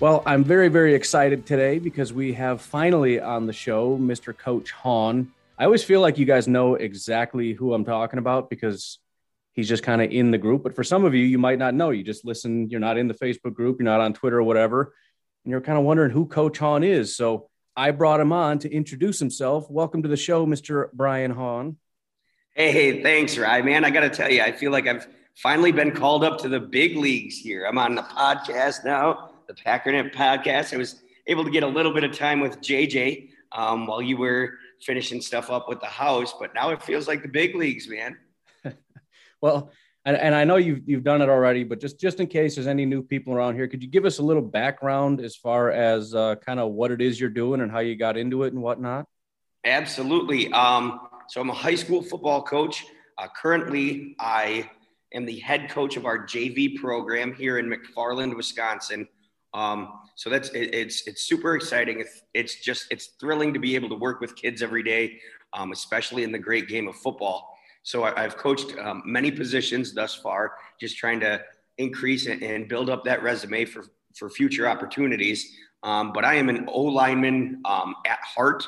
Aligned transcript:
Well, 0.00 0.24
I'm 0.26 0.42
very, 0.42 0.68
very 0.68 0.94
excited 0.94 1.46
today 1.46 1.78
because 1.78 2.12
we 2.12 2.32
have 2.32 2.60
finally 2.60 3.20
on 3.20 3.46
the 3.46 3.52
show 3.52 3.96
Mr. 3.96 4.36
Coach 4.36 4.72
Hawn. 4.72 5.32
I 5.56 5.64
always 5.64 5.84
feel 5.84 6.00
like 6.00 6.18
you 6.18 6.24
guys 6.24 6.48
know 6.48 6.74
exactly 6.74 7.52
who 7.52 7.72
I'm 7.72 7.84
talking 7.84 8.18
about 8.18 8.50
because 8.50 8.98
he's 9.52 9.68
just 9.68 9.84
kind 9.84 10.02
of 10.02 10.10
in 10.10 10.32
the 10.32 10.38
group. 10.38 10.64
But 10.64 10.74
for 10.74 10.82
some 10.82 11.04
of 11.04 11.14
you, 11.14 11.24
you 11.24 11.38
might 11.38 11.60
not 11.60 11.74
know. 11.74 11.90
You 11.90 12.02
just 12.02 12.24
listen, 12.24 12.68
you're 12.70 12.80
not 12.80 12.98
in 12.98 13.06
the 13.06 13.14
Facebook 13.14 13.54
group, 13.54 13.78
you're 13.78 13.84
not 13.84 14.00
on 14.00 14.12
Twitter 14.12 14.38
or 14.38 14.42
whatever, 14.42 14.94
and 15.44 15.52
you're 15.52 15.60
kind 15.60 15.78
of 15.78 15.84
wondering 15.84 16.10
who 16.10 16.26
Coach 16.26 16.58
Hawn 16.58 16.82
is. 16.82 17.16
So 17.16 17.48
I 17.76 17.92
brought 17.92 18.18
him 18.18 18.32
on 18.32 18.58
to 18.60 18.72
introduce 18.72 19.20
himself. 19.20 19.70
Welcome 19.70 20.02
to 20.02 20.08
the 20.08 20.16
show, 20.16 20.44
Mr. 20.44 20.92
Brian 20.92 21.30
Hawn. 21.30 21.76
Hey, 22.52 23.00
thanks, 23.00 23.38
Ryan. 23.38 23.64
Man, 23.64 23.84
I 23.84 23.90
got 23.90 24.00
to 24.00 24.10
tell 24.10 24.30
you, 24.30 24.42
I 24.42 24.50
feel 24.50 24.72
like 24.72 24.88
I've 24.88 25.06
finally 25.36 25.70
been 25.70 25.92
called 25.92 26.24
up 26.24 26.38
to 26.40 26.48
the 26.48 26.60
big 26.60 26.96
leagues 26.96 27.36
here. 27.36 27.64
I'm 27.64 27.78
on 27.78 27.94
the 27.94 28.02
podcast 28.02 28.84
now, 28.84 29.30
the 29.46 29.54
Packernet 29.54 30.14
podcast. 30.14 30.74
I 30.74 30.76
was 30.76 31.02
able 31.26 31.44
to 31.44 31.50
get 31.50 31.62
a 31.62 31.68
little 31.68 31.92
bit 31.92 32.04
of 32.04 32.16
time 32.16 32.40
with 32.40 32.60
JJ 32.60 33.30
um, 33.52 33.86
while 33.86 34.02
you 34.02 34.16
were 34.16 34.54
finishing 34.82 35.20
stuff 35.20 35.50
up 35.50 35.68
with 35.68 35.80
the 35.80 35.86
house, 35.86 36.34
but 36.38 36.54
now 36.54 36.70
it 36.70 36.82
feels 36.82 37.08
like 37.08 37.22
the 37.22 37.28
big 37.28 37.54
leagues, 37.54 37.88
man. 37.88 38.16
well, 39.40 39.70
and, 40.04 40.16
and 40.16 40.34
I 40.34 40.44
know 40.44 40.56
you've 40.56 40.82
you've 40.86 41.04
done 41.04 41.22
it 41.22 41.28
already, 41.28 41.64
but 41.64 41.80
just 41.80 41.98
just 41.98 42.20
in 42.20 42.26
case 42.26 42.56
there's 42.56 42.66
any 42.66 42.84
new 42.84 43.02
people 43.02 43.32
around 43.32 43.54
here, 43.54 43.66
could 43.66 43.82
you 43.82 43.88
give 43.88 44.04
us 44.04 44.18
a 44.18 44.22
little 44.22 44.42
background 44.42 45.20
as 45.20 45.36
far 45.36 45.70
as 45.70 46.14
uh, 46.14 46.36
kind 46.36 46.60
of 46.60 46.72
what 46.72 46.90
it 46.90 47.00
is 47.00 47.18
you're 47.18 47.30
doing 47.30 47.60
and 47.62 47.70
how 47.70 47.78
you 47.78 47.96
got 47.96 48.16
into 48.16 48.42
it 48.42 48.52
and 48.52 48.62
whatnot? 48.62 49.06
Absolutely. 49.64 50.52
Um, 50.52 51.00
so 51.28 51.40
I'm 51.40 51.48
a 51.48 51.54
high 51.54 51.74
school 51.74 52.02
football 52.02 52.42
coach. 52.42 52.84
Uh, 53.16 53.28
currently, 53.34 54.14
I 54.18 54.68
am 55.14 55.24
the 55.24 55.38
head 55.38 55.70
coach 55.70 55.96
of 55.96 56.04
our 56.04 56.18
JV 56.18 56.76
program 56.76 57.32
here 57.32 57.58
in 57.58 57.72
McFarland, 57.72 58.36
Wisconsin. 58.36 59.08
Um, 59.54 60.00
so 60.16 60.28
that's 60.28 60.50
it, 60.50 60.74
it's 60.74 61.06
it's 61.06 61.22
super 61.22 61.54
exciting. 61.54 62.00
It's, 62.00 62.22
it's 62.34 62.56
just 62.60 62.86
it's 62.90 63.06
thrilling 63.20 63.54
to 63.54 63.60
be 63.60 63.74
able 63.74 63.88
to 63.88 63.94
work 63.94 64.20
with 64.20 64.36
kids 64.36 64.62
every 64.62 64.82
day, 64.82 65.18
um, 65.52 65.72
especially 65.72 66.24
in 66.24 66.32
the 66.32 66.38
great 66.38 66.68
game 66.68 66.88
of 66.88 66.96
football. 66.96 67.56
So 67.84 68.04
I, 68.04 68.22
have 68.22 68.36
coached 68.38 68.76
um, 68.78 69.02
many 69.04 69.30
positions 69.30 69.92
thus 69.92 70.14
far, 70.14 70.52
just 70.80 70.96
trying 70.96 71.20
to 71.20 71.42
increase 71.76 72.26
and 72.26 72.66
build 72.66 72.88
up 72.88 73.04
that 73.04 73.22
resume 73.22 73.66
for, 73.66 73.84
for 74.14 74.30
future 74.30 74.66
opportunities. 74.66 75.54
Um, 75.82 76.12
but 76.14 76.24
I 76.24 76.34
am 76.36 76.48
an 76.48 76.66
O 76.72 76.80
lineman 76.80 77.60
um, 77.66 77.94
at 78.06 78.18
heart. 78.20 78.66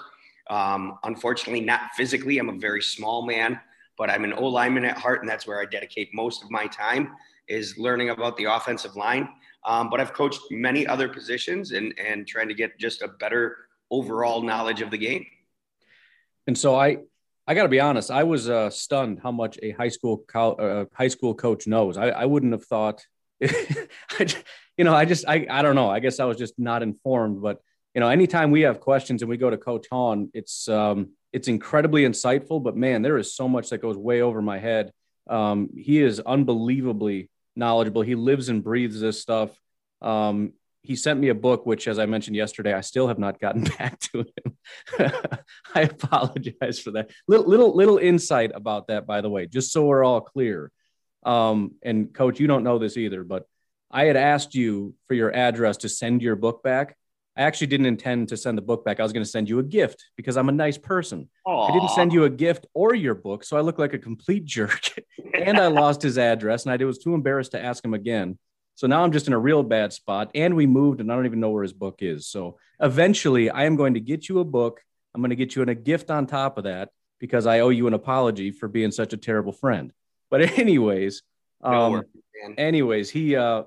Um, 0.50 0.98
unfortunately, 1.04 1.64
not 1.64 1.92
physically. 1.96 2.38
I'm 2.38 2.50
a 2.50 2.58
very 2.58 2.82
small 2.82 3.24
man, 3.24 3.58
but 3.96 4.10
I'm 4.10 4.22
an 4.24 4.34
O 4.34 4.44
lineman 4.48 4.84
at 4.84 4.98
heart, 4.98 5.20
and 5.22 5.28
that's 5.28 5.46
where 5.46 5.60
I 5.60 5.64
dedicate 5.64 6.10
most 6.12 6.44
of 6.44 6.50
my 6.50 6.66
time 6.66 7.12
is 7.48 7.78
learning 7.78 8.10
about 8.10 8.36
the 8.36 8.44
offensive 8.44 8.96
line. 8.96 9.28
Um, 9.67 9.91
but 9.91 10.00
I've 10.00 10.12
coached 10.12 10.41
many 10.50 10.86
other 10.86 11.09
positions 11.09 11.72
and 11.72 11.92
and 11.98 12.27
trying 12.27 12.48
to 12.48 12.55
get 12.55 12.78
just 12.78 13.03
a 13.03 13.09
better 13.09 13.56
overall 13.91 14.41
knowledge 14.42 14.81
of 14.81 14.91
the 14.91 14.98
game. 14.98 15.27
And 16.47 16.56
so 16.56 16.77
I 16.77 16.99
I 17.47 17.54
got 17.54 17.65
to 17.65 17.69
be 17.69 17.81
honest. 17.81 18.10
I 18.10 18.25
was 18.25 18.49
uh, 18.49 18.71
stunned 18.71 19.21
how 19.22 19.31
much 19.31 19.59
a 19.62 19.72
high 19.72 19.88
school 19.88 20.25
co- 20.26 20.53
uh, 20.53 20.84
high 20.94 21.09
school 21.09 21.34
coach 21.34 21.66
knows. 21.66 21.97
I, 21.97 22.09
I 22.09 22.25
wouldn't 22.25 22.53
have 22.53 22.65
thought. 22.65 23.05
I, 23.43 24.26
you 24.76 24.84
know, 24.84 24.94
I 24.94 25.05
just 25.05 25.26
I, 25.28 25.47
I 25.50 25.62
don't 25.62 25.75
know. 25.75 25.91
I 25.91 26.00
guess 26.00 26.21
I 26.21 26.25
was 26.25 26.38
just 26.38 26.59
not 26.59 26.82
informed. 26.82 27.43
But 27.43 27.60
you 27.94 28.00
know, 28.00 28.09
anytime 28.09 28.50
we 28.50 28.62
have 28.62 28.81
questions 28.81 29.22
and 29.22 29.28
we 29.28 29.37
go 29.37 29.50
to 29.50 29.59
Coach 29.59 29.87
Hawn, 29.91 30.31
it's 30.32 30.69
um, 30.69 31.10
it's 31.32 31.49
incredibly 31.49 32.05
insightful. 32.05 32.62
But 32.62 32.76
man, 32.76 33.03
there 33.03 33.19
is 33.19 33.34
so 33.34 33.49
much 33.49 33.71
that 33.71 33.78
goes 33.78 33.97
way 33.97 34.22
over 34.22 34.41
my 34.41 34.59
head. 34.59 34.93
Um, 35.28 35.71
he 35.76 36.00
is 36.00 36.21
unbelievably 36.21 37.31
knowledgeable. 37.56 38.03
He 38.03 38.15
lives 38.15 38.49
and 38.49 38.62
breathes 38.62 39.00
this 39.00 39.21
stuff. 39.21 39.50
Um, 40.03 40.53
he 40.83 40.94
sent 40.94 41.19
me 41.19 41.31
a 41.31 41.34
book, 41.34 41.67
which, 41.67 41.89
as 41.89 41.99
I 41.99 42.06
mentioned 42.06 42.37
yesterday, 42.37 42.72
I 42.72 42.81
still 42.81 43.09
have 43.09 43.19
not 43.19 43.41
gotten 43.41 43.65
back 43.78 43.99
to 44.12 44.19
him. 44.21 44.56
I 45.75 45.83
apologize 45.83 46.78
for 46.78 46.93
that. 46.93 47.11
Little, 47.27 47.47
little, 47.47 47.75
little 47.75 47.99
insight 47.99 48.53
about 48.55 48.89
that, 48.89 49.06
by 49.06 49.21
the 49.21 49.31
way, 49.31 49.47
just 49.47 49.72
so 49.72 49.84
we're 49.84 50.05
all 50.05 50.21
clear. 50.21 50.71
Um, 51.25 51.72
and 51.83 52.15
coach, 52.15 52.39
you 52.39 52.47
don't 52.47 52.62
know 52.62 52.78
this 52.78 52.97
either, 52.97 53.25
but 53.25 53.47
I 53.91 54.05
had 54.05 54.17
asked 54.17 54.55
you 54.55 54.94
for 55.09 55.15
your 55.15 55.34
address 55.34 55.78
to 55.78 55.88
send 55.88 56.23
your 56.23 56.37
book 56.37 56.62
back. 56.62 56.97
I 57.36 57.42
actually 57.42 57.66
didn't 57.66 57.86
intend 57.86 58.28
to 58.30 58.36
send 58.36 58.56
the 58.56 58.62
book 58.62 58.84
back. 58.84 58.98
I 58.98 59.02
was 59.02 59.12
going 59.12 59.24
to 59.24 59.28
send 59.28 59.48
you 59.48 59.58
a 59.58 59.62
gift 59.62 60.02
because 60.16 60.36
I'm 60.36 60.48
a 60.48 60.52
nice 60.52 60.78
person. 60.78 61.28
Aww. 61.47 61.69
I 61.69 61.72
didn't 61.72 61.91
send 61.91 62.12
you 62.12 62.24
a 62.24 62.30
gift 62.30 62.66
or 62.72 62.94
your 62.94 63.14
book, 63.14 63.44
so 63.44 63.56
I 63.56 63.60
look 63.60 63.78
like 63.78 63.92
a 63.92 63.98
complete 63.98 64.44
jerk. 64.47 64.80
and 65.34 65.58
I 65.58 65.66
lost 65.66 66.00
his 66.00 66.16
address, 66.16 66.64
and 66.64 66.72
I 66.72 66.84
was 66.84 66.98
too 66.98 67.14
embarrassed 67.14 67.52
to 67.52 67.62
ask 67.62 67.84
him 67.84 67.92
again. 67.92 68.38
So 68.75 68.86
now 68.86 69.02
I'm 69.02 69.12
just 69.12 69.26
in 69.26 69.32
a 69.32 69.38
real 69.38 69.62
bad 69.62 69.92
spot. 69.92 70.30
And 70.34 70.56
we 70.56 70.66
moved, 70.66 71.00
and 71.00 71.12
I 71.12 71.14
don't 71.14 71.26
even 71.26 71.41
know 71.41 71.50
where 71.50 71.62
his 71.62 71.72
book 71.72 71.96
is. 72.00 72.26
So 72.26 72.58
eventually, 72.80 73.50
I 73.50 73.64
am 73.64 73.76
going 73.76 73.94
to 73.94 74.00
get 74.00 74.28
you 74.28 74.41
a 74.41 74.44
book. 74.44 74.80
I'm 75.14 75.20
going 75.20 75.30
to 75.30 75.36
get 75.36 75.56
you 75.56 75.62
in 75.62 75.69
a 75.69 75.75
gift 75.75 76.10
on 76.10 76.26
top 76.26 76.58
of 76.58 76.64
that 76.64 76.91
because 77.19 77.46
I 77.46 77.60
owe 77.60 77.70
you 77.70 77.86
an 77.86 77.94
apology 77.94 78.50
for 78.50 78.69
being 78.69 78.91
such 78.92 79.12
a 79.12 79.16
terrible 79.16 79.52
friend. 79.52 79.92
But 80.30 80.41
anyways, 80.58 81.22
um, 81.62 81.92
worry, 81.92 82.04
anyways, 82.56 83.10
he, 83.10 83.36
uh, 83.36 83.64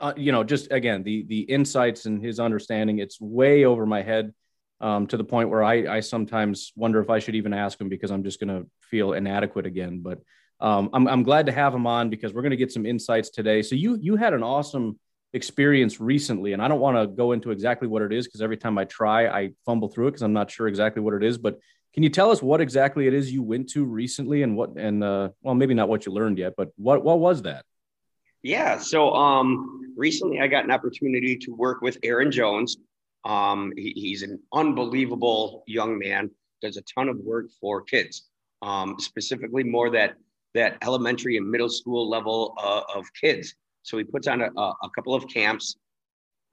uh, 0.00 0.14
you 0.16 0.32
know, 0.32 0.42
just 0.42 0.72
again 0.72 1.02
the 1.02 1.24
the 1.28 1.40
insights 1.40 2.06
and 2.06 2.22
his 2.22 2.40
understanding. 2.40 2.98
It's 2.98 3.20
way 3.20 3.64
over 3.64 3.86
my 3.86 4.02
head 4.02 4.32
um, 4.80 5.06
to 5.08 5.16
the 5.16 5.24
point 5.24 5.50
where 5.50 5.62
I 5.62 5.96
I 5.96 6.00
sometimes 6.00 6.72
wonder 6.74 7.00
if 7.00 7.10
I 7.10 7.18
should 7.18 7.34
even 7.34 7.52
ask 7.52 7.80
him 7.80 7.88
because 7.88 8.10
I'm 8.10 8.24
just 8.24 8.40
going 8.40 8.48
to 8.48 8.68
feel 8.80 9.12
inadequate 9.12 9.66
again. 9.66 10.00
But 10.00 10.20
um, 10.60 10.90
I'm, 10.92 11.08
I'm 11.08 11.22
glad 11.22 11.46
to 11.46 11.52
have 11.52 11.74
him 11.74 11.86
on 11.86 12.10
because 12.10 12.34
we're 12.34 12.42
going 12.42 12.50
to 12.50 12.56
get 12.56 12.72
some 12.72 12.86
insights 12.86 13.30
today. 13.30 13.62
So 13.62 13.74
you 13.74 13.98
you 14.00 14.16
had 14.16 14.34
an 14.34 14.42
awesome 14.42 14.98
experience 15.32 16.00
recently, 16.00 16.54
and 16.54 16.62
I 16.62 16.68
don't 16.68 16.80
want 16.80 16.96
to 16.96 17.06
go 17.06 17.32
into 17.32 17.50
exactly 17.50 17.86
what 17.86 18.02
it 18.02 18.12
is 18.12 18.26
because 18.26 18.42
every 18.42 18.56
time 18.56 18.78
I 18.78 18.84
try, 18.84 19.28
I 19.28 19.50
fumble 19.66 19.88
through 19.88 20.08
it 20.08 20.10
because 20.12 20.22
I'm 20.22 20.32
not 20.32 20.50
sure 20.50 20.66
exactly 20.66 21.02
what 21.02 21.14
it 21.14 21.22
is. 21.22 21.38
But 21.38 21.58
can 21.94 22.02
you 22.02 22.08
tell 22.08 22.30
us 22.30 22.42
what 22.42 22.60
exactly 22.60 23.06
it 23.06 23.14
is 23.14 23.32
you 23.32 23.42
went 23.42 23.68
to 23.70 23.84
recently, 23.84 24.42
and 24.42 24.56
what 24.56 24.76
and 24.76 25.04
uh, 25.04 25.30
well, 25.42 25.54
maybe 25.54 25.74
not 25.74 25.88
what 25.88 26.06
you 26.06 26.12
learned 26.12 26.38
yet, 26.38 26.54
but 26.56 26.70
what 26.76 27.04
what 27.04 27.18
was 27.18 27.42
that? 27.42 27.64
Yeah, 28.42 28.78
so 28.78 29.12
um, 29.12 29.94
recently 29.96 30.40
I 30.40 30.46
got 30.46 30.64
an 30.64 30.70
opportunity 30.70 31.36
to 31.36 31.50
work 31.52 31.82
with 31.82 31.98
Aaron 32.02 32.30
Jones. 32.30 32.78
Um, 33.24 33.72
he, 33.76 33.92
he's 33.94 34.22
an 34.22 34.40
unbelievable 34.54 35.62
young 35.66 35.98
man. 35.98 36.30
Does 36.62 36.76
a 36.78 36.82
ton 36.82 37.08
of 37.08 37.18
work 37.18 37.46
for 37.60 37.82
kids, 37.82 38.28
um, 38.62 38.96
specifically 38.98 39.62
more 39.64 39.90
that 39.90 40.14
that 40.54 40.78
elementary 40.82 41.36
and 41.36 41.48
middle 41.48 41.68
school 41.68 42.08
level 42.08 42.54
uh, 42.58 42.82
of 42.94 43.06
kids. 43.18 43.54
So 43.82 43.98
he 43.98 44.04
puts 44.04 44.26
on 44.26 44.42
a, 44.42 44.50
a 44.56 44.90
couple 44.94 45.14
of 45.14 45.26
camps 45.28 45.76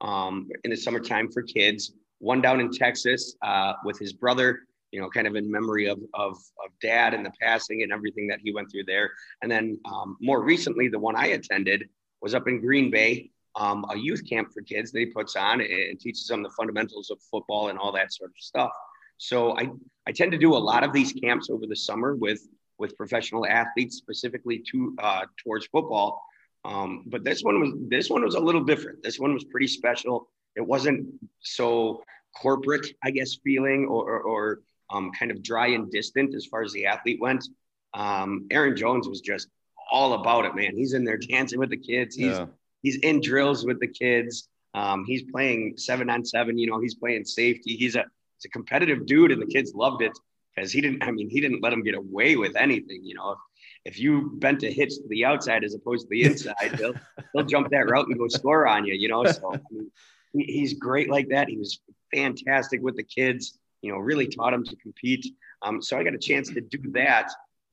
um, 0.00 0.48
in 0.64 0.70
the 0.70 0.76
summertime 0.76 1.30
for 1.30 1.42
kids. 1.42 1.92
One 2.20 2.40
down 2.40 2.60
in 2.60 2.70
Texas 2.70 3.34
uh, 3.42 3.74
with 3.84 3.98
his 3.98 4.12
brother, 4.12 4.60
you 4.90 5.00
know, 5.00 5.08
kind 5.08 5.26
of 5.26 5.36
in 5.36 5.50
memory 5.50 5.86
of, 5.86 5.98
of, 6.14 6.32
of 6.32 6.70
dad 6.80 7.14
and 7.14 7.24
the 7.24 7.32
passing 7.40 7.82
and 7.82 7.92
everything 7.92 8.26
that 8.28 8.40
he 8.42 8.52
went 8.52 8.70
through 8.70 8.84
there. 8.84 9.10
And 9.42 9.50
then 9.50 9.78
um, 9.84 10.16
more 10.20 10.42
recently, 10.42 10.88
the 10.88 10.98
one 10.98 11.16
I 11.16 11.28
attended 11.28 11.88
was 12.22 12.34
up 12.34 12.48
in 12.48 12.60
Green 12.60 12.90
Bay, 12.90 13.30
um, 13.56 13.84
a 13.90 13.96
youth 13.96 14.22
camp 14.28 14.52
for 14.52 14.62
kids 14.62 14.92
that 14.92 15.00
he 15.00 15.06
puts 15.06 15.36
on 15.36 15.60
and 15.60 16.00
teaches 16.00 16.26
them 16.26 16.42
the 16.42 16.50
fundamentals 16.50 17.10
of 17.10 17.18
football 17.30 17.68
and 17.68 17.78
all 17.78 17.92
that 17.92 18.12
sort 18.12 18.30
of 18.30 18.36
stuff. 18.38 18.70
So 19.18 19.58
I, 19.58 19.68
I 20.06 20.12
tend 20.12 20.32
to 20.32 20.38
do 20.38 20.54
a 20.54 20.58
lot 20.58 20.84
of 20.84 20.92
these 20.92 21.12
camps 21.12 21.50
over 21.50 21.66
the 21.66 21.76
summer 21.76 22.14
with 22.14 22.46
with 22.78 22.96
professional 22.96 23.44
athletes 23.44 23.96
specifically 23.96 24.62
to 24.70 24.94
uh, 25.00 25.26
towards 25.42 25.66
football. 25.66 26.22
Um, 26.64 27.02
but 27.06 27.24
this 27.24 27.42
one 27.42 27.60
was 27.60 27.72
this 27.88 28.08
one 28.08 28.22
was 28.22 28.36
a 28.36 28.40
little 28.40 28.62
different. 28.62 29.02
This 29.02 29.18
one 29.18 29.34
was 29.34 29.44
pretty 29.44 29.66
special. 29.66 30.28
It 30.54 30.64
wasn't 30.64 31.08
so 31.40 32.02
corporate, 32.36 32.86
I 33.02 33.10
guess, 33.10 33.38
feeling 33.42 33.86
or, 33.86 34.10
or, 34.10 34.20
or 34.20 34.60
um, 34.90 35.10
kind 35.18 35.30
of 35.30 35.42
dry 35.42 35.68
and 35.68 35.90
distant 35.90 36.34
as 36.34 36.46
far 36.46 36.62
as 36.62 36.72
the 36.72 36.86
athlete 36.86 37.20
went. 37.20 37.44
Um, 37.94 38.46
Aaron 38.50 38.76
Jones 38.76 39.08
was 39.08 39.20
just 39.20 39.48
all 39.90 40.14
about 40.14 40.44
it, 40.44 40.54
man. 40.54 40.76
He's 40.76 40.92
in 40.92 41.04
there 41.04 41.18
dancing 41.18 41.58
with 41.58 41.70
the 41.70 41.76
kids. 41.76 42.14
He's 42.14 42.38
yeah. 42.38 42.46
he's 42.82 42.96
in 42.98 43.20
drills 43.20 43.64
with 43.64 43.80
the 43.80 43.88
kids. 43.88 44.48
Um, 44.74 45.04
he's 45.06 45.22
playing 45.22 45.74
seven 45.76 46.10
on 46.10 46.24
seven. 46.24 46.58
You 46.58 46.70
know, 46.70 46.80
he's 46.80 46.94
playing 46.94 47.24
safety. 47.24 47.76
He's 47.76 47.96
a 47.96 48.04
he's 48.36 48.46
a 48.46 48.50
competitive 48.50 49.06
dude, 49.06 49.32
and 49.32 49.40
the 49.40 49.46
kids 49.46 49.74
loved 49.74 50.02
it 50.02 50.12
because 50.54 50.72
he 50.72 50.80
didn't. 50.80 51.02
I 51.02 51.10
mean, 51.10 51.30
he 51.30 51.40
didn't 51.40 51.62
let 51.62 51.72
him 51.72 51.82
get 51.82 51.94
away 51.94 52.36
with 52.36 52.56
anything. 52.56 53.04
You 53.04 53.14
know, 53.14 53.32
if, 53.32 53.38
if 53.94 53.98
you 53.98 54.32
bent 54.36 54.62
a 54.62 54.70
hitch 54.70 54.94
to 54.96 55.08
the 55.08 55.24
outside 55.24 55.64
as 55.64 55.74
opposed 55.74 56.02
to 56.02 56.08
the 56.10 56.24
inside, 56.24 56.76
he'll 56.78 56.94
he'll 57.32 57.44
jump 57.44 57.70
that 57.70 57.88
route 57.90 58.08
and 58.08 58.18
go 58.18 58.28
score 58.28 58.66
on 58.66 58.84
you. 58.84 58.94
You 58.94 59.08
know, 59.08 59.24
so 59.24 59.54
I 59.54 59.60
mean, 59.70 59.90
he's 60.32 60.74
great 60.74 61.08
like 61.08 61.28
that. 61.28 61.48
He 61.48 61.56
was 61.56 61.80
fantastic 62.14 62.82
with 62.82 62.96
the 62.96 63.02
kids. 63.02 63.58
You 63.82 63.92
know, 63.92 63.98
really 63.98 64.26
taught 64.26 64.52
him 64.52 64.64
to 64.64 64.76
compete. 64.76 65.26
Um, 65.62 65.80
so 65.82 65.98
I 65.98 66.04
got 66.04 66.14
a 66.14 66.18
chance 66.18 66.48
to 66.50 66.60
do 66.60 66.90
that 66.92 67.30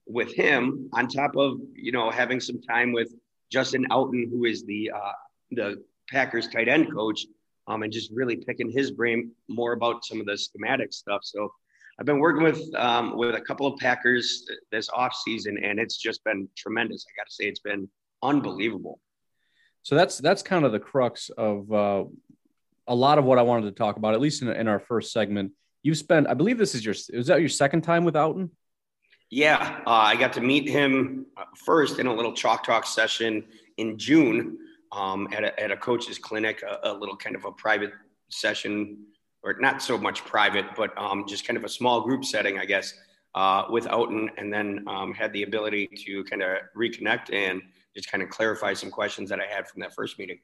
with 0.07 0.33
him 0.33 0.89
on 0.93 1.07
top 1.07 1.35
of 1.35 1.57
you 1.73 1.91
know 1.91 2.11
having 2.11 2.39
some 2.39 2.61
time 2.61 2.91
with 2.91 3.13
Justin 3.51 3.85
Outten, 3.91 4.29
who 4.29 4.45
is 4.45 4.65
the 4.65 4.91
uh, 4.95 5.11
the 5.51 5.83
Packers 6.09 6.47
tight 6.47 6.67
end 6.67 6.93
coach, 6.93 7.25
um, 7.67 7.83
and 7.83 7.91
just 7.91 8.11
really 8.11 8.37
picking 8.37 8.69
his 8.69 8.91
brain 8.91 9.31
more 9.47 9.73
about 9.73 10.05
some 10.05 10.19
of 10.19 10.25
the 10.25 10.37
schematic 10.37 10.93
stuff. 10.93 11.21
So 11.23 11.51
I've 11.99 12.05
been 12.05 12.19
working 12.19 12.43
with 12.43 12.61
um, 12.75 13.17
with 13.17 13.35
a 13.35 13.41
couple 13.41 13.67
of 13.67 13.79
Packers 13.79 14.47
this 14.71 14.89
off 14.89 15.15
season, 15.15 15.57
and 15.63 15.79
it's 15.79 15.97
just 15.97 16.23
been 16.23 16.47
tremendous. 16.57 17.05
I 17.07 17.11
got 17.19 17.27
to 17.27 17.33
say, 17.33 17.45
it's 17.45 17.59
been 17.59 17.89
unbelievable. 18.21 18.99
So 19.83 19.95
that's 19.95 20.17
that's 20.17 20.41
kind 20.41 20.65
of 20.65 20.71
the 20.71 20.79
crux 20.79 21.29
of 21.29 21.71
uh, 21.71 22.03
a 22.87 22.95
lot 22.95 23.17
of 23.17 23.25
what 23.25 23.37
I 23.37 23.43
wanted 23.43 23.65
to 23.65 23.71
talk 23.71 23.97
about, 23.97 24.13
at 24.13 24.19
least 24.19 24.41
in, 24.41 24.49
in 24.49 24.67
our 24.67 24.79
first 24.79 25.11
segment. 25.11 25.51
You've 25.85 25.99
spent, 25.99 26.27
I 26.27 26.33
believe, 26.33 26.57
this 26.57 26.73
is 26.73 26.83
your 26.83 26.95
is 27.09 27.27
that 27.27 27.41
your 27.41 27.49
second 27.49 27.83
time 27.83 28.05
with 28.05 28.15
Outten? 28.15 28.49
Yeah, 29.29 29.81
uh, 29.85 29.91
I 29.91 30.15
got 30.15 30.33
to 30.33 30.41
meet 30.41 30.67
him 30.67 31.27
first 31.63 31.99
in 31.99 32.07
a 32.07 32.13
little 32.13 32.33
chalk 32.33 32.63
talk 32.63 32.87
session 32.87 33.43
in 33.77 33.95
June 33.95 34.57
um, 34.91 35.27
at, 35.31 35.43
a, 35.43 35.59
at 35.61 35.69
a 35.69 35.77
coach's 35.77 36.17
clinic, 36.17 36.63
a, 36.63 36.89
a, 36.89 36.93
little 36.93 37.15
kind 37.15 37.35
of 37.35 37.45
a 37.45 37.51
private 37.51 37.91
session, 38.29 39.05
or 39.43 39.57
not 39.59 39.79
so 39.79 39.95
much 39.95 40.25
private, 40.25 40.65
but 40.75 40.91
um, 40.97 41.23
just 41.27 41.45
kind 41.45 41.55
of 41.55 41.63
a 41.63 41.69
small 41.69 42.01
group 42.01 42.25
setting, 42.25 42.57
I 42.57 42.65
guess, 42.65 42.91
uh, 43.35 43.65
with 43.69 43.85
Outten, 43.85 44.29
and 44.37 44.51
then 44.51 44.85
um, 44.87 45.13
had 45.13 45.31
the 45.33 45.43
ability 45.43 45.87
to 46.07 46.23
kind 46.23 46.41
of 46.41 46.57
reconnect 46.75 47.31
and 47.31 47.61
just 47.95 48.11
kind 48.11 48.23
of 48.23 48.29
clarify 48.29 48.73
some 48.73 48.89
questions 48.89 49.29
that 49.29 49.39
I 49.39 49.45
had 49.45 49.67
from 49.67 49.81
that 49.81 49.93
first 49.93 50.17
meeting. 50.17 50.39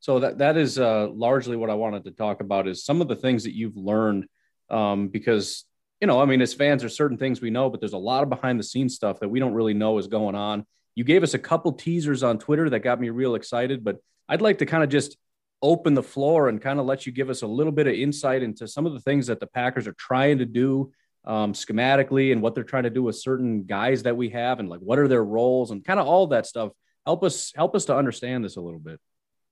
So 0.00 0.18
that 0.18 0.38
that 0.38 0.56
is 0.56 0.80
uh, 0.80 1.10
largely 1.10 1.56
what 1.56 1.70
I 1.70 1.74
wanted 1.74 2.02
to 2.06 2.10
talk 2.10 2.40
about 2.40 2.66
is 2.66 2.84
some 2.84 3.00
of 3.00 3.06
the 3.06 3.14
things 3.14 3.44
that 3.44 3.54
you've 3.54 3.76
learned 3.76 4.26
um, 4.70 5.08
because 5.08 5.64
you 6.00 6.06
know 6.06 6.20
I 6.20 6.24
mean 6.24 6.40
as 6.40 6.54
fans 6.54 6.82
there's 6.82 6.96
certain 6.96 7.18
things 7.18 7.40
we 7.40 7.50
know 7.50 7.70
but 7.70 7.80
there's 7.80 7.92
a 7.92 7.98
lot 7.98 8.22
of 8.22 8.28
behind 8.28 8.58
the 8.58 8.64
scenes 8.64 8.94
stuff 8.94 9.20
that 9.20 9.28
we 9.28 9.40
don't 9.40 9.54
really 9.54 9.74
know 9.74 9.98
is 9.98 10.06
going 10.06 10.34
on. 10.34 10.66
You 10.94 11.04
gave 11.04 11.22
us 11.22 11.34
a 11.34 11.38
couple 11.38 11.72
teasers 11.72 12.22
on 12.22 12.38
Twitter 12.38 12.68
that 12.70 12.80
got 12.80 13.00
me 13.00 13.10
real 13.10 13.36
excited, 13.36 13.84
but 13.84 13.98
I'd 14.28 14.42
like 14.42 14.58
to 14.58 14.66
kind 14.66 14.82
of 14.82 14.90
just 14.90 15.16
open 15.62 15.94
the 15.94 16.02
floor 16.02 16.48
and 16.48 16.60
kind 16.60 16.78
of 16.78 16.86
let 16.86 17.06
you 17.06 17.12
give 17.12 17.30
us 17.30 17.42
a 17.42 17.46
little 17.46 17.72
bit 17.72 17.86
of 17.86 17.94
insight 17.94 18.42
into 18.42 18.68
some 18.68 18.86
of 18.86 18.92
the 18.92 19.00
things 19.00 19.26
that 19.28 19.40
the 19.40 19.46
Packers 19.46 19.86
are 19.86 19.94
trying 19.94 20.38
to 20.38 20.44
do 20.44 20.92
um, 21.24 21.52
schematically 21.52 22.32
and 22.32 22.40
what 22.42 22.54
they're 22.54 22.64
trying 22.64 22.84
to 22.84 22.90
do 22.90 23.02
with 23.02 23.16
certain 23.16 23.64
guys 23.64 24.04
that 24.04 24.16
we 24.16 24.30
have 24.30 24.60
and 24.60 24.68
like 24.68 24.80
what 24.80 24.98
are 24.98 25.08
their 25.08 25.24
roles 25.24 25.70
and 25.70 25.84
kind 25.84 26.00
of 26.00 26.06
all 26.06 26.28
that 26.28 26.46
stuff. 26.46 26.72
Help 27.06 27.24
us 27.24 27.52
help 27.56 27.74
us 27.74 27.86
to 27.86 27.96
understand 27.96 28.44
this 28.44 28.56
a 28.56 28.60
little 28.60 28.80
bit. 28.80 29.00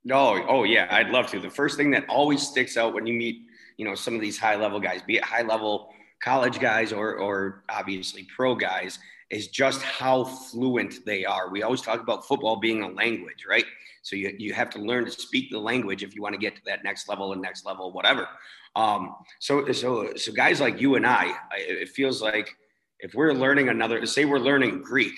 No, 0.05 0.45
oh 0.49 0.65
yeah, 0.65 0.87
I'd 0.91 1.11
love 1.11 1.27
to. 1.29 1.41
The 1.41 1.51
first 1.51 1.77
thing 1.77 1.91
that 1.91 2.09
always 2.09 2.43
sticks 2.43 2.77
out 2.77 2.95
when 2.95 3.07
you 3.07 3.15
meet, 3.15 3.43
you 3.77 3.85
know, 3.85 3.95
some 3.95 4.15
of 4.15 4.21
these 4.21 4.39
high 4.39 4.57
level 4.57 4.81
guys, 4.81 5.03
be 5.03 5.17
it 5.17 5.25
high 5.25 5.43
level 5.43 5.93
college 6.23 6.59
guys 6.59 6.93
or 6.93 7.17
or 7.17 7.65
obviously 7.69 8.27
pro 8.35 8.55
guys, 8.55 8.99
is 9.31 9.49
just 9.49 9.83
how 9.83 10.25
fluent 10.25 11.05
they 11.05 11.25
are. 11.25 11.51
We 11.51 11.63
always 11.63 11.83
talk 11.83 12.01
about 12.01 12.27
football 12.27 12.57
being 12.57 12.83
a 12.83 12.89
language, 12.89 13.45
right? 13.49 13.67
So 14.03 14.15
you, 14.15 14.35
you 14.39 14.55
have 14.55 14.71
to 14.71 14.79
learn 14.79 15.05
to 15.05 15.11
speak 15.11 15.51
the 15.51 15.59
language 15.59 16.05
if 16.05 16.15
you 16.15 16.23
want 16.23 16.35
to 16.35 16.39
get 16.39 16.55
to 16.57 16.63
that 16.67 16.85
next 16.85 17.09
level 17.09 17.33
and 17.33 17.43
next 17.43 17.67
level, 17.67 17.93
whatever. 17.93 18.29
Um, 18.77 19.17
so 19.41 19.73
so 19.73 20.15
so 20.17 20.33
guys 20.33 20.61
like 20.61 20.81
you 20.81 20.95
and 20.95 21.07
I, 21.07 21.35
it 21.57 21.89
feels 21.89 22.23
like 22.23 22.55
if 23.01 23.15
we're 23.15 23.33
learning 23.33 23.69
another, 23.69 24.05
say 24.07 24.25
we're 24.25 24.39
learning 24.39 24.83
Greek, 24.83 25.15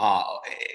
uh, 0.00 0.22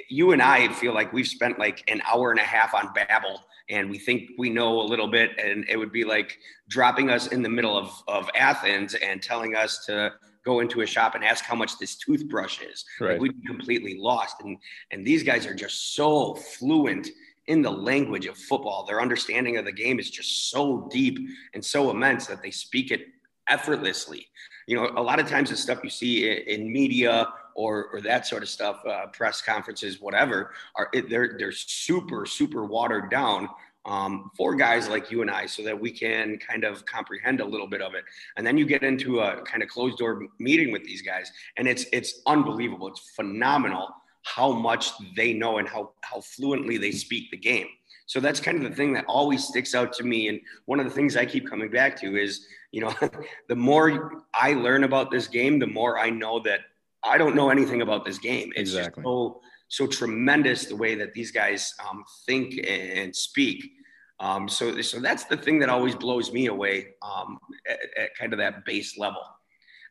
you 0.08 0.34
and 0.34 0.42
I 0.42 0.72
feel 0.74 0.94
like 0.94 1.12
we've 1.12 1.28
spent 1.28 1.58
like 1.58 1.84
an 1.88 2.00
hour 2.06 2.30
and 2.30 2.40
a 2.40 2.44
half 2.44 2.76
on 2.76 2.94
Babbel 2.94 3.40
and 3.70 3.90
we 3.90 3.98
think 3.98 4.30
we 4.38 4.52
know 4.52 4.80
a 4.80 4.86
little 4.86 5.08
bit 5.08 5.32
and 5.44 5.66
it 5.68 5.78
would 5.78 5.92
be 5.92 6.04
like 6.04 6.38
dropping 6.68 7.10
us 7.10 7.28
in 7.28 7.42
the 7.42 7.50
middle 7.50 7.76
of, 7.76 8.04
of 8.08 8.30
athens 8.36 8.94
and 8.94 9.24
telling 9.24 9.56
us 9.56 9.84
to 9.88 10.14
go 10.46 10.60
into 10.60 10.82
a 10.82 10.86
shop 10.86 11.16
and 11.16 11.24
ask 11.24 11.44
how 11.44 11.56
much 11.56 11.80
this 11.80 11.96
toothbrush 11.96 12.62
is. 12.62 12.86
Right. 13.02 13.14
like 13.14 13.22
we'd 13.22 13.42
be 13.42 13.48
completely 13.48 13.98
lost 13.98 14.36
and 14.44 14.60
and 14.92 15.04
these 15.04 15.24
guys 15.24 15.48
are 15.48 15.56
just 15.56 15.96
so 15.96 16.36
fluent 16.36 17.10
in 17.48 17.64
the 17.64 17.72
language 17.72 18.28
of 18.28 18.38
football. 18.38 18.86
Their 18.86 19.02
understanding 19.02 19.58
of 19.58 19.66
the 19.66 19.72
game 19.72 20.00
is 20.00 20.12
just 20.12 20.52
so 20.52 20.88
deep 20.92 21.18
and 21.56 21.66
so 21.66 21.90
immense 21.90 22.28
that 22.28 22.44
they 22.44 22.52
speak 22.52 22.92
it 22.92 23.08
effortlessly. 23.50 24.28
You 24.68 24.76
know 24.76 24.92
a 24.96 25.02
lot 25.02 25.20
of 25.20 25.28
times 25.28 25.50
the 25.50 25.58
stuff 25.58 25.80
you 25.84 25.90
see 25.90 26.30
in, 26.30 26.62
in 26.62 26.72
media 26.72 27.28
or, 27.56 27.88
or 27.94 28.02
that 28.02 28.28
sort 28.28 28.44
of 28.44 28.50
stuff, 28.50 28.86
uh, 28.86 29.08
press 29.08 29.42
conferences, 29.42 30.00
whatever, 30.00 30.52
are 30.76 30.90
they're 31.10 31.36
they're 31.38 31.52
super 31.52 32.26
super 32.26 32.66
watered 32.66 33.10
down 33.10 33.50
um, 33.86 34.32
for 34.36 34.56
guys 34.56 34.88
like 34.88 35.10
you 35.10 35.22
and 35.22 35.32
I, 35.32 35.46
so 35.46 35.64
that 35.64 35.80
we 35.80 35.92
can 35.92 36.38
kind 36.38 36.64
of 36.64 36.86
comprehend 36.86 37.40
a 37.40 37.46
little 37.46 37.68
bit 37.68 37.82
of 37.82 37.94
it. 37.96 38.04
And 38.38 38.46
then 38.46 38.58
you 38.58 38.66
get 38.66 38.84
into 38.84 39.20
a 39.22 39.42
kind 39.44 39.64
of 39.64 39.70
closed 39.70 39.98
door 39.98 40.28
meeting 40.40 40.72
with 40.72 40.84
these 40.84 41.02
guys, 41.02 41.32
and 41.58 41.68
it's 41.68 41.86
it's 41.92 42.22
unbelievable. 42.28 42.88
It's 42.88 43.12
phenomenal 43.16 43.90
how 44.24 44.52
much 44.52 44.90
they 45.16 45.34
know 45.34 45.58
and 45.58 45.68
how 45.68 45.94
how 46.02 46.22
fluently 46.22 46.78
they 46.78 46.92
speak 46.92 47.32
the 47.32 47.38
game. 47.38 47.68
So 48.08 48.20
that's 48.20 48.40
kind 48.40 48.58
of 48.58 48.70
the 48.70 48.76
thing 48.76 48.94
that 48.94 49.06
always 49.08 49.46
sticks 49.46 49.74
out 49.74 49.92
to 49.94 50.04
me. 50.04 50.28
And 50.28 50.40
one 50.66 50.80
of 50.80 50.86
the 50.86 50.92
things 50.92 51.16
I 51.16 51.26
keep 51.26 51.50
coming 51.50 51.72
back 51.72 52.00
to 52.02 52.22
is, 52.22 52.46
you 52.72 52.82
know, 52.82 52.94
the 53.50 53.56
more 53.56 54.24
I 54.34 54.54
learn 54.54 54.84
about 54.84 55.10
this 55.10 55.28
game, 55.28 55.58
the 55.58 55.68
more 55.68 55.98
I 55.98 56.10
know 56.10 56.40
that 56.42 56.60
I 57.06 57.18
don't 57.18 57.36
know 57.36 57.50
anything 57.50 57.82
about 57.82 58.06
this 58.06 58.18
game. 58.18 58.52
It's 58.56 58.72
exactly. 58.72 59.04
so 59.04 59.42
so 59.68 59.88
tremendous 59.88 60.66
the 60.66 60.76
way 60.76 60.96
that 60.96 61.14
these 61.14 61.32
guys 61.32 61.74
um, 61.90 62.04
think 62.26 62.60
and 62.68 63.16
speak. 63.16 63.72
Um, 64.20 64.48
so 64.48 64.82
so 64.82 65.00
that's 65.00 65.26
the 65.26 65.38
thing 65.38 65.60
that 65.60 65.70
always 65.70 65.96
blows 65.96 66.32
me 66.32 66.48
away 66.48 66.88
um, 67.02 67.38
at, 67.70 67.80
at, 68.02 68.16
kind 68.18 68.34
of 68.34 68.40
that 68.40 68.66
base 68.66 68.98
level. 68.98 69.22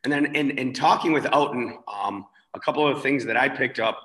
And 0.03 0.11
then 0.11 0.35
in, 0.35 0.51
in 0.51 0.73
talking 0.73 1.13
with 1.13 1.25
Outten, 1.25 1.77
um, 1.91 2.25
a 2.53 2.59
couple 2.59 2.87
of 2.87 3.01
things 3.01 3.25
that 3.25 3.37
I 3.37 3.49
picked 3.49 3.79
up, 3.79 3.99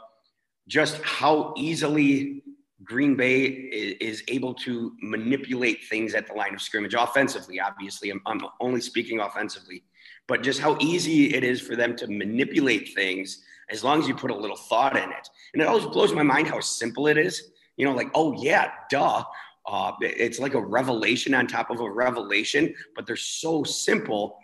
just 0.67 1.01
how 1.03 1.55
easily 1.57 2.43
Green 2.83 3.17
Bay 3.17 3.45
is, 3.45 4.23
able 4.29 4.55
to 4.55 4.93
manipulate 5.03 5.85
things 5.85 6.15
at 6.15 6.27
the 6.27 6.33
line 6.33 6.55
of 6.55 6.63
scrimmage 6.63 6.95
offensively. 6.95 7.61
Obviously, 7.61 8.11
I'm, 8.11 8.23
I'm 8.27 8.41
only 8.61 8.81
speaking 8.81 9.21
offensively 9.21 9.85
but 10.31 10.45
just 10.45 10.61
how 10.61 10.77
easy 10.81 11.35
it 11.35 11.43
is 11.43 11.61
for 11.61 11.75
them 11.75 11.97
to 11.97 12.07
manipulate 12.07 12.95
things 12.95 13.43
as 13.69 13.83
long 13.83 13.99
as 13.99 14.07
you 14.07 14.15
put 14.15 14.31
a 14.31 14.35
little 14.35 14.57
thought 14.57 14.97
in 14.97 15.11
it. 15.11 15.29
And 15.53 15.61
it 15.61 15.67
always 15.67 15.87
blows 15.87 16.13
my 16.13 16.23
mind 16.23 16.47
how 16.47 16.61
simple 16.61 17.09
it 17.09 17.19
is. 17.19 17.51
You 17.77 17.85
know, 17.85 17.93
like, 17.97 18.13
oh, 18.15 18.41
yeah, 18.41 18.71
duh. 18.89 19.25
Uh, 19.67 19.93
it's 20.01 20.39
like 20.39 20.55
a 20.55 20.61
revelation 20.61 21.35
on 21.35 21.49
top 21.49 21.69
of 21.71 21.81
a 21.81 21.91
revelation, 21.91 22.73
but 22.95 23.09
they're 23.09 23.17
so 23.17 23.65
simple 23.65 24.39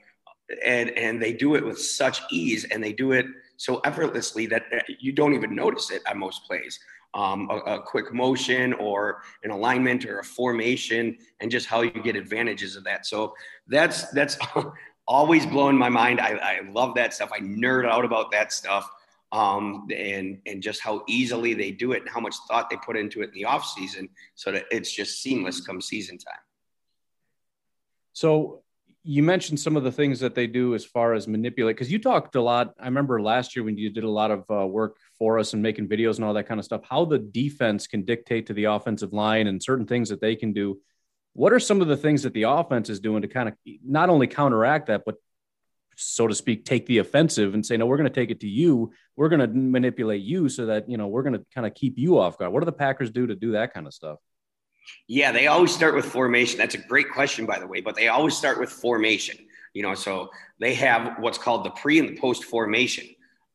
and, 0.65 0.91
and 0.91 1.23
they 1.23 1.33
do 1.33 1.55
it 1.55 1.65
with 1.65 1.81
such 1.81 2.21
ease 2.33 2.65
and 2.65 2.83
they 2.83 2.93
do 2.93 3.13
it 3.13 3.27
so 3.57 3.81
effortlessly 3.85 4.47
that 4.47 4.65
you 4.99 5.13
don't 5.13 5.35
even 5.35 5.55
notice 5.55 5.93
it 5.93 6.03
on 6.11 6.19
most 6.19 6.45
plays. 6.47 6.81
Um, 7.15 7.49
a, 7.49 7.77
a, 7.77 7.83
quick 7.83 8.13
motion 8.13 8.75
or 8.75 9.23
an 9.43 9.51
alignment 9.51 10.05
or 10.05 10.19
a 10.19 10.25
formation 10.25 11.17
and 11.41 11.51
just 11.51 11.67
how 11.67 11.81
you 11.81 11.91
get 11.91 12.15
advantages 12.15 12.77
of 12.77 12.85
that. 12.85 13.07
So 13.07 13.35
that's 13.69 14.11
that's 14.11 14.37
always 15.07 15.47
blowing 15.47 15.77
my 15.77 15.89
mind. 15.89 16.21
I, 16.21 16.33
I 16.35 16.61
love 16.73 16.95
that 16.97 17.15
stuff. 17.15 17.31
I 17.35 17.41
nerd 17.41 17.87
out 17.87 18.05
about 18.05 18.31
that 18.33 18.53
stuff. 18.53 18.91
Um, 19.33 19.89
and 19.95 20.39
and 20.47 20.63
just 20.63 20.81
how 20.81 21.03
easily 21.09 21.53
they 21.53 21.73
do 21.73 21.93
it 21.93 22.03
and 22.03 22.09
how 22.09 22.21
much 22.21 22.37
thought 22.49 22.71
they 22.71 22.77
put 22.77 22.97
into 22.97 23.23
it 23.23 23.31
in 23.31 23.35
the 23.35 23.45
off 23.45 23.67
season 23.67 24.09
so 24.37 24.53
that 24.53 24.65
it's 24.71 24.93
just 24.93 25.21
seamless 25.21 25.61
come 25.61 25.81
season 25.81 26.17
time. 26.17 26.39
So 28.13 28.63
you 29.09 29.23
mentioned 29.23 29.61
some 29.61 29.77
of 29.77 29.85
the 29.85 29.93
things 29.93 30.19
that 30.19 30.35
they 30.35 30.49
do 30.49 30.75
as 30.75 30.85
far 30.85 31.15
as 31.15 31.29
manipulate 31.29 31.77
because 31.77 31.93
you 31.93 31.99
talked 31.99 32.35
a 32.35 32.41
lot 32.41 32.75
i 32.81 32.87
remember 32.87 33.23
last 33.23 33.55
year 33.55 33.65
when 33.65 33.79
you 33.79 33.89
did 33.89 34.03
a 34.03 34.11
lot 34.11 34.33
of 34.33 34.45
uh, 34.51 34.67
work 34.67 34.97
for 35.17 35.39
us 35.39 35.53
and 35.53 35.63
making 35.63 35.87
videos 35.87 36.17
and 36.17 36.25
all 36.25 36.35
that 36.35 36.49
kind 36.49 36.59
of 36.59 36.65
stuff 36.65 36.81
how 36.89 37.05
the 37.05 37.19
defense 37.19 37.87
can 37.87 38.05
dictate 38.05 38.47
to 38.47 38.53
the 38.53 38.65
offensive 38.65 39.13
line 39.13 39.47
and 39.47 39.63
certain 39.63 39.87
things 39.87 40.09
that 40.09 40.21
they 40.21 40.35
can 40.35 40.53
do 40.53 40.77
what 41.37 41.53
are 41.53 41.61
some 41.61 41.83
of 41.83 41.87
the 41.89 41.97
things 41.99 42.23
that 42.23 42.33
the 42.33 42.45
offense 42.45 42.89
is 42.89 42.99
doing 42.99 43.21
to 43.21 43.29
kind 43.29 43.49
of 43.49 43.55
not 43.85 44.09
only 44.09 44.27
counteract 44.27 44.87
that, 44.87 45.03
but 45.05 45.17
so 45.95 46.27
to 46.27 46.35
speak, 46.35 46.65
take 46.65 46.87
the 46.87 46.99
offensive 46.99 47.53
and 47.53 47.65
say, 47.65 47.77
no, 47.77 47.85
we're 47.85 47.99
going 47.99 48.09
to 48.09 48.15
take 48.15 48.31
it 48.31 48.41
to 48.41 48.49
you. 48.49 48.93
We're 49.17 49.29
going 49.29 49.41
to 49.41 49.47
manipulate 49.47 50.23
you 50.23 50.49
so 50.49 50.67
that, 50.67 50.89
you 50.89 50.97
know, 50.97 51.09
we're 51.09 51.23
going 51.23 51.35
to 51.35 51.45
kind 51.55 51.67
of 51.67 51.75
keep 51.75 51.99
you 51.99 52.19
off 52.19 52.39
guard. 52.39 52.53
What 52.53 52.61
do 52.61 52.65
the 52.65 52.73
Packers 52.73 53.11
do 53.11 53.27
to 53.27 53.35
do 53.35 53.53
that 53.53 53.75
kind 53.75 53.87
of 53.87 53.93
stuff? 53.93 54.19
Yeah, 55.09 55.31
they 55.31 55.47
always 55.47 55.75
start 55.75 55.95
with 55.95 56.07
formation. 56.07 56.59
That's 56.59 56.75
a 56.75 56.79
great 56.79 57.11
question, 57.11 57.45
by 57.45 57.59
the 57.59 57.67
way, 57.67 57.83
but 57.83 57.97
they 57.97 58.09
always 58.09 58.37
start 58.37 58.59
with 58.59 58.71
formation. 58.71 59.37
You 59.75 59.83
know, 59.83 59.95
so 59.95 60.31
they 60.59 60.73
have 60.75 61.19
what's 61.19 61.39
called 61.39 61.65
the 61.65 61.71
pre 61.71 61.99
and 61.99 62.09
the 62.09 62.17
post 62.19 62.45
formation. 62.45 63.07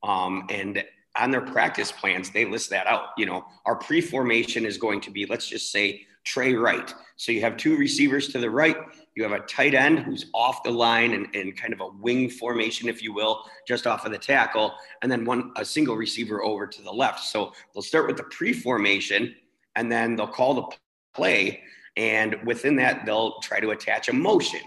Um, 0.03 0.45
and 0.49 0.83
on 1.17 1.31
their 1.31 1.41
practice 1.41 1.91
plans, 1.91 2.29
they 2.29 2.45
list 2.45 2.69
that 2.69 2.85
out. 2.85 3.09
You 3.17 3.25
know, 3.25 3.45
our 3.65 3.75
pre 3.75 4.01
formation 4.01 4.65
is 4.65 4.77
going 4.77 5.01
to 5.01 5.09
be, 5.09 5.25
let's 5.25 5.47
just 5.47 5.71
say, 5.71 6.05
Trey 6.23 6.53
right. 6.53 6.93
So 7.15 7.31
you 7.31 7.41
have 7.41 7.57
two 7.57 7.77
receivers 7.77 8.27
to 8.29 8.39
the 8.39 8.49
right. 8.49 8.77
You 9.15 9.23
have 9.23 9.31
a 9.31 9.39
tight 9.45 9.73
end 9.73 9.99
who's 9.99 10.27
off 10.33 10.63
the 10.63 10.71
line 10.71 11.13
and, 11.13 11.27
and 11.35 11.55
kind 11.57 11.73
of 11.73 11.81
a 11.81 11.87
wing 11.87 12.29
formation, 12.29 12.87
if 12.87 13.01
you 13.01 13.13
will, 13.13 13.43
just 13.67 13.87
off 13.87 14.05
of 14.05 14.11
the 14.11 14.17
tackle, 14.17 14.73
and 15.01 15.11
then 15.11 15.25
one 15.25 15.51
a 15.57 15.65
single 15.65 15.95
receiver 15.95 16.43
over 16.43 16.67
to 16.67 16.81
the 16.81 16.91
left. 16.91 17.19
So 17.19 17.53
they'll 17.73 17.83
start 17.83 18.07
with 18.07 18.17
the 18.17 18.23
pre-formation, 18.23 19.35
and 19.75 19.91
then 19.91 20.15
they'll 20.15 20.27
call 20.27 20.53
the 20.53 20.77
play, 21.13 21.61
And 21.97 22.35
within 22.45 22.75
that, 22.77 23.05
they'll 23.05 23.39
try 23.41 23.59
to 23.59 23.71
attach 23.71 24.07
a 24.07 24.13
motion. 24.13 24.61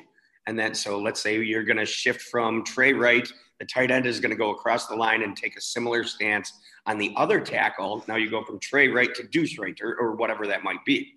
And 0.47 0.59
then, 0.59 0.75
so 0.75 0.99
let's 1.01 1.23
say 1.23 1.43
you're 1.43 1.65
going 1.65 1.79
to 1.79 1.87
shift 1.87 2.21
from 2.23 2.65
Trey 2.65 2.93
right 2.93 3.27
the 3.61 3.67
tight 3.67 3.91
end 3.91 4.07
is 4.07 4.21
going 4.21 4.31
to 4.31 4.37
go 4.37 4.51
across 4.51 4.87
the 4.89 4.97
line 4.97 5.23
and 5.23 5.37
take 5.37 5.57
a 5.57 5.61
similar 5.61 6.05
stance 6.05 6.53
on 6.87 6.99
the 6.99 7.15
other 7.17 7.41
tackle. 7.41 8.05
Now 8.09 8.17
you 8.17 8.29
go 8.31 8.45
from 8.45 8.59
Trey 8.59 8.89
right 8.89 9.15
to 9.15 9.23
deuce 9.23 9.59
right 9.59 9.79
or, 9.81 9.95
or 9.97 10.17
whatever 10.17 10.47
that 10.47 10.65
might 10.65 10.85
be. 10.85 11.14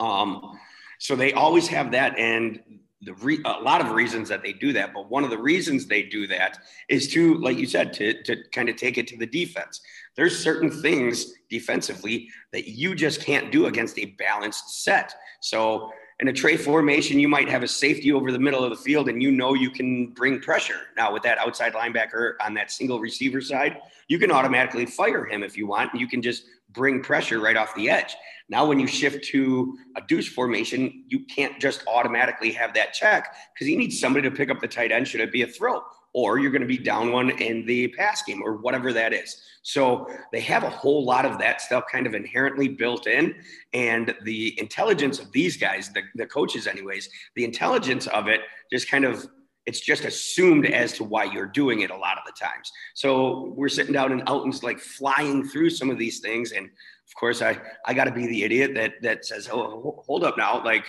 Um, 0.00 0.58
so 0.98 1.16
they 1.16 1.32
always 1.32 1.68
have 1.68 1.92
that. 1.92 2.18
And 2.18 2.60
the 3.02 3.14
re- 3.14 3.42
a 3.44 3.60
lot 3.60 3.80
of 3.80 3.90
reasons 3.92 4.28
that 4.28 4.42
they 4.42 4.52
do 4.52 4.72
that, 4.72 4.94
but 4.94 5.10
one 5.10 5.24
of 5.24 5.30
the 5.30 5.38
reasons 5.38 5.86
they 5.86 6.02
do 6.02 6.26
that 6.28 6.58
is 6.88 7.08
to, 7.08 7.34
like 7.38 7.58
you 7.58 7.66
said, 7.66 7.92
to, 7.94 8.22
to 8.22 8.36
kind 8.50 8.68
of 8.68 8.76
take 8.76 8.98
it 8.98 9.06
to 9.08 9.16
the 9.16 9.26
defense. 9.26 9.80
There's 10.16 10.38
certain 10.38 10.70
things 10.70 11.32
defensively 11.50 12.28
that 12.52 12.68
you 12.68 12.94
just 12.94 13.20
can't 13.20 13.52
do 13.52 13.66
against 13.66 13.98
a 13.98 14.06
balanced 14.06 14.84
set. 14.84 15.14
So 15.40 15.92
in 16.20 16.28
a 16.28 16.32
Trey 16.32 16.56
formation, 16.56 17.18
you 17.18 17.28
might 17.28 17.48
have 17.48 17.62
a 17.62 17.68
safety 17.68 18.12
over 18.12 18.30
the 18.30 18.38
middle 18.38 18.62
of 18.62 18.70
the 18.70 18.76
field 18.76 19.08
and 19.08 19.22
you 19.22 19.30
know 19.30 19.54
you 19.54 19.70
can 19.70 20.06
bring 20.08 20.40
pressure. 20.40 20.80
Now, 20.96 21.12
with 21.12 21.24
that 21.24 21.38
outside 21.38 21.74
linebacker 21.74 22.34
on 22.40 22.54
that 22.54 22.70
single 22.70 23.00
receiver 23.00 23.40
side, 23.40 23.78
you 24.08 24.18
can 24.18 24.30
automatically 24.30 24.86
fire 24.86 25.26
him 25.26 25.42
if 25.42 25.56
you 25.56 25.66
want. 25.66 25.94
You 25.94 26.06
can 26.06 26.22
just 26.22 26.44
bring 26.74 27.02
pressure 27.02 27.40
right 27.40 27.56
off 27.56 27.74
the 27.74 27.88
edge. 27.88 28.14
Now, 28.48 28.66
when 28.66 28.78
you 28.78 28.86
shift 28.86 29.24
to 29.28 29.78
a 29.96 30.02
deuce 30.06 30.28
formation, 30.28 31.04
you 31.08 31.20
can't 31.20 31.58
just 31.58 31.82
automatically 31.86 32.52
have 32.52 32.74
that 32.74 32.92
check 32.92 33.34
because 33.54 33.68
you 33.68 33.78
need 33.78 33.90
somebody 33.90 34.28
to 34.28 34.34
pick 34.34 34.50
up 34.50 34.60
the 34.60 34.68
tight 34.68 34.92
end 34.92 35.08
should 35.08 35.22
it 35.22 35.32
be 35.32 35.42
a 35.42 35.46
throw, 35.46 35.80
or 36.12 36.38
you're 36.38 36.50
going 36.50 36.60
to 36.60 36.68
be 36.68 36.76
down 36.76 37.10
one 37.10 37.30
in 37.30 37.64
the 37.64 37.88
pass 37.88 38.22
game 38.22 38.42
or 38.44 38.58
whatever 38.58 38.92
that 38.92 39.14
is. 39.14 39.40
So 39.62 40.06
they 40.30 40.40
have 40.40 40.62
a 40.62 40.68
whole 40.68 41.06
lot 41.06 41.24
of 41.24 41.38
that 41.38 41.62
stuff 41.62 41.84
kind 41.90 42.06
of 42.06 42.14
inherently 42.14 42.68
built 42.68 43.06
in. 43.06 43.34
And 43.72 44.14
the 44.24 44.58
intelligence 44.60 45.18
of 45.18 45.32
these 45.32 45.56
guys, 45.56 45.90
the, 45.90 46.02
the 46.14 46.26
coaches, 46.26 46.66
anyways, 46.66 47.08
the 47.34 47.44
intelligence 47.44 48.06
of 48.08 48.28
it 48.28 48.42
just 48.70 48.90
kind 48.90 49.06
of 49.06 49.26
it's 49.66 49.80
just 49.80 50.04
assumed 50.04 50.66
as 50.66 50.92
to 50.94 51.04
why 51.04 51.24
you're 51.24 51.46
doing 51.46 51.80
it 51.80 51.90
a 51.90 51.96
lot 51.96 52.18
of 52.18 52.24
the 52.26 52.32
times. 52.32 52.70
So 52.94 53.52
we're 53.56 53.68
sitting 53.68 53.92
down 53.92 54.12
and 54.12 54.22
Outten's 54.26 54.62
like 54.62 54.78
flying 54.78 55.46
through 55.48 55.70
some 55.70 55.90
of 55.90 55.98
these 55.98 56.20
things. 56.20 56.52
And 56.52 56.66
of 56.66 57.14
course 57.18 57.40
I, 57.40 57.58
I 57.86 57.94
gotta 57.94 58.12
be 58.12 58.26
the 58.26 58.44
idiot 58.44 58.72
that, 58.74 58.94
that 59.02 59.24
says, 59.24 59.48
Oh, 59.50 60.02
hold 60.06 60.24
up 60.24 60.36
now. 60.36 60.62
Like, 60.62 60.84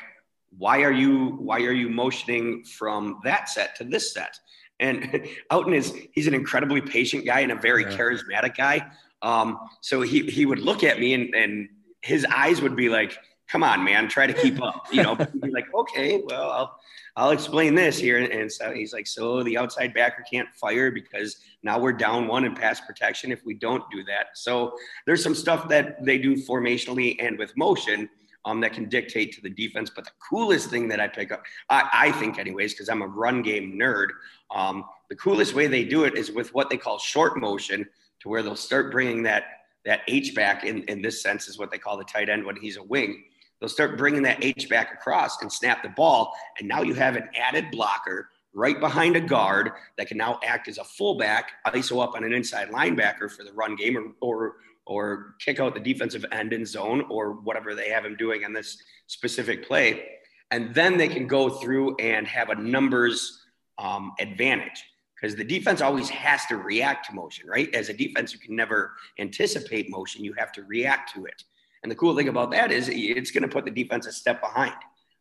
why 0.58 0.84
are 0.84 0.92
you, 0.92 1.38
why 1.40 1.60
are 1.60 1.72
you 1.72 1.90
motioning 1.90 2.64
from 2.66 3.20
that 3.24 3.50
set 3.50 3.76
to 3.78 3.84
this 3.84 4.14
set? 4.14 4.38
And 4.80 5.26
Outten 5.52 5.74
is, 5.74 5.94
he's 6.14 6.28
an 6.28 6.34
incredibly 6.34 6.82
patient 6.82 7.26
guy 7.26 7.42
and 7.42 7.52
a 7.52 7.56
very 7.56 7.84
yeah. 7.84 7.98
charismatic 7.98 8.58
guy. 8.58 8.86
Um, 9.22 9.58
so 9.82 10.02
he, 10.02 10.24
he 10.24 10.46
would 10.46 10.60
look 10.60 10.84
at 10.84 11.00
me 11.00 11.14
and, 11.14 11.34
and 11.34 11.70
his 12.02 12.26
eyes 12.30 12.62
would 12.62 12.76
be 12.76 12.90
like, 12.90 13.18
come 13.48 13.64
on, 13.64 13.84
man, 13.84 14.08
try 14.08 14.28
to 14.28 14.34
keep 14.34 14.62
up, 14.62 14.88
you 14.92 15.04
know, 15.04 15.18
like, 15.50 15.74
okay, 15.74 16.22
well, 16.26 16.52
I'll, 16.52 16.80
I'll 17.16 17.32
explain 17.32 17.76
this 17.76 17.98
here. 17.98 18.20
And 18.20 18.52
so 18.52 18.74
he's 18.74 18.92
like, 18.92 19.08
so 19.08 19.44
the 19.44 19.58
outside 19.58 19.94
backer 19.94 20.24
can't 20.30 20.50
fire 20.56 20.92
because 20.92 21.38
now 21.64 21.80
we're 21.80 21.94
down 21.94 22.28
one 22.28 22.46
in 22.46 22.56
pass 22.56 22.82
protection 22.82 23.32
if 23.32 23.46
we 23.46 23.54
don't 23.54 23.84
do 23.92 24.04
that. 24.06 24.30
So 24.34 24.76
there's 25.06 25.24
some 25.24 25.36
stuff 25.36 25.70
that 25.70 26.04
they 26.04 26.18
do 26.18 26.36
formationally 26.36 27.16
and 27.20 27.38
with 27.38 27.56
motion 27.56 28.10
um, 28.46 28.60
that 28.62 28.74
can 28.74 28.90
dictate 28.90 29.34
to 29.34 29.42
the 29.42 29.50
defense. 29.50 29.92
But 29.96 30.06
the 30.06 30.12
coolest 30.30 30.70
thing 30.70 30.88
that 30.90 31.00
I 31.00 31.08
pick 31.08 31.32
up, 31.32 31.44
I, 31.70 31.90
I 31.94 32.12
think, 32.14 32.38
anyways, 32.38 32.74
because 32.74 32.90
I'm 32.90 33.02
a 33.02 33.08
run 33.08 33.42
game 33.42 33.78
nerd, 33.80 34.08
um, 34.54 34.86
the 35.10 35.16
coolest 35.16 35.54
way 35.54 35.68
they 35.68 35.84
do 35.86 36.04
it 36.04 36.16
is 36.16 36.32
with 36.32 36.54
what 36.54 36.70
they 36.70 36.78
call 36.78 36.98
short 37.00 37.40
motion, 37.40 37.88
to 38.22 38.30
where 38.30 38.42
they'll 38.42 38.56
start 38.56 38.92
bringing 38.92 39.24
that 39.24 39.44
that 39.86 40.02
H 40.08 40.34
back 40.34 40.64
in, 40.64 40.82
in 40.86 41.00
this 41.04 41.22
sense 41.22 41.48
is 41.48 41.60
what 41.60 41.70
they 41.70 41.78
call 41.78 41.96
the 41.96 42.04
tight 42.04 42.28
end 42.28 42.44
when 42.44 42.56
he's 42.56 42.78
a 42.78 42.84
wing 42.84 43.24
They'll 43.66 43.70
start 43.72 43.98
bringing 43.98 44.22
that 44.22 44.44
H 44.44 44.70
back 44.70 44.94
across 44.94 45.42
and 45.42 45.52
snap 45.52 45.82
the 45.82 45.90
ball. 45.90 46.36
And 46.60 46.68
now 46.68 46.84
you 46.84 46.94
have 46.94 47.16
an 47.16 47.28
added 47.36 47.72
blocker 47.72 48.30
right 48.54 48.80
behind 48.80 49.16
a 49.16 49.20
guard 49.20 49.72
that 49.98 50.08
can 50.08 50.18
now 50.18 50.40
act 50.46 50.68
as 50.68 50.78
a 50.78 50.84
fullback, 50.84 51.54
ISO 51.66 52.04
up 52.04 52.14
on 52.14 52.24
an 52.24 52.32
inside 52.32 52.70
linebacker 52.70 53.28
for 53.28 53.44
the 53.44 53.52
run 53.54 53.76
game 53.76 53.98
or, 53.98 54.14
or, 54.22 54.56
or 54.86 55.36
kick 55.40 55.60
out 55.60 55.74
the 55.74 55.80
defensive 55.80 56.24
end 56.32 56.54
in 56.54 56.64
zone 56.64 57.08
or 57.10 57.32
whatever 57.32 57.74
they 57.74 57.90
have 57.90 58.06
him 58.06 58.16
doing 58.16 58.46
on 58.46 58.54
this 58.54 58.78
specific 59.08 59.68
play. 59.68 60.10
And 60.52 60.72
then 60.76 60.96
they 60.96 61.08
can 61.08 61.26
go 61.26 61.50
through 61.50 61.96
and 61.96 62.28
have 62.28 62.52
a 62.52 62.56
numbers 62.56 63.48
um, 63.80 64.12
advantage 64.20 64.84
because 65.20 65.36
the 65.36 65.44
defense 65.44 65.82
always 65.82 66.08
has 66.10 66.46
to 66.46 66.58
react 66.58 67.08
to 67.08 67.16
motion, 67.16 67.50
right? 67.50 67.74
As 67.74 67.90
a 67.90 67.94
defense, 67.94 68.32
you 68.32 68.38
can 68.38 68.56
never 68.56 68.94
anticipate 69.18 69.90
motion, 69.90 70.24
you 70.24 70.34
have 70.34 70.52
to 70.52 70.62
react 70.66 71.16
to 71.16 71.26
it. 71.26 71.44
And 71.86 71.92
the 71.92 71.96
cool 71.96 72.16
thing 72.16 72.30
about 72.30 72.50
that 72.50 72.72
is 72.72 72.90
it's 72.92 73.30
going 73.30 73.44
to 73.44 73.48
put 73.48 73.64
the 73.64 73.70
defense 73.70 74.08
a 74.08 74.12
step 74.12 74.42
behind. 74.42 74.74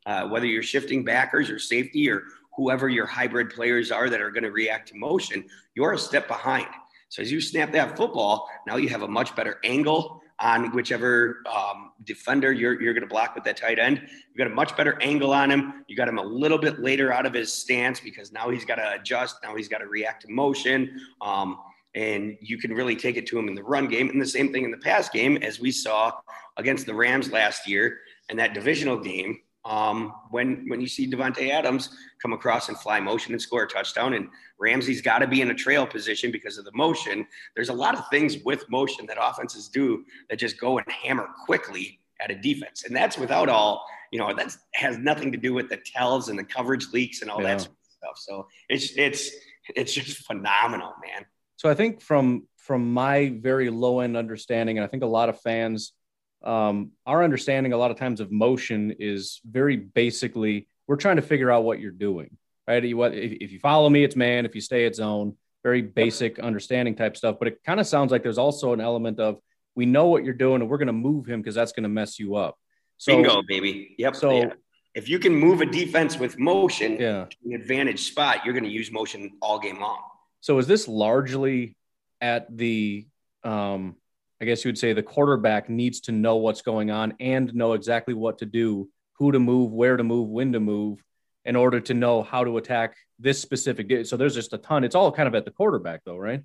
Uh, 0.06 0.26
whether 0.28 0.47
you're 0.47 0.62
shifting 0.62 1.04
backers 1.04 1.50
or 1.50 1.59
safety 1.59 2.09
or 2.09 2.23
whoever 2.56 2.88
your 2.88 3.04
hybrid 3.04 3.50
players 3.50 3.92
are 3.92 4.09
that 4.09 4.18
are 4.18 4.30
going 4.30 4.44
to 4.44 4.50
react 4.50 4.88
to 4.88 4.97
motion, 4.97 5.44
you're 5.75 5.92
a 5.92 5.99
step 5.99 6.26
behind. 6.26 6.66
So 7.11 7.21
as 7.21 7.30
you 7.30 7.42
snap 7.42 7.71
that 7.73 7.99
football, 7.99 8.49
now 8.66 8.76
you 8.76 8.88
have 8.88 9.02
a 9.02 9.09
much 9.09 9.37
better 9.37 9.61
angle 9.62 10.23
on 10.38 10.75
whichever 10.75 11.42
um, 11.54 11.92
defender 12.04 12.50
you're, 12.50 12.80
you're 12.80 12.94
going 12.94 13.06
to 13.06 13.11
block 13.11 13.35
with 13.35 13.44
that 13.44 13.59
tight 13.59 13.78
end. 13.78 13.99
You've 13.99 14.38
got 14.38 14.47
a 14.47 14.54
much 14.54 14.75
better 14.75 14.97
angle 15.02 15.35
on 15.35 15.50
him. 15.50 15.85
You 15.87 15.97
got 15.97 16.09
him 16.09 16.16
a 16.16 16.25
little 16.25 16.56
bit 16.56 16.80
later 16.80 17.12
out 17.12 17.26
of 17.26 17.35
his 17.35 17.52
stance 17.52 18.00
because 18.00 18.33
now 18.33 18.49
he's 18.49 18.64
got 18.64 18.76
to 18.76 18.92
adjust. 18.94 19.37
Now 19.42 19.54
he's 19.54 19.68
got 19.68 19.78
to 19.78 19.87
react 19.87 20.23
to 20.23 20.33
motion. 20.33 20.99
Um, 21.21 21.59
and 21.94 22.36
you 22.40 22.58
can 22.58 22.72
really 22.72 22.96
take 22.96 23.16
it 23.16 23.26
to 23.28 23.38
him 23.38 23.48
in 23.48 23.54
the 23.54 23.62
run 23.62 23.88
game. 23.88 24.08
And 24.10 24.20
the 24.20 24.26
same 24.26 24.52
thing 24.52 24.64
in 24.64 24.70
the 24.70 24.78
pass 24.78 25.08
game, 25.08 25.36
as 25.38 25.60
we 25.60 25.70
saw 25.70 26.12
against 26.56 26.86
the 26.86 26.94
Rams 26.94 27.30
last 27.30 27.68
year 27.68 27.98
and 28.28 28.38
that 28.38 28.54
divisional 28.54 28.98
game. 28.98 29.40
Um, 29.66 30.12
when 30.30 30.68
when 30.68 30.82
you 30.82 30.86
see 30.86 31.10
Davante 31.10 31.48
Adams 31.48 31.88
come 32.20 32.34
across 32.34 32.68
and 32.68 32.78
fly 32.78 33.00
motion 33.00 33.32
and 33.32 33.40
score 33.40 33.62
a 33.62 33.66
touchdown, 33.66 34.12
and 34.12 34.28
Ramsey's 34.58 35.00
got 35.00 35.20
to 35.20 35.26
be 35.26 35.40
in 35.40 35.50
a 35.50 35.54
trail 35.54 35.86
position 35.86 36.30
because 36.30 36.58
of 36.58 36.66
the 36.66 36.72
motion. 36.74 37.26
There's 37.56 37.70
a 37.70 37.74
lot 37.74 37.96
of 37.96 38.06
things 38.10 38.36
with 38.44 38.68
motion 38.68 39.06
that 39.06 39.16
offenses 39.18 39.68
do 39.68 40.04
that 40.28 40.38
just 40.38 40.60
go 40.60 40.76
and 40.76 40.86
hammer 40.90 41.28
quickly 41.46 41.98
at 42.20 42.30
a 42.30 42.34
defense, 42.34 42.84
and 42.84 42.94
that's 42.94 43.16
without 43.16 43.48
all 43.48 43.86
you 44.12 44.18
know 44.18 44.34
that 44.34 44.54
has 44.74 44.98
nothing 44.98 45.32
to 45.32 45.38
do 45.38 45.54
with 45.54 45.70
the 45.70 45.78
tells 45.78 46.28
and 46.28 46.38
the 46.38 46.44
coverage 46.44 46.92
leaks 46.92 47.22
and 47.22 47.30
all 47.30 47.40
yeah. 47.40 47.54
that 47.54 47.60
sort 47.62 47.72
of 47.72 47.92
stuff. 47.96 48.18
So 48.18 48.46
it's 48.68 48.92
it's 48.98 49.30
it's 49.74 49.94
just 49.94 50.26
phenomenal, 50.26 50.92
man. 51.02 51.24
So 51.64 51.71
I 51.71 51.75
think 51.75 52.02
from 52.02 52.47
from 52.59 52.92
my 52.92 53.33
very 53.40 53.71
low 53.71 54.00
end 54.00 54.18
understanding, 54.18 54.76
and 54.76 54.85
I 54.85 54.87
think 54.87 55.02
a 55.02 55.06
lot 55.06 55.30
of 55.30 55.40
fans, 55.40 55.94
um, 56.42 56.90
our 57.06 57.25
understanding 57.25 57.73
a 57.73 57.78
lot 57.78 57.90
of 57.90 57.97
times 57.97 58.21
of 58.21 58.30
motion 58.30 58.97
is 58.99 59.40
very 59.47 59.76
basically 59.76 60.68
we're 60.87 60.97
trying 60.97 61.16
to 61.16 61.23
figure 61.23 61.50
out 61.50 61.64
what 61.64 61.80
you're 61.80 61.90
doing, 61.90 62.37
right? 62.68 62.94
What 62.94 63.14
if, 63.14 63.33
if 63.40 63.50
you 63.50 63.61
follow 63.61 63.88
me, 63.88 64.04
it's 64.04 64.14
man. 64.14 64.44
If 64.44 64.54
you 64.54 64.61
stay, 64.61 64.85
it's 64.85 64.99
zone. 64.99 65.38
Very 65.62 65.80
basic 65.80 66.38
understanding 66.38 66.97
type 66.97 67.16
stuff. 67.16 67.37
But 67.38 67.49
it 67.49 67.64
kind 67.64 67.80
of 67.80 67.87
sounds 67.87 68.12
like 68.12 68.23
there's 68.23 68.37
also 68.37 68.75
an 68.75 68.83
element 68.83 69.18
of 69.18 69.38
we 69.75 69.87
know 69.87 70.09
what 70.09 70.23
you're 70.23 70.35
doing 70.35 70.61
and 70.61 70.68
we're 70.68 70.76
going 70.76 70.88
to 70.88 70.92
move 70.92 71.25
him 71.25 71.40
because 71.40 71.54
that's 71.54 71.73
going 71.73 71.85
to 71.85 71.88
mess 71.88 72.18
you 72.18 72.35
up. 72.35 72.59
So, 72.99 73.16
Bingo, 73.16 73.40
baby. 73.49 73.94
Yep. 73.97 74.16
So 74.16 74.37
yeah. 74.37 74.52
if 74.94 75.09
you 75.09 75.18
can 75.18 75.35
move 75.35 75.62
a 75.62 75.66
defense 75.66 76.18
with 76.18 76.38
motion 76.38 76.99
yeah. 77.00 77.25
to 77.25 77.37
an 77.47 77.54
advantage 77.54 78.06
spot, 78.11 78.44
you're 78.44 78.52
going 78.52 78.64
to 78.64 78.71
use 78.71 78.92
motion 78.92 79.38
all 79.40 79.59
game 79.59 79.80
long. 79.80 80.02
So 80.44 80.58
is 80.58 80.66
this 80.66 80.86
largely 80.88 81.74
at 82.20 82.54
the 82.54 83.06
um, 83.44 83.96
I 84.42 84.44
guess 84.44 84.62
you 84.62 84.68
would 84.68 84.76
say 84.76 84.92
the 84.92 85.02
quarterback 85.02 85.70
needs 85.70 86.00
to 86.00 86.12
know 86.12 86.36
what's 86.36 86.60
going 86.60 86.90
on 86.90 87.14
and 87.18 87.54
know 87.54 87.72
exactly 87.72 88.12
what 88.12 88.36
to 88.40 88.44
do, 88.44 88.90
who 89.14 89.32
to 89.32 89.38
move, 89.38 89.72
where 89.72 89.96
to 89.96 90.04
move, 90.04 90.28
when 90.28 90.52
to 90.52 90.60
move, 90.60 91.02
in 91.46 91.56
order 91.56 91.80
to 91.80 91.94
know 91.94 92.22
how 92.22 92.44
to 92.44 92.58
attack 92.58 92.94
this 93.18 93.40
specific. 93.40 94.06
So 94.06 94.18
there's 94.18 94.34
just 94.34 94.52
a 94.52 94.58
ton. 94.58 94.84
It's 94.84 94.94
all 94.94 95.10
kind 95.10 95.26
of 95.26 95.34
at 95.34 95.46
the 95.46 95.50
quarterback, 95.50 96.02
though, 96.04 96.18
right? 96.18 96.42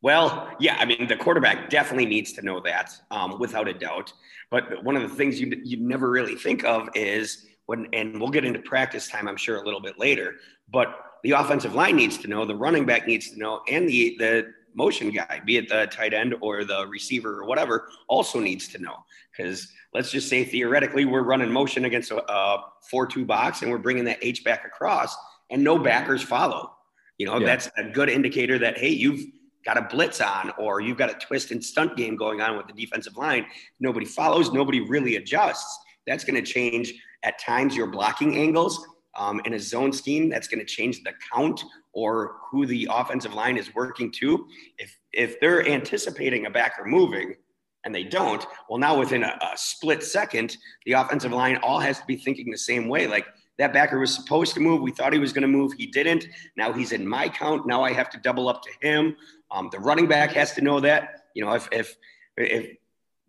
Well, 0.00 0.50
yeah, 0.58 0.76
I 0.78 0.86
mean, 0.86 1.06
the 1.06 1.16
quarterback 1.16 1.68
definitely 1.68 2.06
needs 2.06 2.32
to 2.34 2.42
know 2.42 2.60
that, 2.60 2.90
um, 3.10 3.38
without 3.38 3.68
a 3.68 3.74
doubt. 3.74 4.14
But 4.50 4.82
one 4.82 4.96
of 4.96 5.02
the 5.02 5.14
things 5.14 5.38
you 5.38 5.60
you 5.62 5.76
never 5.76 6.08
really 6.08 6.36
think 6.36 6.64
of 6.64 6.88
is 6.94 7.44
when, 7.66 7.88
and 7.92 8.18
we'll 8.18 8.30
get 8.30 8.46
into 8.46 8.60
practice 8.60 9.08
time, 9.08 9.28
I'm 9.28 9.36
sure, 9.36 9.56
a 9.56 9.62
little 9.62 9.82
bit 9.82 9.98
later. 9.98 10.36
But 10.70 11.02
the 11.26 11.32
offensive 11.32 11.74
line 11.74 11.96
needs 11.96 12.16
to 12.18 12.28
know, 12.28 12.44
the 12.44 12.54
running 12.54 12.86
back 12.86 13.08
needs 13.08 13.30
to 13.30 13.38
know, 13.38 13.60
and 13.68 13.88
the 13.88 14.16
the 14.18 14.54
motion 14.74 15.10
guy, 15.10 15.40
be 15.44 15.56
it 15.56 15.68
the 15.68 15.86
tight 15.86 16.14
end 16.14 16.36
or 16.40 16.62
the 16.62 16.86
receiver 16.86 17.40
or 17.40 17.46
whatever, 17.46 17.88
also 18.08 18.38
needs 18.38 18.68
to 18.68 18.78
know. 18.78 18.94
Because 19.36 19.72
let's 19.92 20.12
just 20.12 20.28
say 20.28 20.44
theoretically 20.44 21.04
we're 21.04 21.24
running 21.24 21.50
motion 21.50 21.86
against 21.86 22.12
a, 22.12 22.22
a 22.30 22.64
four-two 22.88 23.24
box 23.24 23.62
and 23.62 23.70
we're 23.72 23.78
bringing 23.78 24.04
that 24.04 24.18
H 24.22 24.44
back 24.44 24.64
across, 24.64 25.16
and 25.50 25.64
no 25.64 25.76
backers 25.78 26.22
follow. 26.22 26.72
You 27.18 27.26
know, 27.26 27.40
yeah. 27.40 27.46
that's 27.46 27.70
a 27.76 27.84
good 27.90 28.08
indicator 28.08 28.56
that 28.60 28.78
hey, 28.78 28.90
you've 28.90 29.24
got 29.64 29.76
a 29.76 29.82
blitz 29.82 30.20
on 30.20 30.52
or 30.58 30.80
you've 30.80 30.98
got 30.98 31.10
a 31.10 31.14
twist 31.14 31.50
and 31.50 31.64
stunt 31.64 31.96
game 31.96 32.14
going 32.14 32.40
on 32.40 32.56
with 32.56 32.68
the 32.68 32.72
defensive 32.72 33.16
line. 33.16 33.46
Nobody 33.80 34.06
follows, 34.06 34.52
nobody 34.52 34.80
really 34.80 35.16
adjusts. 35.16 35.76
That's 36.06 36.22
going 36.22 36.36
to 36.36 36.52
change 36.52 36.94
at 37.24 37.40
times 37.40 37.74
your 37.74 37.88
blocking 37.88 38.36
angles 38.36 38.86
um, 39.16 39.40
in 39.44 39.54
a 39.54 39.58
zone 39.58 39.92
scheme 39.92 40.28
that's 40.28 40.48
going 40.48 40.60
to 40.60 40.64
change 40.64 41.02
the 41.02 41.12
count 41.32 41.64
or 41.92 42.36
who 42.50 42.66
the 42.66 42.88
offensive 42.90 43.34
line 43.34 43.56
is 43.56 43.74
working 43.74 44.12
to. 44.12 44.46
If 44.78 44.96
if 45.12 45.40
they're 45.40 45.66
anticipating 45.66 46.46
a 46.46 46.50
backer 46.50 46.84
moving 46.84 47.34
and 47.84 47.94
they 47.94 48.04
don't. 48.04 48.44
Well, 48.68 48.78
now 48.78 48.98
within 48.98 49.22
a, 49.22 49.38
a 49.40 49.56
split 49.56 50.02
second, 50.02 50.56
the 50.84 50.92
offensive 50.92 51.32
line 51.32 51.56
all 51.62 51.78
has 51.78 52.00
to 52.00 52.06
be 52.06 52.16
thinking 52.16 52.50
the 52.50 52.58
same 52.58 52.88
way. 52.88 53.06
Like 53.06 53.26
that 53.58 53.72
backer 53.72 53.98
was 53.98 54.14
supposed 54.14 54.54
to 54.54 54.60
move. 54.60 54.82
We 54.82 54.90
thought 54.90 55.12
he 55.12 55.18
was 55.18 55.32
going 55.32 55.42
to 55.42 55.48
move. 55.48 55.72
He 55.72 55.86
didn't. 55.86 56.26
Now 56.56 56.72
he's 56.72 56.92
in 56.92 57.06
my 57.06 57.28
count. 57.28 57.66
Now 57.66 57.82
I 57.82 57.92
have 57.92 58.10
to 58.10 58.18
double 58.18 58.48
up 58.48 58.62
to 58.62 58.70
him. 58.86 59.16
Um, 59.50 59.68
the 59.72 59.78
running 59.78 60.08
back 60.08 60.32
has 60.32 60.52
to 60.54 60.60
know 60.60 60.80
that. 60.80 61.26
You 61.34 61.44
know, 61.44 61.54
if 61.54 61.68
if 61.72 61.96
if 62.36 62.76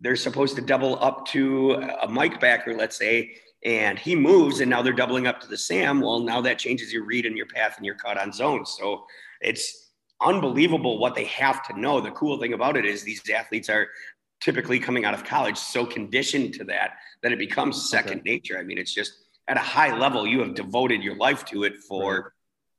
they're 0.00 0.16
supposed 0.16 0.56
to 0.56 0.62
double 0.62 1.02
up 1.02 1.26
to 1.28 1.74
a 2.02 2.08
Mike 2.08 2.40
backer, 2.40 2.74
let's 2.74 2.96
say, 2.96 3.36
and 3.64 3.98
he 3.98 4.14
moves, 4.14 4.60
and 4.60 4.70
now 4.70 4.82
they're 4.82 4.92
doubling 4.92 5.26
up 5.26 5.40
to 5.40 5.48
the 5.48 5.58
Sam. 5.58 6.00
Well, 6.00 6.20
now 6.20 6.40
that 6.42 6.58
changes 6.58 6.92
your 6.92 7.04
read 7.04 7.26
and 7.26 7.36
your 7.36 7.46
path 7.46 7.76
and 7.76 7.84
your 7.84 7.96
cut 7.96 8.18
on 8.18 8.32
zone. 8.32 8.64
So 8.64 9.04
it's 9.40 9.90
unbelievable 10.20 10.98
what 10.98 11.14
they 11.14 11.24
have 11.24 11.66
to 11.68 11.78
know. 11.78 12.00
The 12.00 12.10
cool 12.12 12.38
thing 12.38 12.52
about 12.52 12.76
it 12.76 12.84
is 12.84 13.02
these 13.02 13.22
athletes 13.30 13.68
are 13.68 13.88
typically 14.40 14.78
coming 14.78 15.04
out 15.04 15.14
of 15.14 15.24
college 15.24 15.56
so 15.56 15.84
conditioned 15.84 16.54
to 16.54 16.64
that 16.64 16.92
that 17.22 17.32
it 17.32 17.38
becomes 17.38 17.90
second 17.90 18.20
okay. 18.20 18.30
nature. 18.30 18.58
I 18.58 18.62
mean, 18.62 18.78
it's 18.78 18.94
just 18.94 19.14
at 19.48 19.56
a 19.56 19.60
high 19.60 19.96
level, 19.96 20.26
you 20.26 20.40
have 20.40 20.54
devoted 20.54 21.02
your 21.02 21.16
life 21.16 21.44
to 21.46 21.64
it 21.64 21.78
for, 21.78 22.34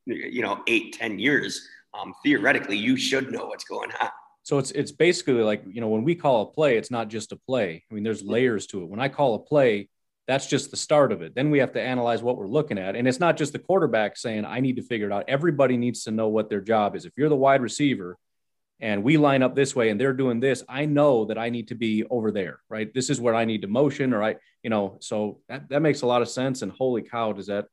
right. 0.08 0.32
you 0.32 0.42
know, 0.42 0.62
eight, 0.68 0.94
ten 0.94 1.20
years. 1.20 1.68
Um, 2.00 2.14
theoretically, 2.24 2.78
you 2.78 2.96
should 2.96 3.32
know 3.32 3.48
what's 3.48 3.64
going 3.64 3.92
on. 4.02 4.10
So 4.44 4.58
it's 4.58 4.72
it's 4.72 4.92
basically 4.92 5.44
like 5.44 5.64
you 5.68 5.82
know 5.82 5.90
when 5.90 6.04
we 6.04 6.16
call 6.16 6.44
a 6.44 6.46
play, 6.46 6.78
it's 6.78 6.92
not 6.92 7.10
just 7.10 7.32
a 7.32 7.36
play. 7.36 7.84
I 7.90 7.94
mean, 7.94 8.04
there's 8.04 8.24
layers 8.24 8.68
to 8.68 8.84
it. 8.84 8.90
When 8.90 9.00
I 9.00 9.10
call 9.10 9.36
a 9.36 9.40
play, 9.40 9.90
that's 10.30 10.46
just 10.46 10.70
the 10.70 10.78
start 10.78 11.12
of 11.12 11.24
it. 11.24 11.34
Then 11.34 11.50
we 11.50 11.58
have 11.58 11.74
to 11.74 11.82
analyze 11.82 12.22
what 12.22 12.38
we're 12.38 12.48
looking 12.48 12.78
at, 12.78 12.96
and 12.96 13.08
it's 13.08 13.20
not 13.20 13.36
just 13.36 13.52
the 13.52 13.58
quarterback 13.58 14.16
saying 14.16 14.46
I 14.46 14.60
need 14.60 14.76
to 14.76 14.84
figure 14.84 15.08
it 15.08 15.12
out. 15.12 15.26
Everybody 15.28 15.76
needs 15.76 16.04
to 16.04 16.12
know 16.12 16.28
what 16.28 16.52
their 16.52 16.62
job 16.62 16.96
is. 16.96 17.06
If 17.06 17.14
you're 17.18 17.30
the 17.30 17.36
wide 17.36 17.64
receiver, 17.64 18.16
and 18.80 19.04
we 19.04 19.18
line 19.18 19.42
up 19.44 19.56
this 19.56 19.76
way 19.76 19.90
and 19.90 20.00
they're 20.00 20.14
doing 20.14 20.40
this 20.40 20.64
i 20.70 20.86
know 20.86 21.26
that 21.26 21.38
i 21.38 21.50
need 21.50 21.68
to 21.68 21.76
be 21.76 22.06
over 22.10 22.32
there 22.32 22.60
right? 22.70 22.94
This 22.94 23.10
is 23.10 23.20
where 23.20 23.36
i 23.36 23.44
need 23.44 23.64
to 23.64 23.68
motion 23.68 24.14
or 24.14 24.24
i 24.24 24.36
you 24.64 24.70
know 24.70 24.98
so 25.02 25.40
that, 25.50 25.68
that 25.70 25.82
makes 25.82 26.02
a 26.02 26.06
lot 26.06 26.22
of 26.22 26.30
sense. 26.30 26.62
And 26.62 26.72
holy 26.72 27.02
cow 27.02 27.34
does 27.34 27.48
that 27.48 27.66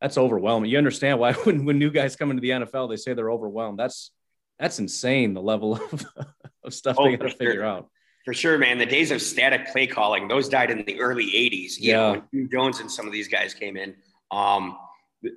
that's 0.00 0.18
overwhelming. 0.18 0.70
You 0.70 0.78
understand 0.78 1.18
why 1.18 1.32
when, 1.44 1.64
when 1.64 1.78
new 1.78 1.90
guys 1.90 2.16
come 2.16 2.30
into 2.30 2.40
the 2.40 2.50
nfl 2.50 2.88
they 2.88 2.96
say 2.96 3.14
they're 3.14 3.30
overwhelmed. 3.30 3.78
That's 3.78 4.10
that's 4.58 4.78
insane 4.78 5.34
the 5.34 5.42
level 5.42 5.74
of, 5.74 6.06
of 6.64 6.74
stuff 6.74 6.96
oh, 6.98 7.04
they 7.04 7.16
got 7.16 7.28
to 7.28 7.36
figure 7.36 7.62
out 7.62 7.88
for 8.26 8.34
sure 8.34 8.58
man 8.58 8.76
the 8.76 8.84
days 8.84 9.10
of 9.10 9.22
static 9.22 9.72
play 9.72 9.86
calling 9.86 10.28
those 10.28 10.50
died 10.50 10.70
in 10.70 10.84
the 10.84 11.00
early 11.00 11.26
80s 11.26 11.76
yeah 11.78 11.92
know, 11.94 12.22
when 12.32 12.50
jones 12.50 12.80
and 12.80 12.90
some 12.90 13.06
of 13.06 13.12
these 13.12 13.28
guys 13.28 13.54
came 13.54 13.78
in 13.78 13.94
um 14.30 14.76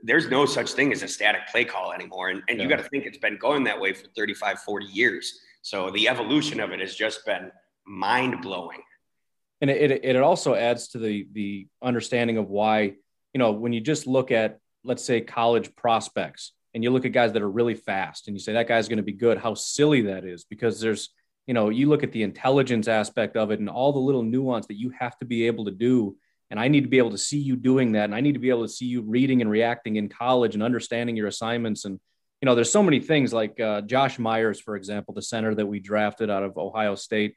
there's 0.03 0.29
no 0.29 0.45
such 0.45 0.71
thing 0.71 0.91
as 0.91 1.03
a 1.03 1.07
static 1.07 1.47
play 1.51 1.65
call 1.65 1.93
anymore. 1.93 2.29
And, 2.29 2.43
and 2.47 2.57
yeah. 2.57 2.63
you 2.63 2.69
got 2.69 2.77
to 2.77 2.89
think 2.89 3.05
it's 3.05 3.17
been 3.17 3.37
going 3.37 3.63
that 3.65 3.79
way 3.79 3.93
for 3.93 4.07
35, 4.15 4.59
40 4.59 4.85
years. 4.85 5.39
So 5.61 5.89
the 5.91 6.07
evolution 6.07 6.59
of 6.59 6.71
it 6.71 6.79
has 6.79 6.95
just 6.95 7.25
been 7.25 7.51
mind 7.85 8.41
blowing. 8.41 8.81
And 9.61 9.69
it, 9.69 9.91
it, 9.91 10.05
it 10.05 10.15
also 10.17 10.55
adds 10.55 10.89
to 10.89 10.99
the, 10.99 11.27
the 11.33 11.67
understanding 11.81 12.37
of 12.37 12.49
why, 12.49 12.93
you 13.33 13.37
know, 13.37 13.51
when 13.51 13.73
you 13.73 13.81
just 13.81 14.07
look 14.07 14.31
at, 14.31 14.59
let's 14.83 15.03
say, 15.03 15.21
college 15.21 15.75
prospects 15.75 16.53
and 16.73 16.83
you 16.83 16.91
look 16.91 17.05
at 17.05 17.11
guys 17.11 17.33
that 17.33 17.41
are 17.41 17.49
really 17.49 17.75
fast 17.75 18.27
and 18.27 18.37
you 18.37 18.41
say 18.41 18.53
that 18.53 18.67
guy's 18.67 18.87
going 18.87 18.97
to 18.97 19.03
be 19.03 19.11
good, 19.11 19.37
how 19.37 19.53
silly 19.53 20.03
that 20.03 20.23
is 20.23 20.45
because 20.45 20.79
there's, 20.79 21.09
you 21.47 21.53
know, 21.53 21.69
you 21.69 21.89
look 21.89 22.03
at 22.03 22.11
the 22.11 22.23
intelligence 22.23 22.87
aspect 22.87 23.35
of 23.35 23.51
it 23.51 23.59
and 23.59 23.69
all 23.69 23.91
the 23.91 23.99
little 23.99 24.23
nuance 24.23 24.67
that 24.67 24.79
you 24.79 24.91
have 24.99 25.17
to 25.19 25.25
be 25.25 25.47
able 25.47 25.65
to 25.65 25.71
do 25.71 26.15
and 26.51 26.59
I 26.59 26.67
need 26.67 26.81
to 26.81 26.89
be 26.89 26.97
able 26.97 27.11
to 27.11 27.17
see 27.17 27.37
you 27.37 27.55
doing 27.55 27.91
that. 27.93 28.05
And 28.05 28.15
I 28.15 28.21
need 28.21 28.33
to 28.33 28.39
be 28.39 28.49
able 28.49 28.63
to 28.63 28.71
see 28.71 28.85
you 28.85 29.01
reading 29.01 29.41
and 29.41 29.49
reacting 29.49 29.97
in 29.97 30.09
college 30.09 30.55
and 30.55 30.63
understanding 30.63 31.15
your 31.15 31.27
assignments. 31.27 31.85
And, 31.85 31.99
you 32.41 32.45
know, 32.45 32.55
there's 32.55 32.71
so 32.71 32.81
many 32.81 32.99
things 32.99 33.31
like 33.31 33.59
uh, 33.59 33.81
Josh 33.81 34.17
Myers, 34.17 34.59
for 34.59 34.75
example, 34.75 35.13
the 35.13 35.21
center 35.21 35.53
that 35.53 35.65
we 35.65 35.79
drafted 35.79 36.29
out 36.29 36.43
of 36.43 36.57
Ohio 36.57 36.95
State. 36.95 37.35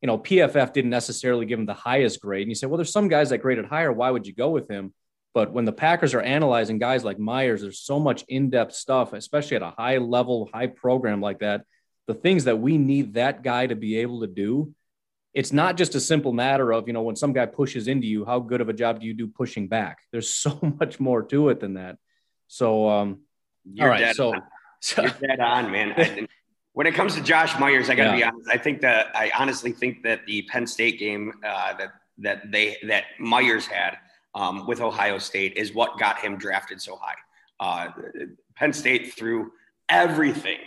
You 0.00 0.06
know, 0.06 0.18
PFF 0.18 0.72
didn't 0.72 0.90
necessarily 0.90 1.46
give 1.46 1.58
him 1.58 1.66
the 1.66 1.74
highest 1.74 2.20
grade. 2.20 2.42
And 2.42 2.50
you 2.50 2.54
say, 2.54 2.66
well, 2.66 2.76
there's 2.76 2.92
some 2.92 3.08
guys 3.08 3.30
that 3.30 3.38
graded 3.38 3.66
higher. 3.66 3.92
Why 3.92 4.10
would 4.10 4.26
you 4.26 4.34
go 4.34 4.50
with 4.50 4.68
him? 4.68 4.94
But 5.34 5.52
when 5.52 5.64
the 5.64 5.72
Packers 5.72 6.14
are 6.14 6.20
analyzing 6.20 6.78
guys 6.78 7.04
like 7.04 7.18
Myers, 7.18 7.62
there's 7.62 7.80
so 7.80 7.98
much 7.98 8.24
in 8.28 8.50
depth 8.50 8.74
stuff, 8.74 9.12
especially 9.12 9.56
at 9.56 9.62
a 9.62 9.70
high 9.70 9.98
level, 9.98 10.50
high 10.52 10.66
program 10.66 11.20
like 11.20 11.38
that. 11.38 11.62
The 12.06 12.14
things 12.14 12.44
that 12.44 12.58
we 12.58 12.78
need 12.78 13.14
that 13.14 13.42
guy 13.42 13.66
to 13.66 13.76
be 13.76 13.98
able 13.98 14.20
to 14.20 14.26
do 14.26 14.74
it's 15.34 15.52
not 15.52 15.76
just 15.76 15.94
a 15.94 16.00
simple 16.00 16.32
matter 16.32 16.72
of, 16.72 16.86
you 16.86 16.92
know, 16.92 17.02
when 17.02 17.16
some 17.16 17.32
guy 17.32 17.46
pushes 17.46 17.88
into 17.88 18.06
you, 18.06 18.24
how 18.24 18.38
good 18.38 18.60
of 18.60 18.68
a 18.68 18.72
job 18.72 19.00
do 19.00 19.06
you 19.06 19.14
do 19.14 19.26
pushing 19.26 19.66
back? 19.66 20.00
There's 20.10 20.30
so 20.34 20.58
much 20.78 21.00
more 21.00 21.22
to 21.24 21.48
it 21.48 21.60
than 21.60 21.74
that. 21.74 21.98
So, 22.48 22.88
um, 22.88 23.20
You're 23.64 23.86
all 23.86 23.92
right. 23.92 24.14
So, 24.14 24.34
so, 24.80 25.02
You're 25.02 25.10
dead 25.10 25.40
on, 25.40 25.70
man. 25.70 26.28
when 26.72 26.86
it 26.86 26.94
comes 26.94 27.14
to 27.14 27.22
Josh 27.22 27.58
Myers, 27.58 27.88
I 27.88 27.94
got 27.94 28.12
to 28.12 28.18
yeah. 28.18 28.30
be 28.30 28.36
honest. 28.36 28.50
I 28.50 28.58
think 28.58 28.80
that 28.82 29.14
I 29.14 29.30
honestly 29.38 29.72
think 29.72 30.02
that 30.02 30.26
the 30.26 30.42
Penn 30.42 30.66
State 30.66 30.98
game 30.98 31.32
uh, 31.46 31.74
that 31.78 31.92
that 32.18 32.52
they 32.52 32.76
that 32.86 33.04
Myers 33.18 33.66
had 33.66 33.96
um, 34.34 34.66
with 34.66 34.82
Ohio 34.82 35.16
State 35.16 35.54
is 35.56 35.72
what 35.72 35.98
got 35.98 36.18
him 36.18 36.36
drafted 36.36 36.80
so 36.80 36.96
high. 37.00 37.14
Uh, 37.58 37.90
Penn 38.54 38.72
State 38.74 39.14
threw 39.14 39.52
everything 39.88 40.58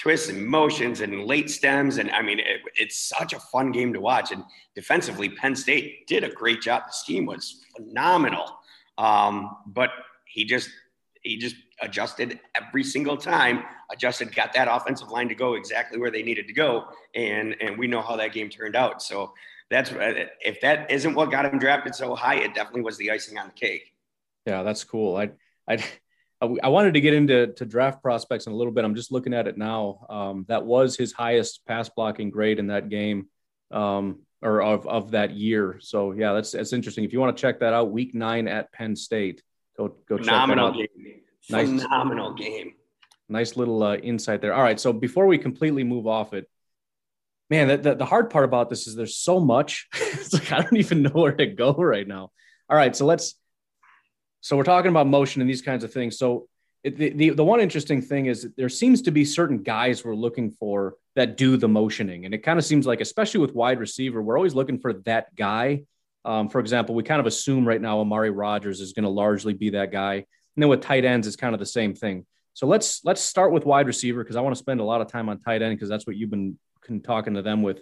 twists 0.00 0.30
and 0.30 0.46
motions 0.46 1.02
and 1.02 1.24
late 1.26 1.50
stems. 1.50 1.98
And 1.98 2.10
I 2.10 2.22
mean, 2.22 2.38
it, 2.38 2.62
it's 2.74 2.96
such 2.96 3.34
a 3.34 3.38
fun 3.38 3.70
game 3.70 3.92
to 3.92 4.00
watch. 4.00 4.32
And 4.32 4.42
defensively, 4.74 5.28
Penn 5.28 5.54
State 5.54 6.06
did 6.06 6.24
a 6.24 6.30
great 6.30 6.62
job. 6.62 6.84
The 6.86 6.92
scheme 6.92 7.26
was 7.26 7.62
phenomenal. 7.76 8.56
Um, 8.96 9.56
but 9.66 9.90
he 10.24 10.46
just, 10.46 10.70
he 11.22 11.36
just 11.36 11.56
adjusted 11.82 12.40
every 12.60 12.82
single 12.82 13.16
time, 13.16 13.62
adjusted, 13.92 14.34
got 14.34 14.54
that 14.54 14.68
offensive 14.70 15.10
line 15.10 15.28
to 15.28 15.34
go 15.34 15.54
exactly 15.54 15.98
where 15.98 16.10
they 16.10 16.22
needed 16.22 16.46
to 16.46 16.54
go. 16.54 16.86
And, 17.14 17.54
and 17.60 17.76
we 17.78 17.86
know 17.86 18.00
how 18.00 18.16
that 18.16 18.32
game 18.32 18.48
turned 18.48 18.76
out. 18.76 19.02
So 19.02 19.34
that's, 19.70 19.92
if 20.40 20.62
that 20.62 20.90
isn't 20.90 21.14
what 21.14 21.30
got 21.30 21.44
him 21.44 21.58
drafted 21.58 21.94
so 21.94 22.14
high, 22.14 22.36
it 22.36 22.54
definitely 22.54 22.82
was 22.82 22.96
the 22.96 23.10
icing 23.10 23.36
on 23.36 23.48
the 23.48 23.52
cake. 23.52 23.92
Yeah, 24.46 24.62
that's 24.62 24.82
cool. 24.82 25.16
I, 25.16 25.30
I, 25.68 25.84
I 26.42 26.68
wanted 26.68 26.94
to 26.94 27.00
get 27.00 27.12
into 27.12 27.48
to 27.48 27.66
draft 27.66 28.02
prospects 28.02 28.46
in 28.46 28.52
a 28.52 28.56
little 28.56 28.72
bit. 28.72 28.84
I'm 28.84 28.94
just 28.94 29.12
looking 29.12 29.34
at 29.34 29.46
it 29.46 29.58
now. 29.58 30.06
Um, 30.08 30.46
that 30.48 30.64
was 30.64 30.96
his 30.96 31.12
highest 31.12 31.66
pass 31.66 31.90
blocking 31.90 32.30
grade 32.30 32.58
in 32.58 32.68
that 32.68 32.88
game, 32.88 33.28
um, 33.70 34.20
or 34.40 34.62
of, 34.62 34.86
of 34.86 35.10
that 35.10 35.32
year. 35.32 35.78
So 35.80 36.12
yeah, 36.12 36.32
that's 36.32 36.52
that's 36.52 36.72
interesting. 36.72 37.04
If 37.04 37.12
you 37.12 37.20
want 37.20 37.36
to 37.36 37.40
check 37.40 37.60
that 37.60 37.74
out, 37.74 37.90
Week 37.90 38.14
Nine 38.14 38.48
at 38.48 38.72
Penn 38.72 38.96
State, 38.96 39.42
go 39.76 39.94
go 40.08 40.16
Phenomenal 40.16 40.72
check 40.72 40.88
that 40.94 41.00
out. 41.00 41.04
Game. 41.04 41.20
Nice, 41.50 41.82
Phenomenal 41.82 42.34
game. 42.34 42.72
Nice 43.28 43.56
little 43.56 43.82
uh, 43.82 43.96
insight 43.96 44.40
there. 44.40 44.54
All 44.54 44.62
right, 44.62 44.80
so 44.80 44.94
before 44.94 45.26
we 45.26 45.36
completely 45.36 45.84
move 45.84 46.06
off 46.06 46.32
it, 46.32 46.48
man, 47.50 47.68
the, 47.68 47.76
the, 47.76 47.94
the 47.96 48.04
hard 48.06 48.30
part 48.30 48.46
about 48.46 48.70
this 48.70 48.86
is 48.86 48.96
there's 48.96 49.16
so 49.16 49.40
much. 49.40 49.88
it's 49.94 50.32
like 50.32 50.52
I 50.52 50.62
don't 50.62 50.76
even 50.78 51.02
know 51.02 51.10
where 51.10 51.32
to 51.32 51.46
go 51.46 51.74
right 51.74 52.08
now. 52.08 52.30
All 52.70 52.76
right, 52.76 52.96
so 52.96 53.04
let's 53.04 53.34
so 54.40 54.56
we're 54.56 54.64
talking 54.64 54.90
about 54.90 55.06
motion 55.06 55.40
and 55.40 55.50
these 55.50 55.62
kinds 55.62 55.84
of 55.84 55.92
things. 55.92 56.18
So 56.18 56.48
it, 56.82 56.96
the, 56.96 57.10
the, 57.10 57.30
the 57.30 57.44
one 57.44 57.60
interesting 57.60 58.00
thing 58.00 58.26
is 58.26 58.48
there 58.56 58.68
seems 58.68 59.02
to 59.02 59.10
be 59.10 59.24
certain 59.24 59.62
guys 59.62 60.04
we're 60.04 60.14
looking 60.14 60.50
for 60.50 60.94
that 61.14 61.36
do 61.36 61.56
the 61.56 61.68
motioning. 61.68 62.24
And 62.24 62.34
it 62.34 62.38
kind 62.38 62.58
of 62.58 62.64
seems 62.64 62.86
like, 62.86 63.00
especially 63.00 63.40
with 63.40 63.54
wide 63.54 63.78
receiver, 63.78 64.22
we're 64.22 64.36
always 64.36 64.54
looking 64.54 64.78
for 64.78 64.94
that 65.04 65.34
guy. 65.36 65.82
Um, 66.24 66.48
for 66.48 66.58
example, 66.58 66.94
we 66.94 67.02
kind 67.02 67.20
of 67.20 67.26
assume 67.26 67.66
right 67.66 67.80
now 67.80 68.00
Amari 68.00 68.30
Rogers 68.30 68.80
is 68.80 68.92
going 68.92 69.04
to 69.04 69.10
largely 69.10 69.52
be 69.52 69.70
that 69.70 69.92
guy. 69.92 70.14
And 70.14 70.62
then 70.62 70.68
with 70.68 70.80
tight 70.80 71.04
ends, 71.04 71.26
it's 71.26 71.36
kind 71.36 71.54
of 71.54 71.60
the 71.60 71.66
same 71.66 71.94
thing. 71.94 72.26
So 72.54 72.66
let's 72.66 73.04
let's 73.04 73.20
start 73.20 73.52
with 73.52 73.64
wide 73.64 73.86
receiver 73.86 74.22
because 74.22 74.36
I 74.36 74.40
want 74.40 74.54
to 74.54 74.58
spend 74.58 74.80
a 74.80 74.84
lot 74.84 75.00
of 75.00 75.06
time 75.06 75.28
on 75.28 75.40
tight 75.40 75.62
end 75.62 75.76
because 75.76 75.88
that's 75.88 76.06
what 76.06 76.16
you've 76.16 76.30
been 76.30 76.58
talking 77.02 77.34
to 77.34 77.42
them 77.42 77.62
with. 77.62 77.80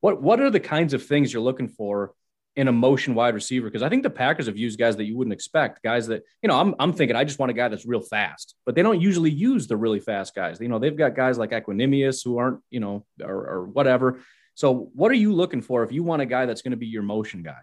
What 0.00 0.22
what 0.22 0.40
are 0.40 0.50
the 0.50 0.60
kinds 0.60 0.94
of 0.94 1.04
things 1.04 1.32
you're 1.32 1.42
looking 1.42 1.68
for 1.68 2.12
in 2.56 2.68
a 2.68 2.72
motion 2.72 3.14
wide 3.14 3.34
receiver 3.34 3.68
because 3.68 3.82
I 3.82 3.88
think 3.88 4.02
the 4.02 4.10
Packers 4.10 4.46
have 4.46 4.56
used 4.56 4.78
guys 4.78 4.96
that 4.96 5.04
you 5.04 5.16
wouldn't 5.16 5.34
expect, 5.34 5.82
guys 5.82 6.06
that 6.06 6.22
you 6.42 6.48
know. 6.48 6.58
I'm 6.58 6.74
I'm 6.78 6.92
thinking 6.92 7.16
I 7.16 7.24
just 7.24 7.38
want 7.38 7.50
a 7.50 7.54
guy 7.54 7.68
that's 7.68 7.86
real 7.86 8.00
fast, 8.00 8.54
but 8.64 8.74
they 8.74 8.82
don't 8.82 9.00
usually 9.00 9.30
use 9.30 9.66
the 9.66 9.76
really 9.76 10.00
fast 10.00 10.34
guys. 10.34 10.60
You 10.60 10.68
know, 10.68 10.78
they've 10.78 10.96
got 10.96 11.14
guys 11.14 11.38
like 11.38 11.50
Equanimeous 11.50 12.24
who 12.24 12.38
aren't 12.38 12.60
you 12.70 12.80
know 12.80 13.04
or, 13.22 13.34
or 13.34 13.64
whatever. 13.66 14.20
So, 14.54 14.90
what 14.94 15.10
are 15.10 15.16
you 15.16 15.34
looking 15.34 15.60
for 15.60 15.84
if 15.84 15.92
you 15.92 16.02
want 16.02 16.22
a 16.22 16.26
guy 16.26 16.46
that's 16.46 16.62
going 16.62 16.70
to 16.70 16.78
be 16.78 16.86
your 16.86 17.02
motion 17.02 17.42
guy? 17.42 17.58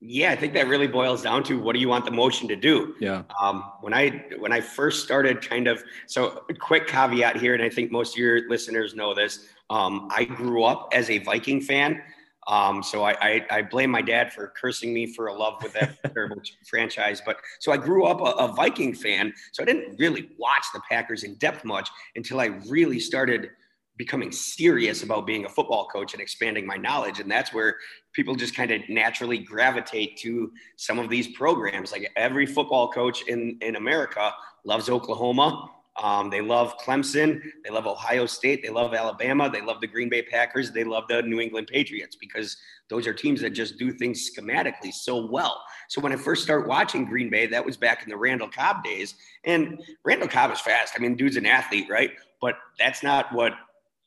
Yeah, 0.00 0.30
I 0.30 0.36
think 0.36 0.52
that 0.54 0.68
really 0.68 0.88
boils 0.88 1.22
down 1.22 1.42
to 1.44 1.58
what 1.58 1.72
do 1.72 1.80
you 1.80 1.88
want 1.88 2.04
the 2.04 2.10
motion 2.10 2.48
to 2.48 2.56
do? 2.56 2.94
Yeah. 3.00 3.22
Um, 3.40 3.64
when 3.80 3.94
I 3.94 4.24
when 4.38 4.52
I 4.52 4.60
first 4.60 5.04
started, 5.04 5.48
kind 5.48 5.68
of 5.68 5.82
so 6.06 6.44
quick 6.58 6.86
caveat 6.86 7.36
here, 7.36 7.54
and 7.54 7.62
I 7.62 7.70
think 7.70 7.90
most 7.90 8.14
of 8.14 8.18
your 8.18 8.48
listeners 8.48 8.94
know 8.94 9.14
this. 9.14 9.46
Um, 9.70 10.08
I 10.10 10.24
grew 10.24 10.64
up 10.64 10.90
as 10.92 11.08
a 11.08 11.18
Viking 11.18 11.60
fan. 11.60 12.02
Um, 12.48 12.82
so 12.82 13.02
I, 13.02 13.16
I, 13.20 13.46
I, 13.50 13.62
blame 13.62 13.90
my 13.90 14.02
dad 14.02 14.32
for 14.32 14.52
cursing 14.60 14.94
me 14.94 15.12
for 15.12 15.26
a 15.26 15.34
love 15.34 15.60
with 15.64 15.72
that 15.72 15.98
terrible 16.14 16.40
franchise. 16.68 17.20
But 17.24 17.38
so 17.58 17.72
I 17.72 17.76
grew 17.76 18.04
up 18.04 18.20
a, 18.20 18.44
a, 18.44 18.52
Viking 18.52 18.94
fan. 18.94 19.32
So 19.52 19.64
I 19.64 19.66
didn't 19.66 19.98
really 19.98 20.30
watch 20.38 20.64
the 20.72 20.80
Packers 20.88 21.24
in 21.24 21.34
depth 21.36 21.64
much 21.64 21.88
until 22.14 22.40
I 22.40 22.46
really 22.68 23.00
started 23.00 23.50
becoming 23.96 24.30
serious 24.30 25.02
about 25.02 25.26
being 25.26 25.44
a 25.44 25.48
football 25.48 25.86
coach 25.86 26.12
and 26.12 26.20
expanding 26.20 26.66
my 26.66 26.76
knowledge. 26.76 27.18
And 27.18 27.30
that's 27.30 27.52
where 27.52 27.76
people 28.12 28.34
just 28.34 28.54
kind 28.54 28.70
of 28.70 28.82
naturally 28.88 29.38
gravitate 29.38 30.16
to 30.18 30.52
some 30.76 30.98
of 30.98 31.08
these 31.08 31.28
programs. 31.28 31.92
Like 31.92 32.12
every 32.14 32.46
football 32.46 32.92
coach 32.92 33.26
in, 33.26 33.58
in 33.60 33.76
America 33.76 34.32
loves 34.64 34.88
Oklahoma. 34.88 35.68
Um, 36.02 36.30
they 36.30 36.40
love 36.40 36.76
Clemson. 36.78 37.40
They 37.64 37.70
love 37.70 37.86
Ohio 37.86 38.26
State. 38.26 38.62
They 38.62 38.68
love 38.68 38.94
Alabama. 38.94 39.50
They 39.50 39.62
love 39.62 39.80
the 39.80 39.86
Green 39.86 40.08
Bay 40.08 40.22
Packers. 40.22 40.70
They 40.70 40.84
love 40.84 41.04
the 41.08 41.22
New 41.22 41.40
England 41.40 41.68
Patriots 41.72 42.16
because 42.16 42.56
those 42.88 43.06
are 43.06 43.14
teams 43.14 43.40
that 43.40 43.50
just 43.50 43.78
do 43.78 43.92
things 43.92 44.30
schematically 44.30 44.92
so 44.92 45.26
well. 45.26 45.62
So 45.88 46.00
when 46.00 46.12
I 46.12 46.16
first 46.16 46.42
started 46.42 46.68
watching 46.68 47.04
Green 47.04 47.30
Bay, 47.30 47.46
that 47.46 47.64
was 47.64 47.76
back 47.76 48.02
in 48.02 48.10
the 48.10 48.16
Randall 48.16 48.48
Cobb 48.48 48.84
days. 48.84 49.14
And 49.44 49.80
Randall 50.04 50.28
Cobb 50.28 50.52
is 50.52 50.60
fast. 50.60 50.94
I 50.96 51.00
mean, 51.00 51.16
dude's 51.16 51.36
an 51.36 51.46
athlete, 51.46 51.86
right? 51.90 52.10
But 52.40 52.56
that's 52.78 53.02
not 53.02 53.32
what 53.32 53.54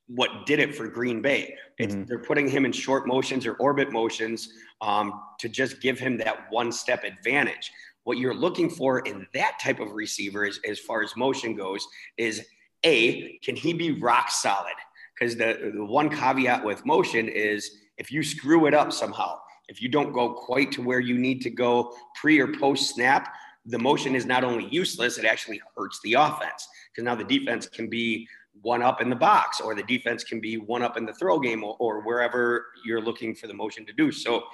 what 0.10 0.48
did 0.48 0.60
it 0.60 0.76
for 0.76 0.88
Green 0.88 1.22
Bay. 1.22 1.56
Mm-hmm. 1.80 2.06
They're 2.06 2.18
putting 2.18 2.48
him 2.48 2.66
in 2.66 2.72
short 2.72 3.08
motions 3.08 3.46
or 3.46 3.54
orbit 3.54 3.92
motions 3.92 4.52
um, 4.82 5.22
to 5.40 5.48
just 5.48 5.82
give 5.82 6.00
him 6.00 6.18
that 6.18 6.48
one 6.50 6.72
step 6.72 7.04
advantage. 7.04 7.72
What 8.10 8.18
you're 8.18 8.34
looking 8.34 8.72
for 8.72 9.02
in 9.02 9.28
that 9.36 9.60
type 9.62 9.80
of 9.80 9.92
receiver, 9.92 10.44
is, 10.44 10.60
as 10.68 10.80
far 10.80 11.04
as 11.04 11.16
motion 11.16 11.56
goes, 11.56 11.88
is 12.18 12.44
A, 12.84 13.38
can 13.44 13.56
he 13.56 13.72
be 13.72 14.02
rock 14.02 14.32
solid? 14.32 14.74
Because 15.14 15.36
the, 15.36 15.74
the 15.76 15.86
one 15.86 16.10
caveat 16.10 16.66
with 16.66 16.84
motion 16.88 17.30
is 17.30 17.70
if 18.00 18.12
you 18.12 18.24
screw 18.24 18.66
it 18.66 18.74
up 18.74 18.92
somehow, 18.92 19.38
if 19.68 19.80
you 19.80 19.90
don't 19.90 20.12
go 20.12 20.34
quite 20.34 20.72
to 20.72 20.82
where 20.82 21.00
you 21.00 21.20
need 21.20 21.42
to 21.42 21.52
go 21.52 21.94
pre 22.20 22.40
or 22.40 22.48
post 22.48 22.96
snap, 22.96 23.32
the 23.68 23.78
motion 23.78 24.16
is 24.16 24.26
not 24.26 24.44
only 24.44 24.68
useless, 24.70 25.20
it 25.20 25.26
actually 25.26 25.62
hurts 25.78 26.00
the 26.04 26.14
offense 26.14 26.68
because 26.92 27.06
now 27.06 27.14
the 27.14 27.24
defense 27.24 27.68
can 27.68 27.92
be 27.92 28.28
one 28.64 28.82
up 28.82 29.02
in 29.02 29.12
the 29.12 29.16
box 29.16 29.62
or 29.62 29.76
the 29.76 29.84
defense 29.84 30.24
can 30.24 30.42
be 30.42 30.58
one 30.58 30.82
up 30.82 30.98
in 30.98 31.06
the 31.06 31.14
throw 31.14 31.40
game 31.40 31.64
or, 31.64 31.76
or 31.78 32.02
wherever 32.02 32.66
you're 32.84 33.02
looking 33.02 33.36
for 33.36 33.46
the 33.46 33.54
motion 33.54 33.86
to 33.86 33.94
do. 33.94 34.12
So 34.12 34.46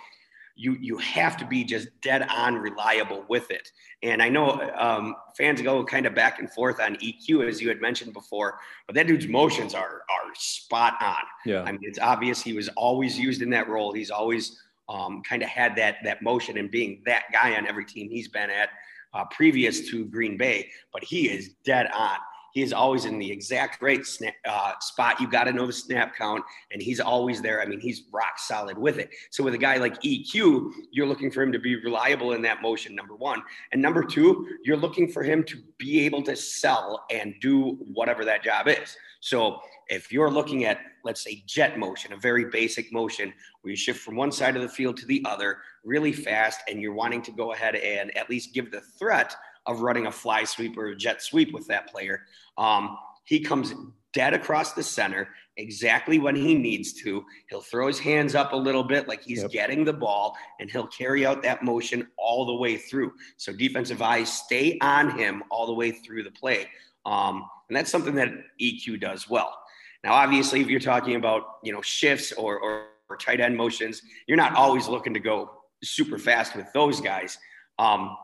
you 0.56 0.78
you 0.80 0.98
have 0.98 1.38
to 1.38 1.46
be 1.46 1.64
just 1.64 1.90
dead 2.02 2.28
on 2.30 2.56
reliable 2.56 3.26
with 3.28 3.52
it. 3.52 3.70
And 4.04 4.22
I 4.22 4.30
know 4.30 4.62
um, 4.78 5.16
fans 5.38 5.62
go 5.62 5.84
kind 5.84 6.06
of 6.06 6.16
back 6.16 6.40
and 6.40 6.52
forth 6.52 6.80
on 6.80 6.96
EQ 6.96 7.48
as 7.48 7.62
you 7.62 7.70
had 7.70 7.82
mentioned 7.82 8.14
before, 8.14 8.60
but 8.88 8.96
that 8.96 9.08
dude's 9.08 9.28
motions 9.28 9.74
are 9.74 10.04
are 10.10 10.34
spot 10.34 10.94
on. 11.02 11.24
Yeah, 11.46 11.64
I 11.64 11.72
mean 11.72 11.82
it's 11.84 12.00
obvious 12.00 12.42
he 12.42 12.54
was 12.54 12.70
always 12.70 13.20
used 13.20 13.42
in 13.42 13.50
that 13.52 13.68
role. 13.68 13.92
He's 13.92 14.12
always 14.12 14.62
um, 14.88 15.22
kind 15.24 15.44
of 15.44 15.50
had 15.50 15.76
that 15.76 15.98
that 16.04 16.22
motion 16.22 16.58
and 16.58 16.72
being 16.72 17.02
that 17.06 17.24
guy 17.32 17.56
on 17.56 17.68
every 17.68 17.86
team 17.86 18.10
he's 18.10 18.28
been 18.28 18.50
at 18.50 18.70
uh, 19.14 19.26
previous 19.26 19.90
to 19.90 20.06
Green 20.06 20.38
Bay. 20.38 20.70
But 20.94 21.04
he 21.04 21.30
is 21.30 21.50
dead 21.66 21.90
on 21.94 22.18
he 22.56 22.62
is 22.62 22.72
always 22.72 23.04
in 23.04 23.20
the 23.20 23.30
exact 23.30 23.82
right 23.82 24.06
snap, 24.06 24.34
uh, 24.48 24.72
spot. 24.80 25.20
You 25.20 25.28
got 25.28 25.44
to 25.44 25.52
know 25.52 25.68
the 25.68 25.74
snap 25.74 26.16
count, 26.16 26.42
and 26.72 26.82
he's 26.82 27.02
always 27.02 27.42
there. 27.42 27.62
I 27.62 27.66
mean, 27.66 27.82
he's 27.82 28.04
rock 28.14 28.40
solid 28.40 28.78
with 28.78 28.98
it. 28.98 29.10
So 29.30 29.44
with 29.44 29.56
a 29.56 29.58
guy 29.58 29.76
like 29.76 30.02
EQ, 30.02 30.72
you're 30.90 31.06
looking 31.06 31.30
for 31.30 31.44
him 31.44 31.52
to 31.52 31.60
be 31.60 31.76
reliable 31.76 32.32
in 32.32 32.42
that 32.44 32.62
motion. 32.62 32.96
Number 32.96 33.14
one, 33.14 33.44
and 33.74 33.82
number 33.82 34.06
two, 34.06 34.48
you're 34.64 34.78
looking 34.78 35.12
for 35.12 35.22
him 35.22 35.44
to 35.44 35.58
be 35.78 36.06
able 36.06 36.24
to 36.24 36.36
sell 36.38 37.04
and 37.12 37.36
do 37.42 37.78
whatever 37.94 38.24
that 38.24 38.42
job 38.42 38.70
is. 38.70 38.96
So 39.20 39.60
if 39.90 40.10
you're 40.10 40.32
looking 40.32 40.64
at, 40.64 40.80
let's 41.04 41.26
say, 41.26 41.44
jet 41.46 41.78
motion, 41.78 42.14
a 42.14 42.18
very 42.18 42.46
basic 42.46 42.94
motion 42.94 43.34
where 43.62 43.72
you 43.72 43.76
shift 43.76 44.00
from 44.00 44.16
one 44.16 44.32
side 44.32 44.56
of 44.56 44.62
the 44.62 44.70
field 44.70 44.96
to 44.98 45.06
the 45.08 45.22
other 45.26 45.58
really 45.84 46.14
fast, 46.14 46.62
and 46.70 46.82
you're 46.82 46.94
wanting 46.94 47.22
to 47.24 47.32
go 47.32 47.52
ahead 47.52 47.76
and 47.76 48.16
at 48.16 48.30
least 48.30 48.54
give 48.54 48.72
the 48.72 48.80
threat 48.80 49.36
of 49.68 49.82
running 49.82 50.06
a 50.06 50.12
fly 50.12 50.44
sweep 50.44 50.78
or 50.78 50.88
a 50.88 50.96
jet 50.96 51.22
sweep 51.22 51.54
with 51.54 51.68
that 51.68 51.88
player. 51.88 52.22
Um, 52.58 52.98
he 53.24 53.40
comes 53.40 53.74
dead 54.14 54.34
across 54.34 54.74
the 54.74 54.84
center 54.84 55.28
exactly 55.58 56.20
when 56.20 56.36
he 56.36 56.56
needs 56.56 56.94
to. 56.94 57.24
He'll 57.50 57.62
throw 57.62 57.88
his 57.88 58.00
hands 58.00 58.36
up 58.36 58.54
a 58.54 58.56
little 58.56 58.84
bit 58.84 59.08
like 59.08 59.24
he's 59.24 59.42
yep. 59.42 59.52
getting 59.52 59.84
the 59.84 59.94
ball, 59.94 60.36
and 60.60 60.70
he'll 60.70 60.88
carry 60.88 61.26
out 61.26 61.44
that 61.44 61.64
motion 61.64 62.08
all 62.18 62.46
the 62.46 62.56
way 62.56 62.78
through. 62.78 63.14
So 63.38 63.54
defensive 63.54 64.02
eyes 64.02 64.32
stay 64.32 64.78
on 64.82 65.18
him 65.18 65.44
all 65.50 65.66
the 65.66 65.74
way 65.74 65.92
through 65.92 66.24
the 66.24 66.32
play. 66.32 66.68
Um, 67.06 67.46
and 67.70 67.76
that's 67.76 67.92
something 67.92 68.16
that 68.16 68.30
EQ 68.62 69.02
does 69.02 69.30
well. 69.30 69.58
Now, 70.04 70.14
obviously, 70.14 70.62
if 70.62 70.68
you're 70.68 70.80
talking 70.80 71.16
about 71.16 71.58
you 71.64 71.74
know 71.74 71.82
shifts 71.82 72.32
or, 72.32 72.60
or, 72.60 72.86
or 73.10 73.18
tight 73.18 73.42
end 73.42 73.58
motions, 73.58 74.02
you're 74.28 74.38
not 74.38 74.56
always 74.56 74.88
looking 74.88 75.14
to 75.14 75.20
go 75.20 75.52
super 75.84 76.18
fast 76.18 76.56
with 76.56 76.72
those 76.74 77.02
guys. 77.02 77.38
Um, 77.80 78.16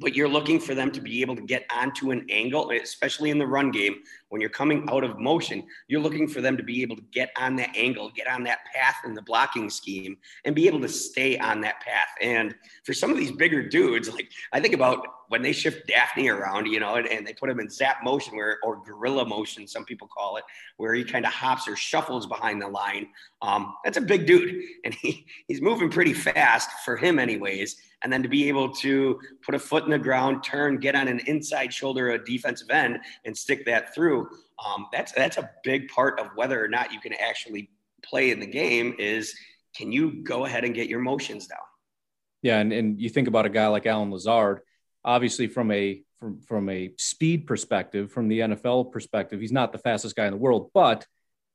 but 0.00 0.14
you're 0.14 0.28
looking 0.28 0.58
for 0.58 0.74
them 0.74 0.90
to 0.92 1.00
be 1.00 1.20
able 1.20 1.36
to 1.36 1.42
get 1.42 1.64
onto 1.74 2.10
an 2.10 2.26
angle, 2.30 2.70
especially 2.70 3.30
in 3.30 3.38
the 3.38 3.46
run 3.46 3.70
game. 3.70 3.96
When 4.28 4.40
you're 4.40 4.50
coming 4.50 4.86
out 4.90 5.04
of 5.04 5.18
motion, 5.18 5.64
you're 5.88 6.00
looking 6.00 6.26
for 6.26 6.40
them 6.40 6.56
to 6.56 6.62
be 6.62 6.82
able 6.82 6.96
to 6.96 7.04
get 7.12 7.30
on 7.36 7.56
that 7.56 7.76
angle, 7.76 8.10
get 8.14 8.26
on 8.26 8.44
that 8.44 8.60
path 8.74 8.96
in 9.04 9.14
the 9.14 9.22
blocking 9.22 9.70
scheme, 9.70 10.16
and 10.44 10.54
be 10.54 10.66
able 10.66 10.80
to 10.80 10.88
stay 10.88 11.38
on 11.38 11.60
that 11.62 11.80
path. 11.80 12.08
And 12.20 12.54
for 12.84 12.92
some 12.92 13.10
of 13.10 13.16
these 13.16 13.32
bigger 13.32 13.62
dudes, 13.68 14.12
like 14.12 14.30
I 14.52 14.60
think 14.60 14.74
about 14.74 15.06
when 15.34 15.42
they 15.42 15.50
shift 15.50 15.88
Dafney 15.88 16.32
around, 16.32 16.66
you 16.66 16.78
know, 16.78 16.94
and, 16.94 17.08
and, 17.08 17.26
they 17.26 17.32
put 17.32 17.50
him 17.50 17.58
in 17.58 17.68
zap 17.68 18.04
motion 18.04 18.36
where, 18.36 18.58
or 18.62 18.80
gorilla 18.84 19.26
motion, 19.26 19.66
some 19.66 19.84
people 19.84 20.06
call 20.06 20.36
it, 20.36 20.44
where 20.76 20.94
he 20.94 21.02
kind 21.02 21.26
of 21.26 21.32
hops 21.32 21.66
or 21.66 21.74
shuffles 21.74 22.24
behind 22.24 22.62
the 22.62 22.68
line. 22.68 23.08
Um, 23.42 23.74
that's 23.82 23.96
a 23.96 24.00
big 24.00 24.28
dude, 24.28 24.62
and 24.84 24.94
he, 24.94 25.26
he's 25.48 25.60
moving 25.60 25.90
pretty 25.90 26.12
fast 26.12 26.70
for 26.84 26.96
him, 26.96 27.18
anyways. 27.18 27.74
And 28.04 28.12
then 28.12 28.22
to 28.22 28.28
be 28.28 28.46
able 28.46 28.72
to 28.74 29.18
put 29.44 29.56
a 29.56 29.58
foot 29.58 29.82
in 29.82 29.90
the 29.90 29.98
ground, 29.98 30.44
turn, 30.44 30.76
get 30.76 30.94
on 30.94 31.08
an 31.08 31.18
inside 31.26 31.74
shoulder, 31.74 32.10
a 32.10 32.24
defensive 32.24 32.70
end, 32.70 33.00
and 33.24 33.36
stick 33.36 33.66
that 33.66 33.92
through. 33.92 34.28
Um, 34.64 34.86
that's 34.92 35.10
that's 35.10 35.36
a 35.36 35.50
big 35.64 35.88
part 35.88 36.20
of 36.20 36.28
whether 36.36 36.64
or 36.64 36.68
not 36.68 36.92
you 36.92 37.00
can 37.00 37.12
actually 37.14 37.70
play 38.04 38.30
in 38.30 38.38
the 38.38 38.46
game. 38.46 38.94
Is 39.00 39.34
can 39.74 39.90
you 39.90 40.22
go 40.22 40.44
ahead 40.44 40.62
and 40.64 40.76
get 40.76 40.88
your 40.88 41.00
motions 41.00 41.48
down? 41.48 41.58
Yeah, 42.42 42.60
and, 42.60 42.72
and 42.72 43.00
you 43.00 43.08
think 43.08 43.26
about 43.26 43.46
a 43.46 43.50
guy 43.50 43.66
like 43.66 43.86
Allen 43.86 44.12
Lazard 44.12 44.60
obviously 45.04 45.46
from 45.46 45.70
a 45.70 46.02
from 46.18 46.40
from 46.40 46.68
a 46.68 46.92
speed 46.96 47.46
perspective, 47.46 48.10
from 48.10 48.28
the 48.28 48.40
NFL 48.40 48.92
perspective, 48.92 49.40
he's 49.40 49.52
not 49.52 49.72
the 49.72 49.78
fastest 49.78 50.16
guy 50.16 50.26
in 50.26 50.32
the 50.32 50.38
world, 50.38 50.70
but 50.74 51.06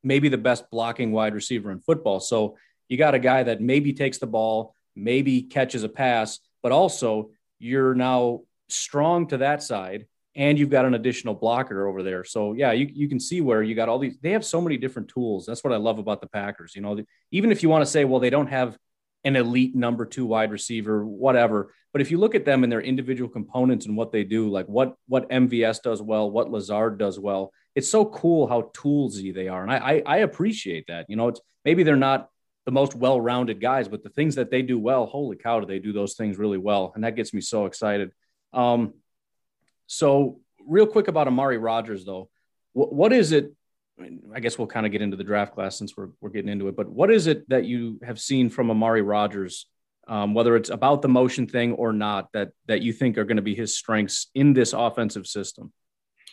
maybe 0.03 0.29
the 0.29 0.37
best 0.37 0.69
blocking 0.71 1.11
wide 1.11 1.33
receiver 1.33 1.71
in 1.71 1.79
football. 1.79 2.19
So 2.19 2.57
you 2.87 2.97
got 2.97 3.15
a 3.15 3.19
guy 3.19 3.43
that 3.43 3.61
maybe 3.61 3.93
takes 3.93 4.17
the 4.17 4.27
ball, 4.27 4.73
maybe 4.95 5.41
catches 5.43 5.83
a 5.83 5.89
pass, 5.89 6.39
but 6.63 6.71
also 6.71 7.31
you're 7.59 7.93
now 7.93 8.41
strong 8.69 9.27
to 9.27 9.37
that 9.37 9.61
side 9.61 10.05
and 10.35 10.57
you've 10.57 10.69
got 10.69 10.85
an 10.85 10.93
additional 10.93 11.33
blocker 11.33 11.87
over 11.87 12.03
there. 12.03 12.23
So 12.23 12.53
yeah, 12.53 12.71
you, 12.71 12.89
you 12.91 13.09
can 13.09 13.19
see 13.19 13.41
where 13.41 13.61
you 13.61 13.75
got 13.75 13.89
all 13.89 13.99
these, 13.99 14.17
they 14.21 14.31
have 14.31 14.45
so 14.45 14.61
many 14.61 14.77
different 14.77 15.09
tools. 15.09 15.45
That's 15.45 15.63
what 15.63 15.73
I 15.73 15.77
love 15.77 15.99
about 15.99 16.21
the 16.21 16.27
Packers. 16.27 16.75
You 16.75 16.81
know, 16.81 16.99
even 17.31 17.51
if 17.51 17.61
you 17.61 17.69
want 17.69 17.83
to 17.83 17.91
say, 17.91 18.05
well, 18.05 18.19
they 18.19 18.29
don't 18.29 18.47
have 18.47 18.77
an 19.23 19.35
elite 19.35 19.75
number 19.75 20.05
two 20.05 20.25
wide 20.25 20.51
receiver, 20.51 21.05
whatever. 21.05 21.73
But 21.91 22.01
if 22.01 22.11
you 22.11 22.17
look 22.17 22.35
at 22.35 22.45
them 22.45 22.63
and 22.63 22.71
their 22.71 22.81
individual 22.81 23.29
components 23.29 23.85
and 23.85 23.97
what 23.97 24.11
they 24.11 24.23
do, 24.23 24.49
like 24.49 24.67
what 24.67 24.95
what 25.07 25.29
MVS 25.29 25.81
does 25.81 26.01
well, 26.01 26.29
what 26.29 26.51
Lazard 26.51 26.97
does 26.97 27.19
well, 27.19 27.51
it's 27.75 27.89
so 27.89 28.05
cool 28.05 28.47
how 28.47 28.71
toolsy 28.73 29.33
they 29.33 29.47
are, 29.47 29.63
and 29.63 29.71
I 29.71 29.77
I, 29.77 30.03
I 30.05 30.17
appreciate 30.17 30.85
that. 30.87 31.05
You 31.09 31.15
know, 31.15 31.29
it's 31.29 31.41
maybe 31.65 31.83
they're 31.83 31.95
not 31.95 32.29
the 32.65 32.71
most 32.71 32.93
well-rounded 32.93 33.59
guys, 33.59 33.87
but 33.87 34.03
the 34.03 34.09
things 34.09 34.35
that 34.35 34.51
they 34.51 34.61
do 34.61 34.77
well, 34.77 35.07
holy 35.07 35.35
cow, 35.35 35.59
do 35.59 35.65
they 35.65 35.79
do 35.79 35.91
those 35.91 36.13
things 36.13 36.37
really 36.37 36.57
well, 36.57 36.91
and 36.95 37.03
that 37.03 37.15
gets 37.15 37.33
me 37.33 37.41
so 37.41 37.65
excited. 37.65 38.11
Um, 38.53 38.93
so 39.87 40.39
real 40.67 40.85
quick 40.85 41.07
about 41.07 41.27
Amari 41.27 41.57
Rogers 41.57 42.05
though, 42.05 42.29
what, 42.73 42.93
what 42.93 43.13
is 43.13 43.31
it 43.31 43.53
I, 43.99 44.03
mean, 44.03 44.21
I 44.33 44.39
guess 44.39 44.57
we'll 44.57 44.67
kind 44.67 44.85
of 44.85 44.91
get 44.91 45.01
into 45.01 45.17
the 45.17 45.23
draft 45.23 45.53
class 45.53 45.77
since 45.77 45.95
we're, 45.97 46.09
we're 46.21 46.29
getting 46.29 46.49
into 46.49 46.67
it. 46.67 46.75
But 46.75 46.89
what 46.89 47.11
is 47.11 47.27
it 47.27 47.47
that 47.49 47.65
you 47.65 47.99
have 48.03 48.19
seen 48.19 48.49
from 48.49 48.71
Amari 48.71 49.01
Rogers, 49.01 49.67
um, 50.07 50.33
whether 50.33 50.55
it's 50.55 50.69
about 50.69 51.01
the 51.01 51.09
motion 51.09 51.47
thing 51.47 51.73
or 51.73 51.93
not, 51.93 52.31
that 52.33 52.51
that 52.67 52.81
you 52.81 52.93
think 52.93 53.17
are 53.17 53.25
going 53.25 53.37
to 53.37 53.43
be 53.43 53.55
his 53.55 53.75
strengths 53.75 54.27
in 54.33 54.53
this 54.53 54.73
offensive 54.73 55.27
system? 55.27 55.73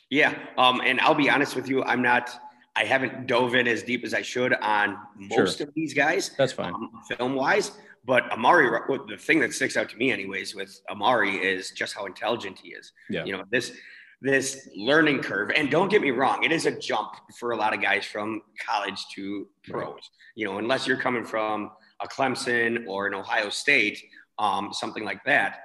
Yeah, 0.09 0.39
um, 0.57 0.81
and 0.85 1.01
I'll 1.01 1.15
be 1.15 1.29
honest 1.29 1.57
with 1.57 1.69
you, 1.69 1.83
I'm 1.83 2.03
not. 2.03 2.31
I 2.77 2.85
haven't 2.85 3.27
dove 3.27 3.55
in 3.55 3.67
as 3.67 3.83
deep 3.83 4.05
as 4.05 4.13
I 4.13 4.21
should 4.21 4.53
on 4.53 4.99
most 5.17 5.59
sure. 5.59 5.67
of 5.67 5.75
these 5.75 5.95
guys. 5.95 6.31
That's 6.37 6.53
fine, 6.53 6.75
um, 6.75 6.91
film 7.17 7.35
wise. 7.35 7.73
But 8.05 8.31
Amari, 8.31 8.69
the 9.09 9.17
thing 9.17 9.41
that 9.41 9.53
sticks 9.53 9.77
out 9.77 9.89
to 9.89 9.97
me, 9.97 10.13
anyways, 10.13 10.55
with 10.55 10.81
Amari 10.89 11.37
is 11.39 11.73
just 11.73 11.95
how 11.95 12.07
intelligent 12.07 12.61
he 12.63 12.69
is. 12.69 12.93
Yeah. 13.11 13.25
You 13.25 13.33
know, 13.33 13.45
this 13.51 13.73
this 14.21 14.69
learning 14.75 15.21
curve. 15.21 15.51
And 15.55 15.71
don't 15.71 15.91
get 15.91 16.03
me 16.03 16.11
wrong, 16.11 16.43
it 16.43 16.53
is 16.53 16.67
a 16.67 16.79
jump 16.79 17.11
for 17.39 17.53
a 17.53 17.57
lot 17.57 17.75
of 17.75 17.83
guys 17.83 18.05
from 18.05 18.43
college 18.67 19.05
to 19.15 19.49
pros. 19.69 20.11
You 20.35 20.47
know, 20.47 20.59
unless 20.59 20.87
you're 20.87 20.97
coming 20.97 21.25
from 21.25 21.71
a 22.01 22.09
Clemson 22.09 22.87
or 22.87 23.07
an 23.07 23.15
Ohio 23.15 23.51
State, 23.51 24.03
um, 24.39 24.73
something 24.73 25.05
like 25.05 25.23
that, 25.25 25.61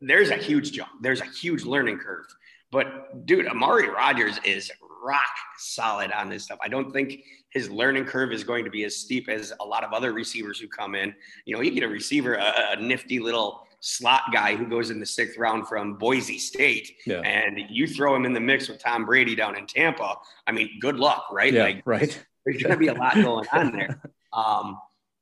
there's 0.00 0.30
a 0.30 0.36
huge 0.36 0.72
jump. 0.72 0.90
There's 1.00 1.20
a 1.20 1.26
huge 1.26 1.64
learning 1.64 1.98
curve. 1.98 2.26
But 2.70 3.26
dude, 3.26 3.46
Amari 3.46 3.88
Rogers 3.88 4.38
is 4.44 4.70
rock 5.04 5.22
solid 5.58 6.10
on 6.12 6.28
this 6.28 6.44
stuff. 6.44 6.58
I 6.62 6.68
don't 6.68 6.92
think 6.92 7.22
his 7.50 7.70
learning 7.70 8.04
curve 8.06 8.32
is 8.32 8.44
going 8.44 8.64
to 8.64 8.70
be 8.70 8.84
as 8.84 8.96
steep 8.96 9.28
as 9.28 9.52
a 9.60 9.64
lot 9.64 9.84
of 9.84 9.92
other 9.92 10.12
receivers 10.12 10.58
who 10.58 10.68
come 10.68 10.94
in. 10.94 11.14
You 11.44 11.54
know, 11.56 11.62
you 11.62 11.70
get 11.72 11.82
a 11.82 11.88
receiver, 11.88 12.34
a, 12.34 12.72
a 12.72 12.76
nifty 12.76 13.18
little 13.18 13.66
slot 13.82 14.22
guy 14.32 14.54
who 14.54 14.64
goes 14.64 14.90
in 14.90 15.00
the 15.00 15.06
sixth 15.06 15.36
round 15.36 15.66
from 15.66 15.94
Boise 15.94 16.38
State, 16.38 16.96
yeah. 17.04 17.20
and 17.20 17.60
you 17.68 17.86
throw 17.86 18.14
him 18.14 18.24
in 18.24 18.32
the 18.32 18.40
mix 18.40 18.68
with 18.68 18.78
Tom 18.78 19.04
Brady 19.04 19.34
down 19.34 19.58
in 19.58 19.66
Tampa. 19.66 20.14
I 20.46 20.52
mean, 20.52 20.78
good 20.80 20.96
luck, 20.96 21.26
right? 21.32 21.52
Yeah, 21.52 21.64
like, 21.64 21.82
right. 21.84 22.26
There's 22.46 22.62
going 22.62 22.72
to 22.72 22.78
be 22.78 22.88
a 22.88 22.94
lot 22.94 23.14
going 23.14 23.46
on 23.52 23.72
there. 23.72 24.00
Um, 24.34 24.78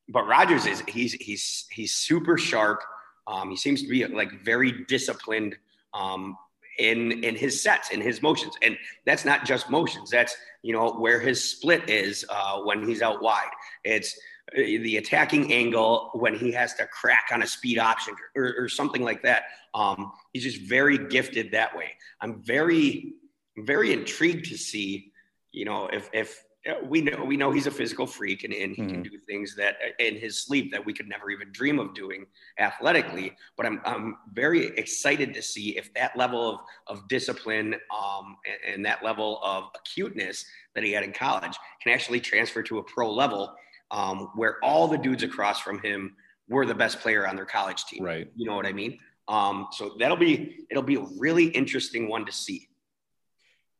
but 0.08 0.28
Rogers 0.28 0.66
is 0.66 0.84
he's 0.86 1.14
he's 1.14 1.66
he's 1.72 1.92
super 1.92 2.38
sharp. 2.38 2.80
Um, 3.26 3.50
he 3.50 3.56
seems 3.56 3.82
to 3.82 3.88
be 3.88 4.06
like 4.06 4.44
very 4.44 4.84
disciplined. 4.84 5.56
Um, 5.92 6.36
in 6.78 7.24
in 7.24 7.34
his 7.34 7.60
sets, 7.60 7.90
in 7.90 8.00
his 8.00 8.22
motions, 8.22 8.54
and 8.62 8.76
that's 9.04 9.24
not 9.24 9.44
just 9.44 9.68
motions. 9.68 10.10
That's 10.10 10.36
you 10.62 10.72
know 10.72 10.92
where 10.92 11.18
his 11.18 11.42
split 11.42 11.88
is 11.88 12.24
uh, 12.28 12.60
when 12.60 12.86
he's 12.86 13.02
out 13.02 13.20
wide. 13.20 13.50
It's 13.84 14.18
the 14.54 14.96
attacking 14.96 15.52
angle 15.52 16.10
when 16.14 16.34
he 16.34 16.52
has 16.52 16.74
to 16.74 16.86
crack 16.86 17.28
on 17.32 17.42
a 17.42 17.46
speed 17.46 17.78
option 17.78 18.14
or, 18.36 18.54
or 18.58 18.68
something 18.68 19.02
like 19.02 19.22
that. 19.22 19.44
Um, 19.74 20.12
he's 20.32 20.44
just 20.44 20.62
very 20.62 20.98
gifted 21.08 21.52
that 21.52 21.76
way. 21.76 21.92
I'm 22.20 22.42
very, 22.42 23.14
very 23.58 23.92
intrigued 23.92 24.46
to 24.46 24.58
see, 24.58 25.12
you 25.52 25.64
know, 25.64 25.88
if 25.92 26.10
if 26.12 26.44
we 26.84 27.00
know 27.00 27.24
we 27.24 27.38
know 27.38 27.50
he's 27.50 27.66
a 27.66 27.70
physical 27.70 28.06
freak 28.06 28.44
and, 28.44 28.52
and 28.52 28.76
he 28.76 28.82
mm-hmm. 28.82 28.90
can 28.90 29.02
do 29.02 29.18
things 29.26 29.56
that 29.56 29.76
in 29.98 30.16
his 30.16 30.42
sleep 30.42 30.70
that 30.72 30.84
we 30.84 30.92
could 30.92 31.08
never 31.08 31.30
even 31.30 31.50
dream 31.52 31.78
of 31.78 31.94
doing 31.94 32.26
athletically. 32.58 33.34
But 33.56 33.66
I'm 33.66 33.80
I'm 33.84 34.16
very 34.34 34.66
excited 34.76 35.32
to 35.34 35.42
see 35.42 35.78
if 35.78 35.92
that 35.94 36.16
level 36.16 36.50
of 36.50 36.60
of 36.86 37.08
discipline 37.08 37.74
um, 37.96 38.36
and, 38.46 38.74
and 38.74 38.86
that 38.86 39.02
level 39.02 39.40
of 39.42 39.70
acuteness 39.74 40.44
that 40.74 40.84
he 40.84 40.92
had 40.92 41.02
in 41.02 41.12
college 41.12 41.56
can 41.82 41.92
actually 41.92 42.20
transfer 42.20 42.62
to 42.64 42.78
a 42.78 42.82
pro 42.82 43.10
level 43.10 43.54
um, 43.90 44.30
where 44.34 44.56
all 44.62 44.88
the 44.88 44.98
dudes 44.98 45.22
across 45.22 45.60
from 45.60 45.80
him 45.80 46.16
were 46.48 46.66
the 46.66 46.74
best 46.74 47.00
player 47.00 47.26
on 47.26 47.36
their 47.36 47.46
college 47.46 47.84
team. 47.84 48.04
Right. 48.04 48.28
You 48.36 48.46
know 48.46 48.56
what 48.56 48.66
I 48.66 48.72
mean? 48.72 48.98
Um, 49.28 49.68
so 49.70 49.94
that'll 49.98 50.16
be 50.16 50.66
it'll 50.70 50.82
be 50.82 50.96
a 50.96 51.06
really 51.18 51.46
interesting 51.46 52.08
one 52.08 52.26
to 52.26 52.32
see. 52.32 52.68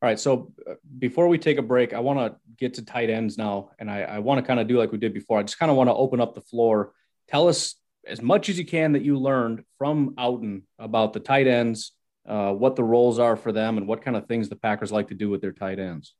All 0.01 0.07
right. 0.09 0.19
So 0.19 0.53
uh, 0.67 0.75
before 0.97 1.27
we 1.27 1.37
take 1.37 1.57
a 1.57 1.61
break, 1.61 1.93
I 1.93 1.99
want 1.99 2.19
to 2.19 2.39
get 2.57 2.75
to 2.75 2.85
tight 2.85 3.09
ends 3.09 3.37
now, 3.37 3.71
and 3.77 3.91
I, 3.91 4.01
I 4.01 4.19
want 4.19 4.39
to 4.39 4.47
kind 4.47 4.59
of 4.59 4.67
do 4.67 4.77
like 4.77 4.91
we 4.91 4.97
did 4.97 5.13
before. 5.13 5.39
I 5.39 5.43
just 5.43 5.59
kind 5.59 5.69
of 5.69 5.77
want 5.77 5.89
to 5.89 5.93
open 5.93 6.21
up 6.21 6.33
the 6.33 6.41
floor. 6.41 6.93
Tell 7.27 7.47
us 7.47 7.75
as 8.07 8.21
much 8.21 8.49
as 8.49 8.57
you 8.57 8.65
can 8.65 8.93
that 8.93 9.03
you 9.03 9.17
learned 9.17 9.63
from 9.77 10.15
Outten 10.15 10.63
about 10.79 11.13
the 11.13 11.19
tight 11.19 11.45
ends, 11.45 11.91
uh, 12.27 12.51
what 12.51 12.75
the 12.75 12.83
roles 12.83 13.19
are 13.19 13.35
for 13.35 13.51
them, 13.51 13.77
and 13.77 13.87
what 13.87 14.01
kind 14.01 14.17
of 14.17 14.27
things 14.27 14.49
the 14.49 14.55
Packers 14.55 14.91
like 14.91 15.09
to 15.09 15.13
do 15.13 15.29
with 15.29 15.41
their 15.41 15.51
tight 15.51 15.79
ends. 15.79 16.15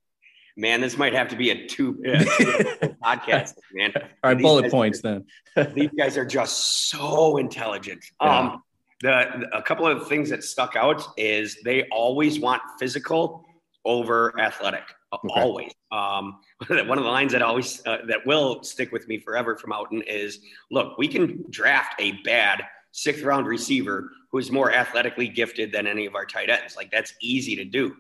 Man, 0.58 0.82
this 0.82 0.98
might 0.98 1.14
have 1.14 1.28
to 1.30 1.36
be 1.36 1.50
a 1.52 1.68
two, 1.68 2.02
uh, 2.06 2.20
podcast, 3.04 3.54
man. 3.74 3.94
All 3.96 4.34
right, 4.34 4.40
bullet 4.40 4.70
points 4.70 5.02
then. 5.02 5.26
these 5.74 5.90
guys 5.98 6.18
are 6.18 6.26
just 6.26 6.90
so 6.90 7.38
intelligent. 7.38 8.04
Yeah. 8.22 8.40
Um, 8.40 8.64
the, 9.02 9.50
a 9.54 9.62
couple 9.62 9.88
of 9.88 10.08
things 10.08 10.30
that 10.30 10.44
stuck 10.44 10.76
out 10.76 11.04
is 11.18 11.58
they 11.64 11.84
always 11.92 12.40
want 12.40 12.62
physical 12.80 13.46
over 13.86 14.40
athletic. 14.40 14.84
Okay. 15.14 15.42
Always. 15.42 15.74
Um, 15.92 16.40
one 16.68 16.98
of 16.98 17.04
the 17.04 17.10
lines 17.10 17.32
that 17.34 17.42
always 17.42 17.86
uh, 17.86 17.98
that 18.08 18.26
will 18.26 18.64
stick 18.64 18.92
with 18.92 19.08
me 19.08 19.20
forever 19.20 19.58
from 19.58 19.72
Outten 19.72 20.04
is, 20.08 20.40
"Look, 20.70 20.98
we 20.98 21.08
can 21.08 21.44
draft 21.50 21.96
a 22.00 22.14
bad 22.24 22.64
sixth 22.92 23.24
round 23.24 23.48
receiver 23.48 24.12
who 24.32 24.38
is 24.38 24.52
more 24.52 24.74
athletically 24.74 25.28
gifted 25.28 25.72
than 25.72 25.88
any 25.88 26.06
of 26.06 26.16
our 26.16 26.26
tight 26.26 26.50
ends. 26.50 26.76
Like 26.76 26.92
that's 26.92 27.14
easy 27.22 27.56
to 27.58 27.66
do." 27.66 27.96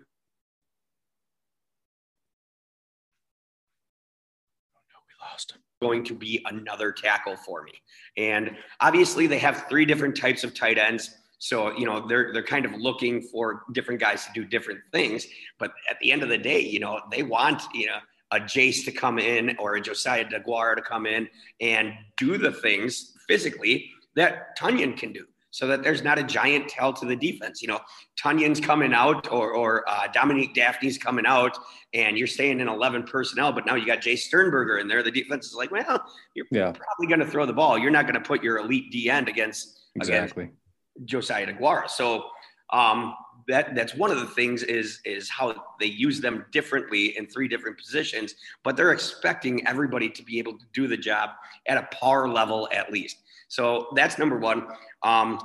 Going 5.81 6.03
to 6.05 6.13
be 6.13 6.43
another 6.45 6.91
tackle 6.91 7.35
for 7.35 7.63
me. 7.63 7.73
And 8.17 8.55
obviously, 8.79 9.27
they 9.27 9.39
have 9.39 9.65
three 9.67 9.85
different 9.85 10.15
types 10.15 10.43
of 10.43 10.53
tight 10.53 10.77
ends. 10.77 11.09
So, 11.39 11.75
you 11.75 11.85
know, 11.85 12.07
they're 12.07 12.31
they're 12.33 12.43
kind 12.43 12.65
of 12.65 12.73
looking 12.73 13.21
for 13.21 13.63
different 13.71 13.99
guys 13.99 14.25
to 14.25 14.31
do 14.33 14.45
different 14.45 14.79
things. 14.91 15.25
But 15.57 15.73
at 15.89 15.97
the 15.99 16.11
end 16.11 16.21
of 16.23 16.29
the 16.29 16.37
day, 16.37 16.59
you 16.59 16.79
know, 16.79 17.01
they 17.11 17.23
want, 17.23 17.63
you 17.73 17.87
know, 17.87 17.97
a 18.31 18.39
Jace 18.39 18.85
to 18.85 18.91
come 18.91 19.19
in 19.19 19.57
or 19.57 19.75
a 19.75 19.81
Josiah 19.81 20.25
DeGuara 20.25 20.75
to 20.75 20.81
come 20.81 21.05
in 21.05 21.27
and 21.59 21.93
do 22.17 22.37
the 22.37 22.51
things 22.51 23.13
physically 23.27 23.89
that 24.15 24.57
Tonyan 24.57 24.95
can 24.95 25.11
do 25.11 25.25
so 25.51 25.67
that 25.67 25.83
there's 25.83 26.01
not 26.01 26.17
a 26.17 26.23
giant 26.23 26.69
tell 26.69 26.93
to 26.93 27.05
the 27.05 27.15
defense. 27.15 27.61
You 27.61 27.67
know, 27.67 27.79
Tonyan's 28.17 28.59
coming 28.59 28.93
out 28.93 29.31
or, 29.31 29.51
or 29.51 29.87
uh, 29.87 30.07
Dominique 30.13 30.55
Dafney's 30.55 30.97
coming 30.97 31.25
out 31.25 31.57
and 31.93 32.17
you're 32.17 32.27
staying 32.27 32.61
in 32.61 32.69
11 32.69 33.03
personnel, 33.03 33.51
but 33.51 33.65
now 33.65 33.75
you 33.75 33.85
got 33.85 33.99
Jace 33.99 34.19
Sternberger 34.19 34.79
in 34.79 34.87
there. 34.87 35.03
The 35.03 35.11
defense 35.11 35.47
is 35.47 35.53
like, 35.53 35.69
well, 35.69 36.03
you're 36.33 36.45
yeah. 36.51 36.71
probably 36.71 37.07
going 37.07 37.19
to 37.19 37.27
throw 37.27 37.45
the 37.45 37.53
ball. 37.53 37.77
You're 37.77 37.91
not 37.91 38.05
going 38.05 38.15
to 38.15 38.21
put 38.21 38.41
your 38.41 38.59
elite 38.59 38.91
D 38.91 39.09
end 39.09 39.27
against, 39.27 39.77
exactly. 39.95 40.45
against 40.45 40.57
Josiah 41.05 41.47
DeGuara. 41.47 41.89
So 41.89 42.25
um, 42.71 43.13
that 43.47 43.75
that's 43.75 43.95
one 43.95 44.11
of 44.11 44.19
the 44.19 44.27
things 44.27 44.63
is 44.63 44.99
is 45.03 45.29
how 45.29 45.53
they 45.79 45.85
use 45.85 46.21
them 46.21 46.45
differently 46.51 47.17
in 47.17 47.27
three 47.27 47.47
different 47.47 47.77
positions, 47.77 48.35
but 48.63 48.77
they're 48.77 48.93
expecting 48.93 49.67
everybody 49.67 50.09
to 50.09 50.23
be 50.23 50.39
able 50.39 50.57
to 50.57 50.65
do 50.73 50.87
the 50.87 50.97
job 50.97 51.31
at 51.67 51.77
a 51.77 51.83
par 51.95 52.29
level 52.29 52.69
at 52.71 52.91
least. 52.91 53.17
So 53.47 53.89
that's 53.95 54.17
number 54.17 54.37
one. 54.37 54.67
Um, 55.03 55.39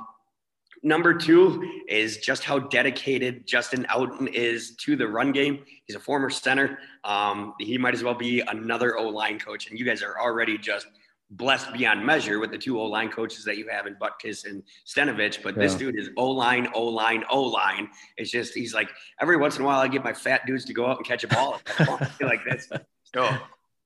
number 0.83 1.13
two 1.13 1.81
is 1.87 2.17
just 2.17 2.43
how 2.43 2.59
dedicated 2.59 3.47
Justin 3.47 3.85
Outten 3.89 4.27
is 4.33 4.75
to 4.77 4.95
the 4.95 5.07
run 5.07 5.31
game. 5.31 5.63
He's 5.85 5.95
a 5.95 5.99
former 5.99 6.29
center. 6.29 6.79
Um, 7.03 7.53
he 7.59 7.77
might 7.77 7.93
as 7.93 8.03
well 8.03 8.13
be 8.13 8.41
another 8.41 8.97
O 8.97 9.07
line 9.09 9.39
coach, 9.39 9.69
and 9.69 9.79
you 9.79 9.85
guys 9.85 10.03
are 10.03 10.19
already 10.19 10.57
just 10.57 10.87
blessed 11.31 11.73
beyond 11.73 12.05
measure 12.05 12.39
with 12.39 12.51
the 12.51 12.57
two 12.57 12.79
O 12.79 12.85
line 12.85 13.09
coaches 13.09 13.43
that 13.43 13.57
you 13.57 13.67
have 13.69 13.85
in 13.85 13.95
Butkus 13.95 14.45
and 14.45 14.63
Stenavich. 14.85 15.43
But 15.43 15.55
yeah. 15.55 15.63
this 15.63 15.75
dude 15.75 15.99
is 15.99 16.09
O 16.17 16.29
line, 16.29 16.69
O 16.73 16.83
line, 16.83 17.23
O 17.29 17.41
line. 17.41 17.89
It's 18.17 18.31
just 18.31 18.53
he's 18.53 18.73
like 18.73 18.89
every 19.19 19.37
once 19.37 19.57
in 19.57 19.63
a 19.63 19.65
while 19.65 19.79
I 19.79 19.87
get 19.87 20.03
my 20.03 20.13
fat 20.13 20.45
dudes 20.45 20.65
to 20.65 20.73
go 20.73 20.85
out 20.85 20.97
and 20.97 21.05
catch 21.05 21.23
a 21.23 21.27
ball. 21.27 21.61
like 22.21 22.41
that's 22.47 22.69
so. 23.13 23.37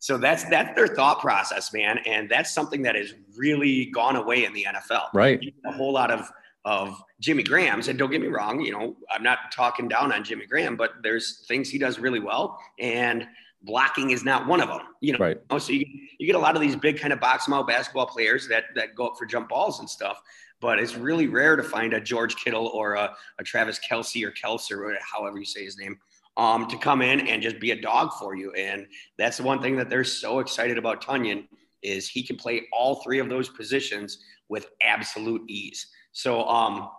So 0.01 0.17
that's 0.17 0.43
that's 0.45 0.75
their 0.75 0.87
thought 0.87 1.19
process, 1.19 1.71
man, 1.71 1.99
and 2.07 2.27
that's 2.27 2.51
something 2.51 2.81
that 2.81 2.95
has 2.95 3.13
really 3.37 3.85
gone 3.85 4.15
away 4.15 4.45
in 4.45 4.53
the 4.53 4.65
NFL. 4.67 5.13
Right, 5.13 5.39
a 5.63 5.71
whole 5.71 5.93
lot 5.93 6.09
of 6.09 6.27
of 6.65 6.99
Jimmy 7.19 7.43
Graham's, 7.43 7.87
and 7.87 7.99
don't 7.99 8.09
get 8.09 8.19
me 8.19 8.27
wrong, 8.27 8.61
you 8.61 8.71
know, 8.71 8.95
I'm 9.11 9.21
not 9.21 9.51
talking 9.51 9.87
down 9.87 10.11
on 10.11 10.23
Jimmy 10.23 10.47
Graham, 10.47 10.75
but 10.75 10.91
there's 11.03 11.45
things 11.47 11.69
he 11.69 11.77
does 11.77 11.99
really 11.99 12.19
well, 12.19 12.59
and 12.79 13.27
blocking 13.61 14.09
is 14.09 14.23
not 14.23 14.47
one 14.47 14.59
of 14.59 14.69
them. 14.69 14.81
You 15.01 15.13
know, 15.13 15.19
right. 15.19 15.37
Oh, 15.51 15.59
so 15.59 15.71
you, 15.71 15.85
you 16.17 16.25
get 16.25 16.35
a 16.35 16.39
lot 16.39 16.55
of 16.55 16.61
these 16.63 16.75
big 16.75 16.99
kind 16.99 17.13
of 17.13 17.19
box 17.19 17.47
mouth 17.47 17.67
basketball 17.67 18.07
players 18.07 18.47
that 18.47 18.65
that 18.73 18.95
go 18.95 19.05
up 19.05 19.17
for 19.19 19.27
jump 19.27 19.49
balls 19.49 19.81
and 19.81 19.89
stuff, 19.89 20.19
but 20.61 20.79
it's 20.79 20.95
really 20.95 21.27
rare 21.27 21.55
to 21.55 21.63
find 21.63 21.93
a 21.93 22.01
George 22.01 22.35
Kittle 22.37 22.67
or 22.69 22.93
a, 22.93 23.15
a 23.37 23.43
Travis 23.43 23.77
Kelsey 23.77 24.25
or 24.25 24.31
Kelce 24.31 24.71
or 24.71 24.97
however 25.01 25.37
you 25.37 25.45
say 25.45 25.63
his 25.63 25.77
name. 25.77 25.99
Um, 26.37 26.67
to 26.67 26.77
come 26.77 27.01
in 27.01 27.27
and 27.27 27.43
just 27.43 27.59
be 27.59 27.71
a 27.71 27.81
dog 27.81 28.13
for 28.13 28.35
you. 28.35 28.53
And 28.53 28.87
that's 29.17 29.35
the 29.35 29.43
one 29.43 29.61
thing 29.61 29.75
that 29.75 29.89
they're 29.89 30.05
so 30.05 30.39
excited 30.39 30.77
about 30.77 31.03
Tonyan 31.03 31.45
is 31.83 32.07
he 32.07 32.23
can 32.23 32.37
play 32.37 32.63
all 32.71 32.95
three 33.03 33.19
of 33.19 33.27
those 33.27 33.49
positions 33.49 34.17
with 34.47 34.67
absolute 34.81 35.41
ease. 35.49 35.87
So 36.13 36.45
um, 36.47 36.89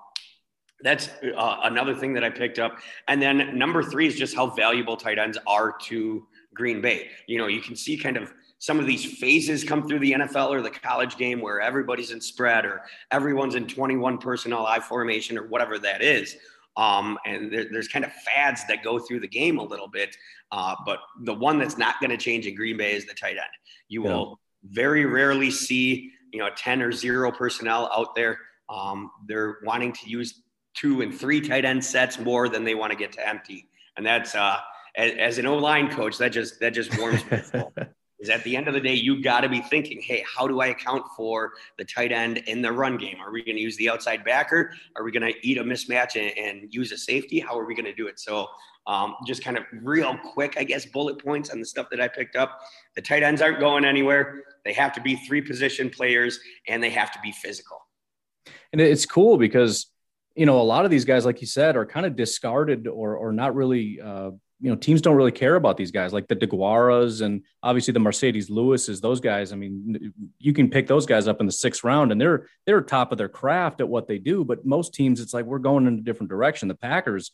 that's 0.83 1.09
uh, 1.37 1.61
another 1.63 1.95
thing 1.95 2.13
that 2.15 2.25
I 2.25 2.31
picked 2.31 2.59
up. 2.59 2.79
And 3.09 3.23
then 3.23 3.57
number 3.57 3.83
three 3.83 4.07
is 4.07 4.17
just 4.17 4.35
how 4.35 4.49
valuable 4.49 4.97
tight 4.97 5.19
ends 5.19 5.39
are 5.47 5.77
to 5.85 6.27
Green 6.55 6.81
Bay. 6.81 7.09
You 7.27 7.39
know, 7.39 7.47
you 7.47 7.61
can 7.61 7.77
see 7.77 7.97
kind 7.97 8.17
of 8.17 8.33
some 8.59 8.79
of 8.79 8.87
these 8.87 9.19
phases 9.19 9.65
come 9.65 9.87
through 9.87 9.99
the 9.99 10.13
NFL 10.13 10.51
or 10.51 10.63
the 10.63 10.71
college 10.71 11.17
game 11.17 11.41
where 11.41 11.61
everybody's 11.61 12.11
in 12.11 12.21
spread 12.21 12.65
or 12.65 12.83
everyone's 13.11 13.55
in 13.55 13.67
21 13.67 14.19
personnel 14.19 14.67
I 14.67 14.79
formation 14.79 15.37
or 15.37 15.47
whatever 15.47 15.79
that 15.81 16.01
is. 16.03 16.37
Um, 16.77 17.19
and 17.27 17.53
there, 17.53 17.67
there's 17.71 17.89
kind 17.89 18.05
of 18.05 18.13
fads 18.13 18.67
that 18.67 18.83
go 18.83 18.99
through 18.99 19.21
the 19.21 19.29
game 19.29 19.59
a 19.59 19.63
little 19.63 19.89
bit. 19.89 20.17
Uh, 20.51 20.75
but 20.87 21.01
the 21.23 21.35
one 21.35 21.59
that's 21.59 21.79
not 21.79 22.01
going 22.01 22.11
to 22.11 22.17
change 22.17 22.47
in 22.47 22.55
Green 22.55 22.77
Bay 22.77 22.95
is 22.95 23.07
the 23.07 23.15
tight 23.15 23.37
end. 23.37 23.41
You 23.89 24.05
yeah. 24.05 24.15
will 24.15 24.41
very 24.65 25.05
rarely 25.05 25.51
see, 25.51 26.11
you 26.33 26.39
know, 26.39 26.49
10 26.57 26.83
or 26.83 26.93
zero 26.93 27.31
personnel 27.31 27.91
out 27.95 28.15
there. 28.15 28.39
Um, 28.69 29.11
they're 29.27 29.59
wanting 29.65 29.93
to 29.93 30.09
use 30.09 30.43
two 30.75 31.03
and 31.03 31.15
three 31.15 31.41
tight 31.41 31.65
end 31.65 31.85
sets 31.85 32.19
more 32.19 32.49
than 32.49 32.65
they 32.65 32.75
want 32.75 32.93
to 32.93 32.99
get 32.99 33.13
to 33.13 33.29
empty. 33.29 33.69
And 33.97 34.07
that's, 34.07 34.35
uh, 34.35 34.57
as, 34.97 35.13
as 35.19 35.39
an 35.39 35.47
O 35.47 35.57
line 35.57 35.91
coach, 35.91 36.19
that 36.19 36.33
just 36.33 36.61
that 36.61 36.71
just 36.75 36.99
warms 36.99 37.23
me. 37.31 37.41
is 38.23 38.31
at 38.31 38.43
the 38.45 38.57
end 38.57 38.69
of 38.69 38.75
the 38.75 38.81
day, 38.81 38.95
you 38.95 39.21
got 39.21 39.41
to 39.41 39.49
be 39.49 39.61
thinking, 39.61 40.01
hey, 40.01 40.25
how 40.33 40.47
do 40.47 40.61
I 40.61 40.69
account 40.69 41.05
for 41.17 41.55
the 41.77 41.85
tight 41.85 42.13
end 42.13 42.39
in 42.47 42.63
the 42.63 42.71
run 42.71 42.97
game? 42.97 43.17
Are 43.21 43.33
we 43.33 43.43
going 43.43 43.57
to 43.57 43.61
use 43.61 43.77
the 43.77 43.91
outside 43.91 44.25
backer? 44.25 44.73
Are 44.95 45.03
we 45.03 45.11
going 45.11 45.31
to 45.31 45.47
eat 45.47 45.59
a 45.59 45.65
mismatch 45.65 46.15
and, 46.15 46.39
and, 46.39 46.73
use 46.73 46.93
a 46.93 46.97
safety? 46.97 47.41
How 47.41 47.59
are 47.59 47.65
we 47.65 47.75
going 47.75 47.85
to 47.85 47.95
do 47.95 48.07
it? 48.07 48.21
So, 48.21 48.47
um, 48.87 49.17
just 49.27 49.45
kind 49.45 49.59
of 49.59 49.65
real 49.73 50.17
quick, 50.19 50.55
I 50.57 50.63
guess, 50.63 50.87
bullet 50.87 51.23
points 51.23 51.51
on 51.51 51.59
the 51.59 51.67
stuff 51.67 51.89
that 51.91 52.01
I 52.01 52.07
picked 52.07 52.37
up. 52.37 52.61
The 52.95 53.03
tight 53.03 53.25
ends 53.25 53.43
aren't 53.43 53.59
going 53.59 53.85
anywhere. 53.85 54.45
They 54.65 54.73
have 54.73 54.93
to 54.95 55.01
be 55.01 55.17
three 55.17 55.43
position 55.43 55.91
players 55.91 56.39
and 56.69 56.83
they 56.83 56.91
have 56.91 57.13
to 57.13 57.19
be 57.21 57.33
physical. 57.33 57.79
And 58.73 58.81
it's 58.81 59.05
cool 59.05 59.37
because, 59.37 59.87
you 60.35 60.47
know, 60.47 60.61
a 60.61 60.63
lot 60.63 60.85
of 60.85 60.91
these 60.91 61.05
guys, 61.05 61.25
like 61.25 61.41
you 61.41 61.47
said, 61.47 61.77
are 61.77 61.87
kind 61.87 62.07
of 62.07 62.17
discarded 62.17 62.87
or, 62.87 63.17
or 63.17 63.33
not 63.33 63.55
really, 63.55 64.01
uh, 64.01 64.31
you 64.63 64.71
know, 64.71 64.77
teams 64.77 65.03
don't 65.03 65.17
really 65.17 65.33
care 65.33 65.57
about 65.57 65.77
these 65.77 65.91
guys 65.91 66.13
like 66.13 66.29
the 66.29 66.37
DeGuaras 66.37 67.21
and 67.21 67.43
obviously 67.65 67.93
the 67.93 67.99
Marcedes 67.99 68.49
Lewises. 68.49 69.01
Those 69.01 69.19
guys, 69.19 69.53
I 69.53 69.57
mean, 69.57 70.13
you 70.39 70.53
can 70.53 70.71
pick 70.71 70.87
those 70.87 71.05
guys 71.05 71.27
up 71.27 71.41
in 71.41 71.47
the 71.47 71.53
sixth 71.53 71.83
round, 71.83 72.13
and 72.13 72.21
they're 72.21 72.47
they're 72.65 72.81
top 72.81 73.11
of 73.11 73.19
their 73.19 73.29
craft 73.29 73.81
at 73.81 73.89
what 73.89 74.07
they 74.07 74.19
do. 74.19 74.45
But 74.45 74.65
most 74.65 74.95
teams, 74.95 75.21
it's 75.21 75.35
like 75.35 75.47
we're 75.47 75.59
going 75.59 75.89
in 75.89 75.99
a 75.99 76.01
different 76.01 76.31
direction. 76.31 76.69
The 76.69 76.77
Packers, 76.77 77.33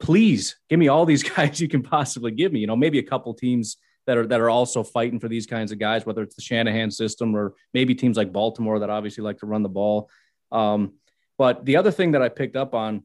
please 0.00 0.56
give 0.68 0.80
me 0.80 0.88
all 0.88 1.06
these 1.06 1.22
guys 1.36 1.60
you 1.60 1.68
can 1.68 1.84
possibly 1.84 2.32
give 2.32 2.52
me. 2.52 2.58
You 2.58 2.66
know, 2.66 2.76
maybe 2.76 2.98
a 2.98 3.04
couple 3.04 3.32
teams 3.34 3.76
that 4.08 4.18
are 4.18 4.26
that 4.26 4.40
are 4.40 4.50
also 4.50 4.82
fighting 4.82 5.20
for 5.20 5.28
these 5.28 5.46
kinds 5.46 5.70
of 5.70 5.78
guys, 5.78 6.04
whether 6.04 6.22
it's 6.22 6.34
the 6.34 6.42
Shanahan 6.42 6.90
system 6.90 7.36
or 7.36 7.54
maybe 7.72 7.94
teams 7.94 8.16
like 8.16 8.32
Baltimore 8.32 8.80
that 8.80 8.90
obviously 8.90 9.22
like 9.22 9.38
to 9.38 9.46
run 9.46 9.62
the 9.62 9.68
ball. 9.68 10.10
Um, 10.50 10.94
but 11.38 11.64
the 11.64 11.76
other 11.76 11.92
thing 11.92 12.12
that 12.12 12.22
I 12.22 12.28
picked 12.28 12.56
up 12.56 12.74
on 12.74 13.04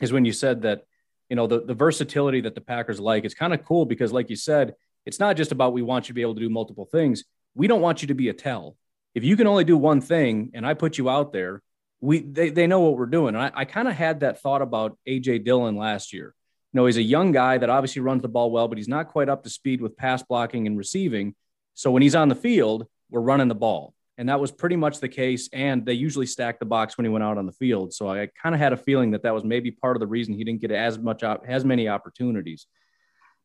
is 0.00 0.10
when 0.10 0.24
you 0.24 0.32
said 0.32 0.62
that, 0.62 0.84
you 1.32 1.36
know, 1.36 1.46
the, 1.46 1.60
the 1.60 1.72
versatility 1.72 2.42
that 2.42 2.54
the 2.54 2.60
Packers 2.60 3.00
like. 3.00 3.24
It's 3.24 3.32
kind 3.32 3.54
of 3.54 3.64
cool 3.64 3.86
because, 3.86 4.12
like 4.12 4.28
you 4.28 4.36
said, 4.36 4.74
it's 5.06 5.18
not 5.18 5.34
just 5.34 5.50
about 5.50 5.72
we 5.72 5.80
want 5.80 6.04
you 6.04 6.08
to 6.08 6.14
be 6.14 6.20
able 6.20 6.34
to 6.34 6.42
do 6.42 6.50
multiple 6.50 6.84
things. 6.84 7.24
We 7.54 7.68
don't 7.68 7.80
want 7.80 8.02
you 8.02 8.08
to 8.08 8.14
be 8.14 8.28
a 8.28 8.34
tell. 8.34 8.76
If 9.14 9.24
you 9.24 9.34
can 9.34 9.46
only 9.46 9.64
do 9.64 9.78
one 9.78 10.02
thing 10.02 10.50
and 10.52 10.66
I 10.66 10.74
put 10.74 10.98
you 10.98 11.08
out 11.08 11.32
there, 11.32 11.62
we 12.02 12.20
they, 12.20 12.50
they 12.50 12.66
know 12.66 12.80
what 12.80 12.98
we're 12.98 13.06
doing. 13.06 13.34
And 13.34 13.44
I, 13.44 13.50
I 13.54 13.64
kind 13.64 13.88
of 13.88 13.94
had 13.94 14.20
that 14.20 14.42
thought 14.42 14.60
about 14.60 14.98
AJ 15.08 15.46
Dillon 15.46 15.74
last 15.74 16.12
year. 16.12 16.34
You 16.74 16.80
know, 16.80 16.84
he's 16.84 16.98
a 16.98 17.02
young 17.02 17.32
guy 17.32 17.56
that 17.56 17.70
obviously 17.70 18.02
runs 18.02 18.20
the 18.20 18.28
ball 18.28 18.50
well, 18.50 18.68
but 18.68 18.76
he's 18.76 18.86
not 18.86 19.08
quite 19.08 19.30
up 19.30 19.42
to 19.44 19.48
speed 19.48 19.80
with 19.80 19.96
pass 19.96 20.22
blocking 20.22 20.66
and 20.66 20.76
receiving. 20.76 21.34
So 21.72 21.90
when 21.90 22.02
he's 22.02 22.14
on 22.14 22.28
the 22.28 22.34
field, 22.34 22.86
we're 23.08 23.22
running 23.22 23.48
the 23.48 23.54
ball. 23.54 23.94
And 24.18 24.28
that 24.28 24.40
was 24.40 24.52
pretty 24.52 24.76
much 24.76 25.00
the 25.00 25.08
case. 25.08 25.48
And 25.52 25.86
they 25.86 25.94
usually 25.94 26.26
stacked 26.26 26.60
the 26.60 26.66
box 26.66 26.96
when 26.96 27.04
he 27.04 27.08
went 27.08 27.24
out 27.24 27.38
on 27.38 27.46
the 27.46 27.52
field. 27.52 27.94
So 27.94 28.10
I 28.10 28.28
kind 28.40 28.54
of 28.54 28.60
had 28.60 28.72
a 28.72 28.76
feeling 28.76 29.12
that 29.12 29.22
that 29.22 29.34
was 29.34 29.42
maybe 29.42 29.70
part 29.70 29.96
of 29.96 30.00
the 30.00 30.06
reason 30.06 30.34
he 30.34 30.44
didn't 30.44 30.60
get 30.60 30.70
as 30.70 30.98
much, 30.98 31.22
as 31.22 31.64
many 31.64 31.88
opportunities. 31.88 32.66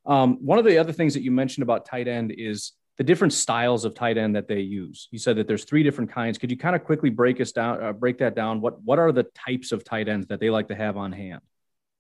Um, 0.06 0.38
one 0.46 0.60
of 0.60 0.66
the 0.66 0.78
other 0.78 0.94
things 0.94 1.14
that 1.14 1.22
you 1.22 1.32
mentioned 1.32 1.64
about 1.64 1.86
tight 1.86 2.08
end 2.08 2.34
is 2.36 2.74
the 2.98 3.04
different 3.04 3.34
styles 3.34 3.86
of 3.86 3.94
tight 3.94 4.18
end 4.18 4.36
that 4.36 4.48
they 4.48 4.60
use. 4.60 5.08
You 5.12 5.20
said 5.20 5.38
that 5.38 5.48
there's 5.48 5.66
three 5.66 5.84
different 5.84 6.12
kinds. 6.12 6.38
Could 6.38 6.50
you 6.50 6.58
kind 6.58 6.76
of 6.76 6.84
quickly 6.84 7.10
break 7.10 7.40
us 7.40 7.52
down, 7.52 7.84
uh, 7.84 7.94
break 7.94 8.18
that 8.20 8.36
down? 8.36 8.60
What 8.60 8.82
what 8.82 9.00
are 9.00 9.12
the 9.12 9.24
types 9.24 9.72
of 9.72 9.84
tight 9.84 10.08
ends 10.08 10.28
that 10.28 10.40
they 10.40 10.50
like 10.50 10.70
to 10.70 10.76
have 10.76 10.98
on 10.98 11.12
hand? 11.12 11.42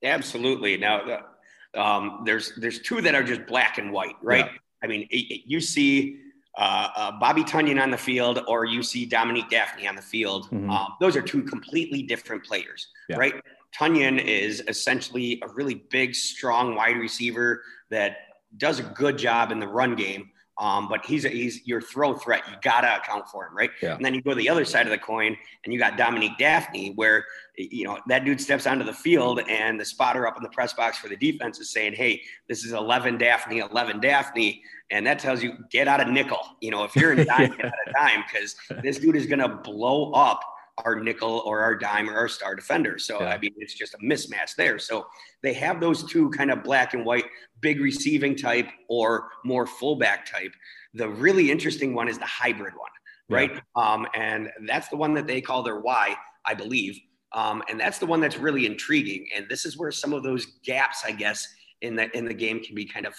Absolutely. 0.03 0.77
Now, 0.77 1.19
um, 1.75 2.23
there's 2.25 2.53
there's 2.56 2.80
two 2.80 3.01
that 3.01 3.13
are 3.13 3.23
just 3.23 3.45
black 3.45 3.77
and 3.77 3.91
white, 3.91 4.15
right? 4.21 4.45
Yeah. 4.45 4.58
I 4.84 4.88
mean, 4.88 5.08
it, 5.12 5.15
it, 5.15 5.41
you 5.45 5.60
see 5.60 6.19
uh, 6.58 6.89
uh, 6.96 7.12
Bobby 7.20 7.43
Tonyan 7.43 7.82
on 7.82 7.91
the 7.91 7.98
field, 7.98 8.43
or 8.48 8.65
you 8.65 8.82
see 8.82 9.06
Dominique 9.06 9.50
Dafney 9.50 9.88
on 9.88 9.96
the 9.96 10.02
field. 10.02 10.46
Mm-hmm. 10.46 10.70
Um, 10.70 10.93
those 11.00 11.15
are 11.15 11.22
two 11.22 11.43
completely 11.43 12.02
different 12.02 12.43
players, 12.43 12.88
yeah. 13.10 13.17
right? 13.17 13.36
Tunyon 13.78 14.24
is 14.24 14.63
essentially 14.67 15.39
a 15.43 15.48
really 15.50 15.76
big, 15.76 16.15
strong 16.15 16.74
wide 16.74 16.98
receiver 16.98 17.62
that 17.91 18.17
does 18.58 18.80
a 18.80 18.84
good 18.84 19.17
job 19.17 19.52
in 19.52 19.60
the 19.60 19.67
run 19.67 19.96
game. 19.96 20.32
Um, 20.60 20.88
but 20.88 21.06
he's 21.06 21.24
a, 21.24 21.30
he's 21.30 21.65
your 21.67 21.82
throw 21.82 22.13
threat. 22.15 22.41
You 22.50 22.56
gotta 22.62 22.98
account 22.98 23.28
for 23.30 23.46
him, 23.46 23.56
right? 23.56 23.70
Yeah. 23.82 23.96
And 23.96 24.04
then 24.04 24.13
you 24.15 24.22
go 24.22 24.32
to 24.32 24.36
the 24.36 24.50
other 24.50 24.65
side 24.65 24.88
of 24.88 24.91
the 24.91 24.98
coin, 24.98 25.38
and 25.63 25.74
you 25.74 25.80
got 25.80 25.98
Dominique 25.98 26.38
Dafney, 26.39 26.96
where 26.96 27.26
you 27.58 27.84
know 27.84 28.00
that 28.08 28.26
dude 28.26 28.41
steps 28.41 28.65
onto 28.65 28.84
the 28.84 28.93
field, 28.93 29.41
and 29.48 29.80
the 29.80 29.86
spotter 29.86 30.26
up 30.26 30.36
in 30.36 30.43
the 30.43 30.50
press 30.50 30.74
box 30.74 30.98
for 30.98 31.10
the 31.10 31.15
defense 31.15 31.60
is 31.60 31.70
saying, 31.70 31.93
"Hey, 31.93 32.24
this 32.48 32.63
is 32.65 32.74
11 32.74 33.20
Dafney, 33.20 33.70
11 33.70 34.02
Dafney," 34.02 34.62
and 34.89 35.06
that 35.06 35.20
tells 35.20 35.43
you 35.43 35.54
get 35.70 35.88
out 35.88 36.02
of 36.02 36.08
nickel. 36.08 36.39
You 36.60 36.72
know, 36.72 36.84
if 36.84 36.96
you're 36.96 37.13
in 37.13 37.28
dime, 37.28 37.56
get 37.56 37.65
out 37.65 37.74
of 37.88 37.93
dime 37.93 38.24
because 38.32 38.56
this 38.82 38.98
dude 38.98 39.15
is 39.15 39.28
gonna 39.28 39.50
blow 39.50 40.12
up 40.13 40.41
our 40.83 40.95
nickel 40.99 41.41
or 41.45 41.61
our 41.61 41.75
dime 41.75 42.09
or 42.09 42.15
our 42.15 42.27
star 42.27 42.55
defender. 42.55 42.99
So 42.99 43.21
yeah. 43.21 43.29
I 43.29 43.39
mean, 43.39 43.53
it's 43.57 43.73
just 43.73 43.93
a 43.95 43.97
mismatch 43.97 44.55
there. 44.55 44.77
So 44.79 45.07
they 45.41 45.53
have 45.53 45.79
those 45.79 46.03
two 46.03 46.29
kind 46.31 46.51
of 46.51 46.63
black 46.63 46.93
and 46.93 47.05
white, 47.05 47.25
big 47.61 47.81
receiving 47.81 48.35
type 48.35 48.67
or 48.87 49.29
more 49.43 49.65
fullback 49.65 50.25
type. 50.25 50.53
The 50.93 51.09
really 51.09 51.51
interesting 51.51 51.93
one 51.93 52.07
is 52.07 52.17
the 52.17 52.25
hybrid 52.25 52.73
one, 52.75 52.91
right? 53.29 53.51
Yeah. 53.53 53.59
Um, 53.75 54.07
and 54.13 54.49
that's 54.67 54.89
the 54.89 54.97
one 54.97 55.13
that 55.15 55.27
they 55.27 55.41
call 55.41 55.63
their 55.63 55.79
Y, 55.79 56.15
I 56.45 56.53
believe. 56.53 56.99
Um, 57.33 57.63
and 57.69 57.79
that's 57.79 57.97
the 57.99 58.05
one 58.05 58.21
that's 58.21 58.37
really 58.37 58.65
intriguing. 58.65 59.27
And 59.35 59.47
this 59.49 59.65
is 59.65 59.77
where 59.77 59.91
some 59.91 60.13
of 60.13 60.23
those 60.23 60.45
gaps, 60.63 61.03
I 61.05 61.11
guess, 61.11 61.47
in 61.81 61.95
the 61.95 62.15
in 62.17 62.25
the 62.25 62.33
game 62.33 62.63
can 62.63 62.73
be 62.73 62.85
kind 62.85 63.05
of 63.05 63.15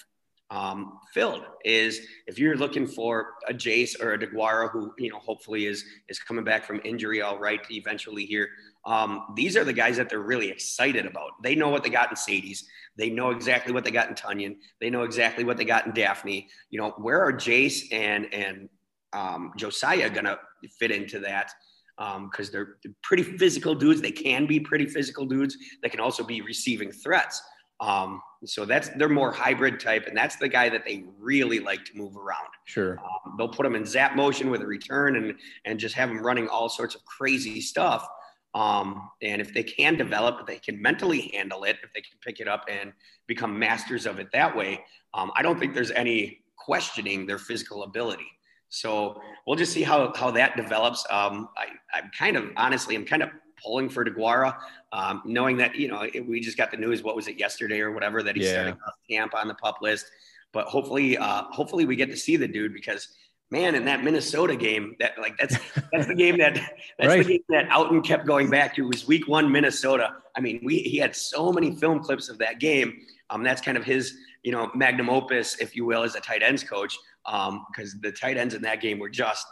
um, 0.50 1.00
filled 1.12 1.44
is 1.64 2.00
if 2.26 2.38
you're 2.38 2.56
looking 2.56 2.86
for 2.86 3.34
a 3.48 3.52
Jace 3.52 4.00
or 4.00 4.14
a 4.14 4.18
DeGuara 4.18 4.70
who 4.70 4.94
you 4.98 5.10
know 5.10 5.18
hopefully 5.18 5.66
is 5.66 5.84
is 6.08 6.18
coming 6.18 6.44
back 6.44 6.64
from 6.64 6.80
injury 6.84 7.20
all 7.20 7.38
right 7.38 7.60
eventually 7.70 8.24
here. 8.24 8.48
Um, 8.86 9.26
these 9.36 9.56
are 9.56 9.64
the 9.64 9.72
guys 9.72 9.98
that 9.98 10.08
they're 10.08 10.20
really 10.20 10.48
excited 10.48 11.04
about. 11.04 11.32
They 11.42 11.54
know 11.54 11.68
what 11.68 11.82
they 11.82 11.90
got 11.90 12.10
in 12.10 12.16
Sadie's. 12.16 12.66
They 12.96 13.10
know 13.10 13.30
exactly 13.30 13.74
what 13.74 13.84
they 13.84 13.90
got 13.90 14.08
in 14.08 14.14
Tonyan. 14.14 14.56
They 14.80 14.88
know 14.88 15.02
exactly 15.02 15.44
what 15.44 15.58
they 15.58 15.66
got 15.66 15.84
in 15.84 15.92
Dafney. 15.92 16.46
You 16.70 16.80
know 16.80 16.90
where 16.96 17.22
are 17.22 17.32
Jace 17.32 17.92
and 17.92 18.32
and 18.32 18.68
um, 19.12 19.52
Josiah 19.56 20.08
gonna 20.08 20.38
fit 20.78 20.90
into 20.90 21.18
that? 21.20 21.52
because 21.98 22.46
um, 22.46 22.52
they're 22.52 22.76
pretty 23.02 23.24
physical 23.24 23.74
dudes. 23.74 24.00
They 24.00 24.12
can 24.12 24.46
be 24.46 24.60
pretty 24.60 24.86
physical 24.86 25.26
dudes. 25.26 25.56
They 25.82 25.88
can 25.88 25.98
also 25.98 26.22
be 26.22 26.42
receiving 26.42 26.92
threats. 26.92 27.42
Um, 27.80 28.20
so 28.44 28.64
that's 28.64 28.88
they're 28.90 29.08
more 29.08 29.32
hybrid 29.32 29.80
type, 29.80 30.06
and 30.06 30.16
that's 30.16 30.36
the 30.36 30.48
guy 30.48 30.68
that 30.68 30.84
they 30.84 31.04
really 31.18 31.60
like 31.60 31.84
to 31.86 31.96
move 31.96 32.16
around. 32.16 32.48
Sure, 32.64 32.98
um, 32.98 33.34
they'll 33.36 33.48
put 33.48 33.66
him 33.66 33.74
in 33.74 33.84
zap 33.84 34.16
motion 34.16 34.50
with 34.50 34.62
a 34.62 34.66
return, 34.66 35.16
and 35.16 35.34
and 35.64 35.78
just 35.78 35.94
have 35.94 36.10
him 36.10 36.20
running 36.20 36.48
all 36.48 36.68
sorts 36.68 36.94
of 36.94 37.04
crazy 37.04 37.60
stuff. 37.60 38.06
Um, 38.54 39.10
and 39.22 39.40
if 39.40 39.52
they 39.52 39.62
can 39.62 39.96
develop, 39.96 40.40
if 40.40 40.46
they 40.46 40.58
can 40.58 40.80
mentally 40.80 41.30
handle 41.34 41.64
it, 41.64 41.76
if 41.82 41.92
they 41.92 42.00
can 42.00 42.18
pick 42.24 42.40
it 42.40 42.48
up 42.48 42.64
and 42.68 42.92
become 43.26 43.58
masters 43.58 44.06
of 44.06 44.18
it 44.18 44.28
that 44.32 44.56
way, 44.56 44.84
um, 45.14 45.30
I 45.36 45.42
don't 45.42 45.58
think 45.60 45.74
there's 45.74 45.90
any 45.90 46.40
questioning 46.56 47.26
their 47.26 47.38
physical 47.38 47.82
ability. 47.84 48.26
So 48.68 49.20
we'll 49.46 49.56
just 49.56 49.72
see 49.72 49.82
how 49.82 50.12
how 50.14 50.30
that 50.32 50.56
develops. 50.56 51.04
Um, 51.10 51.48
I, 51.56 51.66
I'm 51.96 52.10
kind 52.16 52.36
of 52.36 52.50
honestly, 52.56 52.94
I'm 52.94 53.04
kind 53.04 53.22
of 53.22 53.30
pulling 53.62 53.88
for 53.88 54.04
DeGuara, 54.04 54.56
um, 54.92 55.22
knowing 55.24 55.56
that, 55.58 55.76
you 55.76 55.88
know, 55.88 56.06
we 56.26 56.40
just 56.40 56.56
got 56.56 56.70
the 56.70 56.76
news, 56.76 57.02
what 57.02 57.16
was 57.16 57.28
it 57.28 57.38
yesterday 57.38 57.80
or 57.80 57.92
whatever, 57.92 58.22
that 58.22 58.36
he's 58.36 58.46
yeah. 58.46 58.52
starting 58.52 58.76
camp 59.10 59.34
on 59.34 59.48
the 59.48 59.54
pup 59.54 59.78
list. 59.82 60.06
But 60.52 60.66
hopefully, 60.66 61.18
uh, 61.18 61.44
hopefully 61.50 61.84
we 61.84 61.96
get 61.96 62.10
to 62.10 62.16
see 62.16 62.36
the 62.36 62.48
dude 62.48 62.72
because 62.72 63.08
man, 63.50 63.74
in 63.74 63.84
that 63.86 64.04
Minnesota 64.04 64.56
game, 64.56 64.94
that 64.98 65.18
like 65.18 65.36
that's 65.38 65.56
that's 65.92 66.06
the 66.06 66.14
game 66.14 66.38
that 66.38 66.54
that's 66.98 67.08
right. 67.08 67.24
the 67.24 67.32
game 67.32 67.42
that 67.48 67.68
Outten 67.68 68.04
kept 68.04 68.26
going 68.26 68.50
back 68.50 68.74
to. 68.76 68.84
It 68.84 68.88
was 68.88 69.06
week 69.06 69.28
one 69.28 69.50
Minnesota. 69.50 70.16
I 70.36 70.40
mean, 70.40 70.60
we 70.62 70.78
he 70.78 70.98
had 70.98 71.14
so 71.14 71.52
many 71.52 71.74
film 71.74 72.00
clips 72.00 72.28
of 72.28 72.38
that 72.38 72.60
game. 72.60 73.00
Um, 73.30 73.42
that's 73.42 73.60
kind 73.60 73.76
of 73.76 73.84
his, 73.84 74.16
you 74.42 74.52
know, 74.52 74.70
magnum 74.74 75.10
opus, 75.10 75.58
if 75.60 75.76
you 75.76 75.84
will, 75.84 76.02
as 76.02 76.14
a 76.14 76.20
tight 76.20 76.42
ends 76.42 76.62
coach. 76.62 76.96
Um, 77.26 77.66
because 77.70 77.98
the 78.00 78.10
tight 78.12 78.38
ends 78.38 78.54
in 78.54 78.62
that 78.62 78.80
game 78.80 78.98
were 78.98 79.10
just 79.10 79.46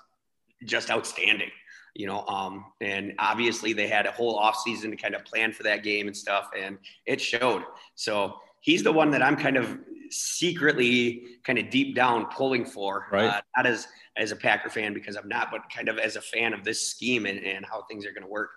just 0.65 0.91
outstanding 0.91 1.51
you 1.99 2.07
know 2.07 2.25
um, 2.27 2.67
and 2.81 3.15
obviously 3.19 3.73
they 3.73 3.89
had 3.89 4.07
a 4.07 4.13
whole 4.13 4.39
offseason 4.39 4.91
to 4.91 4.97
kind 4.97 5.15
of 5.15 5.25
plan 5.25 5.53
for 5.53 5.63
that 5.63 5.83
game 5.83 6.07
and 6.07 6.17
stuff 6.17 6.51
and 6.59 6.79
it 7.07 7.21
showed 7.21 7.63
so 7.95 8.35
he's 8.61 8.83
the 8.83 8.93
one 8.93 9.11
that 9.11 9.23
i'm 9.23 9.37
kind 9.37 9.57
of 9.57 9.79
secretly 10.11 11.25
kind 11.45 11.59
of 11.59 11.69
deep 11.71 11.95
down 11.95 12.27
pulling 12.27 12.65
for 12.65 13.07
right. 13.11 13.27
Uh, 13.27 13.41
not 13.57 13.67
as 13.67 13.89
as 14.17 14.31
a 14.33 14.37
packer 14.37 14.71
fan 14.71 14.95
because 14.95 15.17
i'm 15.17 15.29
not 15.29 15.51
but 15.51 15.63
kind 15.75 15.89
of 15.89 15.99
as 15.99 16.17
a 16.17 16.21
fan 16.21 16.53
of 16.53 16.65
this 16.65 16.89
scheme 16.89 17.27
and, 17.27 17.39
and 17.45 17.65
how 17.67 17.83
things 17.83 18.07
are 18.07 18.13
going 18.13 18.23
to 18.23 18.29
work 18.29 18.51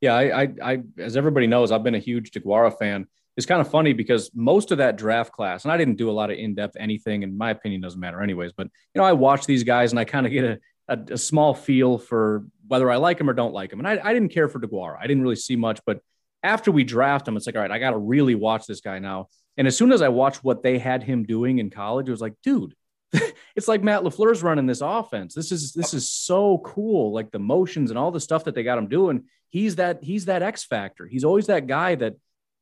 yeah 0.00 0.14
I, 0.14 0.42
I, 0.42 0.48
I 0.62 0.82
as 0.98 1.16
everybody 1.16 1.46
knows 1.46 1.72
i've 1.72 1.82
been 1.82 1.96
a 1.96 2.00
huge 2.00 2.30
DeGuara 2.30 2.76
fan 2.78 3.06
it's 3.36 3.46
kind 3.46 3.60
of 3.60 3.70
funny 3.70 3.92
because 3.92 4.30
most 4.34 4.70
of 4.70 4.78
that 4.78 4.96
draft 4.96 5.32
class, 5.32 5.64
and 5.64 5.72
I 5.72 5.76
didn't 5.76 5.96
do 5.96 6.10
a 6.10 6.12
lot 6.12 6.30
of 6.30 6.36
in-depth 6.36 6.76
anything, 6.78 7.24
and 7.24 7.38
my 7.38 7.50
opinion 7.50 7.80
doesn't 7.80 7.98
matter 7.98 8.20
anyways. 8.20 8.52
But 8.52 8.66
you 8.94 9.00
know, 9.00 9.04
I 9.04 9.12
watch 9.12 9.46
these 9.46 9.62
guys 9.62 9.92
and 9.92 9.98
I 9.98 10.04
kind 10.04 10.26
of 10.26 10.32
get 10.32 10.44
a, 10.44 10.58
a, 10.90 10.98
a, 11.12 11.18
small 11.18 11.54
feel 11.54 11.96
for 11.96 12.44
whether 12.66 12.90
I 12.90 12.96
like 12.96 13.18
him 13.18 13.30
or 13.30 13.32
don't 13.32 13.54
like 13.54 13.72
him. 13.72 13.78
And 13.78 13.88
I, 13.88 13.98
I 14.02 14.12
didn't 14.12 14.32
care 14.32 14.48
for 14.48 14.60
DeGuara. 14.60 14.98
I 15.00 15.06
didn't 15.06 15.22
really 15.22 15.36
see 15.36 15.56
much, 15.56 15.80
but 15.86 16.00
after 16.42 16.70
we 16.70 16.84
draft 16.84 17.26
him, 17.26 17.36
it's 17.36 17.46
like, 17.46 17.56
all 17.56 17.62
right, 17.62 17.70
I 17.70 17.78
got 17.78 17.90
to 17.90 17.98
really 17.98 18.34
watch 18.34 18.66
this 18.66 18.80
guy 18.80 18.98
now. 18.98 19.28
And 19.56 19.66
as 19.66 19.76
soon 19.76 19.92
as 19.92 20.02
I 20.02 20.08
watched 20.08 20.44
what 20.44 20.62
they 20.62 20.78
had 20.78 21.02
him 21.02 21.24
doing 21.24 21.58
in 21.58 21.70
college, 21.70 22.08
it 22.08 22.12
was 22.12 22.20
like, 22.20 22.34
dude, 22.42 22.74
it's 23.56 23.68
like 23.68 23.82
Matt 23.82 24.02
LaFleur's 24.02 24.42
running 24.42 24.66
this 24.66 24.80
offense. 24.80 25.34
This 25.34 25.52
is 25.52 25.72
this 25.72 25.94
is 25.94 26.08
so 26.08 26.58
cool. 26.58 27.12
Like 27.12 27.30
the 27.30 27.38
motions 27.38 27.90
and 27.90 27.98
all 27.98 28.10
the 28.10 28.20
stuff 28.20 28.44
that 28.44 28.54
they 28.54 28.62
got 28.62 28.78
him 28.78 28.88
doing. 28.88 29.24
He's 29.48 29.76
that 29.76 30.02
he's 30.02 30.26
that 30.26 30.42
X 30.42 30.64
factor. 30.64 31.06
He's 31.06 31.24
always 31.24 31.46
that 31.46 31.66
guy 31.66 31.96
that 31.96 32.14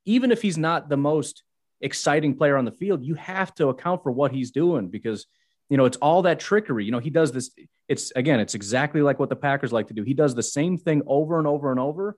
even 0.06 0.32
if 0.32 0.40
he's 0.40 0.56
not 0.56 0.88
the 0.88 0.96
most 0.96 1.42
exciting 1.80 2.34
player 2.34 2.56
on 2.56 2.64
the 2.64 2.72
field, 2.72 3.04
you 3.04 3.14
have 3.14 3.54
to 3.56 3.68
account 3.68 4.02
for 4.02 4.10
what 4.10 4.32
he's 4.32 4.50
doing 4.50 4.88
because 4.88 5.26
you 5.68 5.76
know, 5.76 5.84
it's 5.84 5.96
all 5.98 6.22
that 6.22 6.40
trickery. 6.40 6.84
You 6.84 6.92
know, 6.92 6.98
he 6.98 7.10
does 7.10 7.32
this. 7.32 7.50
It's 7.88 8.12
again, 8.16 8.40
it's 8.40 8.54
exactly 8.54 9.02
like 9.02 9.18
what 9.18 9.28
the 9.28 9.36
Packers 9.36 9.72
like 9.72 9.88
to 9.88 9.94
do. 9.94 10.02
He 10.02 10.14
does 10.14 10.34
the 10.34 10.42
same 10.42 10.78
thing 10.78 11.02
over 11.06 11.38
and 11.38 11.46
over 11.46 11.70
and 11.70 11.80
over, 11.80 12.16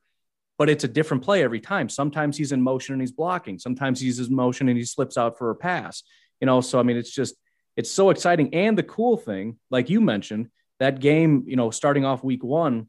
but 0.59 0.71
it's 0.71 0.85
a 0.85 0.89
different 0.89 1.25
play 1.25 1.43
every 1.43 1.61
time. 1.61 1.89
Sometimes 1.89 2.37
he's 2.37 2.53
in 2.53 2.63
motion 2.63 2.95
and 2.95 3.03
he's 3.03 3.13
blocking. 3.13 3.59
Sometimes 3.59 4.01
he's 4.01 4.19
in 4.19 4.35
motion 4.35 4.69
and 4.69 4.79
he 4.79 4.85
slips 4.85 5.17
out 5.17 5.39
for 5.39 5.51
a 5.51 5.55
pass. 5.55 6.03
You 6.41 6.47
know, 6.47 6.61
so 6.61 6.79
I 6.79 6.83
mean, 6.83 6.97
it's 6.97 7.13
just 7.13 7.35
it's 7.77 7.91
so 7.91 8.11
exciting. 8.11 8.55
And 8.55 8.77
the 8.77 8.83
cool 8.83 9.17
thing, 9.17 9.59
like 9.71 9.91
you 9.91 10.01
mentioned, 10.01 10.49
that 10.79 11.01
game, 11.01 11.45
you 11.47 11.57
know, 11.57 11.71
starting 11.71 12.05
off 12.05 12.25
week 12.25 12.45
one, 12.45 12.89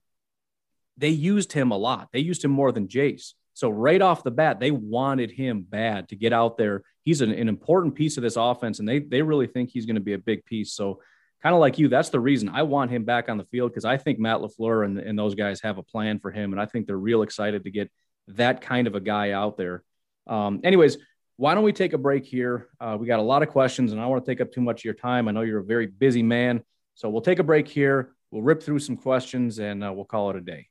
they 0.97 1.09
used 1.09 1.53
him 1.53 1.71
a 1.71 1.77
lot. 1.77 2.09
They 2.13 2.19
used 2.19 2.43
him 2.43 2.51
more 2.51 2.71
than 2.71 2.87
Jace. 2.87 3.33
So 3.61 3.69
right 3.69 4.01
off 4.01 4.23
the 4.23 4.31
bat, 4.31 4.59
they 4.59 4.71
wanted 4.71 5.29
him 5.29 5.61
bad 5.61 6.09
to 6.09 6.15
get 6.15 6.33
out 6.33 6.57
there. 6.57 6.81
He's 7.03 7.21
an, 7.21 7.29
an 7.29 7.47
important 7.47 7.93
piece 7.93 8.17
of 8.17 8.23
this 8.23 8.35
offense, 8.35 8.79
and 8.79 8.89
they 8.89 8.97
they 8.97 9.21
really 9.21 9.45
think 9.45 9.69
he's 9.69 9.85
going 9.85 9.97
to 9.97 10.01
be 10.01 10.13
a 10.13 10.17
big 10.17 10.43
piece. 10.45 10.73
So 10.73 10.99
kind 11.43 11.53
of 11.53 11.61
like 11.61 11.77
you, 11.77 11.87
that's 11.87 12.09
the 12.09 12.19
reason 12.19 12.49
I 12.49 12.63
want 12.63 12.89
him 12.89 13.03
back 13.03 13.29
on 13.29 13.37
the 13.37 13.45
field 13.45 13.69
because 13.69 13.85
I 13.85 13.97
think 13.97 14.17
Matt 14.17 14.39
LaFleur 14.39 14.83
and, 14.83 14.97
and 14.97 15.17
those 15.17 15.35
guys 15.35 15.61
have 15.61 15.77
a 15.77 15.83
plan 15.83 16.17
for 16.17 16.31
him, 16.31 16.53
and 16.53 16.59
I 16.59 16.65
think 16.65 16.87
they're 16.87 16.97
real 16.97 17.21
excited 17.21 17.63
to 17.65 17.69
get 17.69 17.91
that 18.29 18.61
kind 18.61 18.87
of 18.87 18.95
a 18.95 18.99
guy 18.99 19.29
out 19.29 19.57
there. 19.57 19.83
Um, 20.25 20.61
anyways, 20.63 20.97
why 21.37 21.53
don't 21.53 21.63
we 21.63 21.71
take 21.71 21.93
a 21.93 21.99
break 21.99 22.25
here? 22.25 22.67
Uh, 22.79 22.97
we 22.99 23.05
got 23.05 23.19
a 23.19 23.21
lot 23.21 23.43
of 23.43 23.49
questions, 23.49 23.91
and 23.91 24.01
I 24.01 24.05
don't 24.05 24.11
want 24.11 24.25
to 24.25 24.31
take 24.31 24.41
up 24.41 24.51
too 24.51 24.61
much 24.61 24.81
of 24.81 24.85
your 24.85 24.95
time. 24.95 25.27
I 25.27 25.33
know 25.33 25.41
you're 25.41 25.59
a 25.59 25.63
very 25.63 25.85
busy 25.85 26.23
man, 26.23 26.63
so 26.95 27.11
we'll 27.11 27.21
take 27.21 27.37
a 27.37 27.43
break 27.43 27.67
here. 27.67 28.15
We'll 28.31 28.41
rip 28.41 28.63
through 28.63 28.79
some 28.79 28.97
questions, 28.97 29.59
and 29.59 29.83
uh, 29.83 29.93
we'll 29.93 30.05
call 30.05 30.31
it 30.31 30.35
a 30.35 30.41
day. 30.41 30.70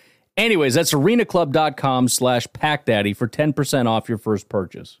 Anyways, 0.37 0.73
that's 0.73 0.93
arenaclub.com 0.93 2.07
slash 2.07 2.47
packdaddy 2.47 3.15
for 3.15 3.27
10% 3.27 3.87
off 3.87 4.09
your 4.09 4.17
first 4.17 4.49
purchase. 4.49 4.99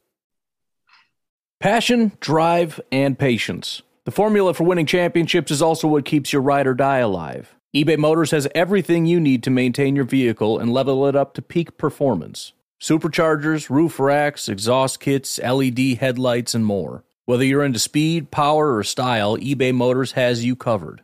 Passion, 1.59 2.11
drive, 2.19 2.81
and 2.91 3.17
patience. 3.17 3.81
The 4.03 4.11
formula 4.11 4.53
for 4.53 4.63
winning 4.63 4.87
championships 4.87 5.51
is 5.51 5.61
also 5.61 5.87
what 5.87 6.05
keeps 6.05 6.33
your 6.33 6.41
ride 6.41 6.65
or 6.65 6.73
die 6.73 6.97
alive. 6.97 7.55
eBay 7.75 7.97
Motors 7.97 8.31
has 8.31 8.47
everything 8.55 9.05
you 9.05 9.19
need 9.19 9.43
to 9.43 9.51
maintain 9.51 9.95
your 9.95 10.05
vehicle 10.05 10.57
and 10.57 10.73
level 10.73 11.07
it 11.07 11.15
up 11.15 11.35
to 11.35 11.41
peak 11.41 11.77
performance. 11.77 12.53
Superchargers, 12.81 13.69
roof 13.69 13.99
racks, 13.99 14.49
exhaust 14.49 14.99
kits, 14.99 15.37
LED 15.37 15.99
headlights, 15.99 16.55
and 16.55 16.65
more. 16.65 17.03
Whether 17.25 17.45
you're 17.45 17.63
into 17.63 17.77
speed, 17.77 18.31
power, 18.31 18.75
or 18.75 18.83
style, 18.83 19.37
eBay 19.37 19.71
Motors 19.71 20.13
has 20.13 20.43
you 20.43 20.55
covered. 20.55 21.03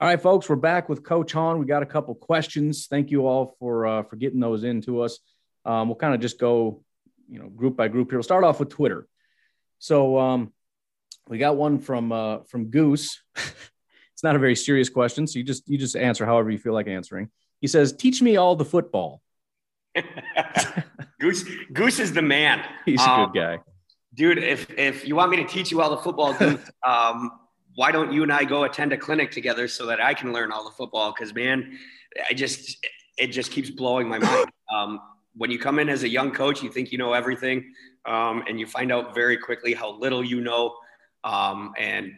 All 0.00 0.08
right, 0.08 0.20
folks, 0.20 0.48
we're 0.48 0.56
back 0.56 0.88
with 0.88 1.02
Coach 1.02 1.32
Hawn. 1.32 1.58
We 1.58 1.66
got 1.66 1.82
a 1.82 1.86
couple 1.86 2.14
questions. 2.14 2.86
Thank 2.86 3.10
you 3.10 3.26
all 3.26 3.54
for 3.58 3.86
uh, 3.86 4.02
for 4.04 4.16
getting 4.16 4.40
those 4.40 4.64
into 4.64 5.02
us. 5.02 5.18
Um, 5.66 5.88
we'll 5.88 5.96
kind 5.96 6.14
of 6.14 6.22
just 6.22 6.38
go, 6.38 6.82
you 7.28 7.38
know, 7.38 7.50
group 7.50 7.76
by 7.76 7.88
group 7.88 8.08
here. 8.08 8.16
We'll 8.16 8.22
start 8.22 8.42
off 8.42 8.58
with 8.60 8.70
Twitter. 8.70 9.06
So 9.78 10.18
um, 10.18 10.54
we 11.28 11.36
got 11.36 11.56
one 11.56 11.78
from 11.78 12.12
uh, 12.12 12.38
from 12.44 12.70
Goose. 12.70 13.20
it's 13.36 14.24
not 14.24 14.36
a 14.36 14.38
very 14.38 14.56
serious 14.56 14.88
question, 14.88 15.26
so 15.26 15.38
you 15.38 15.44
just 15.44 15.68
you 15.68 15.76
just 15.76 15.94
answer 15.96 16.24
however 16.24 16.50
you 16.50 16.58
feel 16.58 16.72
like 16.72 16.86
answering. 16.88 17.28
He 17.60 17.66
says, 17.66 17.92
"Teach 17.92 18.22
me 18.22 18.38
all 18.38 18.56
the 18.56 18.64
football." 18.64 19.20
Goose 21.20 21.44
Goose 21.74 21.98
is 21.98 22.14
the 22.14 22.22
man. 22.22 22.64
He's 22.86 23.02
a 23.02 23.10
um, 23.10 23.32
good 23.32 23.38
guy, 23.38 23.58
dude. 24.14 24.38
If 24.38 24.70
if 24.78 25.06
you 25.06 25.14
want 25.14 25.30
me 25.30 25.36
to 25.36 25.46
teach 25.46 25.70
you 25.70 25.82
all 25.82 25.90
the 25.90 26.02
football, 26.02 26.32
Goose, 26.32 26.58
um, 26.86 27.32
why 27.80 27.90
don't 27.90 28.12
you 28.12 28.22
and 28.22 28.30
I 28.30 28.44
go 28.44 28.64
attend 28.64 28.92
a 28.92 28.98
clinic 28.98 29.30
together 29.30 29.66
so 29.66 29.86
that 29.86 30.02
I 30.02 30.12
can 30.12 30.34
learn 30.34 30.52
all 30.52 30.64
the 30.64 30.70
football? 30.70 31.14
Because 31.14 31.34
man, 31.34 31.78
I 32.28 32.34
just 32.34 32.76
it 33.16 33.28
just 33.28 33.50
keeps 33.50 33.70
blowing 33.70 34.06
my 34.06 34.18
mind. 34.18 34.50
Um, 34.72 35.00
when 35.34 35.50
you 35.50 35.58
come 35.58 35.80
in 35.80 35.88
as 35.88 36.04
a 36.04 36.08
young 36.08 36.30
coach, 36.30 36.62
you 36.62 36.70
think 36.70 36.92
you 36.92 36.98
know 36.98 37.12
everything, 37.12 37.74
um, 38.06 38.44
and 38.48 38.60
you 38.60 38.66
find 38.66 38.92
out 38.92 39.16
very 39.16 39.36
quickly 39.36 39.74
how 39.74 39.98
little 39.98 40.22
you 40.22 40.40
know. 40.40 40.76
Um, 41.24 41.72
and 41.76 42.12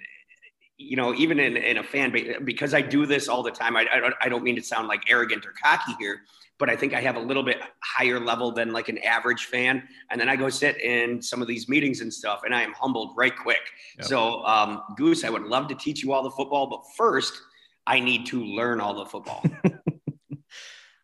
you 0.76 0.96
know, 0.96 1.14
even 1.14 1.40
in, 1.40 1.56
in 1.56 1.78
a 1.78 1.82
fan 1.82 2.12
base, 2.12 2.36
because 2.44 2.74
I 2.74 2.82
do 2.82 3.06
this 3.06 3.28
all 3.28 3.42
the 3.42 3.50
time, 3.50 3.74
I, 3.74 3.86
I, 3.90 4.00
don't, 4.00 4.14
I 4.20 4.28
don't 4.28 4.44
mean 4.44 4.56
to 4.56 4.62
sound 4.62 4.86
like 4.86 5.04
arrogant 5.08 5.46
or 5.46 5.54
cocky 5.62 5.94
here, 5.98 6.20
but 6.62 6.70
I 6.70 6.76
think 6.76 6.94
I 6.94 7.00
have 7.00 7.16
a 7.16 7.20
little 7.20 7.42
bit 7.42 7.60
higher 7.82 8.20
level 8.20 8.52
than 8.52 8.70
like 8.70 8.88
an 8.88 8.98
average 8.98 9.46
fan. 9.46 9.82
And 10.12 10.20
then 10.20 10.28
I 10.28 10.36
go 10.36 10.48
sit 10.48 10.80
in 10.80 11.20
some 11.20 11.42
of 11.42 11.48
these 11.48 11.68
meetings 11.68 12.02
and 12.02 12.14
stuff, 12.14 12.42
and 12.44 12.54
I 12.54 12.62
am 12.62 12.72
humbled 12.72 13.14
right 13.16 13.36
quick. 13.36 13.58
Yep. 13.96 14.06
So, 14.06 14.44
um, 14.44 14.80
Goose, 14.96 15.24
I 15.24 15.30
would 15.30 15.42
love 15.42 15.66
to 15.70 15.74
teach 15.74 16.04
you 16.04 16.12
all 16.12 16.22
the 16.22 16.30
football, 16.30 16.68
but 16.68 16.82
first, 16.96 17.36
I 17.84 17.98
need 17.98 18.26
to 18.26 18.44
learn 18.44 18.80
all 18.80 18.94
the 18.94 19.06
football. 19.06 19.44
all 19.64 19.72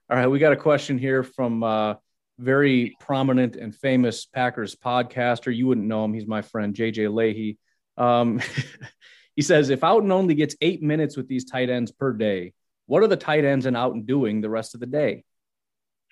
right, 0.09 0.29
we 0.29 0.39
got 0.39 0.53
a 0.53 0.57
question 0.57 0.97
here 0.97 1.25
from 1.25 1.65
uh, 1.65 1.95
very 2.39 2.97
prominent 3.01 3.57
and 3.57 3.75
famous 3.75 4.27
Packers 4.27 4.77
podcaster. 4.77 5.53
You 5.53 5.67
wouldn't 5.67 5.89
know 5.89 6.05
him; 6.05 6.15
he's 6.15 6.29
my 6.29 6.43
friend 6.43 6.73
JJ 6.73 7.13
Leahy. 7.13 7.59
Um, 7.97 8.41
he 9.35 9.43
says, 9.43 9.71
"If 9.71 9.81
Outten 9.81 10.13
only 10.13 10.37
gets 10.37 10.55
eight 10.61 10.85
minutes 10.85 11.17
with 11.17 11.27
these 11.27 11.47
tight 11.47 11.69
ends 11.69 11.91
per 11.91 12.13
day, 12.13 12.53
what 12.87 13.03
are 13.03 13.09
the 13.09 13.17
tight 13.17 13.45
ends 13.45 13.67
and 13.67 13.77
Outten 13.77 14.07
doing 14.07 14.41
the 14.41 14.51
rest 14.51 14.75
of 14.75 14.79
the 14.79 14.87
day?" 14.87 15.25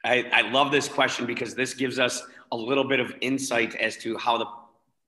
I, 0.04 0.24
I 0.32 0.40
love 0.50 0.70
this 0.70 0.88
question 0.88 1.26
because 1.26 1.54
this 1.54 1.74
gives 1.74 1.98
us 1.98 2.22
a 2.52 2.56
little 2.56 2.84
bit 2.84 3.00
of 3.00 3.12
insight 3.20 3.74
as 3.76 3.96
to 3.98 4.16
how 4.16 4.38
the 4.38 4.46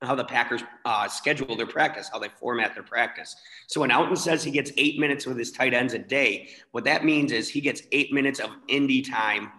how 0.02 0.14
the 0.14 0.24
Packers 0.24 0.62
uh, 0.84 1.08
schedule 1.08 1.56
their 1.56 1.66
practice, 1.66 2.08
how 2.12 2.20
they 2.20 2.28
format 2.28 2.72
their 2.72 2.84
practice. 2.84 3.34
So 3.66 3.80
when 3.80 3.90
Outten 3.90 4.16
says 4.16 4.44
he 4.44 4.52
gets 4.52 4.70
eight 4.76 4.98
minutes 5.00 5.26
with 5.26 5.36
his 5.36 5.50
tight 5.50 5.74
ends 5.74 5.92
a 5.92 5.98
day, 5.98 6.50
what 6.70 6.84
that 6.84 7.04
means 7.04 7.32
is 7.32 7.48
he 7.48 7.60
gets 7.60 7.82
eight 7.90 8.12
minutes 8.12 8.38
of 8.38 8.50
Indy 8.68 9.02
time. 9.02 9.50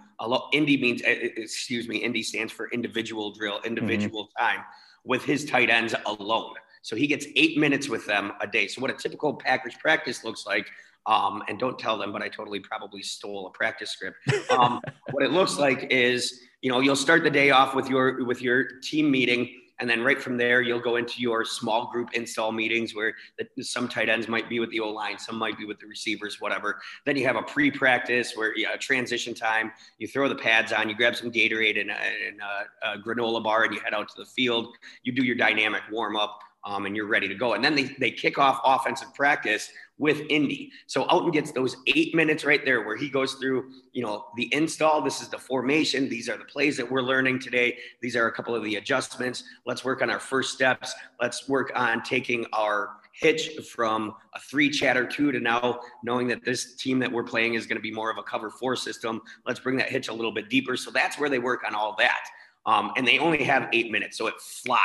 Indy 0.54 0.78
means, 0.78 1.02
excuse 1.04 1.90
me, 1.90 1.98
Indy 1.98 2.24
stands 2.24 2.54
for 2.54 2.70
individual 2.72 3.32
drill, 3.32 3.60
individual 3.66 4.26
mm-hmm. 4.28 4.46
time 4.46 4.66
with 5.04 5.24
his 5.26 5.44
tight 5.44 5.70
ends 5.70 5.94
alone. 6.06 6.54
So 6.82 6.96
he 6.96 7.08
gets 7.08 7.26
eight 7.36 7.58
minutes 7.58 7.90
with 7.90 8.06
them 8.06 8.32
a 8.40 8.48
day. 8.48 8.68
So 8.68 8.82
what 8.82 8.92
a 8.92 8.94
typical 8.94 9.34
Packers 9.34 9.76
practice 9.76 10.24
looks 10.24 10.46
like 10.46 10.70
um, 11.06 11.44
and 11.48 11.60
don't 11.60 11.78
tell 11.80 11.98
them, 11.98 12.12
but 12.12 12.22
I 12.22 12.30
totally 12.30 12.60
probably 12.60 13.02
stole 13.02 13.48
a 13.48 13.52
practice 13.52 13.92
script. 13.92 14.18
Um, 14.52 14.82
what 15.12 15.24
it 15.24 15.32
looks 15.32 15.58
like 15.58 15.88
is, 15.90 16.42
you 16.62 16.70
know, 16.70 16.80
you'll 16.80 16.96
start 16.96 17.24
the 17.24 17.30
day 17.30 17.52
off 17.52 17.76
with 17.76 17.90
your 17.90 18.26
with 18.26 18.42
your 18.42 18.80
team 18.82 19.10
meeting, 19.10 19.50
and 19.80 19.90
then 19.90 20.04
right 20.04 20.22
from 20.22 20.38
there, 20.38 20.62
you'll 20.62 20.82
go 20.82 20.98
into 20.98 21.22
your 21.22 21.46
small 21.46 21.90
group 21.90 22.10
install 22.14 22.52
meetings 22.52 22.94
where 22.94 23.14
the, 23.38 23.64
some 23.64 23.88
tight 23.88 24.10
ends 24.10 24.28
might 24.28 24.50
be 24.50 24.60
with 24.60 24.70
the 24.72 24.82
O 24.82 24.90
line, 24.90 25.18
some 25.18 25.38
might 25.38 25.58
be 25.58 25.66
with 25.66 25.80
the 25.80 25.88
receivers, 25.88 26.42
whatever. 26.42 26.82
Then 27.06 27.16
you 27.16 27.26
have 27.26 27.38
a 27.38 27.44
pre 27.44 27.72
practice 27.72 28.34
where 28.36 28.56
you 28.58 28.66
know, 28.66 28.76
transition 28.76 29.34
time. 29.34 29.72
You 29.98 30.08
throw 30.08 30.28
the 30.28 30.36
pads 30.36 30.74
on, 30.74 30.90
you 30.90 30.96
grab 30.96 31.16
some 31.16 31.32
Gatorade 31.32 31.80
and, 31.80 31.92
and 31.92 32.42
a, 32.84 32.94
a 32.94 32.98
granola 33.00 33.42
bar, 33.42 33.64
and 33.64 33.74
you 33.74 33.80
head 33.80 33.94
out 33.94 34.10
to 34.10 34.16
the 34.18 34.26
field. 34.26 34.76
You 35.04 35.14
do 35.14 35.24
your 35.24 35.36
dynamic 35.36 35.82
warm 35.92 36.18
up. 36.18 36.40
Um, 36.66 36.86
and 36.86 36.96
you're 36.96 37.08
ready 37.08 37.28
to 37.28 37.36
go. 37.36 37.54
And 37.54 37.64
then 37.64 37.74
they, 37.74 37.96
they 38.00 38.12
kick 38.12 38.38
off 38.38 38.60
offensive 38.66 39.14
practice 39.14 39.72
with 39.98 40.22
Indy. 40.30 40.72
So 40.88 41.06
Outten 41.06 41.32
gets 41.32 41.52
those 41.52 41.78
eight 41.88 42.14
minutes 42.16 42.44
right 42.44 42.64
there 42.66 42.84
where 42.86 42.96
he 42.96 43.10
goes 43.10 43.34
through, 43.36 43.72
you 43.94 44.02
know, 44.02 44.26
the 44.36 44.54
install. 44.54 45.02
This 45.02 45.22
is 45.22 45.30
the 45.30 45.38
formation. 45.38 46.10
These 46.10 46.28
are 46.30 46.38
the 46.38 46.46
plays 46.46 46.76
that 46.78 46.90
we're 46.90 47.02
learning 47.02 47.40
today. 47.40 47.78
These 48.02 48.16
are 48.16 48.28
a 48.28 48.32
couple 48.32 48.56
of 48.56 48.64
the 48.64 48.76
adjustments. 48.76 49.44
Let's 49.66 49.86
work 49.86 50.02
on 50.02 50.10
our 50.10 50.20
first 50.20 50.54
steps. 50.54 50.94
Let's 51.22 51.48
work 51.48 51.72
on 51.76 52.02
taking 52.04 52.46
our 52.54 52.92
hitch 53.12 53.58
from 53.74 54.16
a 54.34 54.40
three 54.40 54.70
chatter 54.70 55.06
two 55.06 55.32
to 55.32 55.40
now 55.40 55.82
knowing 56.04 56.28
that 56.28 56.44
this 56.46 56.76
team 56.76 57.00
that 57.00 57.12
we're 57.12 57.24
playing 57.24 57.56
is 57.56 57.68
going 57.68 57.76
to 57.78 57.82
be 57.82 57.92
more 57.92 58.10
of 58.10 58.18
a 58.18 58.24
cover 58.24 58.50
four 58.50 58.76
system. 58.78 59.22
Let's 59.46 59.60
bring 59.60 59.76
that 59.78 59.90
hitch 59.90 60.08
a 60.08 60.14
little 60.14 60.32
bit 60.32 60.50
deeper. 60.50 60.78
So 60.78 60.92
that's 60.92 61.20
where 61.20 61.30
they 61.30 61.40
work 61.40 61.64
on 61.68 61.76
all 61.76 61.96
that. 62.00 62.24
Um, 62.66 62.92
and 62.96 63.06
they 63.06 63.20
only 63.20 63.44
have 63.44 63.68
eight 63.74 63.92
minutes, 63.92 64.18
so 64.18 64.28
it 64.28 64.40
flies. 64.40 64.80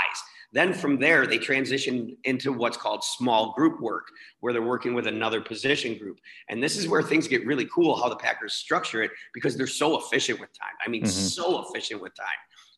Then 0.54 0.72
from 0.72 1.00
there, 1.00 1.26
they 1.26 1.38
transition 1.38 2.16
into 2.22 2.52
what's 2.52 2.76
called 2.76 3.02
small 3.02 3.52
group 3.54 3.80
work, 3.80 4.06
where 4.38 4.52
they're 4.52 4.62
working 4.62 4.94
with 4.94 5.08
another 5.08 5.40
position 5.40 5.98
group. 5.98 6.20
And 6.48 6.62
this 6.62 6.76
is 6.76 6.86
where 6.86 7.02
things 7.02 7.26
get 7.26 7.44
really 7.44 7.66
cool 7.74 7.96
how 7.96 8.08
the 8.08 8.14
Packers 8.14 8.54
structure 8.54 9.02
it 9.02 9.10
because 9.34 9.56
they're 9.56 9.66
so 9.66 9.98
efficient 9.98 10.38
with 10.38 10.50
time. 10.56 10.74
I 10.86 10.88
mean, 10.88 11.02
mm-hmm. 11.02 11.10
so 11.10 11.64
efficient 11.68 12.00
with 12.00 12.14
time. 12.14 12.26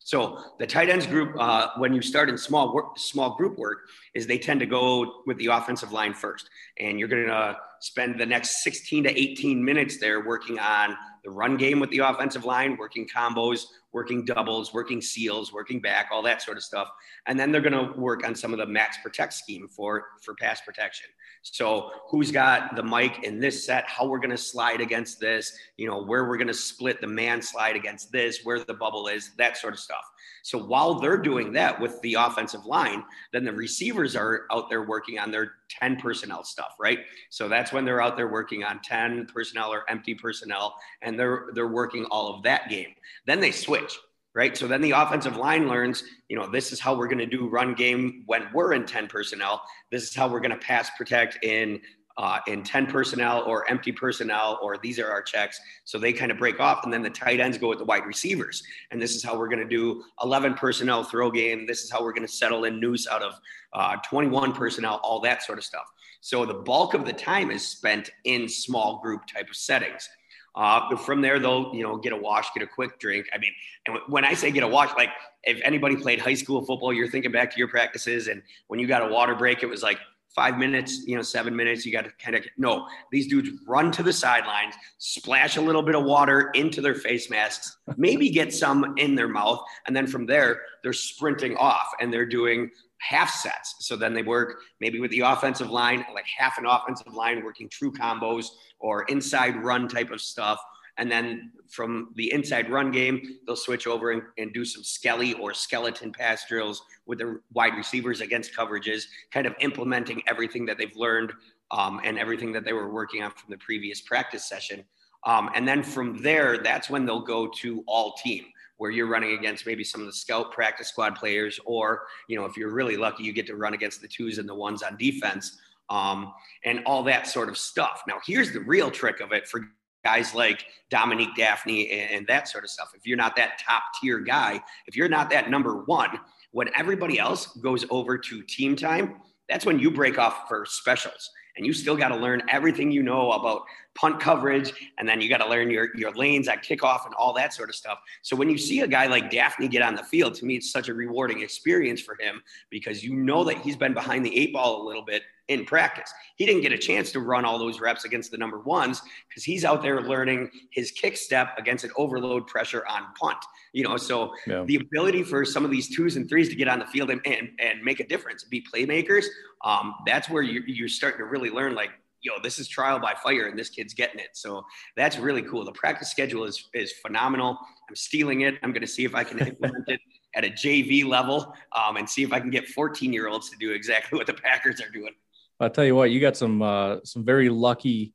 So 0.07 0.39
the 0.59 0.66
tight 0.66 0.89
ends 0.89 1.07
group, 1.07 1.37
uh, 1.39 1.70
when 1.77 1.93
you 1.93 2.01
start 2.01 2.31
in 2.31 2.39
small 2.39 2.72
work, 2.72 2.97
small 2.97 3.37
group 3.37 3.59
work, 3.59 3.89
is 4.14 4.27
they 4.27 4.39
tend 4.39 4.61
to 4.61 4.66
go 4.66 5.22
with 5.27 5.37
the 5.37 5.47
offensive 5.47 5.93
line 5.93 6.14
first, 6.14 6.49
and 6.79 6.99
you're 6.99 7.09
going 7.09 7.27
to 7.27 7.57
spend 7.81 8.18
the 8.18 8.24
next 8.24 8.62
16 8.62 9.05
to 9.05 9.20
18 9.20 9.62
minutes 9.62 9.99
there 9.99 10.24
working 10.24 10.59
on 10.59 10.97
the 11.27 11.33
run 11.33 11.57
game 11.57 11.81
with 11.81 11.91
the 11.91 11.99
offensive 11.99 12.45
line, 12.45 12.77
working 12.79 13.07
combos, 13.07 13.64
working 13.93 14.24
doubles, 14.24 14.72
working 14.72 15.03
seals, 15.03 15.53
working 15.53 15.81
back, 15.81 16.09
all 16.12 16.22
that 16.22 16.41
sort 16.41 16.57
of 16.57 16.62
stuff, 16.62 16.89
and 17.27 17.39
then 17.39 17.51
they're 17.51 17.61
going 17.61 17.72
to 17.72 17.99
work 17.99 18.24
on 18.24 18.33
some 18.35 18.53
of 18.53 18.59
the 18.61 18.66
max 18.66 18.97
protect 19.03 19.33
scheme 19.33 19.66
for 19.68 20.05
for 20.22 20.35
pass 20.37 20.61
protection. 20.61 21.09
So 21.43 21.91
who's 22.09 22.31
got 22.31 22.77
the 22.77 22.83
mic 22.83 23.24
in 23.24 23.41
this 23.41 23.66
set, 23.66 23.89
how 23.89 24.07
we're 24.07 24.20
going 24.20 24.31
to 24.31 24.39
slide 24.39 24.81
against 24.81 25.18
this, 25.18 25.53
you 25.77 25.89
know, 25.89 26.05
where 26.05 26.29
we're 26.29 26.37
going 26.37 26.47
to 26.47 26.55
split 26.55 27.01
the 27.01 27.09
man 27.09 27.43
slide 27.43 27.74
against 27.74 28.12
this, 28.12 28.41
where 28.45 28.62
the 28.62 28.74
bubble 28.74 29.09
is, 29.09 29.33
that 29.37 29.57
sort 29.57 29.74
of 29.74 29.81
stuff. 29.81 30.05
So 30.43 30.59
while 30.59 31.01
they're 31.01 31.16
doing 31.16 31.53
that 31.55 31.81
with 31.81 32.01
the 32.03 32.14
offensive 32.14 32.64
line, 32.66 33.05
then 33.33 33.45
the 33.45 33.53
receivers 33.53 34.14
are 34.14 34.47
out 34.51 34.70
there 34.70 34.83
working 34.83 35.18
on 35.18 35.31
their 35.31 35.53
10 35.81 35.97
personnel 35.97 36.45
stuff, 36.45 36.74
right? 36.79 37.01
So 37.31 37.49
that's 37.49 37.72
when 37.72 37.85
they're 37.85 38.03
out 38.03 38.16
there 38.16 38.29
working 38.29 38.64
on 38.64 38.81
10 38.83 39.27
personnel 39.27 39.72
or 39.72 39.89
empty 39.91 40.14
personnel 40.14 40.74
and 41.03 41.18
they're 41.18 41.49
they're 41.55 41.66
working 41.66 42.05
all 42.07 42.35
of 42.35 42.43
that 42.45 42.68
game. 42.68 42.95
Then 43.27 43.41
they 43.41 43.51
switch 43.51 43.99
right? 44.37 44.55
So 44.55 44.68
then 44.68 44.83
the 44.83 44.91
offensive 44.91 45.39
line 45.39 45.66
learns, 45.66 46.05
you 46.29 46.37
know, 46.37 46.47
this 46.47 46.70
is 46.70 46.79
how 46.79 46.95
we're 46.95 47.09
going 47.09 47.18
to 47.18 47.27
do 47.27 47.49
run 47.49 47.72
game 47.72 48.22
when 48.27 48.47
we're 48.53 48.74
in 48.74 48.85
10 48.85 49.09
personnel. 49.09 49.62
This 49.91 50.03
is 50.03 50.14
how 50.14 50.29
we're 50.29 50.41
going 50.41 50.51
to 50.51 50.59
pass 50.59 50.91
protect 50.91 51.43
in 51.43 51.81
uh, 52.19 52.39
in 52.47 52.62
10 52.62 52.87
personnel 52.87 53.43
or 53.47 53.69
empty 53.71 53.93
personnel, 53.93 54.59
or 54.62 54.79
these 54.79 54.99
are 54.99 55.11
our 55.11 55.23
checks. 55.23 55.61
So 55.85 55.99
they 55.99 56.12
kind 56.12 56.31
of 56.31 56.39
break 56.39 56.61
off, 56.61 56.85
and 56.85 56.93
then 56.93 57.03
the 57.03 57.11
tight 57.11 57.41
ends 57.41 57.59
go 57.59 57.69
with 57.69 57.79
the 57.79 57.85
wide 57.85 58.07
receivers. 58.07 58.62
And 58.91 59.01
this 59.01 59.14
is 59.14 59.23
how 59.23 59.39
we're 59.39 59.49
going 59.49 59.67
to 59.67 59.69
do 59.69 60.05
11 60.23 60.55
personnel 60.55 61.05
throw 61.05 61.31
game. 61.31 61.67
This 61.67 61.83
is 61.83 61.91
how 61.91 62.03
we're 62.03 62.12
going 62.12 62.27
to 62.27 62.33
settle 62.33 62.64
in 62.64 62.81
noose 62.81 63.07
out 63.07 63.23
of 63.23 63.35
uh, 63.73 63.97
21 63.97 64.53
personnel, 64.53 65.01
all 65.03 65.21
that 65.21 65.43
sort 65.43 65.59
of 65.59 65.64
stuff. 65.64 65.85
So 66.21 66.47
the 66.47 66.55
bulk 66.55 66.95
of 66.95 67.05
the 67.05 67.12
time 67.12 67.51
is 67.51 67.67
spent 67.67 68.11
in 68.25 68.49
small 68.49 69.01
group 69.01 69.23
type 69.27 69.49
of 69.51 69.57
settings. 69.57 70.09
Uh, 70.57 70.97
from 70.97 71.21
there, 71.21 71.39
they'll 71.39 71.71
you 71.75 71.83
know 71.83 71.99
get 71.99 72.14
a 72.14 72.17
wash, 72.17 72.53
get 72.55 72.62
a 72.62 72.67
quick 72.67 72.99
drink. 72.99 73.27
I 73.35 73.39
mean, 73.39 73.53
and 73.85 73.99
when 74.09 74.25
I 74.25 74.33
say 74.33 74.51
get 74.51 74.62
a 74.62 74.69
wash, 74.69 74.91
like 74.97 75.11
if 75.45 75.61
anybody 75.62 75.97
played 75.97 76.19
high 76.19 76.35
school 76.35 76.64
football, 76.64 76.95
you're 76.95 77.11
thinking 77.11 77.31
back 77.31 77.51
to 77.53 77.59
your 77.59 77.69
practices, 77.69 78.29
and 78.29 78.43
when 78.69 78.81
you 78.81 78.87
got 78.87 79.03
a 79.03 79.12
water 79.12 79.35
break, 79.35 79.62
it 79.62 79.67
was 79.67 79.83
like 79.83 79.99
five 80.37 80.59
minutes, 80.59 81.03
you 81.07 81.16
know, 81.16 81.22
seven 81.22 81.57
minutes. 81.57 81.84
You 81.84 81.91
got 81.91 82.05
to 82.05 82.12
kind 82.22 82.37
of 82.37 82.45
no. 82.59 82.87
These 83.11 83.26
dudes 83.26 83.51
run 83.66 83.91
to 83.93 84.03
the 84.03 84.12
sidelines, 84.12 84.74
splash 84.99 85.57
a 85.57 85.61
little 85.61 85.82
bit 85.82 85.97
of 85.97 86.05
water 86.05 86.51
into 86.55 86.80
their 86.82 86.95
face 86.95 87.30
masks, 87.30 87.78
maybe 87.97 88.28
get 88.28 88.53
some 88.53 88.95
in 88.99 89.14
their 89.14 89.28
mouth, 89.28 89.61
and 89.87 89.97
then 89.97 90.07
from 90.07 90.26
there 90.26 90.61
they're 90.82 90.93
sprinting 90.93 91.57
off 91.57 91.89
and 92.01 92.12
they're 92.12 92.26
doing 92.26 92.70
half 92.99 93.30
sets. 93.30 93.76
So 93.80 93.97
then 93.97 94.14
they 94.14 94.22
work 94.22 94.61
maybe 94.80 95.01
with 95.01 95.11
the 95.11 95.20
offensive 95.20 95.70
line, 95.70 96.05
like 96.14 96.26
half 96.26 96.59
an 96.59 96.66
offensive 96.66 97.12
line 97.12 97.45
working 97.45 97.68
true 97.68 97.93
combos 97.93 98.47
or 98.78 99.05
inside 99.05 99.57
run 99.57 99.89
type 99.89 100.11
of 100.11 100.20
stuff. 100.20 100.59
And 100.99 101.11
then 101.11 101.53
from 101.69 102.13
the 102.17 102.33
inside 102.33 102.71
run 102.71 102.91
game, 102.91 103.39
they'll 103.47 103.57
switch 103.57 103.87
over 103.87 104.13
and, 104.13 104.23
and, 104.39 104.53
do 104.53 104.65
some 104.65 104.83
skelly 104.83 105.35
or 105.35 105.53
skeleton 105.53 106.13
pass 106.13 106.47
drills 106.49 106.83
with 107.07 107.19
the 107.19 107.41
wide 107.53 107.77
receivers 107.77 108.21
against 108.21 108.55
coverages, 108.55 109.05
kind 109.31 109.47
of 109.47 109.55
implementing 109.61 110.23
everything 110.27 110.65
that 110.67 110.79
they've 110.79 110.97
learned 110.97 111.33
um, 111.71 112.01
and 112.05 112.19
everything 112.19 112.53
that 112.53 112.65
they 112.65 112.73
were 112.73 112.91
working 112.91 113.23
on 113.23 113.31
from 113.33 113.51
the 113.51 113.59
previous 113.59 114.01
practice 114.01 114.49
session. 114.49 114.85
Um, 115.25 115.51
and 115.55 115.67
then 115.67 115.83
from 115.83 116.23
there, 116.23 116.59
that's 116.59 116.89
when 116.89 117.05
they'll 117.05 117.21
go 117.21 117.49
to 117.49 117.83
all 117.87 118.15
team, 118.15 118.45
where 118.77 118.91
you're 118.91 119.09
running 119.09 119.37
against 119.37 119.67
maybe 119.67 119.83
some 119.83 120.01
of 120.01 120.07
the 120.07 120.13
scout 120.13 120.53
practice 120.53 120.89
squad 120.89 121.17
players, 121.17 121.59
or 121.67 122.07
you 122.29 122.39
know, 122.39 122.45
if 122.45 122.57
you're 122.57 122.73
really 122.73 122.97
lucky, 122.97 123.25
you 123.25 123.33
get 123.33 123.47
to 123.49 123.57
run 123.57 123.75
against 123.75 124.01
the 124.01 124.09
twos 124.09 124.39
and 124.39 124.49
the 124.49 124.55
ones 124.55 124.83
on 124.83 124.97
defense 124.97 125.59
um, 125.91 126.33
and 126.65 126.83
all 126.87 127.03
that 127.03 127.27
sort 127.27 127.49
of 127.49 127.59
stuff. 127.59 128.03
Now, 128.07 128.19
here's 128.27 128.53
the 128.53 128.61
real 128.61 128.91
trick 128.91 129.21
of 129.21 129.33
it 129.33 129.49
for 129.49 129.63
guys 130.07 130.37
like 130.37 130.65
Dominique 130.89 131.37
and, 131.37 132.11
and 132.13 132.27
that 132.29 132.47
sort 132.47 132.63
of 132.63 132.71
stuff. 132.71 132.93
If 132.95 133.05
you're 133.09 133.17
not 133.17 133.35
that 133.35 133.59
top 133.59 133.83
tier 134.01 134.21
guy, 134.21 134.63
if 134.87 134.95
you're 134.95 135.09
not 135.09 135.31
that 135.31 135.51
number 135.51 135.83
one, 135.85 136.21
when 136.53 136.69
everybody 136.77 137.19
else 137.19 137.49
goes 137.57 137.85
over 137.91 138.17
to 138.17 138.43
team 138.45 138.77
time, 138.77 139.17
that's 139.49 139.67
when 139.67 139.81
you 139.81 139.91
break 139.91 140.17
off 140.17 140.47
for 140.49 140.65
specials 140.65 141.29
and 141.57 141.67
you 141.67 141.73
still 141.73 141.97
got 141.97 142.11
to 142.11 142.17
learn 142.17 142.41
everything 142.49 142.93
you 142.93 143.03
know 143.03 143.33
about 143.33 143.63
punt 143.97 144.21
coverage 144.21 144.73
and 144.99 145.09
then 145.09 145.21
you 145.21 145.29
got 145.29 145.39
to 145.39 145.49
learn 145.49 145.71
your, 145.71 145.97
your 145.97 146.13
lanes 146.13 146.49
at 146.49 146.63
kickoff 146.63 147.07
and 147.07 147.15
all 147.15 147.33
that 147.33 147.53
sort 147.53 147.69
of 147.69 147.75
stuff. 147.75 147.99
So 148.23 148.37
when 148.37 148.49
you 148.49 148.59
see 148.59 148.81
a 148.81 148.87
guy 148.87 149.07
like 149.07 149.31
Dafney 149.31 149.71
get 149.71 149.83
on 149.83 149.95
the 149.95 150.05
field 150.05 150.35
to 150.37 150.45
me 150.45 150.57
it's 150.57 150.71
such 150.71 150.89
a 150.89 150.95
rewarding 150.95 151.43
experience 151.43 152.01
for 152.01 152.17
him 152.21 152.43
because 152.71 153.03
you 153.03 153.15
know 153.15 153.45
that 153.45 153.59
he's 153.59 153.77
been 153.77 153.95
behind 153.95 154.25
the 154.25 154.37
eight 154.37 154.53
ball 154.53 154.83
a 154.83 154.85
little 154.87 155.05
bit 155.05 155.23
in 155.49 155.65
practice. 155.65 156.13
He 156.37 156.45
didn't 156.45 156.63
get 156.63 156.73
a 156.73 156.79
chance 156.79 157.13
to 157.13 157.21
run 157.21 157.45
all 157.45 157.59
those 157.59 157.81
reps 157.81 158.05
against 158.05 158.33
the 158.33 158.37
number 158.37 158.59
ones 158.61 159.01
because 159.29 159.45
he's 159.45 159.65
out 159.65 159.81
there 159.81 160.03
learning 160.03 160.51
his 160.71 160.91
kick 160.91 161.17
step 161.17 161.57
against 161.57 161.85
an 161.85 161.93
overload 161.97 162.47
pressure 162.47 162.85
on 162.89 163.07
punt 163.19 163.39
you 163.73 163.83
know? 163.83 163.99
So 163.99 164.33
yeah. 164.47 164.65
the 164.65 164.77
ability 164.77 165.23
for 165.23 165.45
some 165.45 165.65
of 165.65 165.71
these 165.71 165.95
twos 165.95 166.17
and 166.17 166.27
threes 166.29 166.49
to 166.49 166.57
get 166.57 166.67
on 166.67 166.79
the 166.79 166.87
field 166.87 167.11
and, 167.11 167.21
and, 167.27 167.51
and 167.61 167.83
make 167.83 168.01
a 168.01 168.07
difference 168.07 168.43
be 168.45 168.65
playmakers 168.75 169.27
um, 169.65 169.95
that's 170.07 170.31
where 170.31 170.43
you're, 170.43 170.67
you're 170.67 170.89
starting 170.89 171.19
to 171.19 171.25
really 171.25 171.51
learn 171.51 171.75
like 171.75 171.91
yo, 172.27 172.35
this 172.43 172.59
is 172.59 172.66
trial 172.66 172.99
by 172.99 173.14
fire 173.22 173.47
and 173.47 173.59
this 173.59 173.70
kid's 173.70 173.95
getting 173.95 174.18
it. 174.18 174.31
So 174.35 174.64
that's 174.97 175.18
really 175.18 175.43
cool. 175.43 175.64
The 175.64 175.72
practice 175.72 176.11
schedule 176.11 176.45
is 176.45 176.68
is 176.74 176.93
phenomenal. 176.93 177.59
I'm 177.89 177.97
stealing 177.97 178.41
it. 178.43 178.57
I'm 178.62 178.72
going 178.72 178.83
to 178.83 178.89
see 178.89 179.05
if 179.05 179.14
I 179.14 179.24
can 179.24 179.39
implement 179.39 179.89
it 179.89 180.01
at 180.35 180.45
a 180.45 180.51
JV 180.51 181.05
level 181.05 181.55
um, 181.72 181.97
and 181.97 182.09
see 182.09 182.22
if 182.22 182.33
I 182.33 182.41
can 182.41 182.51
get 182.51 182.66
14 182.68 183.12
year 183.12 183.29
olds 183.29 183.49
to 183.51 183.57
do 183.57 183.70
exactly 183.72 184.18
what 184.18 184.27
the 184.27 184.35
Packers 184.35 184.81
are 184.81 184.91
doing. 184.91 185.12
I'll 185.61 185.70
tell 185.70 185.85
you 185.85 185.95
what, 185.95 186.11
you 186.11 186.20
got 186.20 186.37
some 186.37 186.61
uh, 186.61 186.97
some 187.05 187.24
very 187.24 187.49
lucky 187.49 188.12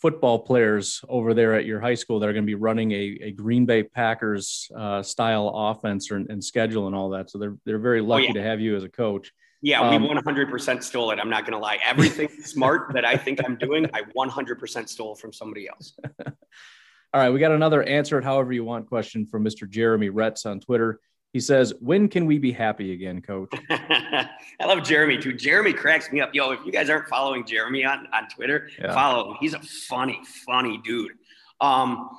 football 0.00 0.38
players 0.38 1.04
over 1.10 1.34
there 1.34 1.54
at 1.54 1.66
your 1.66 1.78
high 1.78 1.94
school 1.94 2.18
that 2.18 2.28
are 2.28 2.32
going 2.32 2.44
to 2.44 2.46
be 2.46 2.54
running 2.54 2.90
a, 2.92 3.18
a 3.20 3.30
Green 3.32 3.66
Bay 3.66 3.82
Packers 3.82 4.70
uh, 4.74 5.02
style 5.02 5.52
offense 5.54 6.10
or, 6.10 6.16
and 6.16 6.42
schedule 6.42 6.86
and 6.86 6.96
all 6.96 7.10
that. 7.10 7.30
So 7.30 7.38
they're 7.38 7.56
they're 7.66 7.78
very 7.78 8.00
lucky 8.00 8.24
oh, 8.24 8.26
yeah. 8.28 8.32
to 8.34 8.42
have 8.42 8.60
you 8.60 8.76
as 8.76 8.84
a 8.84 8.88
coach. 8.88 9.32
Yeah, 9.62 9.80
um, 9.80 10.02
we 10.02 10.08
100% 10.08 10.82
stole 10.82 11.10
it. 11.10 11.18
I'm 11.18 11.28
not 11.28 11.42
going 11.42 11.52
to 11.52 11.58
lie. 11.58 11.78
Everything 11.84 12.28
smart 12.42 12.92
that 12.94 13.04
I 13.04 13.16
think 13.16 13.40
I'm 13.44 13.56
doing, 13.56 13.86
I 13.92 14.02
100% 14.16 14.88
stole 14.88 15.14
from 15.14 15.32
somebody 15.32 15.68
else. 15.68 15.94
All 17.12 17.20
right, 17.20 17.30
we 17.30 17.40
got 17.40 17.52
another 17.52 17.82
answer 17.82 18.18
it 18.18 18.24
however 18.24 18.52
you 18.52 18.64
want 18.64 18.86
question 18.86 19.26
from 19.26 19.44
Mr. 19.44 19.68
Jeremy 19.68 20.10
Retz 20.10 20.46
on 20.46 20.60
Twitter. 20.60 21.00
He 21.32 21.40
says, 21.40 21.72
"When 21.80 22.08
can 22.08 22.26
we 22.26 22.38
be 22.38 22.52
happy 22.52 22.92
again, 22.92 23.20
Coach?" 23.20 23.50
I 23.70 24.28
love 24.64 24.84
Jeremy 24.84 25.18
too. 25.18 25.32
Jeremy 25.32 25.72
cracks 25.72 26.10
me 26.12 26.20
up. 26.20 26.34
Yo, 26.34 26.50
if 26.52 26.60
you 26.64 26.72
guys 26.72 26.88
aren't 26.88 27.08
following 27.08 27.44
Jeremy 27.44 27.84
on 27.84 28.06
on 28.12 28.28
Twitter, 28.28 28.68
yeah. 28.80 28.92
follow 28.94 29.30
him. 29.30 29.36
He's 29.40 29.54
a 29.54 29.60
funny, 29.60 30.20
funny 30.46 30.80
dude. 30.84 31.12
Um, 31.60 32.10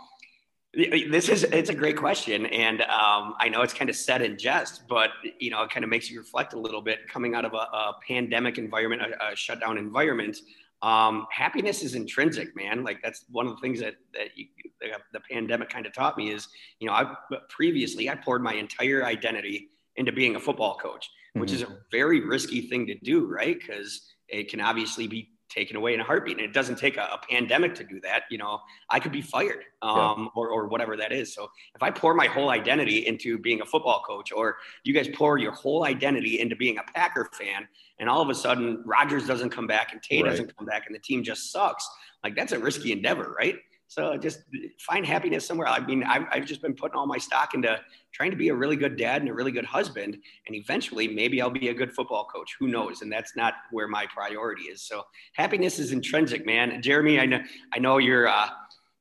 this 0.73 1.27
is 1.27 1.43
it's 1.43 1.69
a 1.69 1.75
great 1.75 1.97
question, 1.97 2.45
and 2.45 2.81
um, 2.83 3.35
I 3.39 3.49
know 3.49 3.61
it's 3.61 3.73
kind 3.73 3.89
of 3.89 3.95
said 3.95 4.21
in 4.21 4.37
jest, 4.37 4.83
but 4.87 5.09
you 5.39 5.51
know 5.51 5.63
it 5.63 5.69
kind 5.69 5.83
of 5.83 5.89
makes 5.89 6.09
you 6.09 6.17
reflect 6.19 6.53
a 6.53 6.59
little 6.59 6.81
bit. 6.81 7.07
Coming 7.09 7.35
out 7.35 7.43
of 7.43 7.53
a, 7.53 7.57
a 7.57 7.95
pandemic 8.07 8.57
environment, 8.57 9.01
a, 9.01 9.31
a 9.31 9.35
shutdown 9.35 9.77
environment, 9.77 10.37
um, 10.81 11.27
happiness 11.29 11.83
is 11.83 11.95
intrinsic, 11.95 12.55
man. 12.55 12.85
Like 12.85 13.01
that's 13.03 13.25
one 13.29 13.47
of 13.47 13.55
the 13.55 13.61
things 13.61 13.81
that 13.81 13.95
that 14.13 14.29
you, 14.35 14.47
the, 14.79 14.91
the 15.11 15.19
pandemic 15.29 15.69
kind 15.69 15.85
of 15.85 15.93
taught 15.93 16.17
me 16.17 16.31
is, 16.31 16.47
you 16.79 16.87
know, 16.87 16.93
I 16.93 17.15
previously 17.49 18.09
I 18.09 18.15
poured 18.15 18.41
my 18.41 18.53
entire 18.53 19.03
identity 19.03 19.71
into 19.97 20.13
being 20.13 20.37
a 20.37 20.39
football 20.39 20.77
coach, 20.77 21.09
which 21.33 21.51
mm-hmm. 21.51 21.63
is 21.63 21.63
a 21.63 21.77
very 21.91 22.21
risky 22.21 22.61
thing 22.61 22.87
to 22.87 22.95
do, 22.95 23.27
right? 23.27 23.59
Because 23.59 24.13
it 24.29 24.49
can 24.49 24.61
obviously 24.61 25.05
be 25.05 25.30
taken 25.51 25.75
away 25.75 25.93
in 25.93 25.99
a 25.99 26.03
heartbeat. 26.03 26.37
And 26.37 26.45
it 26.45 26.53
doesn't 26.53 26.77
take 26.77 26.97
a, 26.97 27.01
a 27.01 27.19
pandemic 27.29 27.75
to 27.75 27.83
do 27.83 27.99
that. 28.01 28.23
You 28.29 28.37
know, 28.37 28.59
I 28.89 28.99
could 28.99 29.11
be 29.11 29.21
fired 29.21 29.65
um, 29.81 29.95
yeah. 29.97 30.25
or, 30.35 30.49
or 30.49 30.67
whatever 30.67 30.97
that 30.97 31.11
is. 31.11 31.33
So 31.33 31.49
if 31.75 31.83
I 31.83 31.91
pour 31.91 32.13
my 32.13 32.27
whole 32.27 32.49
identity 32.49 33.05
into 33.07 33.37
being 33.37 33.61
a 33.61 33.65
football 33.65 34.01
coach, 34.05 34.31
or 34.31 34.57
you 34.83 34.93
guys 34.93 35.07
pour 35.13 35.37
your 35.37 35.51
whole 35.51 35.85
identity 35.85 36.39
into 36.39 36.55
being 36.55 36.77
a 36.77 36.83
Packer 36.93 37.29
fan, 37.33 37.67
and 37.99 38.09
all 38.09 38.21
of 38.21 38.29
a 38.29 38.35
sudden 38.35 38.81
Rodgers 38.85 39.27
doesn't 39.27 39.49
come 39.49 39.67
back 39.67 39.91
and 39.91 40.01
Tate 40.01 40.23
right. 40.23 40.31
doesn't 40.31 40.55
come 40.57 40.65
back 40.65 40.87
and 40.87 40.95
the 40.95 40.99
team 40.99 41.23
just 41.23 41.51
sucks, 41.51 41.87
like 42.23 42.35
that's 42.35 42.51
a 42.51 42.59
risky 42.59 42.91
endeavor, 42.91 43.35
right? 43.37 43.55
So 43.91 44.15
just 44.15 44.43
find 44.79 45.05
happiness 45.05 45.45
somewhere. 45.45 45.67
I 45.67 45.85
mean, 45.85 46.05
I've, 46.05 46.23
I've, 46.31 46.45
just 46.45 46.61
been 46.61 46.73
putting 46.73 46.95
all 46.95 47.05
my 47.05 47.17
stock 47.17 47.53
into 47.53 47.77
trying 48.13 48.31
to 48.31 48.37
be 48.37 48.49
a 48.49 48.55
really 48.55 48.75
good 48.75 48.97
dad 48.97 49.21
and 49.21 49.29
a 49.29 49.33
really 49.33 49.51
good 49.51 49.65
husband. 49.65 50.17
And 50.47 50.55
eventually, 50.55 51.07
maybe 51.07 51.41
I'll 51.41 51.49
be 51.49 51.69
a 51.69 51.73
good 51.73 51.93
football 51.93 52.25
coach. 52.25 52.55
Who 52.59 52.67
knows? 52.67 53.01
And 53.01 53.11
that's 53.11 53.35
not 53.35 53.53
where 53.71 53.87
my 53.87 54.05
priority 54.07 54.63
is. 54.63 54.81
So 54.83 55.03
happiness 55.35 55.79
is 55.79 55.91
intrinsic, 55.91 56.45
man. 56.45 56.81
Jeremy, 56.81 57.19
I 57.19 57.25
know, 57.25 57.39
I 57.73 57.79
know 57.79 57.97
you're, 57.97 58.27
uh, 58.27 58.49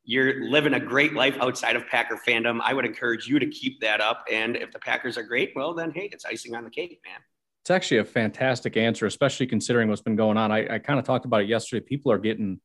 you're 0.05 0.49
living 0.49 0.75
a 0.75 0.81
great 0.81 1.15
life 1.15 1.37
outside 1.41 1.77
of 1.77 1.87
Packer 1.87 2.21
fandom. 2.27 2.61
I 2.63 2.75
would 2.75 2.85
encourage 2.85 3.29
you 3.29 3.39
to 3.39 3.47
keep 3.47 3.81
that 3.81 4.01
up. 4.01 4.25
And 4.31 4.57
if 4.57 4.73
the 4.73 4.79
Packers 4.79 5.17
are 5.19 5.23
great, 5.23 5.53
well, 5.55 5.75
then 5.75 5.91
hey, 5.93 6.09
it's 6.13 6.25
icing 6.25 6.55
on 6.55 6.65
the 6.65 6.71
cake, 6.71 7.01
man. 7.05 7.21
It's 7.63 7.71
actually 7.71 7.99
a 7.99 8.05
fantastic 8.05 8.77
answer, 8.77 9.07
especially 9.07 9.47
considering 9.47 9.89
what's 9.89 10.01
been 10.01 10.17
going 10.17 10.39
on. 10.39 10.51
I, 10.51 10.75
I 10.75 10.79
kind 10.79 10.99
of 10.99 11.05
talked 11.05 11.27
about 11.27 11.43
it 11.43 11.49
yesterday. 11.49 11.85
People 11.85 12.11
are 12.11 12.19
getting 12.19 12.61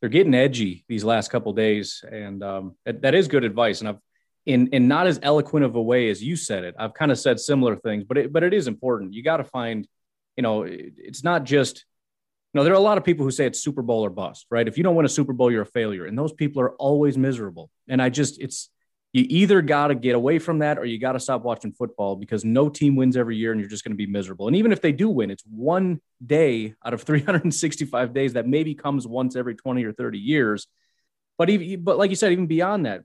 they're 0.00 0.10
getting 0.10 0.34
edgy 0.34 0.84
these 0.88 1.04
last 1.04 1.30
couple 1.30 1.52
days, 1.54 2.04
and 2.08 2.42
um, 2.42 2.76
that, 2.84 3.00
that 3.02 3.14
is 3.14 3.28
good 3.28 3.44
advice. 3.44 3.80
And 3.80 3.88
I've 3.88 3.98
in 4.46 4.68
in 4.68 4.88
not 4.88 5.06
as 5.06 5.18
eloquent 5.22 5.64
of 5.66 5.74
a 5.76 5.82
way 5.82 6.08
as 6.08 6.22
you 6.22 6.36
said 6.36 6.64
it. 6.64 6.74
I've 6.78 6.94
kind 6.94 7.10
of 7.12 7.18
said 7.18 7.40
similar 7.40 7.76
things, 7.76 8.04
but 8.04 8.16
it, 8.18 8.32
but 8.32 8.42
it 8.44 8.54
is 8.54 8.68
important. 8.68 9.12
You 9.12 9.22
got 9.22 9.38
to 9.38 9.44
find, 9.44 9.86
you 10.36 10.42
know, 10.42 10.62
it, 10.62 10.94
it's 10.96 11.24
not 11.24 11.44
just 11.44 11.84
You 12.54 12.58
know, 12.60 12.64
there 12.64 12.72
are 12.72 12.76
a 12.76 12.80
lot 12.80 12.96
of 12.96 13.04
people 13.04 13.24
who 13.24 13.30
say 13.30 13.44
it's 13.46 13.60
Super 13.60 13.82
Bowl 13.82 14.04
or 14.04 14.10
bust, 14.10 14.46
right? 14.50 14.66
If 14.66 14.78
you 14.78 14.84
don't 14.84 14.94
win 14.96 15.04
a 15.04 15.10
Super 15.10 15.34
Bowl, 15.34 15.50
you're 15.50 15.62
a 15.62 15.66
failure. 15.66 16.06
And 16.06 16.16
those 16.16 16.32
people 16.32 16.62
are 16.62 16.72
always 16.76 17.18
miserable. 17.18 17.70
And 17.88 18.00
I 18.00 18.08
just, 18.08 18.40
it's, 18.40 18.70
you 19.12 19.24
either 19.28 19.62
got 19.62 19.88
to 19.88 19.94
get 19.94 20.14
away 20.14 20.38
from 20.38 20.60
that 20.60 20.78
or 20.78 20.84
you 20.84 20.98
got 20.98 21.12
to 21.12 21.20
stop 21.20 21.42
watching 21.42 21.72
football 21.72 22.16
because 22.16 22.44
no 22.44 22.68
team 22.68 22.96
wins 22.96 23.16
every 23.16 23.36
year 23.36 23.52
and 23.52 23.60
you're 23.60 23.68
just 23.70 23.84
going 23.84 23.92
to 23.92 23.96
be 23.96 24.06
miserable. 24.06 24.46
And 24.46 24.56
even 24.56 24.72
if 24.72 24.80
they 24.80 24.92
do 24.92 25.08
win, 25.08 25.30
it's 25.30 25.44
one 25.44 26.00
day 26.24 26.74
out 26.84 26.94
of 26.94 27.02
365 27.08 28.14
days 28.14 28.34
that 28.34 28.46
maybe 28.46 28.74
comes 28.74 29.06
once 29.06 29.36
every 29.36 29.54
20 29.54 29.84
or 29.84 29.92
30 29.92 30.18
years. 30.18 30.66
But 31.38 31.50
even, 31.50 31.82
but 31.84 31.98
like 31.98 32.10
you 32.10 32.16
said, 32.16 32.32
even 32.32 32.46
beyond 32.46 32.86
that, 32.86 33.02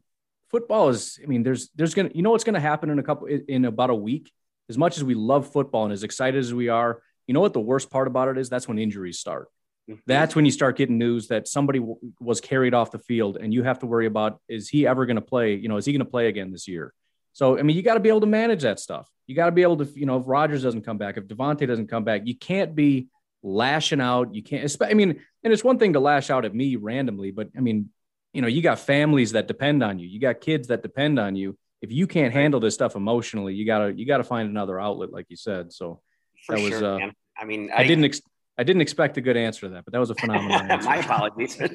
football 0.51 0.89
is, 0.89 1.19
I 1.23 1.25
mean, 1.25 1.43
there's, 1.43 1.69
there's 1.75 1.93
going 1.93 2.09
to, 2.09 2.15
you 2.15 2.21
know, 2.21 2.31
what's 2.31 2.43
going 2.43 2.55
to 2.55 2.59
happen 2.59 2.89
in 2.89 2.99
a 2.99 3.03
couple, 3.03 3.27
in 3.27 3.65
about 3.65 3.89
a 3.89 3.95
week, 3.95 4.31
as 4.69 4.77
much 4.77 4.97
as 4.97 5.03
we 5.03 5.15
love 5.15 5.51
football 5.51 5.85
and 5.85 5.93
as 5.93 6.03
excited 6.03 6.37
as 6.37 6.53
we 6.53 6.69
are, 6.69 7.01
you 7.27 7.33
know 7.33 7.39
what 7.39 7.53
the 7.53 7.59
worst 7.59 7.89
part 7.89 8.07
about 8.07 8.27
it 8.27 8.37
is? 8.37 8.49
That's 8.49 8.67
when 8.67 8.77
injuries 8.77 9.19
start. 9.19 9.47
Mm-hmm. 9.89 9.99
That's 10.05 10.35
when 10.35 10.45
you 10.45 10.51
start 10.51 10.77
getting 10.77 10.97
news 10.97 11.27
that 11.29 11.47
somebody 11.47 11.79
w- 11.79 11.97
was 12.19 12.41
carried 12.41 12.73
off 12.73 12.91
the 12.91 12.99
field, 12.99 13.37
and 13.37 13.53
you 13.53 13.63
have 13.63 13.79
to 13.79 13.85
worry 13.85 14.05
about 14.05 14.39
is 14.47 14.69
he 14.69 14.85
ever 14.85 15.05
going 15.05 15.15
to 15.15 15.21
play? 15.21 15.55
You 15.55 15.69
know, 15.69 15.77
is 15.77 15.85
he 15.85 15.91
going 15.91 16.05
to 16.05 16.11
play 16.11 16.27
again 16.27 16.51
this 16.51 16.67
year? 16.67 16.93
So, 17.33 17.57
I 17.57 17.63
mean, 17.63 17.75
you 17.75 17.81
got 17.81 17.93
to 17.95 17.99
be 17.99 18.09
able 18.09 18.21
to 18.21 18.27
manage 18.27 18.63
that 18.63 18.79
stuff. 18.79 19.09
You 19.27 19.35
got 19.35 19.45
to 19.45 19.51
be 19.51 19.61
able 19.61 19.77
to, 19.77 19.85
you 19.97 20.05
know, 20.05 20.17
if 20.19 20.23
Rodgers 20.25 20.63
doesn't 20.63 20.81
come 20.83 20.97
back, 20.97 21.17
if 21.17 21.25
Davante 21.25 21.65
doesn't 21.65 21.87
come 21.87 22.03
back, 22.03 22.23
you 22.25 22.35
can't 22.35 22.75
be 22.75 23.07
lashing 23.41 24.01
out. 24.01 24.35
You 24.35 24.43
can't, 24.43 24.75
I 24.81 24.93
mean, 24.93 25.21
and 25.43 25.53
it's 25.53 25.63
one 25.63 25.79
thing 25.79 25.93
to 25.93 25.99
lash 25.99 26.29
out 26.29 26.45
at 26.45 26.53
me 26.53 26.75
randomly, 26.75 27.31
but 27.31 27.49
I 27.57 27.61
mean, 27.61 27.89
you 28.33 28.41
know, 28.41 28.47
you 28.47 28.61
got 28.61 28.79
families 28.79 29.33
that 29.33 29.47
depend 29.47 29.83
on 29.83 29.99
you. 29.99 30.07
You 30.07 30.19
got 30.19 30.41
kids 30.41 30.69
that 30.69 30.81
depend 30.81 31.19
on 31.19 31.35
you. 31.35 31.57
If 31.81 31.91
you 31.91 32.07
can't 32.07 32.33
handle 32.33 32.59
this 32.59 32.73
stuff 32.73 32.95
emotionally, 32.95 33.53
you 33.53 33.65
gotta 33.65 33.93
you 33.93 34.05
gotta 34.05 34.23
find 34.23 34.49
another 34.49 34.79
outlet, 34.79 35.11
like 35.11 35.25
you 35.29 35.35
said. 35.35 35.73
So 35.73 36.01
For 36.45 36.55
that 36.55 36.61
was 36.61 36.71
sure, 36.71 36.85
uh, 36.85 36.99
man. 36.99 37.13
I 37.37 37.45
mean, 37.45 37.71
I, 37.75 37.81
I 37.81 37.87
didn't 37.87 38.05
ex- 38.05 38.21
I 38.57 38.63
didn't 38.63 38.81
expect 38.81 39.17
a 39.17 39.21
good 39.21 39.37
answer 39.37 39.61
to 39.61 39.69
that, 39.69 39.85
but 39.85 39.93
that 39.93 39.99
was 39.99 40.11
a 40.11 40.15
phenomenal 40.15 40.53
answer. 40.71 40.87
My 40.87 40.97
apologies. 40.97 41.59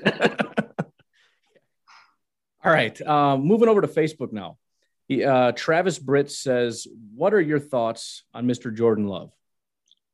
All 2.64 2.72
right, 2.72 3.00
um, 3.02 3.42
moving 3.42 3.68
over 3.68 3.80
to 3.80 3.88
Facebook 3.88 4.32
now. 4.32 4.58
Uh, 5.10 5.52
Travis 5.52 5.98
Britt 5.98 6.30
says, 6.30 6.86
"What 7.14 7.34
are 7.34 7.40
your 7.40 7.60
thoughts 7.60 8.24
on 8.32 8.46
Mr. 8.46 8.74
Jordan 8.74 9.06
Love?" 9.06 9.30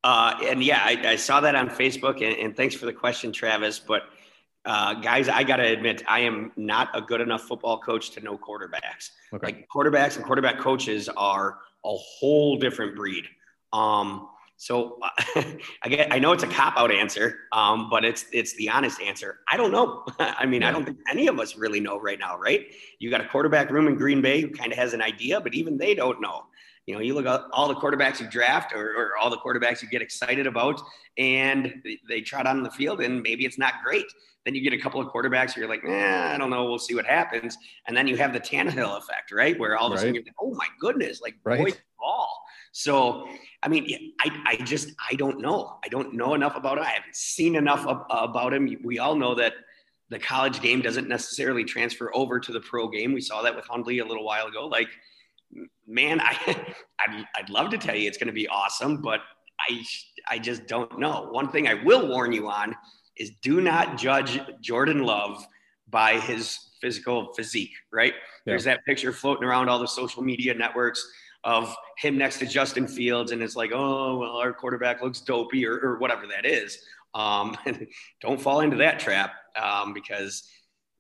Uh, 0.05 0.35
and 0.45 0.63
yeah, 0.63 0.83
I, 0.83 1.13
I, 1.13 1.17
saw 1.17 1.41
that 1.43 1.55
on 1.55 1.71
Facebook, 1.71 2.17
and, 2.17 2.37
and, 2.37 2.57
thanks 2.57 2.75
for 2.75 2.87
the 2.87 2.93
question, 2.93 3.31
Travis. 3.31 3.79
But 3.79 4.03
uh, 4.65 4.95
guys, 4.95 5.29
I 5.29 5.43
got 5.43 5.57
to 5.57 5.65
admit, 5.65 6.03
I 6.07 6.21
am 6.21 6.53
not 6.57 6.91
a 6.95 7.01
good 7.01 7.21
enough 7.21 7.43
football 7.43 7.79
coach 7.81 8.11
to 8.11 8.21
know 8.21 8.39
quarterbacks. 8.39 9.11
Okay. 9.33 9.47
Like 9.47 9.69
quarterbacks 9.69 10.17
and 10.17 10.25
quarterback 10.25 10.59
coaches 10.59 11.09
are 11.17 11.59
a 11.85 11.97
whole 11.97 12.59
different 12.59 12.95
breed. 12.95 13.25
Um, 13.73 14.29
so 14.57 14.99
I 15.83 15.89
get, 15.89 16.13
I 16.13 16.21
know 16.21 16.31
it's 16.31 16.45
a 16.45 16.49
cop 16.49 16.77
out 16.77 16.93
answer, 16.93 17.41
um, 17.51 17.91
but 17.91 18.05
it's 18.05 18.27
it's 18.33 18.55
the 18.55 18.71
honest 18.71 19.01
answer. 19.01 19.41
I 19.51 19.57
don't 19.57 19.73
know. 19.73 20.05
I 20.21 20.47
mean, 20.47 20.63
yeah. 20.63 20.69
I 20.69 20.73
don't 20.73 20.85
think 20.85 20.99
any 21.11 21.27
of 21.27 21.41
us 21.41 21.57
really 21.57 21.81
know 21.81 21.99
right 21.99 22.19
now, 22.19 22.39
right? 22.39 22.67
You 23.01 23.11
got 23.11 23.21
a 23.21 23.27
quarterback 23.27 23.71
room 23.71 23.89
in 23.89 23.97
Green 23.97 24.23
Bay 24.23 24.41
who 24.41 24.51
kind 24.51 24.71
of 24.71 24.79
has 24.79 24.93
an 24.93 25.03
idea, 25.03 25.41
but 25.41 25.55
even 25.55 25.79
they 25.79 25.97
don't 25.97 26.21
know. 26.21 26.45
You 26.87 26.95
know, 26.95 27.01
you 27.01 27.15
look 27.15 27.27
at 27.27 27.43
all 27.53 27.67
the 27.67 27.75
quarterbacks 27.75 28.21
you 28.21 28.29
draft 28.29 28.73
or, 28.73 28.95
or 28.97 29.17
all 29.17 29.31
the 29.31 29.37
quarterbacks 29.37 29.83
you 29.83 29.89
get 29.89 30.03
excited 30.03 30.47
about, 30.47 30.81
and 31.19 31.81
they, 31.85 31.99
they 32.09 32.21
trot 32.21 32.47
on 32.47 32.63
the 32.63 32.71
field, 32.71 33.01
and 33.01 33.23
maybe 33.23 33.45
it's 33.45 33.59
not 33.59 33.75
great. 33.85 34.07
Then 34.45 34.55
you 34.55 34.63
get 34.63 34.73
a 34.73 34.79
couple 34.79 35.01
of 35.01 35.13
quarterbacks 35.13 35.57
you're 35.57 35.69
like, 35.69 35.85
eh, 35.87 36.35
I 36.35 36.37
don't 36.37 36.51
know, 36.51 36.65
we'll 36.65 36.79
see 36.79 36.95
what 36.95 37.07
happens. 37.07 37.57
And 37.87 37.97
then 37.97 38.09
you 38.09 38.17
have 38.17 38.33
the 38.33 38.41
Tannehill 38.41 38.99
effect, 38.99 39.31
right? 39.33 39.59
Where 39.59 39.77
all 39.77 39.87
of 39.87 39.93
a 39.93 39.99
sudden 39.99 40.15
you're 40.15 40.25
like, 40.25 40.35
oh 40.41 40.55
my 40.55 40.67
goodness, 40.81 41.21
like 41.21 41.37
right. 41.45 41.61
boy, 41.61 41.73
ball. 42.01 42.43
So, 42.73 43.29
I 43.63 43.69
mean, 43.69 44.15
I, 44.21 44.43
I 44.47 44.57
just, 44.65 44.95
I 45.11 45.15
don't 45.15 45.41
know. 45.41 45.79
I 45.85 45.89
don't 45.89 46.15
know 46.15 46.35
enough 46.35 46.57
about 46.57 46.79
him. 46.79 46.85
I 46.85 46.91
haven't 46.91 47.15
seen 47.15 47.55
enough 47.55 47.87
of, 47.87 48.05
about 48.11 48.53
him. 48.55 48.77
We 48.83 48.99
all 48.99 49.15
know 49.15 49.35
that 49.37 49.55
the 50.09 50.19
college 50.19 50.61
game 50.61 50.81
doesn't 50.81 51.09
necessarily 51.09 51.65
transfer 51.65 52.11
over 52.15 52.41
to 52.41 52.53
the 52.53 52.61
pro 52.61 52.89
game. 52.89 53.13
We 53.13 53.21
saw 53.21 53.43
that 53.43 53.55
with 53.55 53.67
Hundley 53.67 54.01
a 54.01 54.05
little 54.05 54.25
while 54.25 54.47
ago. 54.47 54.67
Like, 54.67 54.89
man, 55.87 56.21
I, 56.21 56.37
I'd, 57.07 57.27
I'd 57.37 57.51
love 57.51 57.71
to 57.71 57.79
tell 57.79 57.95
you 57.95 58.09
it's 58.09 58.19
going 58.19 58.27
to 58.27 58.33
be 58.33 58.49
awesome, 58.49 59.03
but 59.03 59.21
I, 59.71 59.85
I 60.29 60.39
just 60.39 60.67
don't 60.67 60.99
know. 60.99 61.29
One 61.31 61.51
thing 61.51 61.69
I 61.69 61.75
will 61.75 62.09
warn 62.09 62.33
you 62.33 62.49
on 62.49 62.75
is 63.23 63.31
do 63.41 63.61
not 63.61 63.97
judge 63.97 64.41
Jordan 64.61 65.05
Love 65.05 65.47
by 65.89 66.19
his 66.19 66.59
physical 66.81 67.33
physique, 67.35 67.73
right? 67.93 68.15
Yeah. 68.15 68.21
There's 68.47 68.65
that 68.65 68.85
picture 68.85 69.13
floating 69.13 69.45
around 69.45 69.69
all 69.69 69.79
the 69.79 69.87
social 69.87 70.23
media 70.23 70.53
networks 70.55 71.07
of 71.45 71.75
him 71.99 72.19
next 72.19 72.39
to 72.39 72.47
Justin 72.47 72.89
Fields, 72.89 73.31
and 73.31 73.43
it's 73.43 73.57
like, 73.57 73.71
oh, 73.73 74.19
well, 74.19 74.37
our 74.37 74.53
quarterback 74.53 75.03
looks 75.03 75.21
dopey 75.21 75.67
or, 75.67 75.79
or 75.79 75.99
whatever 75.99 76.27
that 76.27 76.45
is. 76.45 76.79
Um, 77.15 77.57
don't 78.21 78.41
fall 78.41 78.61
into 78.61 78.77
that 78.79 78.99
trap 78.99 79.35
um, 79.61 79.93
because, 79.93 80.49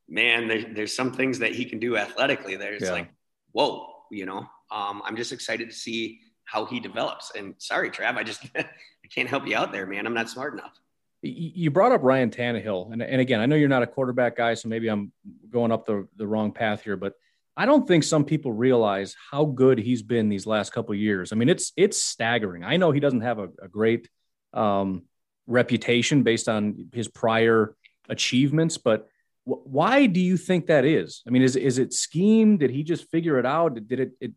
man, 0.08 0.46
there, 0.46 0.64
there's 0.72 0.94
some 0.94 1.12
things 1.12 1.40
that 1.40 1.54
he 1.54 1.64
can 1.64 1.78
do 1.78 1.96
athletically. 1.96 2.56
There's 2.56 2.82
yeah. 2.82 2.92
like, 2.92 3.08
whoa, 3.52 3.88
you 4.10 4.26
know. 4.26 4.46
Um, 4.70 5.02
I'm 5.04 5.16
just 5.16 5.32
excited 5.32 5.68
to 5.68 5.74
see 5.74 6.20
how 6.44 6.64
he 6.64 6.80
develops. 6.80 7.32
And 7.36 7.54
sorry, 7.58 7.90
Trav, 7.90 8.16
I 8.16 8.22
just 8.22 8.46
I 8.56 9.08
can't 9.14 9.28
help 9.28 9.46
you 9.46 9.56
out 9.56 9.72
there, 9.72 9.86
man. 9.86 10.06
I'm 10.06 10.14
not 10.14 10.28
smart 10.28 10.54
enough. 10.54 10.78
You 11.22 11.70
brought 11.70 11.92
up 11.92 12.02
Ryan 12.02 12.30
Tannehill, 12.30 12.92
and, 12.92 13.00
and 13.00 13.20
again, 13.20 13.40
I 13.40 13.46
know 13.46 13.54
you're 13.54 13.68
not 13.68 13.84
a 13.84 13.86
quarterback 13.86 14.36
guy, 14.36 14.54
so 14.54 14.68
maybe 14.68 14.88
I'm 14.88 15.12
going 15.50 15.70
up 15.70 15.86
the, 15.86 16.08
the 16.16 16.26
wrong 16.26 16.52
path 16.52 16.82
here, 16.82 16.96
but 16.96 17.14
I 17.56 17.66
don't 17.66 17.86
think 17.86 18.02
some 18.02 18.24
people 18.24 18.52
realize 18.52 19.14
how 19.30 19.44
good 19.44 19.78
he's 19.78 20.02
been 20.02 20.28
these 20.28 20.46
last 20.46 20.72
couple 20.72 20.94
years. 20.94 21.32
I 21.32 21.36
mean, 21.36 21.48
it's 21.48 21.72
it's 21.76 22.02
staggering. 22.02 22.64
I 22.64 22.76
know 22.76 22.90
he 22.90 23.00
doesn't 23.00 23.20
have 23.20 23.38
a, 23.38 23.48
a 23.62 23.68
great 23.68 24.08
um, 24.54 25.04
reputation 25.46 26.22
based 26.22 26.48
on 26.48 26.88
his 26.92 27.08
prior 27.08 27.76
achievements, 28.08 28.78
but 28.78 29.06
w- 29.46 29.62
why 29.64 30.06
do 30.06 30.20
you 30.20 30.36
think 30.36 30.66
that 30.66 30.84
is? 30.84 31.22
I 31.26 31.30
mean, 31.30 31.42
is 31.42 31.56
is 31.56 31.78
it 31.78 31.92
scheme? 31.92 32.56
Did 32.56 32.70
he 32.70 32.82
just 32.82 33.10
figure 33.10 33.38
it 33.38 33.46
out? 33.46 33.86
Did 33.86 34.00
it? 34.00 34.12
it 34.20 34.32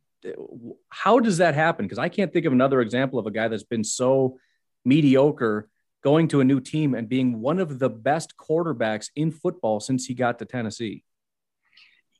how 0.90 1.20
does 1.20 1.38
that 1.38 1.56
happen? 1.56 1.86
Because 1.86 2.00
I 2.00 2.10
can't 2.10 2.34
think 2.34 2.46
of 2.46 2.54
another 2.54 2.82
example 2.82 3.20
of 3.20 3.28
a 3.28 3.32
guy 3.32 3.48
that's 3.48 3.64
been 3.64 3.84
so 3.84 4.38
mediocre 4.84 5.70
going 6.06 6.28
to 6.28 6.40
a 6.40 6.44
new 6.44 6.60
team 6.62 6.94
and 6.94 7.10
being 7.10 7.42
one 7.42 7.58
of 7.58 7.80
the 7.80 7.90
best 7.90 8.38
quarterbacks 8.38 9.10
in 9.16 9.32
football 9.32 9.80
since 9.80 10.06
he 10.06 10.14
got 10.14 10.38
to 10.38 10.46
Tennessee. 10.46 11.04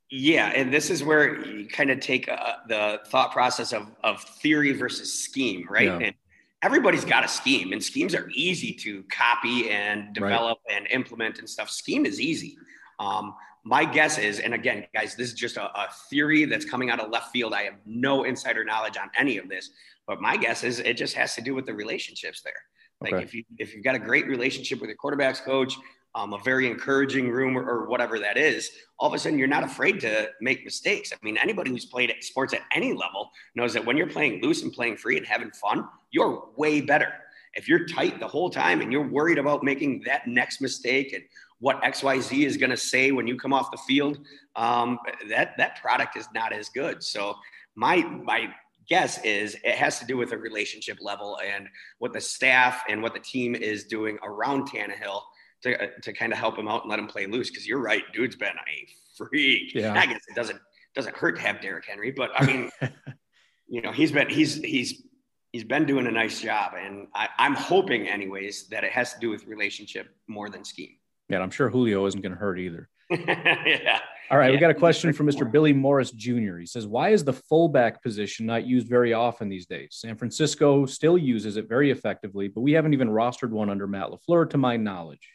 Yeah, 0.10 0.48
and 0.56 0.74
this 0.74 0.90
is 0.90 1.04
where 1.04 1.46
you 1.46 1.68
kind 1.68 1.92
of 1.92 2.00
take 2.00 2.28
uh, 2.28 2.54
the 2.68 3.00
thought 3.08 3.32
process 3.32 3.74
of 3.74 3.92
of 4.04 4.24
theory 4.42 4.72
versus 4.72 5.14
scheme, 5.14 5.68
right? 5.70 5.86
Yeah. 5.86 6.00
And 6.00 6.16
everybody's 6.64 7.06
got 7.06 7.24
a 7.24 7.28
scheme, 7.28 7.74
and 7.74 7.84
schemes 7.84 8.16
are 8.16 8.28
easy 8.34 8.74
to 8.74 9.04
copy 9.04 9.70
and 9.70 10.16
develop 10.16 10.58
right. 10.68 10.78
and 10.78 10.88
implement 10.90 11.38
and 11.38 11.48
stuff. 11.48 11.70
Scheme 11.70 12.08
is 12.08 12.20
easy. 12.20 12.58
Um, 13.00 13.36
my 13.64 13.86
guess 13.86 14.18
is, 14.18 14.40
and 14.40 14.54
again, 14.56 14.86
guys, 14.96 15.16
this 15.16 15.28
is 15.28 15.34
just 15.34 15.58
a, 15.58 15.66
a, 15.66 15.90
theory 16.10 16.46
that's 16.46 16.66
coming 16.66 16.92
out 16.92 17.00
of 17.00 17.10
left 17.10 17.32
field. 17.32 17.52
I 17.54 17.64
have 17.64 17.76
no 17.86 18.24
insider 18.24 18.64
knowledge 18.64 18.96
on 18.98 19.10
any 19.18 19.38
of 19.38 19.50
this, 19.50 19.72
but 20.08 20.22
my 20.22 20.38
guess 20.38 20.64
is 20.64 20.80
it 20.80 20.98
just 20.98 21.16
has 21.16 21.36
to 21.36 21.42
do 21.42 21.54
with 21.56 21.66
the 21.66 21.74
relationships 21.74 22.42
there. 22.42 22.54
Like 23.02 23.14
okay. 23.14 23.24
if 23.24 23.34
you 23.34 23.44
if 23.58 23.76
you've 23.76 23.84
got 23.84 23.96
a 23.96 24.00
great 24.00 24.28
relationship 24.28 24.80
with 24.80 24.90
your 24.90 24.98
quarterbacks 24.98 25.42
coach, 25.42 25.76
um, 26.16 26.34
a 26.34 26.40
very 26.40 26.70
encouraging 26.70 27.30
room 27.30 27.58
or, 27.58 27.70
or, 27.70 27.90
whatever 27.90 28.18
that 28.20 28.38
is, 28.38 28.72
all 29.00 29.10
of 29.10 29.14
a 29.14 29.20
sudden 29.20 29.38
you're 29.38 29.50
not 29.50 29.64
afraid 29.64 30.00
to 30.00 30.30
make 30.40 30.64
mistakes. 30.64 31.12
I 31.12 31.18
mean, 31.22 31.38
anybody 31.38 31.72
who's 31.72 31.86
played 31.86 32.10
at 32.10 32.24
sports 32.24 32.54
at 32.54 32.62
any 32.74 32.94
level 32.94 33.32
knows 33.54 33.74
that 33.74 33.86
when 33.86 33.98
you're 33.98 34.08
playing 34.08 34.42
loose 34.42 34.64
and 34.64 34.72
playing 34.72 34.96
free 34.96 35.18
and 35.18 35.28
having 35.28 35.52
fun, 35.52 35.86
you're 36.12 36.46
way 36.56 36.80
better. 36.80 37.12
If 37.54 37.68
you're 37.68 37.86
tight 37.86 38.20
the 38.20 38.28
whole 38.28 38.50
time 38.50 38.80
and 38.80 38.94
you're 38.94 39.08
worried 39.08 39.38
about 39.38 39.62
making 39.62 40.04
that 40.06 40.26
next 40.26 40.62
mistake 40.62 41.12
and 41.14 41.24
what 41.60 41.82
XYZ 41.84 42.46
is 42.46 42.56
going 42.58 42.70
to 42.70 42.78
say 42.78 43.12
when 43.12 43.28
you 43.28 43.38
come 43.38 43.52
off 43.52 43.72
the 43.72 43.78
field, 43.86 44.20
um, 44.56 45.00
that 45.30 45.56
that 45.58 45.82
product 45.82 46.16
is 46.16 46.28
not 46.34 46.54
as 46.54 46.70
good. 46.70 47.04
So 47.04 47.36
my 47.76 47.98
my 47.98 48.50
guess 48.88 49.24
is 49.24 49.56
it 49.64 49.76
has 49.76 50.00
to 50.00 50.06
do 50.06 50.18
with 50.18 50.30
the 50.30 50.38
relationship 50.38 50.98
level 51.02 51.40
and 51.46 51.68
what 52.00 52.14
the 52.14 52.22
staff 52.22 52.84
and 52.90 53.02
what 53.02 53.14
the 53.14 53.20
team 53.20 53.56
is 53.56 53.86
doing 53.86 54.18
around 54.24 54.70
Tannehill 54.70 55.22
to, 55.64 55.84
uh, 55.84 55.88
to 56.02 56.14
kind 56.14 56.32
of 56.32 56.40
help 56.40 56.58
him 56.58 56.68
out 56.68 56.84
and 56.84 56.90
let 56.90 57.00
him 57.00 57.08
play 57.08 57.26
loose. 57.26 57.50
Cause 57.50 57.66
you're 57.66 57.82
right. 57.82 58.04
Dude's 58.14 58.36
been 58.36 58.50
a 58.50 58.88
freak. 59.18 59.74
Yeah. 59.74 59.94
I 59.94 60.06
guess 60.06 60.22
it 60.28 60.36
doesn't, 60.36 60.60
doesn't 60.94 61.16
hurt 61.16 61.36
to 61.38 61.42
have 61.42 61.62
Derrick 61.62 61.86
Henry, 61.86 62.12
but 62.12 62.32
I 62.36 62.46
mean, 62.46 62.70
you 63.68 63.82
know, 63.82 63.92
he's 63.92 64.12
been, 64.12 64.30
he's, 64.30 64.56
he's, 64.56 65.04
he's 65.52 65.64
been 65.64 65.86
doing 65.86 66.08
a 66.08 66.12
nice 66.12 66.42
job. 66.42 66.74
And 66.78 67.08
I, 67.14 67.30
I'm 67.38 67.56
hoping 67.56 68.08
anyways, 68.08 68.68
that 68.70 68.84
it 68.84 68.92
has 68.92 69.14
to 69.14 69.20
do 69.20 69.30
with 69.30 69.46
relationship 69.46 70.08
more 70.28 70.50
than 70.50 70.64
scheme. 70.64 70.96
Yeah. 71.30 71.40
I'm 71.40 71.52
sure 71.52 71.70
Julio 71.70 72.06
isn't 72.06 72.22
going 72.22 72.34
to 72.34 72.38
hurt 72.38 72.60
either. 72.60 72.90
yeah. 73.26 74.00
All 74.32 74.40
right, 74.40 74.48
yeah. 74.48 74.52
we 74.52 74.58
got 74.58 74.72
a 74.72 74.76
question 74.76 75.14
from 75.14 75.28
Mr. 75.28 75.50
Billy 75.50 75.72
Morris 75.72 76.12
Jr. 76.12 76.58
He 76.58 76.66
says, 76.66 76.88
"Why 76.88 77.10
is 77.10 77.24
the 77.24 77.34
fullback 77.34 78.02
position 78.02 78.48
not 78.48 78.66
used 78.66 78.88
very 78.88 79.14
often 79.14 79.50
these 79.50 79.68
days? 79.68 79.90
San 79.92 80.18
Francisco 80.18 80.86
still 80.88 81.18
uses 81.18 81.58
it 81.58 81.70
very 81.70 81.92
effectively, 81.92 82.48
but 82.48 82.62
we 82.62 82.72
haven't 82.72 82.94
even 82.94 83.10
rostered 83.10 83.52
one 83.52 83.70
under 83.70 83.86
Matt 83.86 84.10
LaFleur, 84.10 84.50
to 84.50 84.58
my 84.58 84.78
knowledge." 84.78 85.30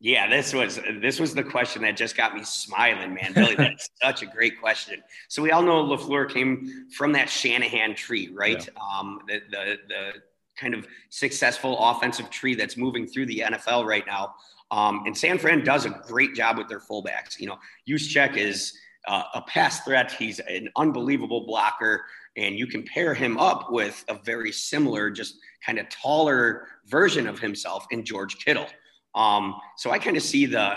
Yeah, 0.00 0.28
this 0.28 0.52
was 0.52 0.80
this 1.00 1.20
was 1.20 1.34
the 1.34 1.44
question 1.44 1.82
that 1.82 1.96
just 1.96 2.16
got 2.16 2.34
me 2.34 2.42
smiling, 2.42 3.14
man. 3.14 3.32
Billy, 3.32 3.54
that's 3.54 3.88
such 4.02 4.22
a 4.22 4.26
great 4.26 4.60
question. 4.60 5.02
So 5.28 5.40
we 5.42 5.52
all 5.52 5.62
know 5.62 5.84
LaFleur 5.84 6.28
came 6.28 6.88
from 6.94 7.12
that 7.12 7.30
Shanahan 7.30 7.94
tree, 7.94 8.30
right? 8.34 8.66
Yeah. 8.66 8.98
Um, 8.98 9.20
the, 9.28 9.40
the 9.50 9.78
the 9.88 10.12
kind 10.56 10.74
of 10.74 10.86
successful 11.10 11.78
offensive 11.78 12.28
tree 12.30 12.54
that's 12.54 12.76
moving 12.76 13.06
through 13.06 13.26
the 13.26 13.44
NFL 13.46 13.86
right 13.86 14.06
now. 14.06 14.34
Um, 14.74 15.04
and 15.06 15.16
San 15.16 15.38
Fran 15.38 15.62
does 15.62 15.86
a 15.86 15.90
great 15.90 16.34
job 16.34 16.58
with 16.58 16.66
their 16.66 16.80
fullbacks. 16.80 17.38
You 17.38 17.46
know, 17.46 17.58
Juszczyk 17.88 18.36
is 18.36 18.76
uh, 19.06 19.22
a 19.34 19.42
pass 19.42 19.84
threat. 19.84 20.10
He's 20.10 20.40
an 20.40 20.68
unbelievable 20.74 21.46
blocker, 21.46 22.04
and 22.36 22.58
you 22.58 22.66
can 22.66 22.82
pair 22.82 23.14
him 23.14 23.38
up 23.38 23.70
with 23.70 24.04
a 24.08 24.14
very 24.14 24.50
similar, 24.50 25.10
just 25.10 25.36
kind 25.64 25.78
of 25.78 25.88
taller 25.90 26.66
version 26.86 27.28
of 27.28 27.38
himself 27.38 27.86
in 27.92 28.04
George 28.04 28.36
Kittle. 28.44 28.66
Um, 29.14 29.54
so 29.76 29.92
I 29.92 29.98
kind 30.00 30.16
of 30.16 30.24
see 30.24 30.46
the. 30.46 30.76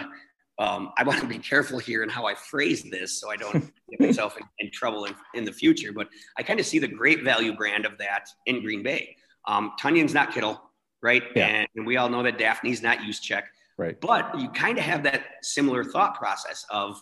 Um, 0.60 0.91
I 0.98 1.04
want 1.04 1.20
to 1.22 1.28
be 1.28 1.38
careful 1.39 1.78
here 1.80 2.02
in 2.02 2.10
how 2.10 2.26
I 2.26 2.34
phrase 2.34 2.84
this 2.84 3.20
so 3.20 3.32
I 3.32 3.36
don't 3.36 3.72
get 3.89 4.00
myself 4.00 4.38
in, 4.38 4.43
in 4.60 4.72
trouble 4.72 5.06
in, 5.06 5.16
in, 5.36 5.43
the 5.43 5.52
future. 5.52 5.91
But 5.91 6.08
I 6.36 6.41
kind 6.41 6.60
of 6.60 6.66
see 6.66 6.80
the 6.80 6.88
great 6.88 7.24
value 7.24 7.56
brand 7.56 7.86
of 7.86 7.98
that 8.00 8.28
in 8.48 8.62
Green 8.62 8.82
Bay. 8.82 9.16
Um, 9.45 9.74
Tonyan's 9.80 10.16
not 10.16 10.34
Kittle, 10.34 10.60
right? 11.04 11.22
Yeah. 11.36 11.45
And, 11.45 11.68
and, 11.76 11.86
we 11.86 11.98
all 11.98 12.10
know 12.10 12.24
that 12.24 12.39
Dafney's 12.39 12.82
not 12.82 12.98
Juszczyk. 12.98 13.43
Right. 13.78 14.00
But 14.02 14.40
you 14.40 14.50
kind 14.50 14.78
of 14.78 14.84
have 14.84 15.04
that 15.04 15.24
similar 15.44 15.84
thought 15.84 16.16
process 16.16 16.66
of, 16.70 17.02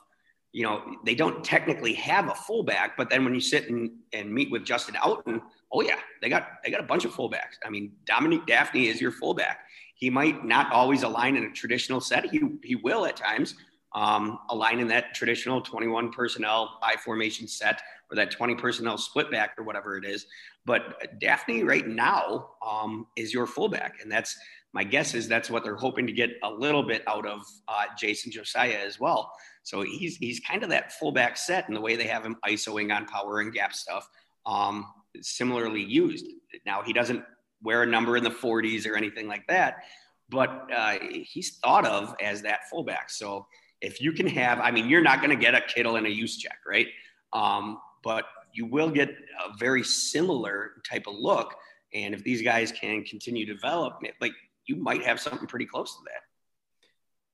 you 0.51 0.63
know, 0.63 0.83
they 1.05 1.15
don't 1.15 1.43
technically 1.43 1.93
have 1.93 2.29
a 2.29 2.35
fullback, 2.35 2.97
but 2.97 3.09
then 3.09 3.23
when 3.23 3.33
you 3.33 3.41
sit 3.41 3.69
and, 3.69 3.91
and 4.13 4.31
meet 4.33 4.51
with 4.51 4.65
Justin 4.65 4.95
Outten, 4.95 5.41
oh 5.71 5.81
yeah, 5.81 5.99
they 6.21 6.29
got 6.29 6.47
they 6.63 6.71
got 6.71 6.79
a 6.79 6.85
bunch 6.85 7.05
of 7.05 7.13
fullbacks. 7.13 7.57
I 7.65 7.69
mean, 7.69 7.93
Dominique 8.05 8.45
Dafney 8.45 8.89
is 8.89 9.01
your 9.01 9.11
fullback. 9.11 9.59
He 9.95 10.09
might 10.09 10.45
not 10.45 10.71
always 10.71 11.03
align 11.03 11.35
in 11.37 11.45
a 11.45 11.51
traditional 11.51 12.01
set. 12.01 12.25
He 12.25 12.41
he 12.63 12.75
will 12.75 13.05
at 13.05 13.15
times 13.15 13.55
um, 13.93 14.39
align 14.49 14.79
in 14.79 14.87
that 14.89 15.13
traditional 15.13 15.61
21 15.61 16.11
personnel 16.11 16.79
I 16.83 16.97
formation 16.97 17.47
set 17.47 17.81
or 18.11 18.15
that 18.15 18.31
20 18.31 18.55
personnel 18.55 18.97
split 18.97 19.31
back 19.31 19.55
or 19.57 19.63
whatever 19.63 19.97
it 19.97 20.05
is. 20.05 20.25
But 20.65 21.19
Dafney 21.21 21.65
right 21.65 21.87
now 21.87 22.49
um, 22.65 23.07
is 23.15 23.33
your 23.33 23.47
fullback, 23.47 23.95
and 24.01 24.11
that's 24.11 24.37
my 24.75 24.83
guess 24.83 25.13
is 25.13 25.29
that's 25.29 25.49
what 25.49 25.63
they're 25.63 25.77
hoping 25.77 26.05
to 26.05 26.11
get 26.11 26.31
a 26.43 26.51
little 26.51 26.83
bit 26.83 27.01
out 27.07 27.25
of 27.25 27.39
uh, 27.69 27.85
Jason 27.97 28.29
Josiah 28.29 28.77
as 28.85 28.99
well. 28.99 29.31
So 29.63 29.81
he's 29.81 30.17
he's 30.17 30.41
kind 30.41 30.63
of 30.63 30.69
that 30.69 30.91
fullback 30.91 31.37
set 31.37 31.69
in 31.69 31.73
the 31.73 31.79
way 31.79 31.95
they 31.95 32.07
have 32.07 32.25
him 32.25 32.35
isoing 32.45 32.93
on 32.93 33.05
power 33.05 33.39
and 33.39 33.53
gap 33.53 33.73
stuff. 33.73 34.05
Um, 34.45 34.85
similarly 35.21 35.81
used. 35.81 36.27
Now 36.65 36.83
he 36.83 36.91
doesn't 36.91 37.23
wear 37.63 37.83
a 37.83 37.85
number 37.85 38.17
in 38.17 38.23
the 38.25 38.29
40s 38.29 38.85
or 38.85 38.97
anything 38.97 39.29
like 39.29 39.47
that, 39.47 39.85
but 40.29 40.67
uh, 40.75 40.97
he's 41.23 41.57
thought 41.63 41.85
of 41.87 42.13
as 42.21 42.41
that 42.41 42.69
fullback. 42.69 43.09
So 43.09 43.47
if 43.79 44.01
you 44.01 44.11
can 44.11 44.27
have, 44.27 44.59
I 44.59 44.71
mean, 44.71 44.89
you're 44.89 45.01
not 45.01 45.19
going 45.19 45.29
to 45.29 45.41
get 45.41 45.55
a 45.55 45.61
Kittle 45.61 45.95
and 45.95 46.05
a 46.05 46.09
Juszczyk, 46.09 46.67
right? 46.67 46.87
Um, 47.31 47.79
but 48.03 48.25
you 48.53 48.65
will 48.65 48.89
get 48.89 49.09
a 49.09 49.57
very 49.57 49.83
similar 49.83 50.73
type 50.87 51.07
of 51.07 51.15
look. 51.15 51.55
And 51.93 52.13
if 52.13 52.25
these 52.25 52.41
guys 52.41 52.73
can 52.73 53.05
continue 53.05 53.45
to 53.45 53.53
develop, 53.53 54.01
like 54.19 54.33
you 54.67 54.75
might 54.75 55.03
have 55.03 55.19
something 55.19 55.47
pretty 55.47 55.65
close 55.65 55.95
to 55.95 56.03
that. 56.05 56.21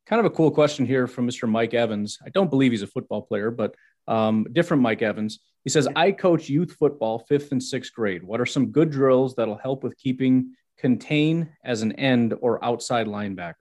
Kind 0.08 0.20
of 0.20 0.26
a 0.26 0.36
cool 0.36 0.52
question 0.52 0.86
here 0.86 1.08
from 1.08 1.28
Mr. 1.28 1.48
Mike 1.50 1.74
Evans. 1.74 2.18
I 2.26 2.30
don't 2.30 2.50
believe 2.50 2.72
he's 2.72 2.82
a 2.82 2.88
football 2.88 3.22
player, 3.22 3.52
but 3.52 3.76
um, 4.08 4.48
different 4.52 4.84
Mike 4.84 5.02
Evans. 5.02 5.40
He 5.64 5.70
says, 5.70 5.88
I 5.96 6.12
coach 6.12 6.50
youth 6.50 6.74
football 6.74 7.20
fifth 7.20 7.52
and 7.52 7.62
sixth 7.62 7.94
grade. 7.94 8.24
What 8.24 8.42
are 8.42 8.46
some 8.46 8.72
good 8.72 8.90
drills 8.90 9.36
that'll 9.36 9.58
help 9.58 9.84
with 9.84 9.96
keeping 9.98 10.56
contain 10.78 11.50
as 11.64 11.84
an 11.84 11.92
end 11.94 12.34
or 12.42 12.64
outside 12.66 13.08
linebacker? 13.08 13.54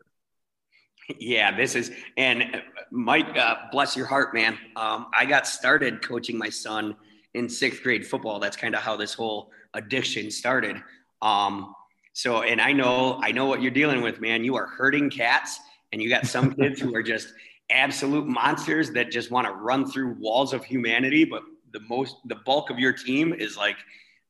Yeah, 1.19 1.55
this 1.57 1.75
is, 1.75 1.91
and 2.17 2.43
uh, 2.43 2.59
Mike, 2.91 3.37
uh, 3.37 3.57
bless 3.73 3.97
your 3.97 4.07
heart, 4.07 4.33
man. 4.33 4.57
Um, 4.77 5.07
I 5.15 5.27
got 5.27 5.47
started 5.47 6.03
coaching 6.03 6.39
my 6.39 6.49
son 6.49 6.97
in 7.35 7.49
sixth 7.49 7.83
grade 7.83 8.07
football. 8.07 8.39
That's 8.39 8.57
kind 8.57 8.75
of 8.75 8.81
how 8.81 8.97
this 8.97 9.13
whole 9.15 9.51
addiction 9.75 10.31
started. 10.31 10.77
Um, 11.21 11.75
so, 12.21 12.43
and 12.43 12.61
I 12.61 12.75
know, 12.75 13.19
I 13.23 13.33
know 13.33 13.47
what 13.47 13.63
you're 13.63 13.71
dealing 13.71 14.03
with, 14.03 14.21
man. 14.21 14.45
You 14.45 14.55
are 14.57 14.67
hurting 14.67 15.09
cats, 15.09 15.59
and 15.91 16.03
you 16.03 16.11
got 16.11 16.27
some 16.27 16.53
kids 16.61 16.79
who 16.79 16.95
are 16.95 17.03
just 17.03 17.33
absolute 17.71 18.27
monsters 18.27 18.91
that 18.91 19.11
just 19.11 19.31
want 19.31 19.47
to 19.47 19.55
run 19.55 19.91
through 19.91 20.19
walls 20.21 20.53
of 20.53 20.63
humanity. 20.63 21.25
But 21.25 21.45
the 21.73 21.81
most, 21.89 22.17
the 22.27 22.35
bulk 22.35 22.69
of 22.69 22.79
your 22.79 22.93
team 22.93 23.33
is 23.33 23.57
like, 23.57 23.79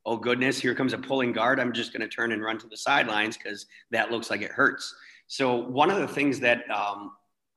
oh 0.07 0.17
goodness, 0.17 0.61
here 0.61 0.73
comes 0.73 0.93
a 0.93 0.99
pulling 0.99 1.33
guard. 1.33 1.59
I'm 1.59 1.73
just 1.73 1.93
going 1.93 2.03
to 2.03 2.07
turn 2.09 2.31
and 2.31 2.45
run 2.45 2.59
to 2.59 2.69
the 2.69 2.77
sidelines 2.77 3.37
because 3.37 3.67
that 3.91 4.13
looks 4.13 4.31
like 4.31 4.43
it 4.43 4.53
hurts. 4.53 4.95
So 5.27 5.57
one 5.57 5.91
of 5.91 5.99
the 5.99 6.07
things 6.07 6.39
that 6.39 6.71
um, 6.71 7.11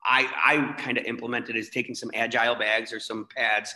I, 0.04 0.28
I 0.44 0.72
kind 0.82 0.98
of 0.98 1.04
implemented 1.04 1.54
is 1.54 1.70
taking 1.70 1.94
some 1.94 2.10
agile 2.12 2.56
bags 2.56 2.92
or 2.92 2.98
some 2.98 3.28
pads 3.36 3.72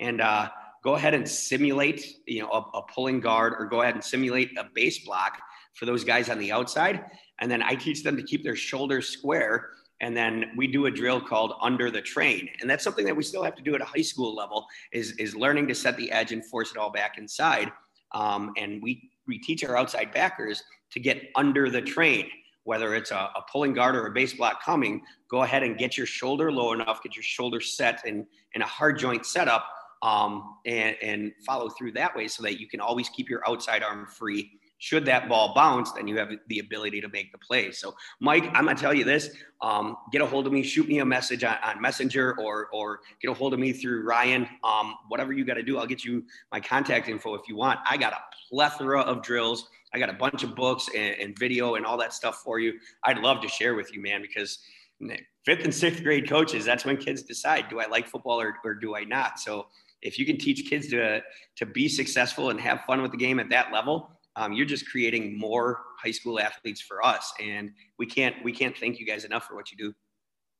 and 0.00 0.20
uh, 0.20 0.50
go 0.82 0.96
ahead 0.96 1.14
and 1.14 1.26
simulate, 1.26 2.18
you 2.26 2.42
know, 2.42 2.50
a, 2.50 2.76
a 2.76 2.82
pulling 2.94 3.20
guard 3.20 3.54
or 3.58 3.64
go 3.64 3.80
ahead 3.80 3.94
and 3.94 4.04
simulate 4.04 4.50
a 4.58 4.66
base 4.74 4.98
block 4.98 5.40
for 5.74 5.86
those 5.86 6.04
guys 6.04 6.28
on 6.28 6.38
the 6.38 6.52
outside. 6.52 7.04
And 7.40 7.50
then 7.50 7.62
I 7.62 7.74
teach 7.74 8.02
them 8.02 8.16
to 8.16 8.22
keep 8.22 8.42
their 8.42 8.56
shoulders 8.56 9.08
square. 9.08 9.70
And 10.00 10.16
then 10.16 10.52
we 10.56 10.66
do 10.66 10.86
a 10.86 10.90
drill 10.90 11.20
called 11.20 11.54
under 11.60 11.90
the 11.90 12.00
train. 12.00 12.48
And 12.60 12.68
that's 12.68 12.82
something 12.82 13.04
that 13.06 13.16
we 13.16 13.22
still 13.22 13.42
have 13.42 13.54
to 13.56 13.62
do 13.62 13.74
at 13.74 13.80
a 13.80 13.84
high 13.84 14.02
school 14.02 14.34
level 14.34 14.66
is, 14.92 15.12
is 15.12 15.34
learning 15.34 15.68
to 15.68 15.74
set 15.74 15.96
the 15.96 16.10
edge 16.10 16.32
and 16.32 16.44
force 16.44 16.70
it 16.70 16.76
all 16.76 16.90
back 16.90 17.18
inside. 17.18 17.70
Um, 18.12 18.52
and 18.56 18.82
we, 18.82 19.10
we 19.26 19.38
teach 19.38 19.64
our 19.64 19.76
outside 19.76 20.12
backers 20.12 20.62
to 20.92 21.00
get 21.00 21.30
under 21.34 21.70
the 21.70 21.82
train, 21.82 22.28
whether 22.64 22.94
it's 22.94 23.10
a, 23.10 23.30
a 23.36 23.44
pulling 23.50 23.72
guard 23.72 23.96
or 23.96 24.06
a 24.06 24.10
base 24.10 24.34
block 24.34 24.62
coming, 24.62 25.02
go 25.28 25.42
ahead 25.42 25.62
and 25.62 25.76
get 25.76 25.96
your 25.96 26.06
shoulder 26.06 26.52
low 26.52 26.72
enough, 26.72 27.02
get 27.02 27.16
your 27.16 27.22
shoulder 27.22 27.60
set 27.60 28.04
in, 28.06 28.26
in 28.54 28.62
a 28.62 28.66
hard 28.66 28.98
joint 28.98 29.26
setup 29.26 29.66
um, 30.02 30.56
and, 30.66 30.96
and 31.02 31.32
follow 31.44 31.68
through 31.70 31.92
that 31.92 32.14
way 32.14 32.28
so 32.28 32.42
that 32.42 32.60
you 32.60 32.68
can 32.68 32.80
always 32.80 33.08
keep 33.08 33.28
your 33.28 33.42
outside 33.48 33.82
arm 33.82 34.06
free 34.06 34.50
should 34.84 35.06
that 35.06 35.30
ball 35.30 35.54
bounce, 35.54 35.92
then 35.92 36.06
you 36.06 36.18
have 36.18 36.28
the 36.48 36.58
ability 36.58 37.00
to 37.00 37.08
make 37.08 37.32
the 37.32 37.38
play. 37.38 37.70
So, 37.70 37.94
Mike, 38.20 38.44
I'm 38.52 38.66
gonna 38.66 38.74
tell 38.74 38.92
you 38.92 39.02
this: 39.02 39.30
um, 39.62 39.96
get 40.12 40.20
a 40.20 40.26
hold 40.26 40.46
of 40.46 40.52
me, 40.52 40.62
shoot 40.62 40.86
me 40.86 40.98
a 40.98 41.04
message 41.06 41.42
on, 41.42 41.56
on, 41.64 41.80
Messenger, 41.80 42.38
or 42.38 42.68
or 42.70 43.00
get 43.22 43.30
a 43.30 43.34
hold 43.34 43.54
of 43.54 43.60
me 43.60 43.72
through 43.72 44.02
Ryan. 44.02 44.46
Um, 44.62 44.96
whatever 45.08 45.32
you 45.32 45.42
got 45.46 45.54
to 45.54 45.62
do, 45.62 45.78
I'll 45.78 45.86
get 45.86 46.04
you 46.04 46.22
my 46.52 46.60
contact 46.60 47.08
info 47.08 47.34
if 47.34 47.48
you 47.48 47.56
want. 47.56 47.80
I 47.88 47.96
got 47.96 48.12
a 48.12 48.18
plethora 48.50 49.00
of 49.00 49.22
drills. 49.22 49.70
I 49.94 49.98
got 49.98 50.10
a 50.10 50.14
bunch 50.14 50.42
of 50.42 50.54
books 50.54 50.90
and, 50.94 51.16
and 51.18 51.38
video 51.38 51.76
and 51.76 51.86
all 51.86 51.96
that 51.96 52.12
stuff 52.12 52.42
for 52.44 52.58
you. 52.58 52.74
I'd 53.04 53.20
love 53.20 53.40
to 53.40 53.48
share 53.48 53.74
with 53.74 53.90
you, 53.94 54.02
man, 54.02 54.20
because 54.20 54.58
fifth 55.46 55.64
and 55.64 55.74
sixth 55.74 56.02
grade 56.02 56.28
coaches, 56.28 56.66
that's 56.66 56.84
when 56.84 56.98
kids 56.98 57.22
decide, 57.22 57.70
do 57.70 57.80
I 57.80 57.86
like 57.86 58.06
football 58.06 58.38
or, 58.38 58.56
or 58.64 58.74
do 58.74 58.94
I 58.94 59.04
not? 59.04 59.38
So 59.38 59.68
if 60.02 60.18
you 60.18 60.26
can 60.26 60.36
teach 60.36 60.68
kids 60.68 60.88
to 60.88 61.22
to 61.56 61.64
be 61.64 61.88
successful 61.88 62.50
and 62.50 62.60
have 62.60 62.82
fun 62.86 63.00
with 63.00 63.12
the 63.12 63.16
game 63.16 63.40
at 63.40 63.48
that 63.48 63.72
level, 63.72 64.10
um, 64.36 64.52
you're 64.52 64.66
just 64.66 64.88
creating 64.90 65.38
more 65.38 65.80
high 65.98 66.10
school 66.10 66.40
athletes 66.40 66.80
for 66.80 67.04
us 67.04 67.32
and 67.40 67.70
we 67.98 68.06
can't 68.06 68.34
we 68.44 68.52
can't 68.52 68.76
thank 68.76 68.98
you 68.98 69.06
guys 69.06 69.24
enough 69.24 69.46
for 69.46 69.54
what 69.54 69.70
you 69.70 69.76
do. 69.76 69.94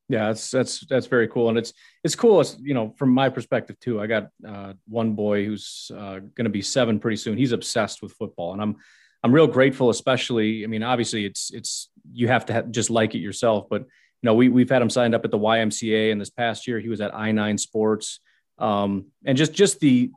Yeah 0.09 0.29
that's 0.29 0.51
that's 0.51 0.81
that's 0.87 1.07
very 1.07 1.29
cool 1.29 1.49
and 1.49 1.57
it's 1.57 1.72
it's 2.03 2.14
cool 2.14 2.41
it's 2.41 2.57
you 2.61 2.75
know 2.75 2.95
from 2.99 3.09
my 3.11 3.31
perspective 3.31 3.81
too 3.81 4.03
i 4.03 4.07
got 4.07 4.29
uh, 4.47 4.75
one 4.87 5.14
boy 5.14 5.47
who's 5.47 5.91
uh, 5.97 6.18
going 6.18 6.45
to 6.45 6.51
be 6.51 6.61
seven 6.61 7.01
pretty 7.01 7.16
soon 7.16 7.39
he's 7.39 7.53
obsessed 7.53 8.03
with 8.03 8.12
football 8.12 8.53
and 8.53 8.61
i'm 8.61 8.77
i'm 9.22 9.33
real 9.33 9.47
grateful 9.47 9.89
especially 9.89 10.62
i 10.62 10.66
mean 10.66 10.83
obviously 10.83 11.25
it's 11.25 11.51
it's 11.55 11.89
you 12.12 12.29
have 12.29 12.45
to 12.45 12.62
just 12.70 12.91
like 12.91 13.14
it 13.14 13.20
yourself 13.20 13.66
but 13.70 13.81
you 13.81 13.87
know 14.25 14.35
we, 14.35 14.51
we've 14.51 14.68
had 14.68 14.83
him 14.83 14.91
signed 14.91 15.14
up 15.14 15.25
at 15.25 15.31
the 15.31 15.39
ymca 15.39 16.12
and 16.12 16.20
this 16.20 16.29
past 16.29 16.68
year 16.68 16.79
he 16.79 16.91
was 16.91 17.01
at 17.01 17.14
i9 17.14 17.59
sports 17.59 18.20
um, 18.59 19.07
and 19.25 19.39
just 19.39 19.55
just 19.55 19.81
the 19.81 20.11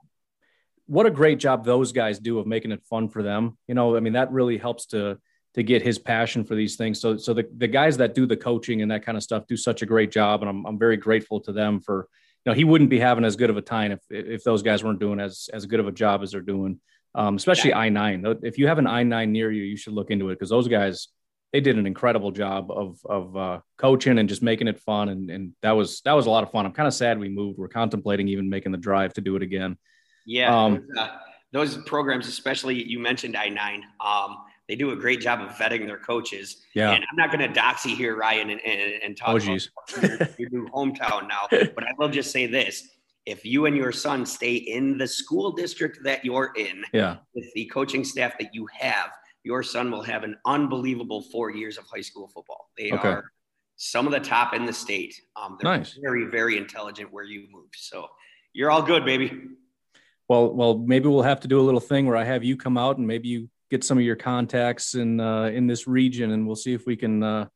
what 0.88 1.06
a 1.06 1.12
great 1.12 1.38
job 1.38 1.64
those 1.64 1.92
guys 1.92 2.20
do 2.20 2.40
of 2.40 2.48
making 2.48 2.72
it 2.72 2.84
fun 2.90 3.10
for 3.10 3.22
them. 3.22 3.58
You 3.68 3.76
know, 3.76 3.96
I 3.96 4.00
mean, 4.00 4.14
that 4.14 4.32
really 4.32 4.58
helps 4.58 4.88
to 4.88 5.20
to 5.54 5.64
get 5.64 5.82
his 5.82 5.98
passion 5.98 6.44
for 6.44 6.56
these 6.56 6.76
things. 6.76 7.00
So 7.00 7.18
so 7.18 7.34
the, 7.34 7.48
the 7.56 7.68
guys 7.68 7.98
that 7.98 8.16
do 8.16 8.26
the 8.26 8.38
coaching 8.38 8.82
and 8.82 8.92
that 8.92 9.04
kind 9.04 9.18
of 9.18 9.24
stuff 9.24 9.48
do 9.48 9.58
such 9.58 9.82
a 9.82 9.86
great 9.86 10.12
job. 10.12 10.42
And 10.42 10.50
I'm 10.50 10.66
I'm 10.66 10.80
very 10.80 10.98
grateful 10.98 11.42
to 11.42 11.52
them 11.52 11.82
for, 11.82 12.08
you 12.46 12.52
know, 12.52 12.56
he 12.56 12.64
wouldn't 12.64 12.90
be 12.90 13.00
having 13.00 13.26
as 13.26 13.36
good 13.36 13.50
of 13.50 13.58
a 13.58 13.62
time 13.62 13.92
if 13.92 14.00
if 14.10 14.44
those 14.44 14.64
guys 14.64 14.84
weren't 14.84 15.00
doing 15.00 15.20
as 15.20 15.50
as 15.54 15.66
good 15.66 15.80
of 15.80 15.88
a 15.88 15.92
job 15.92 16.24
as 16.24 16.32
they're 16.32 16.42
doing. 16.42 16.80
Um, 17.16 17.36
especially 17.36 17.74
I 17.74 17.90
nine. 17.90 18.24
If 18.44 18.58
you 18.58 18.68
have 18.68 18.78
an 18.78 18.88
I 18.88 19.04
nine 19.04 19.32
near 19.32 19.52
you, 19.52 19.64
you 19.64 19.78
should 19.78 19.94
look 19.94 20.12
into 20.12 20.30
it 20.30 20.36
because 20.36 20.50
those 20.50 20.68
guys 20.68 21.08
they 21.52 21.62
did 21.62 21.78
an 21.78 21.88
incredible 21.88 22.32
job 22.32 22.70
of 22.70 23.00
of 23.06 23.36
uh, 23.36 23.60
coaching 23.78 24.20
and 24.20 24.30
just 24.30 24.44
making 24.44 24.68
it 24.68 24.80
fun. 24.80 25.10
And 25.10 25.30
and 25.32 25.54
that 25.64 25.72
was 25.72 26.02
that 26.02 26.14
was 26.14 26.28
a 26.28 26.30
lot 26.30 26.44
of 26.44 26.52
fun. 26.52 26.66
I'm 26.66 26.74
kind 26.74 26.88
of 26.88 26.94
sad 26.94 27.20
we 27.20 27.30
moved. 27.30 27.58
We're 27.58 27.68
contemplating 27.68 28.28
even 28.28 28.50
making 28.50 28.74
the 28.74 28.78
drive 28.78 29.14
to 29.14 29.22
do 29.22 29.36
it 29.36 29.42
again. 29.42 29.78
Yeah, 30.28 30.54
um, 30.66 30.74
those, 30.94 30.98
uh, 30.98 31.10
those, 31.54 31.78
programs, 31.86 32.28
especially 32.28 32.84
you 32.84 33.00
mentioned 33.00 33.36
I 33.38 33.48
nine. 33.48 33.84
Um, 34.06 34.38
they 34.68 34.76
do 34.76 34.92
a 34.92 34.96
great 34.96 35.22
job 35.22 35.40
of 35.40 35.52
vetting 35.52 35.88
their 35.88 35.98
coaches. 35.98 36.64
Yeah. 36.76 36.92
And 36.92 37.02
I'm 37.10 37.16
not 37.16 37.32
going 37.32 37.52
to 37.52 37.60
doxy 37.60 37.96
here, 37.96 38.18
Ryan, 38.18 38.50
and, 38.50 38.60
and, 38.66 39.02
and 39.02 39.18
talk 39.18 39.30
Oh, 39.30 39.38
about 39.38 39.42
geez. 39.46 39.70
your, 40.02 40.30
your 40.38 40.50
new 40.50 40.68
hometown 40.70 41.30
now. 41.30 41.48
But 41.74 41.86
I 41.86 41.92
will 41.98 42.10
just 42.10 42.32
say 42.32 42.46
this: 42.46 42.90
if 43.26 43.46
you 43.46 43.66
and 43.68 43.76
your 43.78 43.94
son 43.94 44.26
stay 44.26 44.56
in 44.56 44.98
the 44.98 45.08
school 45.08 45.54
district 45.54 46.04
that 46.04 46.26
you're 46.26 46.52
in, 46.58 46.84
Yeah. 46.92 47.18
with 47.34 47.46
the 47.56 47.66
coaching 47.68 48.04
staff 48.04 48.34
that 48.40 48.54
you 48.54 48.68
have, 48.78 49.12
your 49.44 49.64
son 49.64 49.90
will 49.90 50.04
have 50.04 50.24
an 50.26 50.36
unbelievable 50.46 51.22
four 51.32 51.52
years 51.52 51.78
of 51.78 51.86
high 51.86 52.02
school 52.02 52.28
football. 52.28 52.70
They 52.78 52.92
Okay. 52.92 53.08
are 53.08 53.32
some 53.78 54.06
of 54.06 54.12
the 54.12 54.20
top 54.20 54.54
in 54.54 54.66
the 54.66 54.74
state. 54.74 55.16
Um, 55.38 55.58
they're 55.62 55.78
Nice. 55.78 55.98
very, 56.04 56.26
very 56.26 56.58
intelligent 56.58 57.14
where 57.14 57.24
you 57.24 57.48
moved. 57.50 57.76
So 57.78 58.08
you're 58.52 58.70
all 58.72 58.82
good, 58.82 59.06
baby. 59.06 59.32
Well, 60.30 60.54
well, 60.54 60.78
maybe 60.78 61.08
we'll 61.08 61.24
have 61.24 61.40
to 61.42 61.48
do 61.48 61.60
a 61.60 61.64
little 61.64 61.80
thing 61.80 62.06
where 62.06 62.18
I 62.18 62.24
have 62.26 62.44
you 62.44 62.58
come 62.58 62.78
out 62.78 62.98
and 62.98 63.08
maybe 63.08 63.30
you 63.30 63.50
get 63.72 63.84
some 63.84 63.98
of 63.98 64.04
your 64.04 64.16
contacts 64.18 64.94
in 64.96 65.20
uh, 65.20 65.46
in 65.46 65.68
this 65.68 65.88
region, 65.88 66.32
and 66.32 66.46
we'll 66.46 66.56
see 66.56 66.74
if 66.74 66.86
we 66.86 66.96
can 66.98 67.24
uh, 67.24 67.48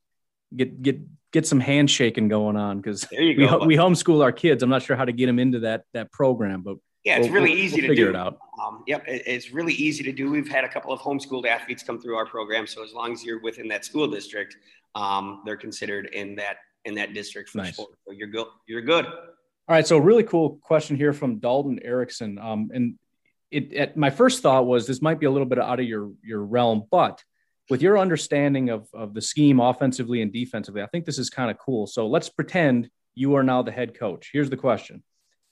get 0.55 0.81
get 0.81 0.99
get 1.31 1.45
some 1.47 1.59
handshaking 1.59 2.27
going 2.29 2.55
on 2.55 2.77
because 2.79 3.05
we 3.11 3.33
go. 3.35 3.65
we 3.65 3.75
homeschool 3.75 4.21
our 4.23 4.31
kids. 4.31 4.63
I'm 4.63 4.69
not 4.69 4.83
sure 4.83 4.95
how 4.95 5.05
to 5.05 5.11
get 5.11 5.25
them 5.27 5.39
into 5.39 5.59
that 5.59 5.83
that 5.93 6.11
program, 6.13 6.61
but 6.61 6.77
yeah, 7.03 7.17
it's 7.17 7.25
we'll- 7.25 7.33
really 7.35 7.49
we'll- 7.51 7.59
easy 7.59 7.75
we'll 7.77 7.81
to 7.83 7.87
figure 7.89 8.05
do. 8.05 8.09
it 8.11 8.15
out. 8.15 8.37
Um, 8.61 8.83
yep, 8.87 9.05
it- 9.07 9.23
it's 9.25 9.51
really 9.51 9.73
easy 9.73 10.03
to 10.05 10.11
do. 10.13 10.29
We've 10.31 10.47
had 10.47 10.63
a 10.63 10.69
couple 10.69 10.93
of 10.93 10.99
homeschooled 11.01 11.45
athletes 11.47 11.83
come 11.83 11.99
through 11.99 12.15
our 12.15 12.25
program, 12.25 12.67
so 12.67 12.83
as 12.83 12.93
long 12.93 13.11
as 13.11 13.23
you're 13.23 13.41
within 13.41 13.67
that 13.69 13.83
school 13.85 14.07
district, 14.07 14.55
um, 14.95 15.41
they're 15.45 15.57
considered 15.57 16.05
in 16.13 16.35
that 16.35 16.57
in 16.85 16.95
that 16.95 17.13
district 17.13 17.49
for 17.49 17.57
Nice. 17.59 17.73
sport. 17.73 17.91
So 18.07 18.13
you're 18.13 18.27
good. 18.29 18.47
You're 18.67 18.81
good. 18.81 19.05
All 19.71 19.75
right, 19.77 19.87
so 19.87 19.97
really 19.99 20.23
cool 20.23 20.59
question 20.61 20.97
here 20.97 21.13
from 21.13 21.39
Dalton 21.39 21.79
Erickson. 21.81 22.37
Um, 22.37 22.71
and 22.73 22.99
it, 23.51 23.71
at 23.71 23.95
my 23.95 24.09
first 24.09 24.43
thought 24.43 24.65
was 24.65 24.85
this 24.85 25.01
might 25.01 25.17
be 25.17 25.27
a 25.27 25.31
little 25.31 25.47
bit 25.47 25.59
out 25.59 25.79
of 25.79 25.85
your 25.85 26.11
your 26.21 26.43
realm, 26.43 26.83
but 26.91 27.23
with 27.69 27.81
your 27.81 27.97
understanding 27.97 28.69
of 28.69 28.89
of 28.93 29.13
the 29.13 29.21
scheme 29.21 29.61
offensively 29.61 30.21
and 30.21 30.33
defensively, 30.33 30.81
I 30.81 30.87
think 30.87 31.05
this 31.05 31.17
is 31.17 31.29
kind 31.29 31.49
of 31.49 31.57
cool. 31.57 31.87
So 31.87 32.07
let's 32.07 32.27
pretend 32.27 32.89
you 33.15 33.35
are 33.35 33.43
now 33.43 33.61
the 33.61 33.71
head 33.71 33.97
coach. 33.97 34.31
Here's 34.33 34.49
the 34.49 34.57
question: 34.57 35.03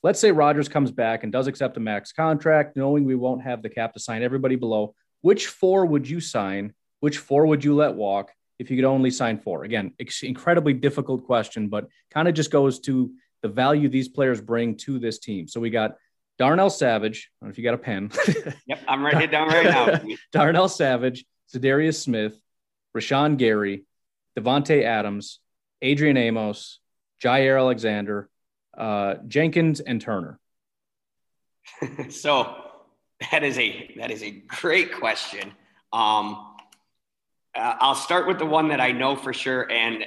Let's 0.03 0.19
say 0.19 0.33
Rodgers 0.33 0.67
comes 0.67 0.91
back 0.91 1.23
and 1.23 1.31
does 1.31 1.47
accept 1.47 1.77
a 1.77 1.79
max 1.79 2.11
contract, 2.11 2.75
knowing 2.75 3.05
we 3.05 3.15
won't 3.15 3.43
have 3.43 3.61
the 3.63 3.69
cap 3.69 3.93
to 3.93 4.01
sign 4.01 4.21
everybody 4.21 4.57
below. 4.57 4.95
Which 5.21 5.47
four 5.47 5.85
would 5.85 6.09
you 6.09 6.19
sign? 6.19 6.73
Which 6.99 7.19
four 7.19 7.45
would 7.45 7.63
you 7.63 7.73
let 7.73 7.95
walk 7.95 8.33
if 8.59 8.69
you 8.69 8.75
could 8.75 8.83
only 8.83 9.11
sign 9.11 9.39
four? 9.39 9.63
Again, 9.63 9.93
incredibly 10.23 10.73
difficult 10.73 11.23
question, 11.23 11.69
but 11.69 11.87
kind 12.11 12.27
of 12.27 12.33
just 12.33 12.51
goes 12.51 12.81
to 12.81 13.13
the 13.41 13.49
value 13.49 13.89
these 13.89 14.09
players 14.09 14.41
bring 14.41 14.75
to 14.77 14.99
this 14.99 15.19
team. 15.19 15.47
So 15.47 15.59
we 15.59 15.69
got 15.69 15.95
Darnell 16.37 16.69
Savage. 16.69 17.29
I 17.41 17.45
don't 17.45 17.49
know 17.49 17.51
if 17.51 17.57
you 17.57 17.63
got 17.63 17.73
a 17.73 17.77
pen. 17.77 18.11
Yep, 18.67 18.79
I'm 18.87 19.03
writing 19.03 19.21
it 19.21 19.31
down 19.31 19.47
right 19.47 19.65
now. 19.65 20.15
Darnell 20.31 20.69
Savage, 20.69 21.25
Za'Darius 21.53 22.01
Smith, 22.01 22.39
Rashan 22.95 23.37
Gary, 23.37 23.85
Davante 24.37 24.83
Adams, 24.83 25.39
Adrian 25.81 26.17
Amos, 26.17 26.79
Jaire 27.21 27.57
Alexander, 27.57 28.29
uh, 28.77 29.15
Jenkins, 29.27 29.79
and 29.79 29.99
Turner. 29.99 30.39
so 32.09 32.55
that 33.31 33.43
is 33.43 33.57
a 33.57 33.93
that 33.97 34.11
is 34.11 34.23
a 34.23 34.31
great 34.31 34.93
question. 34.93 35.51
Um, 35.91 36.45
uh, 37.55 37.75
I'll 37.79 37.95
start 37.95 38.27
with 38.27 38.37
the 38.37 38.45
one 38.45 38.69
that 38.69 38.79
I 38.79 38.91
know 38.91 39.15
for 39.15 39.33
sure, 39.33 39.69
and 39.69 40.05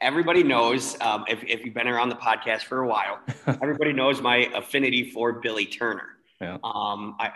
everybody 0.00 0.42
knows 0.42 1.00
um, 1.00 1.24
if, 1.28 1.42
if 1.44 1.64
you've 1.64 1.74
been 1.74 1.88
around 1.88 2.08
the 2.08 2.16
podcast 2.16 2.62
for 2.62 2.80
a 2.80 2.88
while, 2.88 3.20
everybody 3.46 3.92
knows 3.92 4.20
my 4.20 4.50
affinity 4.54 5.10
for 5.10 5.40
Billy 5.40 5.66
Turner. 5.66 6.08
Yeah. 6.40 6.58
Um, 6.64 7.16
I, 7.20 7.30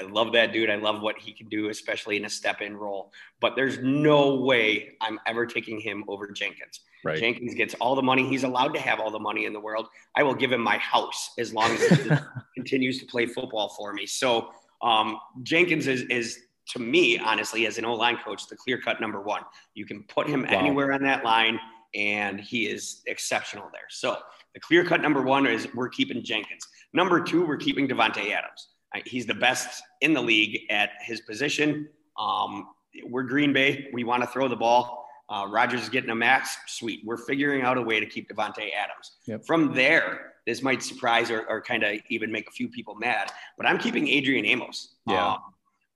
I- 0.00 0.02
love 0.08 0.32
that 0.32 0.52
dude. 0.52 0.70
I 0.70 0.76
love 0.76 1.02
what 1.02 1.18
he 1.18 1.32
can 1.32 1.48
do, 1.48 1.68
especially 1.68 2.16
in 2.16 2.24
a 2.24 2.30
step-in 2.30 2.76
role. 2.76 3.12
But 3.40 3.56
there's 3.56 3.78
no 3.78 4.36
way 4.36 4.96
I'm 5.00 5.18
ever 5.26 5.46
taking 5.46 5.80
him 5.80 6.04
over 6.08 6.30
Jenkins. 6.30 6.80
Right. 7.04 7.18
Jenkins 7.18 7.54
gets 7.54 7.74
all 7.74 7.96
the 7.96 8.02
money. 8.02 8.28
He's 8.28 8.44
allowed 8.44 8.74
to 8.74 8.80
have 8.80 9.00
all 9.00 9.10
the 9.10 9.18
money 9.18 9.46
in 9.46 9.52
the 9.52 9.60
world. 9.60 9.88
I 10.16 10.22
will 10.22 10.34
give 10.34 10.52
him 10.52 10.60
my 10.60 10.78
house 10.78 11.30
as 11.38 11.52
long 11.52 11.72
as 11.72 11.82
he 11.82 12.10
continues 12.54 13.00
to 13.00 13.06
play 13.06 13.26
football 13.26 13.68
for 13.76 13.92
me. 13.92 14.06
So 14.06 14.50
um, 14.80 15.18
Jenkins 15.42 15.86
is, 15.88 16.02
is, 16.02 16.38
to 16.68 16.78
me, 16.78 17.18
honestly, 17.18 17.66
as 17.66 17.78
an 17.78 17.84
O 17.84 17.94
line 17.94 18.18
coach, 18.24 18.46
the 18.46 18.56
clear 18.56 18.78
cut 18.80 19.00
number 19.00 19.20
one. 19.20 19.42
You 19.74 19.84
can 19.86 20.04
put 20.04 20.26
him 20.28 20.42
Wow. 20.42 20.58
anywhere 20.58 20.92
on 20.92 21.02
that 21.02 21.24
line, 21.24 21.58
and 21.94 22.40
he 22.40 22.66
is 22.66 23.02
exceptional 23.06 23.68
there. 23.72 23.88
So 23.90 24.16
the 24.54 24.60
clear 24.60 24.84
cut 24.84 25.00
number 25.02 25.22
one 25.22 25.46
is 25.46 25.66
we're 25.74 25.88
keeping 25.88 26.22
Jenkins. 26.22 26.66
Number 26.92 27.20
two, 27.22 27.44
we're 27.46 27.56
keeping 27.56 27.88
Davante 27.88 28.30
Adams. 28.32 28.68
He's 29.06 29.24
the 29.24 29.34
best 29.34 29.82
in 30.02 30.12
the 30.12 30.20
league 30.20 30.60
at 30.70 30.90
his 31.00 31.22
position. 31.22 31.88
Um, 32.18 32.68
we're 33.08 33.22
Green 33.22 33.52
Bay. 33.54 33.88
We 33.94 34.04
want 34.04 34.22
to 34.22 34.26
throw 34.28 34.48
the 34.48 34.56
ball. 34.56 35.08
Uh, 35.30 35.46
Rodgers 35.48 35.82
is 35.82 35.88
getting 35.88 36.10
a 36.10 36.14
max. 36.14 36.58
Sweet. 36.66 37.00
We're 37.02 37.16
figuring 37.16 37.62
out 37.62 37.78
a 37.78 37.82
way 37.82 38.00
to 38.00 38.04
keep 38.06 38.28
Davante 38.30 38.68
Adams. 38.76 39.12
Yep. 39.26 39.46
From 39.46 39.72
there, 39.74 40.34
this 40.46 40.62
might 40.62 40.82
surprise 40.82 41.30
or, 41.30 41.46
or 41.48 41.62
kind 41.62 41.84
of 41.84 41.94
even 42.10 42.30
make 42.30 42.46
a 42.48 42.50
few 42.50 42.68
people 42.68 42.94
mad, 42.96 43.32
but 43.56 43.64
I'm 43.64 43.78
keeping 43.78 44.08
Adrian 44.08 44.44
Amos. 44.44 44.96
Yeah. 45.06 45.26
Um, 45.26 45.38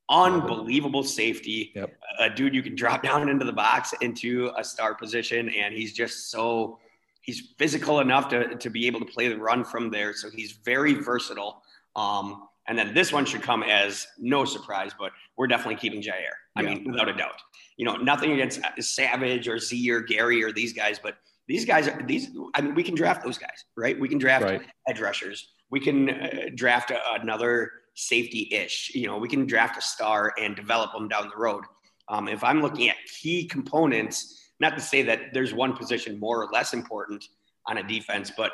unbelievable 0.09 1.03
safety. 1.03 1.73
Yep. 1.75 1.97
A 2.21 2.31
dude 2.31 2.55
you 2.55 2.63
can 2.63 2.75
drop 2.75 3.03
down 3.03 3.29
into 3.29 3.45
the 3.45 3.53
box 3.53 3.93
into 4.01 4.51
a 4.57 4.65
star 4.65 4.95
position, 4.95 5.49
and 5.51 5.75
he's 5.75 5.93
just 5.93 6.31
so 6.31 6.79
he's 7.23 7.49
physical 7.59 8.01
enough 8.01 8.29
to, 8.29 8.55
to 8.57 8.71
be 8.71 8.87
able 8.87 9.01
to 9.01 9.07
play 9.07 9.27
the 9.29 9.37
run 9.37 9.65
from 9.65 9.91
there. 9.91 10.15
So 10.15 10.31
he's 10.31 10.53
very 10.53 10.95
versatile. 10.95 11.61
Um, 11.97 12.47
and 12.69 12.79
then 12.79 12.95
this 12.95 13.13
one 13.13 13.25
should 13.25 13.43
come 13.43 13.63
as 13.65 14.07
no 14.19 14.45
surprise, 14.45 14.93
but 14.99 15.13
we're 15.37 15.47
definitely 15.49 15.77
keeping 15.77 16.01
Jaire. 16.03 16.37
I 16.57 16.63
Yeah. 16.63 16.75
mean, 16.75 16.85
without 16.91 17.09
a 17.09 17.15
doubt. 17.15 17.41
You 17.77 17.85
know, 17.85 17.97
nothing 17.97 18.33
against 18.33 18.61
Savage 18.81 19.49
or 19.49 19.59
Z 19.59 19.91
or 19.91 20.01
Gary 20.01 20.43
or 20.43 20.53
these 20.53 20.73
guys, 20.73 20.99
but 21.01 21.17
these 21.49 21.65
guys 21.65 21.89
are 21.89 22.01
these. 22.07 22.29
I 22.55 22.61
mean, 22.61 22.75
we 22.75 22.83
can 22.83 22.95
draft 22.95 23.25
those 23.25 23.39
guys, 23.39 23.65
right? 23.77 23.99
We 23.99 24.09
can 24.09 24.19
draft 24.19 24.45
Right. 24.45 24.63
edge 24.89 25.01
rushers. 25.01 25.49
We 25.71 25.81
can 25.81 26.09
uh, 26.11 26.29
draft 26.55 26.91
a, 26.93 27.01
another 27.21 27.71
safety 27.97 28.49
ish. 28.53 28.93
You 28.95 29.09
know, 29.09 29.17
we 29.17 29.29
can 29.29 29.47
draft 29.47 29.77
a 29.77 29.83
star 29.83 30.33
and 30.39 30.55
develop 30.55 30.93
them 30.93 31.09
down 31.09 31.29
the 31.29 31.37
road. 31.37 31.65
Um, 32.09 32.29
if 32.29 32.45
I'm 32.45 32.63
looking 32.63 32.89
at 32.89 32.97
key 33.21 33.47
components, 33.47 34.51
not 34.61 34.77
to 34.77 34.81
say 34.81 35.03
that 35.03 35.33
there's 35.33 35.53
one 35.53 35.77
position 35.77 36.21
more 36.21 36.43
or 36.43 36.49
less 36.53 36.73
important 36.73 37.25
on 37.67 37.79
a 37.79 37.83
defense, 37.83 38.31
but 38.37 38.53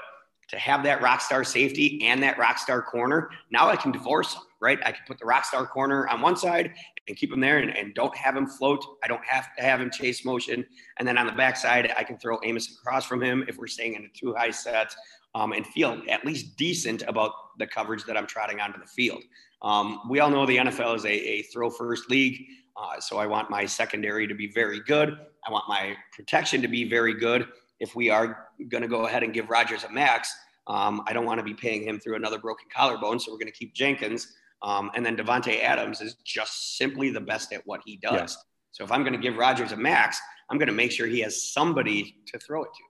to 0.49 0.59
have 0.59 0.82
that 0.84 1.03
rock 1.03 1.20
star 1.20 1.45
safety 1.45 2.01
and 2.05 2.22
that 2.22 2.38
rock 2.38 2.59
star 2.59 2.82
corner, 2.82 3.30
now 3.51 3.68
I 3.68 3.76
can 3.76 3.90
divorce 3.90 4.34
them, 4.34 4.43
right? 4.61 4.78
I 4.84 4.93
can 4.93 5.03
put 5.07 5.18
the 5.18 5.24
rock 5.24 5.45
star 5.45 5.66
corner 5.66 6.09
on 6.09 6.20
one 6.20 6.36
side 6.36 6.72
and 7.09 7.16
keep 7.16 7.32
him 7.32 7.40
there 7.40 7.59
and, 7.59 7.76
and 7.76 7.95
don't 7.95 8.14
have 8.16 8.36
him 8.36 8.47
float. 8.47 8.84
I 9.03 9.09
don't 9.09 9.24
have 9.24 9.55
to 9.57 9.62
have 9.62 9.80
him 9.80 9.90
chase 9.90 10.24
motion. 10.24 10.64
And 10.99 11.09
then 11.09 11.18
on 11.18 11.26
the 11.26 11.32
backside, 11.32 11.93
I 11.97 12.05
can 12.05 12.18
throw 12.18 12.38
Amos 12.45 12.70
across 12.70 13.05
from 13.05 13.22
him 13.22 13.45
if 13.49 13.57
we're 13.57 13.66
staying 13.66 13.95
in 13.95 14.05
a 14.05 14.09
two 14.14 14.34
high 14.34 14.51
set 14.51 14.95
um, 15.35 15.53
and 15.53 15.66
feel 15.66 16.03
at 16.09 16.24
least 16.24 16.57
decent 16.57 17.03
about 17.03 17.33
the 17.59 17.66
coverage 17.66 18.05
that 18.05 18.16
I'm 18.16 18.26
trotting 18.26 18.61
onto 18.61 18.78
the 18.78 18.87
field. 18.87 19.22
Um, 19.62 20.01
we 20.09 20.20
all 20.20 20.30
know 20.30 20.45
the 20.45 20.57
NFL 20.57 20.97
is 20.97 21.05
a, 21.05 21.12
a 21.12 21.43
throw 21.43 21.70
first 21.70 22.11
league. 22.11 22.45
Uh, 22.76 23.01
so 23.01 23.18
I 23.18 23.26
want 23.26 23.51
my 23.51 23.64
secondary 23.66 24.26
to 24.26 24.35
be 24.35 24.49
very 24.49 24.80
good. 24.80 25.16
I 25.47 25.51
want 25.51 25.68
my 25.68 25.95
protection 26.12 26.62
to 26.62 26.68
be 26.68 26.89
very 26.89 27.14
good. 27.14 27.49
If 27.80 27.95
we 27.95 28.11
are 28.11 28.49
going 28.68 28.83
to 28.83 28.89
go 28.89 29.07
ahead 29.07 29.22
and 29.22 29.33
give 29.33 29.51
Rodgers 29.51 29.85
a 29.85 29.91
max, 29.91 30.35
um, 30.66 31.03
I 31.07 31.12
don't 31.12 31.24
want 31.24 31.39
to 31.39 31.45
be 31.45 31.55
paying 31.55 31.83
him 31.83 31.99
through 31.99 32.16
another 32.16 32.39
broken 32.39 32.66
collarbone. 32.74 33.18
So 33.18 33.33
we're 33.33 33.39
going 33.39 33.53
to 33.53 33.59
keep 33.59 33.74
Jenkins. 33.74 34.35
Um, 34.62 34.91
and 34.95 35.05
then 35.05 35.16
Davante 35.16 35.61
Adams 35.61 36.01
is 36.01 36.14
just 36.24 36.76
simply 36.76 37.11
the 37.11 37.20
best 37.20 37.53
at 37.53 37.66
what 37.66 37.80
he 37.85 37.97
does. 37.97 38.12
Yeah. 38.12 38.43
So 38.70 38.85
if 38.85 38.93
I'm 38.93 39.03
going 39.03 39.12
to 39.12 39.18
give 39.18 39.37
Rodgers 39.37 39.72
a 39.72 39.76
max, 39.76 40.20
I'm 40.51 40.59
going 40.59 40.68
to 40.68 40.74
make 40.74 40.93
sure 40.93 41.07
he 41.07 41.20
has 41.20 41.51
somebody 41.53 42.16
to 42.28 42.39
throw 42.39 42.62
it 42.62 42.70
to. 42.74 42.83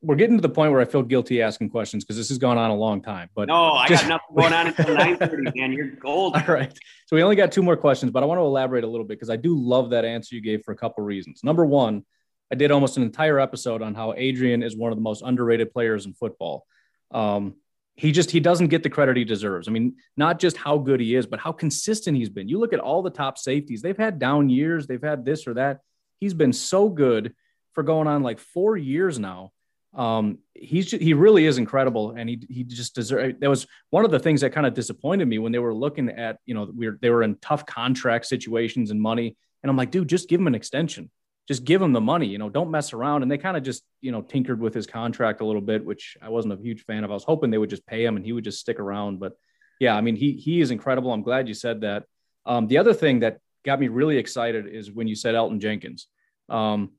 We're 0.00 0.14
getting 0.16 0.36
to 0.36 0.42
the 0.42 0.48
point 0.48 0.70
where 0.72 0.80
I 0.80 0.84
feel 0.84 1.02
guilty 1.02 1.42
asking 1.42 1.70
questions 1.70 2.04
because 2.04 2.16
this 2.16 2.28
has 2.28 2.38
gone 2.38 2.56
on 2.56 2.70
a 2.70 2.74
long 2.76 3.02
time. 3.02 3.30
But 3.34 3.48
No, 3.48 3.72
I 3.72 3.88
Just- 3.88 4.04
got 4.06 4.20
nothing 4.30 4.36
going 4.36 4.52
on 4.52 4.66
until 4.68 4.84
9:30, 4.96 5.56
man. 5.56 5.72
You're 5.72 5.88
gold. 5.88 6.34
All 6.36 6.54
right. 6.54 6.72
So 7.06 7.16
we 7.16 7.22
only 7.22 7.34
got 7.36 7.50
two 7.50 7.62
more 7.62 7.76
questions, 7.76 8.12
but 8.12 8.22
I 8.22 8.26
want 8.26 8.38
to 8.38 8.42
elaborate 8.44 8.84
a 8.84 8.86
little 8.86 9.04
bit 9.04 9.14
because 9.18 9.30
I 9.30 9.36
do 9.36 9.56
love 9.58 9.90
that 9.90 10.04
answer 10.04 10.34
you 10.36 10.40
gave 10.40 10.62
for 10.64 10.72
a 10.72 10.76
couple 10.76 11.02
reasons. 11.04 11.42
Number 11.42 11.66
one, 11.66 12.04
I 12.52 12.54
did 12.54 12.70
almost 12.70 12.96
an 12.96 13.02
entire 13.02 13.40
episode 13.40 13.82
on 13.82 13.94
how 13.94 14.14
Adrian 14.16 14.62
is 14.62 14.76
one 14.76 14.92
of 14.92 14.96
the 14.96 15.02
most 15.02 15.22
underrated 15.22 15.72
players 15.72 16.06
in 16.06 16.12
football. 16.14 16.64
Um, 17.10 17.56
he 17.96 18.12
just 18.12 18.30
he 18.30 18.38
doesn't 18.38 18.68
get 18.68 18.84
the 18.84 18.90
credit 18.90 19.16
he 19.16 19.24
deserves. 19.24 19.66
I 19.66 19.72
mean, 19.72 19.96
not 20.16 20.38
just 20.38 20.56
how 20.56 20.78
good 20.78 21.00
he 21.00 21.16
is, 21.16 21.26
but 21.26 21.40
how 21.40 21.50
consistent 21.50 22.16
he's 22.16 22.28
been. 22.28 22.48
You 22.48 22.60
look 22.60 22.72
at 22.72 22.78
all 22.78 23.02
the 23.02 23.10
top 23.10 23.36
safeties; 23.36 23.82
they've 23.82 23.96
had 23.96 24.20
down 24.20 24.48
years, 24.48 24.86
they've 24.86 25.02
had 25.02 25.24
this 25.24 25.48
or 25.48 25.54
that. 25.54 25.80
He's 26.20 26.34
been 26.34 26.52
so 26.52 26.88
good 26.88 27.34
for 27.72 27.82
going 27.82 28.06
on 28.06 28.22
like 28.22 28.38
four 28.38 28.76
years 28.76 29.18
now. 29.18 29.50
Um, 29.94 30.38
he's 30.54 30.90
he 30.90 31.14
really 31.14 31.46
is 31.46 31.58
incredible, 31.58 32.12
and 32.12 32.28
he 32.28 32.40
he 32.48 32.64
just 32.64 32.94
deserved. 32.94 33.40
That 33.40 33.48
was 33.48 33.66
one 33.90 34.04
of 34.04 34.10
the 34.10 34.18
things 34.18 34.42
that 34.42 34.52
kind 34.52 34.66
of 34.66 34.74
disappointed 34.74 35.26
me 35.26 35.38
when 35.38 35.52
they 35.52 35.58
were 35.58 35.74
looking 35.74 36.08
at 36.10 36.38
you 36.46 36.54
know 36.54 36.70
we 36.74 36.88
were 36.88 36.98
they 37.00 37.10
were 37.10 37.22
in 37.22 37.36
tough 37.40 37.64
contract 37.64 38.26
situations 38.26 38.90
and 38.90 39.00
money, 39.00 39.36
and 39.62 39.70
I'm 39.70 39.76
like, 39.76 39.90
dude, 39.90 40.08
just 40.08 40.28
give 40.28 40.40
him 40.40 40.46
an 40.46 40.54
extension, 40.54 41.10
just 41.46 41.64
give 41.64 41.80
him 41.80 41.92
the 41.92 42.00
money, 42.00 42.26
you 42.26 42.38
know, 42.38 42.50
don't 42.50 42.70
mess 42.70 42.92
around. 42.92 43.22
And 43.22 43.30
they 43.30 43.38
kind 43.38 43.56
of 43.56 43.62
just 43.62 43.82
you 44.00 44.12
know 44.12 44.22
tinkered 44.22 44.60
with 44.60 44.74
his 44.74 44.86
contract 44.86 45.40
a 45.40 45.46
little 45.46 45.62
bit, 45.62 45.84
which 45.84 46.16
I 46.20 46.28
wasn't 46.28 46.54
a 46.54 46.62
huge 46.62 46.84
fan 46.84 47.04
of. 47.04 47.10
I 47.10 47.14
was 47.14 47.24
hoping 47.24 47.50
they 47.50 47.58
would 47.58 47.70
just 47.70 47.86
pay 47.86 48.04
him 48.04 48.16
and 48.16 48.24
he 48.24 48.32
would 48.32 48.44
just 48.44 48.60
stick 48.60 48.78
around, 48.78 49.20
but 49.20 49.32
yeah, 49.80 49.96
I 49.96 50.00
mean 50.00 50.16
he 50.16 50.32
he 50.32 50.60
is 50.60 50.70
incredible. 50.70 51.12
I'm 51.12 51.22
glad 51.22 51.48
you 51.48 51.54
said 51.54 51.80
that. 51.80 52.04
Um, 52.44 52.66
the 52.66 52.78
other 52.78 52.94
thing 52.94 53.20
that 53.20 53.38
got 53.64 53.80
me 53.80 53.88
really 53.88 54.18
excited 54.18 54.66
is 54.66 54.90
when 54.90 55.08
you 55.08 55.14
said 55.14 55.34
Elgton 55.34 55.60
Jenkins. 55.60 56.08
Um, 56.48 56.92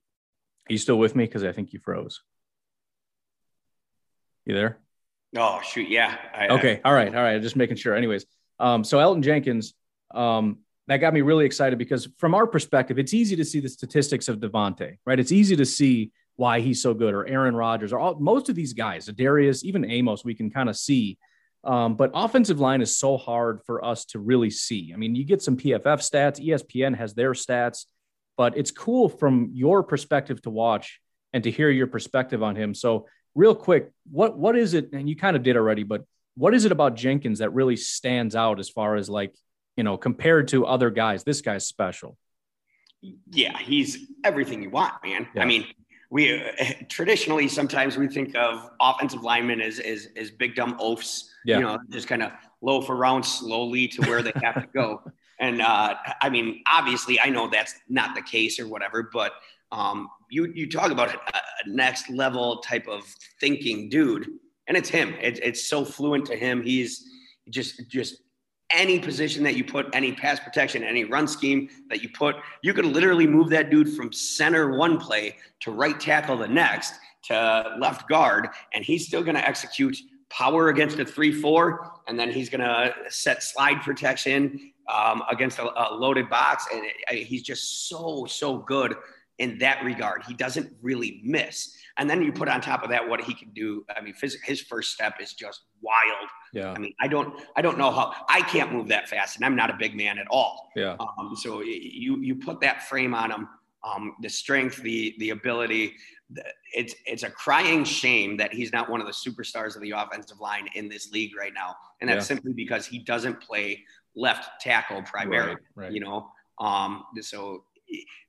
are 0.70 0.74
you 0.74 0.78
still 0.78 1.00
with 1.00 1.16
me? 1.16 1.26
Because 1.26 1.44
I 1.44 1.52
think 1.52 1.74
you 1.74 1.80
froze. 1.80 2.22
You 4.50 4.56
there? 4.56 4.80
Oh 5.38 5.62
shoot, 5.62 5.90
yeah. 5.90 6.18
I, 6.34 6.48
okay, 6.48 6.82
all 6.84 6.92
right, 6.92 7.14
all 7.14 7.22
right. 7.22 7.40
Just 7.40 7.56
making 7.56 7.78
sure. 7.78 7.96
Anyways, 7.96 8.26
um, 8.58 8.84
so 8.84 8.98
Elgton 8.98 9.22
Jenkins, 9.22 9.76
um, 10.10 10.58
that 10.88 10.98
got 10.98 11.14
me 11.14 11.22
really 11.22 11.46
excited 11.46 11.78
because 11.78 12.08
from 12.18 12.34
our 12.34 12.48
perspective, 12.48 12.98
it's 12.98 13.14
easy 13.14 13.36
to 13.36 13.46
see 13.46 13.60
the 13.60 13.70
statistics 13.70 14.28
of 14.28 14.40
Davante, 14.40 14.98
right? 15.06 15.20
It's 15.20 15.32
easy 15.32 15.56
to 15.56 15.68
see 15.68 16.12
why 16.36 16.62
he's 16.62 16.82
so 16.82 16.96
good, 16.96 17.14
or 17.14 17.28
Aaron 17.28 17.56
Rodgers, 17.56 17.94
or 17.94 18.00
all, 18.00 18.20
most 18.20 18.50
of 18.50 18.56
these 18.56 18.74
guys, 18.74 19.06
Darius, 19.06 19.64
even 19.64 19.86
Amos, 19.86 20.26
we 20.26 20.34
can 20.34 20.50
kind 20.50 20.68
of 20.68 20.76
see. 20.76 21.20
Um, 21.64 21.94
but 21.94 22.10
offensive 22.16 22.60
line 22.60 22.82
is 22.82 22.98
so 22.98 23.18
hard 23.18 23.60
for 23.68 23.86
us 23.86 24.06
to 24.06 24.20
really 24.20 24.50
see. 24.50 24.94
I 24.96 24.98
mean, 24.98 25.14
you 25.14 25.26
get 25.26 25.44
some 25.44 25.58
PFF 25.58 26.00
stats, 26.00 26.44
ESPN 26.44 26.98
has 26.98 27.14
their 27.14 27.34
stats, 27.34 27.86
but 28.36 28.58
it's 28.58 28.72
cool 28.72 29.10
from 29.10 29.52
your 29.54 29.84
perspective 29.84 30.42
to 30.42 30.50
watch 30.50 31.00
and 31.34 31.44
to 31.44 31.52
hear 31.52 31.70
your 31.70 31.86
perspective 31.86 32.42
on 32.42 32.56
him. 32.56 32.74
So, 32.74 33.06
real 33.36 33.56
quick, 33.56 33.92
what 34.12 34.38
what 34.38 34.58
is 34.58 34.74
it? 34.74 34.92
And 34.94 35.10
you 35.10 35.16
kind 35.16 35.36
of 35.36 35.44
did 35.44 35.56
already, 35.56 35.84
but 35.84 36.04
what 36.36 36.54
is 36.54 36.66
it 36.66 36.72
about 36.72 36.96
Jenkins 36.96 37.40
that 37.40 37.54
really 37.54 37.76
stands 37.76 38.36
out 38.36 38.60
as 38.60 38.70
far 38.70 38.96
as 38.96 39.10
like 39.10 39.34
you 39.76 39.84
know 39.84 39.98
compared 39.98 40.48
to 40.50 40.66
other 40.66 40.90
guys? 40.90 41.24
This 41.24 41.42
guy's 41.42 41.68
special. 41.68 42.18
Yeah, 43.32 43.58
he's 43.58 44.08
everything 44.24 44.62
you 44.62 44.70
want, 44.70 44.94
man. 45.04 45.28
Yeah. 45.34 45.42
I 45.42 45.46
mean, 45.46 45.66
we 46.10 46.42
uh, 46.42 46.52
traditionally 46.90 47.48
sometimes 47.48 47.98
we 47.98 48.08
think 48.08 48.36
of 48.36 48.70
offensive 48.80 49.22
linemen 49.22 49.62
as 49.62 49.80
as, 49.80 50.10
as 50.16 50.32
big 50.32 50.56
dumb 50.56 50.78
oafs, 50.80 51.30
yeah. 51.46 51.58
you 51.58 51.64
know, 51.64 51.80
just 51.90 52.08
kind 52.08 52.24
of 52.24 52.32
loaf 52.62 52.90
around 52.90 53.24
slowly 53.24 53.88
to 53.88 54.02
where 54.10 54.22
they 54.22 54.34
have 54.44 54.56
to 54.56 54.68
go. 54.74 55.02
And 55.42 55.62
uh, 55.62 55.96
I 56.22 56.30
mean, 56.30 56.64
obviously, 56.70 57.18
I 57.18 57.30
know 57.30 57.48
that's 57.50 57.74
not 57.88 58.14
the 58.14 58.22
case 58.22 58.60
or 58.60 58.68
whatever, 58.68 59.10
but 59.14 59.32
um, 59.72 60.10
you 60.30 60.52
you 60.54 60.70
talk 60.70 60.92
about 60.92 61.14
a, 61.14 61.20
next 61.66 62.10
level 62.10 62.58
type 62.58 62.88
of 62.88 63.04
thinking 63.40 63.90
dude, 63.90 64.28
and 64.68 64.78
it's 64.78 64.90
him. 64.90 65.14
It, 65.22 65.40
it's 65.44 65.68
so 65.68 65.84
fluent 65.84 66.26
to 66.28 66.36
him. 66.36 66.62
He's 66.62 67.06
just 67.50 67.90
just 67.90 68.22
any 68.72 69.00
position 69.00 69.44
that 69.44 69.56
you 69.56 69.64
put, 69.64 69.88
any 69.94 70.14
pass 70.14 70.40
protection, 70.40 70.84
any 70.84 71.04
run 71.04 71.28
scheme 71.28 71.70
that 71.90 72.04
you 72.04 72.10
put, 72.10 72.36
you 72.62 72.74
could 72.74 72.86
literally 72.86 73.26
move 73.26 73.50
that 73.50 73.72
dude 73.72 73.92
from 73.96 74.14
center 74.14 74.78
one 74.78 75.00
play 75.00 75.36
to 75.62 75.72
right 75.72 76.00
tackle 76.00 76.38
the 76.38 76.48
next 76.48 76.94
to 77.24 77.76
left 77.80 78.08
guard, 78.08 78.50
and 78.74 78.86
he's 78.86 79.08
still 79.08 79.24
going 79.24 79.36
to 79.36 79.48
execute 79.48 79.98
power 80.30 80.70
against 80.70 81.00
a 81.00 81.06
three 81.06 81.32
four, 81.32 81.92
and 82.08 82.18
then 82.20 82.32
he's 82.32 82.50
going 82.50 82.62
to 82.62 82.94
set 83.10 83.44
slide 83.44 83.82
protection 83.82 84.72
um, 84.88 85.24
against 85.30 85.60
a, 85.60 85.64
a, 85.64 85.94
loaded 85.94 86.30
box, 86.30 86.68
and 86.74 86.84
it, 86.86 87.24
he's 87.24 87.44
just 87.44 87.90
so 87.90 88.26
so 88.26 88.58
good 88.58 88.96
in 89.40 89.58
that 89.58 89.84
regard. 89.84 90.24
He 90.28 90.34
doesn't 90.34 90.72
really 90.82 91.22
miss. 91.24 91.76
And 91.98 92.10
then 92.10 92.22
you 92.22 92.32
put 92.32 92.48
on 92.48 92.62
top 92.62 92.84
of 92.84 92.90
that 92.92 93.08
what 93.08 93.22
he 93.22 93.34
can 93.34 93.50
do. 93.50 93.86
I 93.96 94.02
mean, 94.02 94.14
his, 94.22 94.38
his 94.44 94.62
first 94.62 94.94
step 94.94 95.16
is 95.20 95.34
just 95.34 95.64
wild. 95.82 96.30
Yeah. 96.54 96.72
I 96.72 96.80
mean, 96.80 96.94
I 97.00 97.08
don't 97.08 97.42
I 97.56 97.62
don't 97.62 97.78
know 97.78 97.92
how 97.92 98.14
I 98.30 98.42
can't 98.42 98.72
move 98.72 98.88
that 98.90 99.10
fast, 99.10 99.36
and 99.36 99.46
I'm 99.46 99.56
not 99.56 99.70
a 99.70 99.78
big 99.78 99.96
man 99.96 100.18
at 100.18 100.28
all. 100.30 100.72
Yeah. 100.76 100.96
Um, 101.00 101.36
so 101.36 101.62
you 101.62 102.20
you 102.22 102.36
put 102.36 102.62
that 102.62 102.88
frame 102.88 103.14
on 103.14 103.32
him, 103.32 103.48
um, 103.84 104.16
the 104.22 104.30
strength, 104.30 104.78
the 104.78 105.16
the 105.20 105.32
ability. 105.32 105.96
It's 106.74 106.96
it's 107.06 107.24
a 107.24 107.30
crying 107.30 107.84
shame 107.84 108.38
that 108.38 108.54
he's 108.54 108.72
not 108.72 108.90
one 108.90 109.02
of 109.02 109.08
the 109.08 109.14
superstars 109.14 109.76
of 109.76 109.82
the 109.82 109.92
offensive 109.92 110.40
line 110.40 110.70
in 110.76 110.90
this 110.90 111.12
league 111.12 111.36
right 111.38 111.54
now, 111.54 111.76
and 112.02 112.10
that's 112.10 112.30
yeah. 112.30 112.36
simply 112.36 112.54
because 112.54 112.86
he 112.86 113.00
doesn't 113.00 113.42
play 113.42 113.84
left 114.16 114.62
tackle 114.62 115.02
primarily. 115.04 115.52
Right, 115.76 115.86
right. 115.86 115.92
You 115.92 116.00
know, 116.02 116.32
um, 116.60 117.06
so 117.22 117.64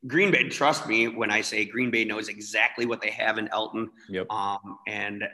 Green 0.07 0.31
Bay, 0.31 0.49
trust 0.49 0.87
me 0.87 1.09
when 1.09 1.31
I 1.31 1.43
say 1.43 1.65
Green 1.65 1.91
Bay 1.91 2.05
knows 2.05 2.29
exactly 2.29 2.87
what 2.87 3.01
they 3.01 3.11
have 3.11 3.39
in 3.39 3.49
Elgton. 3.49 3.89
Yep. 4.09 4.31
Um, 4.31 4.79
and 4.87 5.25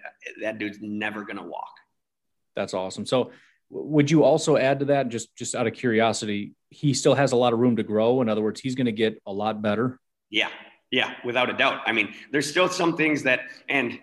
that 0.43 0.59
dude's 0.59 0.79
never 0.81 1.24
going 1.24 1.37
to 1.37 1.45
walk. 1.45 1.70
That's 2.57 2.74
awesome. 2.74 3.07
So, 3.07 3.31
would 3.68 4.11
you 4.11 4.22
also 4.22 4.57
add 4.57 4.79
to 4.81 4.85
that, 4.87 5.09
just 5.09 5.35
just 5.37 5.55
out 5.55 5.66
of 5.66 5.74
curiosity, 5.74 6.53
he 6.70 6.95
still 6.95 7.14
has 7.14 7.33
a 7.33 7.37
lot 7.37 7.53
of 7.53 7.59
room 7.59 7.77
to 7.77 7.83
grow. 7.83 8.22
In 8.22 8.29
other 8.29 8.43
words, 8.43 8.61
he's 8.61 8.74
going 8.74 8.87
to 8.87 8.93
get 8.93 9.20
a 9.27 9.33
lot 9.33 9.61
better. 9.61 9.99
Yeah, 10.31 10.49
yeah, 10.91 11.14
without 11.24 11.51
a 11.51 11.53
doubt. 11.53 11.83
I 11.85 11.93
mean, 11.93 12.14
there's 12.31 12.49
still 12.49 12.68
some 12.68 12.97
things 12.97 13.24
that, 13.24 13.41
and 13.68 13.99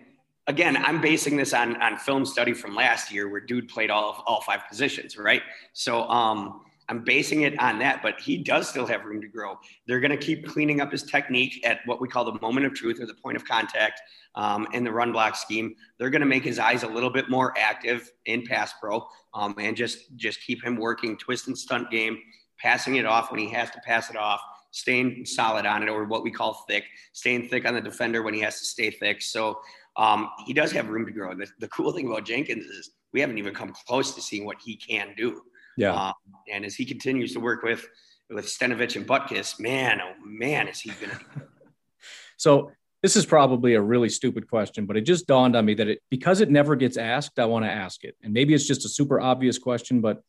again, 0.46 0.76
I'm 0.76 1.00
basing 1.00 1.36
this 1.36 1.54
on 1.54 1.80
on 1.80 1.96
film 1.96 2.26
study 2.26 2.52
from 2.52 2.74
last 2.74 3.10
year 3.12 3.28
where 3.28 3.40
dude 3.40 3.68
played 3.68 3.90
all 3.90 4.22
all 4.26 4.42
five 4.42 4.68
positions, 4.68 5.16
right? 5.16 5.42
So, 5.72 6.02
um, 6.08 6.60
I'm 6.88 7.02
basing 7.02 7.42
it 7.42 7.58
on 7.60 7.78
that, 7.78 8.02
but 8.02 8.20
he 8.20 8.36
does 8.36 8.68
still 8.68 8.86
have 8.86 9.04
room 9.04 9.20
to 9.20 9.28
grow. 9.28 9.58
They're 9.86 10.00
going 10.00 10.10
to 10.10 10.16
keep 10.16 10.46
cleaning 10.46 10.80
up 10.80 10.92
his 10.92 11.02
technique 11.02 11.64
at 11.66 11.80
what 11.86 12.00
we 12.00 12.08
call 12.08 12.24
the 12.24 12.38
moment 12.40 12.66
of 12.66 12.74
truth 12.74 13.00
or 13.00 13.06
the 13.06 13.14
point 13.14 13.36
of 13.36 13.44
contact 13.44 14.00
um, 14.34 14.66
in 14.72 14.84
the 14.84 14.92
run 14.92 15.12
block 15.12 15.36
scheme. 15.36 15.74
They're 15.98 16.10
going 16.10 16.20
to 16.20 16.26
make 16.26 16.44
his 16.44 16.58
eyes 16.58 16.82
a 16.82 16.88
little 16.88 17.10
bit 17.10 17.30
more 17.30 17.54
active 17.56 18.10
in 18.26 18.44
pass 18.44 18.74
pro 18.80 19.06
um, 19.32 19.54
and 19.58 19.76
just 19.76 20.14
just 20.16 20.40
keep 20.42 20.62
him 20.62 20.76
working 20.76 21.16
twist 21.16 21.48
and 21.48 21.56
stunt 21.56 21.90
game, 21.90 22.18
passing 22.58 22.96
it 22.96 23.06
off 23.06 23.30
when 23.30 23.40
he 23.40 23.48
has 23.50 23.70
to 23.70 23.80
pass 23.86 24.10
it 24.10 24.16
off, 24.16 24.40
staying 24.70 25.24
solid 25.24 25.66
on 25.66 25.82
it, 25.82 25.88
or 25.88 26.04
what 26.04 26.22
we 26.22 26.30
call 26.30 26.64
thick, 26.68 26.84
staying 27.12 27.48
thick 27.48 27.66
on 27.66 27.74
the 27.74 27.80
defender 27.80 28.22
when 28.22 28.34
he 28.34 28.40
has 28.40 28.58
to 28.58 28.64
stay 28.64 28.90
thick. 28.90 29.22
So 29.22 29.58
um, 29.96 30.30
he 30.46 30.52
does 30.52 30.72
have 30.72 30.88
room 30.88 31.06
to 31.06 31.12
grow. 31.12 31.34
The, 31.34 31.46
the 31.60 31.68
cool 31.68 31.92
thing 31.92 32.06
about 32.06 32.24
Jenkins 32.24 32.66
is 32.66 32.90
we 33.12 33.20
haven't 33.20 33.38
even 33.38 33.54
come 33.54 33.72
close 33.86 34.14
to 34.14 34.20
seeing 34.20 34.44
what 34.44 34.56
he 34.62 34.76
can 34.76 35.14
do. 35.16 35.40
Yeah. 35.76 35.94
Um, 35.94 36.14
and 36.52 36.64
as 36.64 36.74
he 36.74 36.84
continues 36.84 37.32
to 37.34 37.40
work 37.40 37.62
with 37.62 37.86
with 38.30 38.46
Stenavich 38.46 38.96
and 38.96 39.06
Butkus, 39.06 39.60
man, 39.60 40.00
oh 40.00 40.14
man, 40.24 40.68
is 40.68 40.80
he 40.80 40.90
going 40.90 41.10
to. 41.10 41.18
so 42.36 42.72
this 43.02 43.16
is 43.16 43.26
probably 43.26 43.74
a 43.74 43.82
really 43.82 44.08
stupid 44.08 44.48
question, 44.48 44.86
but 44.86 44.96
it 44.96 45.02
just 45.02 45.26
dawned 45.26 45.54
on 45.54 45.66
me 45.66 45.74
that 45.74 45.88
it 45.88 46.02
because 46.10 46.40
it 46.40 46.50
never 46.50 46.74
gets 46.74 46.96
asked, 46.96 47.38
I 47.38 47.44
want 47.44 47.64
to 47.66 47.70
ask 47.70 48.02
it. 48.02 48.16
And 48.22 48.32
maybe 48.32 48.54
it's 48.54 48.66
just 48.66 48.86
a 48.86 48.88
super 48.88 49.20
obvious 49.20 49.58
question, 49.58 50.00
but 50.00 50.22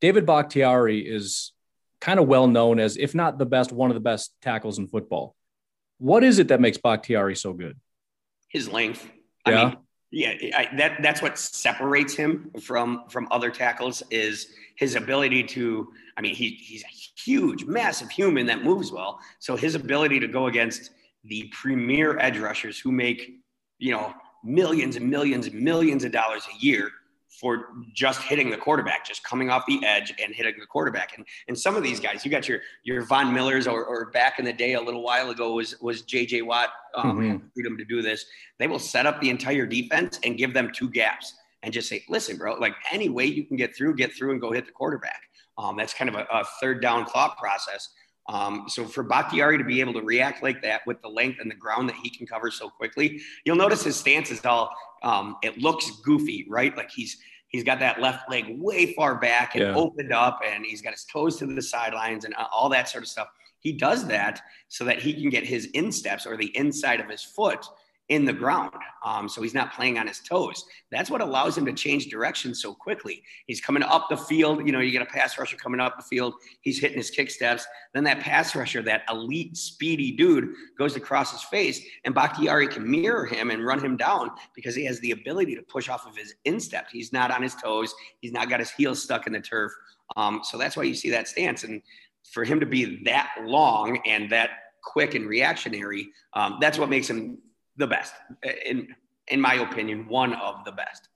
David 0.00 0.26
Bakhtiari 0.26 1.00
is 1.00 1.52
kind 2.00 2.18
of 2.18 2.26
well 2.26 2.48
known 2.48 2.80
as, 2.80 2.96
if 2.96 3.14
not 3.14 3.38
the 3.38 3.46
best, 3.46 3.70
one 3.70 3.90
of 3.90 3.94
the 3.94 4.00
best 4.00 4.32
tackles 4.42 4.78
in 4.78 4.88
football. 4.88 5.36
What 5.98 6.24
is 6.24 6.38
it 6.38 6.48
that 6.48 6.60
makes 6.60 6.78
Bakhtiari 6.78 7.36
so 7.36 7.52
good? 7.52 7.78
His 8.48 8.68
length. 8.68 9.08
Yeah. 9.46 9.62
I 9.62 9.64
mean, 9.66 9.76
yeah, 10.12 10.34
I, 10.56 10.68
that 10.76 11.02
that's 11.02 11.22
what 11.22 11.38
separates 11.38 12.14
him 12.14 12.50
from 12.60 13.04
from 13.08 13.28
other 13.30 13.50
tackles 13.50 14.02
is 14.10 14.48
his 14.76 14.96
ability 14.96 15.44
to. 15.44 15.92
I 16.16 16.20
mean, 16.20 16.34
he 16.34 16.50
he's 16.50 16.82
a 16.82 17.20
huge, 17.20 17.64
massive 17.64 18.10
human 18.10 18.46
that 18.46 18.64
moves 18.64 18.90
well. 18.90 19.20
So 19.38 19.56
his 19.56 19.74
ability 19.74 20.18
to 20.20 20.28
go 20.28 20.46
against 20.46 20.90
the 21.24 21.52
premier 21.52 22.18
edge 22.18 22.38
rushers 22.38 22.78
who 22.78 22.90
make 22.90 23.40
you 23.78 23.92
know 23.92 24.12
millions 24.42 24.96
and 24.96 25.08
millions 25.08 25.46
and 25.46 25.60
millions 25.60 26.02
of 26.02 26.10
dollars 26.10 26.42
a 26.52 26.64
year 26.64 26.90
for 27.30 27.68
just 27.94 28.22
hitting 28.22 28.50
the 28.50 28.56
quarterback, 28.56 29.06
just 29.06 29.22
coming 29.22 29.50
off 29.50 29.64
the 29.66 29.84
edge 29.84 30.12
and 30.22 30.34
hitting 30.34 30.54
the 30.58 30.66
quarterback. 30.66 31.16
And 31.16 31.26
and 31.48 31.58
some 31.58 31.76
of 31.76 31.82
these 31.82 32.00
guys, 32.00 32.24
you 32.24 32.30
got 32.30 32.48
your 32.48 32.60
your 32.82 33.02
Von 33.02 33.32
Millers, 33.32 33.66
or, 33.66 33.84
or 33.84 34.10
back 34.10 34.38
in 34.38 34.44
the 34.44 34.52
day, 34.52 34.74
a 34.74 34.80
little 34.80 35.02
while 35.02 35.30
ago 35.30 35.54
was 35.54 35.80
was 35.80 36.02
J.J. 36.02 36.42
Watt 36.42 36.70
um, 36.96 37.18
mm-hmm. 37.18 37.46
freedom 37.54 37.76
to 37.78 37.84
do 37.84 38.02
this. 38.02 38.26
They 38.58 38.66
will 38.66 38.78
set 38.78 39.06
up 39.06 39.20
the 39.20 39.30
entire 39.30 39.66
defense 39.66 40.18
and 40.24 40.36
give 40.36 40.52
them 40.52 40.70
two 40.74 40.90
gaps 40.90 41.34
and 41.62 41.72
just 41.72 41.88
say, 41.88 42.04
listen, 42.08 42.36
bro, 42.36 42.54
like 42.54 42.74
any 42.90 43.08
way 43.08 43.26
you 43.26 43.44
can 43.44 43.56
get 43.56 43.76
through, 43.76 43.94
get 43.96 44.14
through 44.14 44.32
and 44.32 44.40
go 44.40 44.50
hit 44.50 44.66
the 44.66 44.72
quarterback. 44.72 45.22
Um, 45.58 45.76
that's 45.76 45.92
kind 45.92 46.08
of 46.08 46.16
a, 46.16 46.26
a 46.32 46.44
third 46.60 46.80
down 46.80 47.06
thought 47.06 47.36
process. 47.36 47.90
Um, 48.28 48.66
so 48.68 48.84
for 48.84 49.02
Bakhtiari 49.02 49.58
to 49.58 49.64
be 49.64 49.80
able 49.80 49.94
to 49.94 50.02
react 50.02 50.42
like 50.42 50.62
that 50.62 50.82
with 50.86 51.02
the 51.02 51.08
length 51.08 51.40
and 51.40 51.50
the 51.50 51.54
ground 51.54 51.88
that 51.88 51.96
he 51.96 52.10
can 52.10 52.26
cover 52.26 52.50
so 52.50 52.68
quickly, 52.68 53.20
you'll 53.44 53.56
notice 53.56 53.82
his 53.82 53.96
stance 53.96 54.30
is 54.30 54.44
all 54.44 54.70
um, 55.02 55.36
it 55.42 55.58
looks 55.58 55.90
goofy, 56.02 56.46
right? 56.48 56.76
Like 56.76 56.90
he's 56.90 57.18
he's 57.48 57.64
got 57.64 57.80
that 57.80 58.00
left 58.00 58.30
leg 58.30 58.46
way 58.48 58.92
far 58.94 59.16
back 59.16 59.54
and 59.54 59.64
yeah. 59.64 59.74
opened 59.74 60.12
up, 60.12 60.40
and 60.46 60.64
he's 60.64 60.82
got 60.82 60.92
his 60.92 61.04
toes 61.04 61.36
to 61.38 61.46
the 61.46 61.62
sidelines 61.62 62.24
and 62.24 62.34
all 62.52 62.68
that 62.68 62.88
sort 62.88 63.02
of 63.02 63.08
stuff. 63.08 63.28
He 63.58 63.72
does 63.72 64.06
that 64.06 64.40
so 64.68 64.84
that 64.84 65.00
he 65.00 65.12
can 65.12 65.28
get 65.28 65.44
his 65.44 65.66
insteps 65.66 66.26
or 66.26 66.36
the 66.36 66.56
inside 66.56 67.00
of 67.00 67.08
his 67.08 67.22
foot 67.22 67.66
in 68.10 68.24
the 68.24 68.32
ground. 68.32 68.74
Um, 69.04 69.28
so 69.28 69.40
he's 69.40 69.54
not 69.54 69.72
playing 69.72 69.96
on 69.96 70.06
his 70.06 70.18
toes. 70.18 70.64
That's 70.90 71.10
what 71.10 71.20
allows 71.20 71.56
him 71.56 71.64
to 71.66 71.72
change 71.72 72.08
direction 72.08 72.54
so 72.54 72.74
quickly. 72.74 73.22
He's 73.46 73.60
coming 73.60 73.84
up 73.84 74.08
the 74.10 74.16
field. 74.16 74.66
You 74.66 74.72
know, 74.72 74.80
you 74.80 74.90
get 74.90 75.00
a 75.00 75.06
pass 75.06 75.38
rusher 75.38 75.56
coming 75.56 75.80
up 75.80 75.96
the 75.96 76.02
field. 76.02 76.34
He's 76.60 76.80
hitting 76.80 76.98
his 76.98 77.08
kick 77.08 77.30
steps. 77.30 77.64
Then 77.94 78.04
that 78.04 78.18
pass 78.18 78.54
rusher, 78.54 78.82
that 78.82 79.04
elite, 79.08 79.56
speedy 79.56 80.10
dude, 80.10 80.52
goes 80.76 80.96
across 80.96 81.30
his 81.30 81.42
face, 81.44 81.80
and 82.04 82.14
Bakhtiari 82.14 82.66
can 82.66 82.88
mirror 82.90 83.24
him 83.24 83.50
and 83.50 83.64
run 83.64 83.82
him 83.82 83.96
down 83.96 84.32
because 84.54 84.74
he 84.74 84.84
has 84.84 84.98
the 85.00 85.12
ability 85.12 85.54
to 85.54 85.62
push 85.62 85.88
off 85.88 86.06
of 86.06 86.16
his 86.16 86.34
instep. 86.44 86.88
He's 86.92 87.12
not 87.12 87.30
on 87.30 87.42
his 87.42 87.54
toes. 87.54 87.94
He's 88.20 88.32
not 88.32 88.50
got 88.50 88.58
his 88.58 88.70
heels 88.70 89.02
stuck 89.02 89.28
in 89.28 89.32
the 89.32 89.40
turf. 89.40 89.72
Um, 90.16 90.40
so 90.42 90.58
that's 90.58 90.76
why 90.76 90.82
you 90.82 90.94
see 90.94 91.10
that 91.10 91.28
stance. 91.28 91.62
And 91.62 91.80
for 92.32 92.44
him 92.44 92.58
to 92.58 92.66
be 92.66 93.02
that 93.04 93.30
long 93.42 94.00
and 94.04 94.28
that 94.30 94.50
quick 94.82 95.14
and 95.14 95.28
reactionary, 95.28 96.08
um, 96.34 96.58
that's 96.60 96.76
what 96.76 96.90
makes 96.90 97.08
him 97.08 97.38
the 97.80 97.86
best 97.86 98.12
in 98.64 98.94
in 99.30 99.40
my 99.40 99.54
opinion, 99.54 100.06
one 100.08 100.34
of 100.34 100.64
the 100.64 100.72
best. 100.72 101.08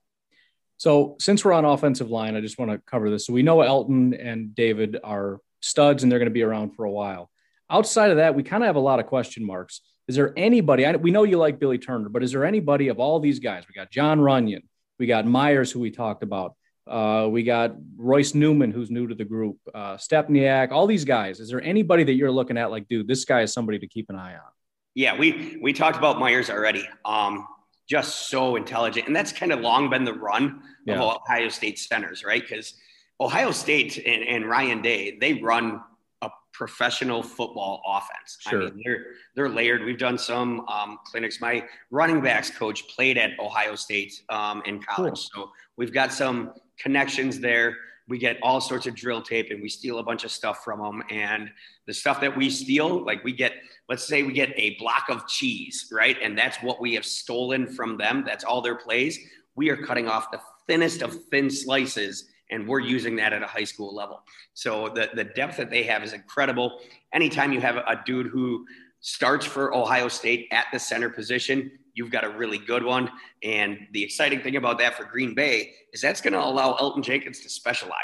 So 0.76 1.16
since 1.20 1.44
we're 1.44 1.52
on 1.52 1.64
offensive 1.64 2.10
line, 2.10 2.36
I 2.36 2.40
just 2.40 2.58
want 2.58 2.70
to 2.70 2.78
cover 2.78 3.10
this. 3.10 3.26
So 3.26 3.32
we 3.32 3.42
know 3.42 3.58
Elgton 3.58 4.16
and 4.18 4.54
David 4.54 4.98
are 5.04 5.40
studs 5.60 6.02
and 6.02 6.10
they're 6.10 6.18
going 6.18 6.28
to 6.28 6.34
be 6.34 6.42
around 6.42 6.74
for 6.74 6.84
a 6.84 6.90
while. 6.90 7.30
Outside 7.70 8.10
of 8.10 8.18
that, 8.18 8.34
we 8.34 8.42
kind 8.42 8.62
of 8.62 8.66
have 8.66 8.76
a 8.76 8.80
lot 8.80 9.00
of 9.00 9.06
question 9.06 9.44
marks. 9.44 9.80
Is 10.06 10.16
there 10.16 10.32
anybody? 10.36 10.84
I, 10.84 10.96
we 10.96 11.10
know 11.10 11.24
you 11.24 11.38
like 11.38 11.58
Billy 11.58 11.78
Turner, 11.78 12.08
but 12.08 12.22
is 12.22 12.32
there 12.32 12.44
anybody 12.44 12.88
of 12.88 12.98
all 12.98 13.20
these 13.20 13.38
guys? 13.38 13.64
We 13.66 13.74
got 13.74 13.90
Jon 13.90 14.20
Runyan, 14.20 14.62
we 14.98 15.06
got 15.06 15.26
Myers, 15.26 15.72
who 15.72 15.80
we 15.80 15.90
talked 15.90 16.22
about. 16.22 16.54
Uh, 16.86 17.28
we 17.30 17.42
got 17.42 17.74
Royce 17.96 18.34
Newman, 18.34 18.70
who's 18.70 18.90
new 18.90 19.06
to 19.06 19.14
the 19.14 19.24
group, 19.24 19.56
uh, 19.74 19.96
Stepaniak, 19.96 20.70
all 20.70 20.86
these 20.86 21.06
guys. 21.06 21.40
Is 21.40 21.48
there 21.48 21.62
anybody 21.62 22.04
that 22.04 22.12
you're 22.12 22.30
looking 22.30 22.58
at 22.58 22.70
like, 22.70 22.86
dude, 22.88 23.08
this 23.08 23.24
guy 23.24 23.40
is 23.40 23.54
somebody 23.54 23.78
to 23.78 23.86
keep 23.86 24.10
an 24.10 24.16
eye 24.16 24.34
on? 24.34 24.52
Yeah, 24.94 25.18
we 25.18 25.58
we 25.60 25.72
talked 25.72 25.96
about 25.96 26.18
Myers 26.18 26.50
already. 26.50 26.88
Um, 27.04 27.46
just 27.88 28.30
so 28.30 28.56
intelligent, 28.56 29.06
and 29.06 29.14
that's 29.14 29.32
kind 29.32 29.52
of 29.52 29.60
long 29.60 29.90
been 29.90 30.04
the 30.04 30.14
run 30.14 30.62
yeah. 30.86 30.94
of 30.94 31.16
Ohio 31.16 31.48
State 31.48 31.78
centers, 31.78 32.24
right? 32.24 32.40
Because 32.40 32.74
Ohio 33.20 33.50
State 33.50 33.98
and, 33.98 34.22
and 34.22 34.48
Ryan 34.48 34.80
Day, 34.80 35.18
they 35.20 35.34
run 35.34 35.82
a 36.22 36.30
professional 36.52 37.22
football 37.22 37.82
offense. 37.86 38.38
Sure. 38.40 38.62
I 38.62 38.64
mean, 38.70 38.82
they're 38.84 39.04
they're 39.34 39.48
layered. 39.48 39.84
We've 39.84 39.98
done 39.98 40.16
some 40.16 40.66
um, 40.68 40.98
clinics. 41.04 41.40
My 41.40 41.64
running 41.90 42.20
backs 42.20 42.50
coach 42.50 42.88
played 42.88 43.18
at 43.18 43.38
Ohio 43.38 43.74
State 43.74 44.22
um, 44.30 44.62
in 44.64 44.80
college, 44.82 45.28
cool. 45.34 45.46
so 45.46 45.52
we've 45.76 45.92
got 45.92 46.12
some 46.12 46.54
connections 46.78 47.38
there. 47.38 47.76
We 48.08 48.18
get 48.18 48.38
all 48.42 48.60
sorts 48.60 48.86
of 48.86 48.94
drill 48.94 49.22
tape 49.22 49.50
and 49.50 49.62
we 49.62 49.68
steal 49.68 49.98
a 49.98 50.02
bunch 50.02 50.24
of 50.24 50.30
stuff 50.30 50.62
from 50.62 50.80
them. 50.80 51.02
And 51.10 51.50
the 51.86 51.94
stuff 51.94 52.20
that 52.20 52.36
we 52.36 52.50
steal, 52.50 53.04
like 53.04 53.24
we 53.24 53.32
get, 53.32 53.54
let's 53.88 54.06
say 54.06 54.22
we 54.22 54.32
get 54.32 54.52
a 54.56 54.76
block 54.78 55.06
of 55.08 55.26
cheese, 55.26 55.88
right? 55.90 56.16
And 56.22 56.36
that's 56.36 56.58
what 56.58 56.80
we 56.80 56.94
have 56.94 57.04
stolen 57.04 57.66
from 57.66 57.96
them. 57.96 58.22
That's 58.26 58.44
all 58.44 58.60
their 58.60 58.76
plays. 58.76 59.18
We 59.56 59.70
are 59.70 59.76
cutting 59.76 60.08
off 60.08 60.30
the 60.30 60.40
thinnest 60.66 61.02
of 61.02 61.24
thin 61.30 61.50
slices 61.50 62.28
and 62.50 62.68
we're 62.68 62.80
using 62.80 63.16
that 63.16 63.32
at 63.32 63.42
a 63.42 63.46
high 63.46 63.64
school 63.64 63.94
level. 63.94 64.22
So 64.52 64.90
the, 64.94 65.10
the 65.14 65.24
depth 65.24 65.56
that 65.56 65.70
they 65.70 65.82
have 65.84 66.02
is 66.04 66.12
incredible. 66.12 66.80
Anytime 67.12 67.52
you 67.52 67.60
have 67.60 67.76
a 67.76 68.02
dude 68.04 68.26
who 68.26 68.66
starts 69.00 69.46
for 69.46 69.74
Ohio 69.74 70.08
State 70.08 70.48
at 70.50 70.66
the 70.72 70.78
center 70.78 71.08
position, 71.08 71.70
you've 71.94 72.10
got 72.10 72.24
a 72.24 72.28
really 72.28 72.58
good 72.58 72.82
one. 72.82 73.10
And 73.42 73.78
the 73.92 74.02
exciting 74.02 74.40
thing 74.40 74.56
about 74.56 74.78
that 74.78 74.94
for 74.94 75.04
Green 75.04 75.34
Bay 75.34 75.74
is 75.92 76.00
that's 76.00 76.20
going 76.20 76.34
to 76.34 76.44
allow 76.44 76.76
Elgton 76.76 77.02
Jenkins 77.02 77.40
to 77.40 77.48
specialize. 77.48 77.94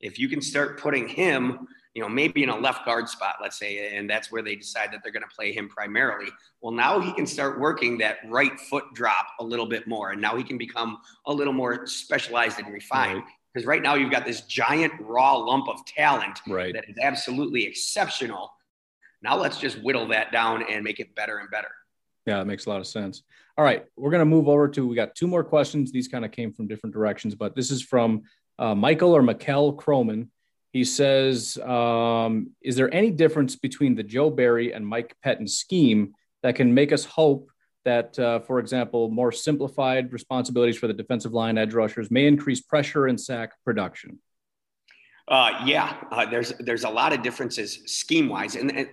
If 0.00 0.18
you 0.18 0.28
can 0.28 0.42
start 0.42 0.80
putting 0.80 1.06
him, 1.08 1.68
you 1.94 2.02
know, 2.02 2.08
maybe 2.08 2.42
in 2.42 2.48
a 2.48 2.56
left 2.56 2.84
guard 2.84 3.08
spot, 3.08 3.36
let's 3.40 3.58
say, 3.58 3.96
and 3.96 4.10
that's 4.10 4.32
where 4.32 4.42
they 4.42 4.56
decide 4.56 4.92
that 4.92 5.00
they're 5.02 5.12
going 5.12 5.22
to 5.22 5.34
play 5.34 5.52
him 5.52 5.68
primarily. 5.68 6.30
Well, 6.60 6.72
now 6.72 7.00
he 7.00 7.12
can 7.12 7.26
start 7.26 7.60
working 7.60 7.98
that 7.98 8.18
right 8.26 8.58
foot 8.58 8.84
drop 8.94 9.26
a 9.38 9.44
little 9.44 9.66
bit 9.66 9.86
more. 9.86 10.10
And 10.10 10.20
now 10.20 10.36
he 10.36 10.42
can 10.42 10.58
become 10.58 10.98
a 11.26 11.32
little 11.32 11.52
more 11.52 11.86
specialized 11.86 12.58
and 12.58 12.72
refined. 12.72 13.18
Right 13.18 13.28
because 13.54 13.66
right 13.66 13.82
now 13.82 13.94
you've 13.94 14.10
got 14.10 14.24
this 14.24 14.42
giant 14.42 14.92
raw 14.98 15.36
lump 15.36 15.68
of 15.68 15.84
talent 15.86 16.40
right. 16.48 16.74
that 16.74 16.88
is 16.88 16.96
absolutely 17.00 17.64
exceptional. 17.64 18.52
Now 19.22 19.36
let's 19.36 19.58
just 19.58 19.80
whittle 19.82 20.08
that 20.08 20.32
down 20.32 20.64
and 20.68 20.82
make 20.82 20.98
it 20.98 21.14
better 21.14 21.38
and 21.38 21.48
better. 21.50 21.68
Yeah, 22.26 22.40
it 22.40 22.46
makes 22.46 22.66
a 22.66 22.70
lot 22.70 22.80
of 22.80 22.86
sense. 22.86 23.22
All 23.56 23.64
right, 23.64 23.84
we're 23.96 24.10
going 24.10 24.20
to 24.20 24.24
move 24.24 24.48
over 24.48 24.66
to 24.68 24.86
we 24.86 24.96
got 24.96 25.14
two 25.14 25.28
more 25.28 25.44
questions. 25.44 25.92
These 25.92 26.08
kind 26.08 26.24
of 26.24 26.32
came 26.32 26.52
from 26.52 26.66
different 26.66 26.92
directions, 26.92 27.36
but 27.36 27.54
this 27.54 27.70
is 27.70 27.82
from 27.82 28.22
uh, 28.58 28.74
Michael 28.74 29.14
or 29.14 29.22
Mikkel 29.22 29.76
Croman. 29.76 30.30
He 30.72 30.82
says, 30.82 31.56
um, 31.58 32.50
"Is 32.62 32.74
there 32.74 32.92
any 32.92 33.12
difference 33.12 33.54
between 33.54 33.94
the 33.94 34.02
Joe 34.02 34.28
Barry 34.28 34.72
and 34.72 34.84
Mike 34.84 35.14
Pettine 35.24 35.48
scheme 35.48 36.14
that 36.42 36.56
can 36.56 36.74
make 36.74 36.92
us 36.92 37.04
hope 37.04 37.48
that, 37.84 38.18
uh, 38.18 38.40
for 38.40 38.58
example, 38.58 39.08
more 39.08 39.30
simplified 39.30 40.12
responsibilities 40.12 40.76
for 40.76 40.88
the 40.88 40.94
defensive 40.94 41.32
line 41.32 41.56
edge 41.56 41.74
rushers 41.74 42.10
may 42.10 42.26
increase 42.26 42.60
pressure 42.60 43.06
and 43.06 43.20
sack 43.20 43.52
production?" 43.64 44.18
Uh, 45.28 45.62
yeah, 45.64 45.96
uh, 46.10 46.26
there's 46.26 46.52
there's 46.58 46.82
a 46.82 46.90
lot 46.90 47.12
of 47.12 47.22
differences 47.22 47.78
scheme 47.86 48.28
wise, 48.28 48.56
and, 48.56 48.76
and 48.76 48.88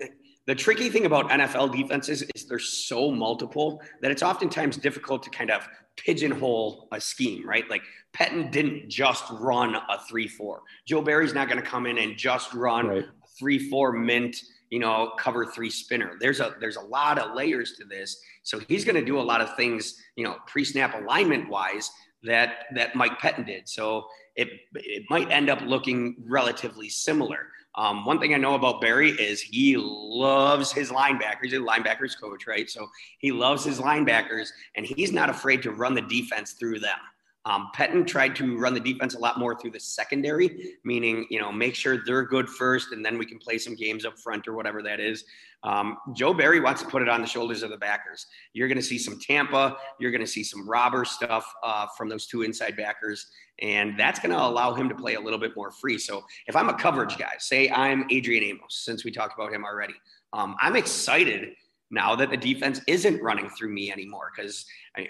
the 0.52 0.56
tricky 0.56 0.90
thing 0.90 1.06
about 1.06 1.30
NFL 1.30 1.74
defenses 1.74 2.26
is 2.36 2.46
they're 2.46 2.60
so 2.60 3.10
multiple 3.10 3.82
that 4.02 4.12
it's 4.12 4.22
oftentimes 4.22 4.76
difficult 4.76 5.24
to 5.24 5.30
kind 5.30 5.50
of 5.50 5.66
pigeonhole 5.96 6.90
a 6.92 7.00
scheme, 7.00 7.48
right? 7.48 7.64
Like 7.70 7.84
Pettine 8.12 8.52
didn't 8.52 8.90
just 8.90 9.24
run 9.32 9.76
a 9.76 10.00
3 10.10 10.28
4. 10.28 10.62
Joe 10.86 11.02
Barry's 11.02 11.34
not 11.34 11.48
going 11.48 11.64
to 11.64 11.66
come 11.66 11.86
in 11.86 11.98
and 12.00 12.18
just 12.18 12.54
run 12.54 12.88
right. 12.88 13.06
3 13.40 13.70
4 13.70 13.94
mint, 13.94 14.44
you 14.70 14.80
know, 14.80 15.14
cover 15.18 15.46
three 15.46 15.70
spinner. 15.70 16.18
There's 16.20 16.42
a 16.42 16.54
there's 16.60 16.76
a 16.76 16.82
lot 16.82 17.18
of 17.18 17.34
layers 17.34 17.78
to 17.78 17.86
this. 17.86 18.22
So 18.44 18.60
he's 18.60 18.84
going 18.84 18.98
to 18.98 19.06
do 19.06 19.20
a 19.20 19.24
lot 19.24 19.40
of 19.40 19.56
things, 19.56 20.04
you 20.18 20.26
know, 20.26 20.36
pre-snap 20.48 21.02
alignment 21.02 21.48
wise 21.48 21.90
that 22.24 22.66
that 22.76 22.94
Mike 22.94 23.20
Pettine 23.20 23.46
did. 23.46 23.70
So 23.70 24.06
it 24.36 24.50
it 24.76 25.04
might 25.10 25.32
end 25.32 25.50
up 25.50 25.62
looking 25.62 26.18
relatively 26.28 26.90
similar. 26.90 27.48
Um, 27.76 28.06
one 28.06 28.20
thing 28.20 28.34
I 28.34 28.38
know 28.38 28.56
about 28.56 28.82
Barry 28.82 29.12
is 29.12 29.42
he 29.42 29.78
loves 29.78 30.72
his 30.72 30.90
linebackers. 30.92 31.44
He's 31.44 31.54
a 31.54 31.58
linebackers 31.58 32.20
coach, 32.20 32.46
right? 32.46 32.70
So 32.70 32.90
he 33.20 33.32
loves 33.32 33.64
his 33.64 33.80
linebackers, 33.80 34.50
and 34.76 34.86
he's 34.86 35.14
not 35.14 35.30
afraid 35.30 35.62
to 35.64 35.72
run 35.72 35.94
the 35.94 36.02
defense 36.02 36.54
through 36.54 36.80
them. 36.80 36.98
Um, 37.46 37.72
tried 38.06 38.36
to 38.36 38.58
run 38.58 38.74
the 38.74 38.80
defense 38.80 39.16
a 39.16 39.20
lot 39.20 39.40
more 39.40 39.60
through 39.60 39.72
the 39.72 39.80
secondary, 39.80 40.76
meaning, 40.84 41.26
you 41.30 41.40
know, 41.40 41.52
make 41.52 41.74
sure 41.74 42.04
they're 42.06 42.24
good 42.24 42.48
first 42.48 42.92
and 42.92 43.04
then 43.04 43.18
we 43.18 43.26
can 43.26 43.40
play 43.40 43.58
some 43.58 43.76
games 43.76 44.06
up 44.06 44.20
front 44.20 44.48
or 44.48 44.54
whatever 44.54 44.84
that 44.84 45.00
is. 45.00 45.26
Um, 45.64 45.98
Joe 46.14 46.34
Barry 46.34 46.60
wants 46.60 46.82
to 46.82 46.88
put 46.88 47.02
it 47.02 47.10
on 47.10 47.22
the 47.22 47.28
shoulders 47.28 47.62
of 47.62 47.70
the 47.70 47.78
backers. 47.78 48.26
You're 48.54 48.68
going 48.68 48.78
to 48.78 48.84
see 48.84 48.98
some 48.98 49.20
Tampa, 49.20 49.78
you're 50.00 50.12
going 50.12 50.22
to 50.22 50.28
see 50.28 50.44
some 50.44 50.68
robber 50.68 51.06
stuff 51.06 51.52
uh, 51.64 51.88
from 51.98 52.10
those 52.10 52.26
two 52.26 52.42
inside 52.42 52.76
backers, 52.76 53.28
and 53.60 54.00
that's 54.00 54.20
going 54.20 54.32
to 54.32 54.42
allow 54.42 54.74
him 54.74 54.90
to 54.90 54.96
play 54.96 55.16
a 55.16 55.20
little 55.20 55.40
bit 55.40 55.56
more 55.56 55.72
free. 55.72 56.00
So 56.00 56.24
if 56.48 56.56
I'm 56.56 56.70
a 56.70 56.74
coverage 56.74 57.18
guy, 57.18 57.34
say 57.38 57.70
I'm 57.70 58.06
Adrian 58.10 58.44
Amos, 58.44 58.82
since 58.84 59.04
we 59.04 59.12
talked 59.12 59.36
about 59.36 59.54
him 59.54 59.64
already, 59.64 59.94
um, 60.34 60.56
I'm 60.62 60.76
excited 60.76 61.50
now 61.92 62.16
that 62.16 62.30
the 62.30 62.38
defense 62.38 62.82
isn't 62.88 63.22
running 63.22 63.50
through 63.50 63.70
me 63.70 63.92
anymore. 63.92 64.32
Because 64.36 64.66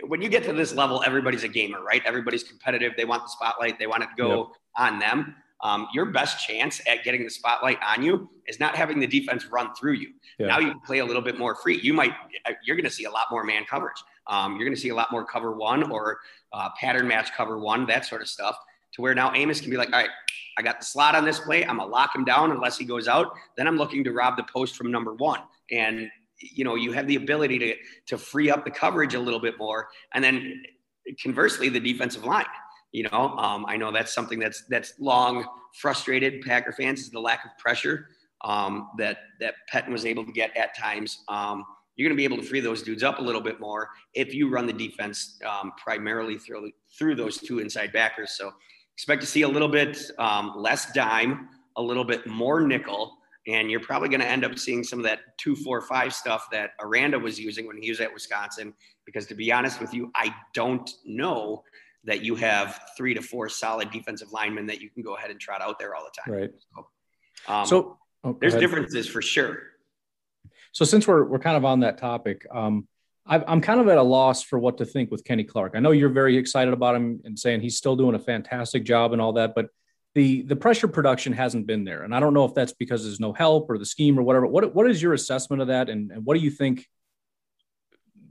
when 0.07 0.21
you 0.21 0.29
get 0.29 0.43
to 0.45 0.53
this 0.53 0.73
level, 0.73 1.03
everybody's 1.05 1.43
a 1.43 1.47
gamer, 1.47 1.82
right? 1.84 2.01
Everybody's 2.05 2.43
competitive. 2.43 2.93
They 2.97 3.05
want 3.05 3.23
the 3.23 3.29
spotlight. 3.29 3.79
They 3.79 3.88
want 3.88 4.03
it 4.03 4.07
to 4.07 4.15
go 4.17 4.38
yep. 4.38 4.47
on 4.77 4.99
them. 4.99 5.36
Um, 5.63 5.88
your 5.93 6.05
best 6.05 6.45
chance 6.45 6.82
at 6.88 7.03
getting 7.03 7.23
the 7.23 7.29
spotlight 7.29 7.77
on 7.88 8.01
you 8.01 8.29
is 8.47 8.59
not 8.59 8.75
having 8.75 8.99
the 8.99 9.05
defense 9.05 9.45
run 9.45 9.73
through 9.75 9.93
you. 9.93 10.09
Yeah. 10.39 10.47
Now 10.47 10.59
you 10.59 10.71
can 10.71 10.79
play 10.79 10.99
a 10.99 11.05
little 11.05 11.21
bit 11.21 11.38
more 11.38 11.53
free. 11.55 11.79
You 11.82 11.93
might, 11.93 12.13
you're 12.65 12.75
going 12.75 12.84
to 12.84 12.91
see 12.91 13.03
a 13.03 13.11
lot 13.11 13.27
more 13.29 13.43
man 13.43 13.65
coverage. 13.69 14.01
Um, 14.25 14.55
you're 14.55 14.65
going 14.65 14.75
to 14.75 14.82
see 14.82 14.89
a 14.89 14.95
lot 14.95 15.11
more 15.11 15.23
cover 15.23 15.51
one 15.55 15.91
or 15.91 16.19
uh, 16.51 16.69
pattern 16.79 17.07
match 17.07 17.32
cover 17.34 17.59
one, 17.59 17.86
that 17.88 18.05
sort 18.05 18.21
of 18.23 18.27
stuff. 18.27 18.57
To 18.93 19.01
where 19.01 19.13
now 19.13 19.34
Amos 19.34 19.61
can 19.61 19.69
be 19.69 19.77
like, 19.77 19.93
all 19.93 19.99
right, 19.99 20.09
I 20.57 20.61
got 20.61 20.79
the 20.79 20.86
slot 20.86 21.15
on 21.15 21.23
this 21.23 21.39
play. 21.39 21.63
I'm 21.63 21.77
gonna 21.77 21.89
lock 21.89 22.13
him 22.13 22.25
down 22.25 22.51
unless 22.51 22.77
he 22.77 22.84
goes 22.84 23.07
out. 23.07 23.32
Then 23.55 23.67
I'm 23.67 23.77
looking 23.77 24.03
to 24.03 24.11
rob 24.11 24.36
the 24.36 24.43
post 24.43 24.75
from 24.75 24.91
number 24.91 25.13
one. 25.13 25.39
And 25.71 26.09
you 26.41 26.63
know 26.63 26.75
you 26.75 26.91
have 26.91 27.07
the 27.07 27.15
ability 27.15 27.59
to 27.59 27.75
to 28.07 28.17
free 28.17 28.49
up 28.49 28.65
the 28.65 28.71
coverage 28.71 29.13
a 29.13 29.19
little 29.19 29.39
bit 29.39 29.57
more. 29.57 29.87
And 30.13 30.23
then 30.23 30.63
conversely 31.21 31.67
the 31.67 31.79
defensive 31.79 32.23
line 32.23 32.45
you 32.91 33.01
know 33.11 33.35
um, 33.39 33.65
i 33.67 33.75
know 33.75 33.91
that's 33.91 34.13
something 34.13 34.37
that's 34.37 34.61
that's 34.69 34.93
long 34.99 35.43
frustrated 35.73 36.43
packer 36.43 36.71
fans 36.71 36.99
is 36.99 37.09
the 37.09 37.19
lack 37.19 37.43
of 37.43 37.49
pressure 37.57 38.05
um, 38.43 38.89
that 38.97 39.17
that 39.39 39.55
Pettine 39.71 39.91
was 39.91 40.05
able 40.05 40.25
to 40.25 40.31
get 40.31 40.55
at 40.57 40.75
times. 40.75 41.23
Um, 41.27 41.66
you're 41.95 42.07
going 42.07 42.16
to 42.16 42.20
be 42.20 42.24
able 42.24 42.37
to 42.37 42.43
free 42.43 42.59
those 42.59 42.82
dudes 42.82 43.03
up 43.03 43.20
a 43.20 43.21
little 43.21 43.41
bit 43.41 43.59
more 43.59 43.89
if 44.13 44.33
you 44.33 44.49
run 44.49 44.66
the 44.66 44.74
defense 44.74 45.39
um, 45.47 45.74
primarily 45.78 46.37
through 46.37 46.71
through 46.97 47.16
those 47.16 47.37
two 47.37 47.59
inside 47.59 47.91
backers. 47.91 48.32
So 48.32 48.51
expect 48.95 49.21
to 49.21 49.28
see 49.28 49.43
a 49.43 49.47
little 49.47 49.67
bit 49.67 49.99
um, 50.17 50.53
less 50.55 50.91
dime 50.93 51.49
a 51.78 51.82
little 51.82 52.03
bit 52.03 52.28
more 52.28 52.61
nickel 52.61 53.17
and 53.47 53.72
you're 53.72 53.80
probably 53.80 54.09
going 54.09 54.22
to 54.22 54.28
end 54.28 54.46
up 54.46 54.58
seeing 54.58 54.84
some 54.84 55.00
of 55.00 55.05
that 55.05 55.20
two, 55.38 55.55
four, 55.55 55.82
five 55.82 56.13
stuff 56.13 56.47
that 56.51 56.72
Aranda 56.80 57.18
was 57.18 57.39
using 57.39 57.66
when 57.68 57.82
he 57.82 57.89
was 57.89 58.00
at 58.00 58.13
Wisconsin. 58.13 58.74
Because 59.05 59.26
to 59.28 59.36
be 59.36 59.51
honest 59.51 59.82
with 59.82 59.93
you, 59.93 60.12
I 60.16 60.34
don't 60.54 60.89
know 61.05 61.63
that 62.04 62.24
you 62.24 62.36
have 62.36 62.82
three 62.97 63.13
to 63.13 63.22
four 63.22 63.50
solid 63.50 63.92
defensive 63.92 64.32
linemen 64.32 64.68
that 64.68 64.82
you 64.82 64.89
can 64.89 65.04
go 65.04 65.16
ahead 65.16 65.32
and 65.32 65.39
trot 65.39 65.62
out 65.62 65.80
there 65.80 65.96
all 65.96 66.04
the 66.04 66.22
time. 66.22 66.42
Right. 66.42 66.51
So, 66.76 66.88
um, 67.54 67.66
so 67.66 67.97
oh, 68.24 68.38
there's 68.39 68.55
differences 68.55 69.08
for 69.08 69.22
sure. 69.22 69.63
So 70.72 70.86
since 70.86 71.08
we're 71.08 71.26
we're 71.26 71.39
kind 71.39 71.58
of 71.58 71.66
on 71.66 71.82
that 71.82 71.97
topic, 71.97 72.46
um, 72.51 72.88
i 73.26 73.43
am 73.51 73.62
kind 73.62 73.80
of 73.80 73.88
at 73.88 73.97
a 73.97 74.04
loss 74.04 74.42
for 74.42 74.58
what 74.58 74.78
to 74.78 74.86
think 74.86 75.12
with 75.12 75.24
Kenny 75.24 75.43
Clark. 75.43 75.74
I 75.76 75.80
know 75.80 75.92
you're 75.92 76.09
very 76.09 76.38
excited 76.38 76.74
about 76.74 76.96
him 76.96 77.22
and 77.24 77.38
saying 77.38 77.62
he's 77.62 77.78
still 77.78 77.96
doing 77.96 78.16
a 78.16 78.20
fantastic 78.20 78.84
job 78.84 79.13
and 79.13 79.22
all 79.22 79.34
that, 79.34 79.54
but 79.55 79.68
the 80.13 80.42
the 80.43 80.55
pressure 80.55 80.88
production 80.88 81.33
hasn't 81.33 81.67
been 81.67 81.83
there, 81.86 82.04
and 82.04 82.13
I 82.13 82.20
don't 82.20 82.33
know 82.33 82.46
if 82.46 82.54
that's 82.54 82.74
because 82.74 83.04
there's 83.04 83.20
no 83.20 83.33
help 83.33 83.70
or 83.70 83.78
the 83.78 83.86
scheme 83.86 84.20
or 84.20 84.24
whatever. 84.24 84.46
What 84.46 84.75
what 84.75 84.89
is 84.89 85.01
your 85.01 85.13
assessment 85.13 85.62
of 85.62 85.70
that, 85.70 85.89
and, 85.89 86.12
and 86.12 86.25
what 86.25 86.36
do 86.36 86.42
you 86.42 86.51
think? 86.51 86.88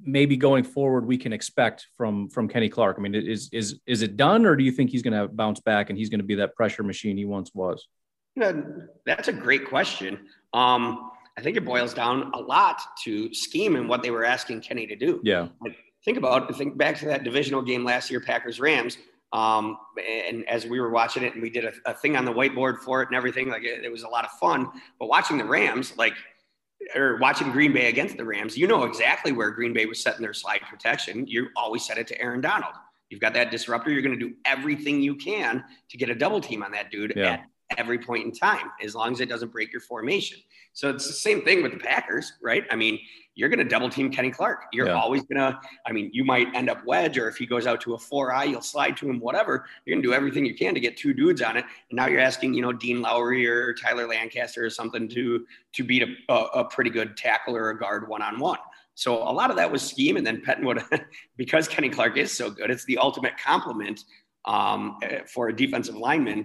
Maybe 0.02 0.39
going 0.39 0.65
forward, 0.65 1.07
we 1.07 1.19
can 1.19 1.32
expect 1.32 1.86
from 1.97 2.28
from 2.31 2.48
Kenny 2.48 2.69
Clark. 2.69 2.97
I 2.98 3.02
mean, 3.02 3.15
is 3.15 3.48
is 3.52 3.81
is 3.86 4.02
it 4.02 4.16
done, 4.16 4.47
or 4.47 4.57
do 4.57 4.65
you 4.65 4.73
think 4.73 4.90
he's 4.90 5.02
going 5.02 5.19
to 5.19 5.28
bounce 5.28 5.61
back 5.61 5.90
and 5.90 5.98
he's 5.98 6.09
going 6.09 6.20
to 6.20 6.27
be 6.27 6.36
that 6.36 6.55
pressure 6.55 6.82
machine 6.82 7.16
he 7.16 7.24
once 7.24 7.51
was? 7.55 7.86
Yeah, 8.36 8.52
That's 9.05 9.28
a 9.28 9.32
great 9.32 9.66
question. 9.66 10.19
Um, 10.55 11.11
I 11.36 11.43
think 11.43 11.57
it 11.57 11.65
boils 11.65 11.94
down 11.94 12.31
a 12.35 12.40
lot 12.40 12.81
to 13.05 13.32
scheme 13.35 13.77
and 13.77 13.89
what 13.89 14.02
they 14.02 14.11
were 14.11 14.24
asking 14.24 14.61
Kenny 14.61 14.86
to 14.86 14.97
do. 14.97 15.20
Yeah. 15.23 15.48
Like, 15.61 15.77
think 16.05 16.19
about 16.19 16.55
think 16.57 16.77
back 16.77 16.98
to 16.98 17.07
that 17.07 17.24
divisional 17.24 17.62
game 17.62 17.85
last 17.85 18.11
year, 18.11 18.20
Packers 18.20 18.61
Rams 18.61 18.98
Um, 19.32 19.78
and 19.97 20.48
as 20.48 20.66
we 20.66 20.81
were 20.81 20.90
watching 20.90 21.23
it, 21.23 21.35
and 21.35 21.43
we 21.43 21.51
did 21.51 21.65
a, 21.65 21.73
a 21.86 21.94
thing 21.94 22.16
on 22.16 22.24
the 22.24 22.32
whiteboard 22.32 22.78
for 22.78 23.02
it 23.02 23.09
and 23.09 23.16
everything, 23.16 23.48
like 23.48 23.62
it, 23.62 23.85
it 23.85 23.93
was 23.93 24.02
a 24.02 24.09
lot 24.09 24.24
of 24.24 24.32
fun. 24.32 24.69
But 24.98 25.09
watching 25.09 25.39
the 25.39 25.44
Rams, 25.44 25.97
like 25.97 26.15
or 26.94 27.19
watching 27.19 27.52
Green 27.52 27.73
Bay 27.73 27.89
against 27.89 28.16
the 28.16 28.24
Rams, 28.24 28.57
you 28.57 28.66
know 28.66 28.85
exactly 28.85 29.32
where 29.32 29.51
Green 29.51 29.73
Bay 29.73 29.86
was 29.86 30.02
setting 30.02 30.23
their 30.23 30.35
slide 30.35 30.62
protection. 30.69 31.27
You 31.27 31.48
always 31.57 31.85
set 31.85 31.98
it 31.98 32.07
to 32.09 32.20
Aaron 32.20 32.40
Donald. 32.40 32.74
You've 33.11 33.20
got 33.20 33.35
that 33.35 33.51
disruptor. 33.51 33.90
You're 33.90 34.02
going 34.02 34.19
to 34.19 34.28
do 34.28 34.35
everything 34.44 35.01
you 35.01 35.16
can 35.16 35.65
to 35.90 35.97
get 35.97 36.11
a 36.11 36.15
double 36.15 36.40
team 36.40 36.62
on 36.62 36.73
that 36.73 36.90
dude 36.90 37.12
yeah. 37.16 37.43
at 37.70 37.78
every 37.78 37.98
point 37.98 38.24
in 38.24 38.32
time, 38.32 38.70
as 38.82 38.94
long 38.94 39.12
as 39.12 39.20
it 39.20 39.28
doesn't 39.28 39.52
break 39.52 39.73
your 39.73 39.81
formation. 39.81 40.39
So 40.72 40.88
it's 40.90 41.06
the 41.06 41.12
same 41.12 41.42
thing 41.42 41.62
with 41.62 41.72
the 41.72 41.78
Packers, 41.78 42.32
right? 42.40 42.64
I 42.70 42.76
mean, 42.76 42.98
you're 43.34 43.48
going 43.48 43.59
to 43.59 43.64
double 43.64 43.88
team 43.88 44.10
Kenny 44.10 44.30
Clark. 44.30 44.64
You're 44.72 44.88
yeah. 44.88 45.01
always 45.01 45.22
going 45.22 45.38
to, 45.38 45.59
I 45.86 45.92
mean, 45.92 46.10
you 46.12 46.24
might 46.24 46.48
end 46.55 46.68
up 46.68 46.84
wedge, 46.84 47.16
or 47.16 47.28
if 47.28 47.36
he 47.36 47.47
goes 47.47 47.66
out 47.66 47.80
to 47.82 47.94
a 47.94 47.98
four 47.98 48.32
eye, 48.32 48.44
you'll 48.44 48.60
slide 48.60 48.97
to 48.98 49.09
him, 49.09 49.18
whatever. 49.20 49.66
You're 49.84 49.94
going 49.94 50.02
to 50.02 50.09
do 50.09 50.14
everything 50.14 50.44
you 50.44 50.55
can 50.55 50.74
to 50.74 50.80
get 50.80 50.97
two 50.97 51.14
dudes 51.14 51.40
on 51.42 51.56
it. 51.56 51.64
And 51.90 51.97
now 51.97 52.06
you're 52.06 52.20
asking, 52.20 52.55
you 52.55 52.62
know, 52.62 52.72
Dean 52.72 53.01
Lowry 53.01 53.47
or 53.47 53.72
Tyler 53.74 54.06
Lancaster 54.06 54.64
or 54.64 54.70
something 54.70 55.09
to 55.09 55.47
to 55.72 55.84
beat 55.84 56.02
a, 56.02 56.32
a, 56.32 56.44
a 56.60 56.64
pretty 56.64 56.90
good 56.90 57.16
tackle 57.16 57.56
or 57.56 57.70
a 57.70 57.78
guard 57.78 58.09
one 58.09 58.22
on 58.22 58.38
one. 58.38 58.59
So 58.94 59.16
a 59.16 59.32
lot 59.32 59.51
of 59.51 59.56
that 59.56 59.70
was 59.70 59.82
scheme. 59.82 60.18
And 60.18 60.26
then 60.26 60.42
Pettine 60.42 60.64
would, 60.64 60.82
because 61.36 61.66
Kenny 61.68 61.88
Clark 61.88 62.18
is 62.18 62.32
so 62.32 62.51
good, 62.51 62.70
it's 62.70 62.84
the 62.84 62.98
ultimate 62.98 63.38
compliment 63.38 64.05
um, 64.44 64.98
for 65.26 65.48
a 65.48 65.56
defensive 65.56 65.97
lineman 65.97 66.44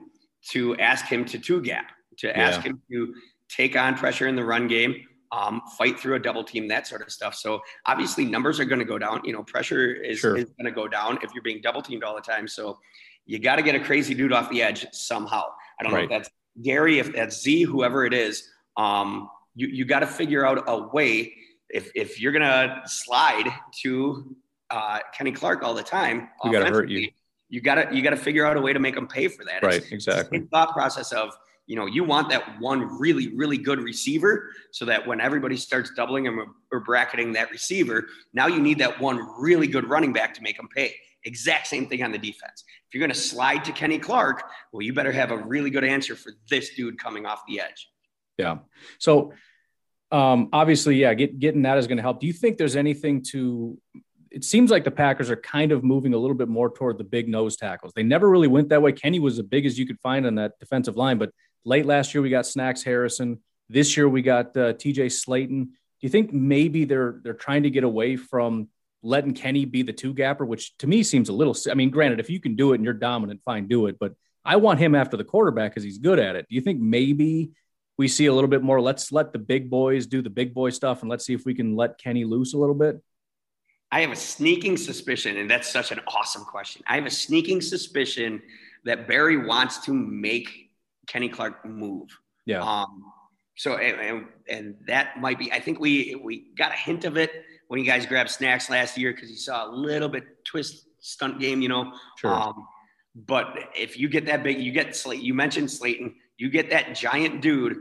to 0.49 0.77
ask 0.77 1.05
him 1.05 1.25
to 1.25 1.39
two 1.39 1.61
gap, 1.61 1.91
to 2.17 2.37
ask 2.37 2.63
yeah. 2.63 2.69
him 2.69 2.81
to 2.91 3.13
take 3.49 3.75
on 3.75 3.95
pressure 3.95 4.27
in 4.27 4.35
the 4.35 4.43
run 4.43 4.67
game, 4.67 4.95
um, 5.31 5.61
fight 5.77 5.99
through 5.99 6.15
a 6.15 6.19
double 6.19 6.43
team, 6.43 6.67
that 6.67 6.87
sort 6.87 7.01
of 7.01 7.11
stuff. 7.11 7.35
So 7.35 7.61
obviously 7.85 8.25
numbers 8.25 8.59
are 8.59 8.65
going 8.65 8.79
to 8.79 8.85
go 8.85 8.97
down. 8.97 9.21
You 9.23 9.33
know, 9.33 9.43
pressure 9.43 9.93
is, 9.93 10.19
sure. 10.19 10.37
is 10.37 10.45
going 10.45 10.65
to 10.65 10.71
go 10.71 10.87
down 10.87 11.19
if 11.21 11.33
you're 11.33 11.43
being 11.43 11.61
double 11.61 11.81
teamed 11.81 12.03
all 12.03 12.15
the 12.15 12.21
time. 12.21 12.47
So 12.47 12.79
you 13.25 13.39
got 13.39 13.55
to 13.57 13.61
get 13.61 13.75
a 13.75 13.79
crazy 13.79 14.13
dude 14.13 14.33
off 14.33 14.49
the 14.49 14.61
edge 14.61 14.85
somehow. 14.91 15.43
I 15.79 15.83
don't 15.83 15.93
right. 15.93 16.09
know 16.09 16.15
if 16.15 16.23
that's 16.23 16.29
Gary, 16.61 16.99
if 16.99 17.13
that's 17.13 17.41
Z, 17.41 17.63
whoever 17.63 18.05
it 18.05 18.13
is. 18.13 18.49
Um, 18.77 19.29
you 19.55 19.67
you 19.67 19.85
got 19.85 19.99
to 19.99 20.07
figure 20.07 20.45
out 20.45 20.63
a 20.67 20.87
way 20.87 21.33
if 21.69 21.91
if 21.95 22.19
you're 22.19 22.31
gonna 22.31 22.81
slide 22.85 23.51
to 23.81 24.35
uh, 24.69 24.99
Kenny 25.13 25.31
Clark 25.31 25.63
all 25.63 25.73
the 25.73 25.83
time, 25.83 26.29
we 26.43 26.51
got 26.51 26.65
to 26.65 26.69
hurt 26.69 26.89
you. 26.89 27.09
You 27.49 27.61
got 27.61 27.75
to 27.75 27.95
you 27.95 28.01
got 28.01 28.09
to 28.11 28.17
figure 28.17 28.45
out 28.45 28.57
a 28.57 28.61
way 28.61 28.73
to 28.73 28.79
make 28.79 28.95
them 28.95 29.07
pay 29.07 29.27
for 29.27 29.45
that. 29.45 29.63
Right, 29.63 29.75
it's, 29.75 29.91
exactly. 29.91 30.39
It's 30.39 30.49
thought 30.49 30.73
process 30.73 31.11
of 31.11 31.31
you 31.67 31.75
know, 31.75 31.85
you 31.87 32.03
want 32.03 32.29
that 32.29 32.59
one 32.59 32.99
really, 32.99 33.35
really 33.35 33.57
good 33.57 33.79
receiver 33.79 34.51
so 34.71 34.85
that 34.85 35.05
when 35.05 35.19
everybody 35.19 35.57
starts 35.57 35.91
doubling 35.95 36.25
him 36.25 36.53
or 36.71 36.79
bracketing 36.81 37.33
that 37.33 37.49
receiver, 37.51 38.07
now 38.33 38.47
you 38.47 38.59
need 38.59 38.79
that 38.79 38.99
one 38.99 39.27
really 39.39 39.67
good 39.67 39.89
running 39.89 40.13
back 40.13 40.33
to 40.35 40.41
make 40.41 40.57
them 40.57 40.67
pay. 40.75 40.93
Exact 41.23 41.65
same 41.65 41.87
thing 41.87 42.03
on 42.03 42.11
the 42.11 42.19
defense. 42.19 42.63
If 42.87 42.93
you're 42.93 42.99
going 42.99 43.11
to 43.11 43.19
slide 43.19 43.65
to 43.65 43.71
Kenny 43.71 43.97
Clark, 43.97 44.43
well, 44.71 44.83
you 44.83 44.93
better 44.93 45.11
have 45.11 45.31
a 45.31 45.37
really 45.37 45.71
good 45.71 45.83
answer 45.83 46.15
for 46.15 46.33
this 46.49 46.75
dude 46.75 46.99
coming 46.99 47.25
off 47.25 47.41
the 47.47 47.59
edge. 47.61 47.89
Yeah. 48.37 48.59
So 48.99 49.33
um, 50.11 50.49
obviously, 50.53 50.97
yeah, 50.97 51.15
get, 51.15 51.39
getting 51.39 51.63
that 51.63 51.79
is 51.79 51.87
going 51.87 51.97
to 51.97 52.03
help. 52.03 52.19
Do 52.19 52.27
you 52.27 52.33
think 52.33 52.57
there's 52.57 52.75
anything 52.75 53.23
to 53.31 53.79
it 54.35 54.43
seems 54.43 54.69
like 54.69 54.83
the 54.83 54.91
Packers 54.91 55.29
are 55.29 55.37
kind 55.37 55.71
of 55.71 55.81
moving 55.81 56.13
a 56.13 56.17
little 56.17 56.35
bit 56.35 56.49
more 56.49 56.69
toward 56.69 56.97
the 56.97 57.05
big 57.05 57.29
nose 57.29 57.55
tackles. 57.55 57.93
They 57.95 58.03
never 58.03 58.29
really 58.29 58.49
went 58.49 58.67
that 58.67 58.81
way. 58.81 58.91
Kenny 58.91 59.17
was 59.17 59.39
as 59.39 59.45
big 59.45 59.65
as 59.65 59.79
you 59.79 59.87
could 59.87 59.97
find 60.01 60.25
on 60.25 60.35
that 60.35 60.59
defensive 60.59 60.97
line, 60.97 61.17
but 61.17 61.31
Late 61.65 61.85
last 61.85 62.13
year, 62.13 62.21
we 62.21 62.29
got 62.29 62.45
Snacks 62.45 62.83
Harrison. 62.83 63.39
This 63.69 63.97
year, 63.97 64.07
we 64.07 64.21
got 64.21 64.55
uh, 64.55 64.73
TJ 64.73 65.11
Slayton. 65.11 65.65
Do 65.65 65.71
you 66.01 66.09
think 66.09 66.31
maybe 66.31 66.85
they're 66.85 67.19
they're 67.23 67.33
trying 67.33 67.63
to 67.63 67.71
get 67.71 67.83
away 67.83 68.15
from 68.15 68.69
letting 69.01 69.33
Kenny 69.33 69.65
be 69.65 69.81
the 69.83 69.93
two 69.93 70.13
gapper, 70.13 70.45
which 70.45 70.77
to 70.77 70.87
me 70.87 71.03
seems 71.03 71.29
a 71.29 71.33
little. 71.33 71.55
I 71.69 71.75
mean, 71.75 71.91
granted, 71.91 72.19
if 72.19 72.29
you 72.29 72.39
can 72.39 72.55
do 72.55 72.73
it 72.73 72.75
and 72.75 72.83
you're 72.83 72.93
dominant, 72.93 73.41
fine, 73.45 73.67
do 73.67 73.87
it. 73.87 73.97
But 73.99 74.13
I 74.43 74.57
want 74.57 74.79
him 74.79 74.95
after 74.95 75.17
the 75.17 75.23
quarterback 75.23 75.71
because 75.71 75.83
he's 75.83 75.97
good 75.99 76.19
at 76.19 76.35
it. 76.35 76.47
Do 76.49 76.55
you 76.55 76.61
think 76.61 76.79
maybe 76.79 77.51
we 77.97 78.07
see 78.07 78.25
a 78.25 78.33
little 78.33 78.49
bit 78.49 78.63
more? 78.63 78.81
Let's 78.81 79.11
let 79.11 79.31
the 79.31 79.39
big 79.39 79.69
boys 79.69 80.07
do 80.07 80.21
the 80.21 80.29
big 80.29 80.53
boy 80.53 80.71
stuff, 80.71 81.01
and 81.01 81.09
let's 81.09 81.25
see 81.25 81.33
if 81.33 81.45
we 81.45 81.53
can 81.53 81.75
let 81.75 81.97
Kenny 81.97 82.25
loose 82.25 82.53
a 82.53 82.57
little 82.57 82.75
bit. 82.75 83.01
I 83.91 84.01
have 84.01 84.11
a 84.11 84.15
sneaking 84.15 84.77
suspicion, 84.77 85.37
and 85.37 85.49
that's 85.49 85.69
such 85.69 85.91
an 85.91 86.01
awesome 86.07 86.43
question. 86.43 86.83
I 86.87 86.95
have 86.95 87.05
a 87.05 87.11
sneaking 87.11 87.61
suspicion 87.61 88.41
that 88.83 89.07
Barry 89.07 89.37
wants 89.37 89.79
to 89.85 89.93
make 89.93 90.64
Kenny 91.07 91.29
Clark 91.29 91.65
move. 91.65 92.09
Yeah. 92.45 92.61
Um, 92.61 93.03
so 93.57 93.77
and, 93.77 94.25
and 94.49 94.75
that 94.87 95.19
might 95.19 95.39
be. 95.39 95.51
I 95.51 95.59
think 95.59 95.79
we 95.79 96.19
we 96.23 96.51
got 96.57 96.71
a 96.71 96.75
hint 96.75 97.05
of 97.05 97.17
it 97.17 97.31
when 97.67 97.79
you 97.79 97.85
guys 97.85 98.05
grabbed 98.05 98.29
snacks 98.29 98.69
last 98.69 98.97
year 98.97 99.13
because 99.13 99.29
you 99.29 99.37
saw 99.37 99.69
a 99.69 99.71
little 99.71 100.09
bit 100.09 100.23
twist 100.45 100.85
stunt 100.99 101.39
game, 101.39 101.61
you 101.61 101.69
know. 101.69 101.93
Sure. 102.17 102.33
Um, 102.33 102.67
but 103.15 103.55
if 103.75 103.97
you 103.97 104.09
get 104.09 104.25
that 104.25 104.43
big, 104.43 104.59
you 104.59 104.71
get 104.71 104.95
Slate. 104.95 105.21
You 105.21 105.33
mentioned 105.33 105.71
Slayton. 105.71 106.15
You 106.37 106.49
get 106.49 106.69
that 106.71 106.95
giant 106.95 107.41
dude 107.41 107.77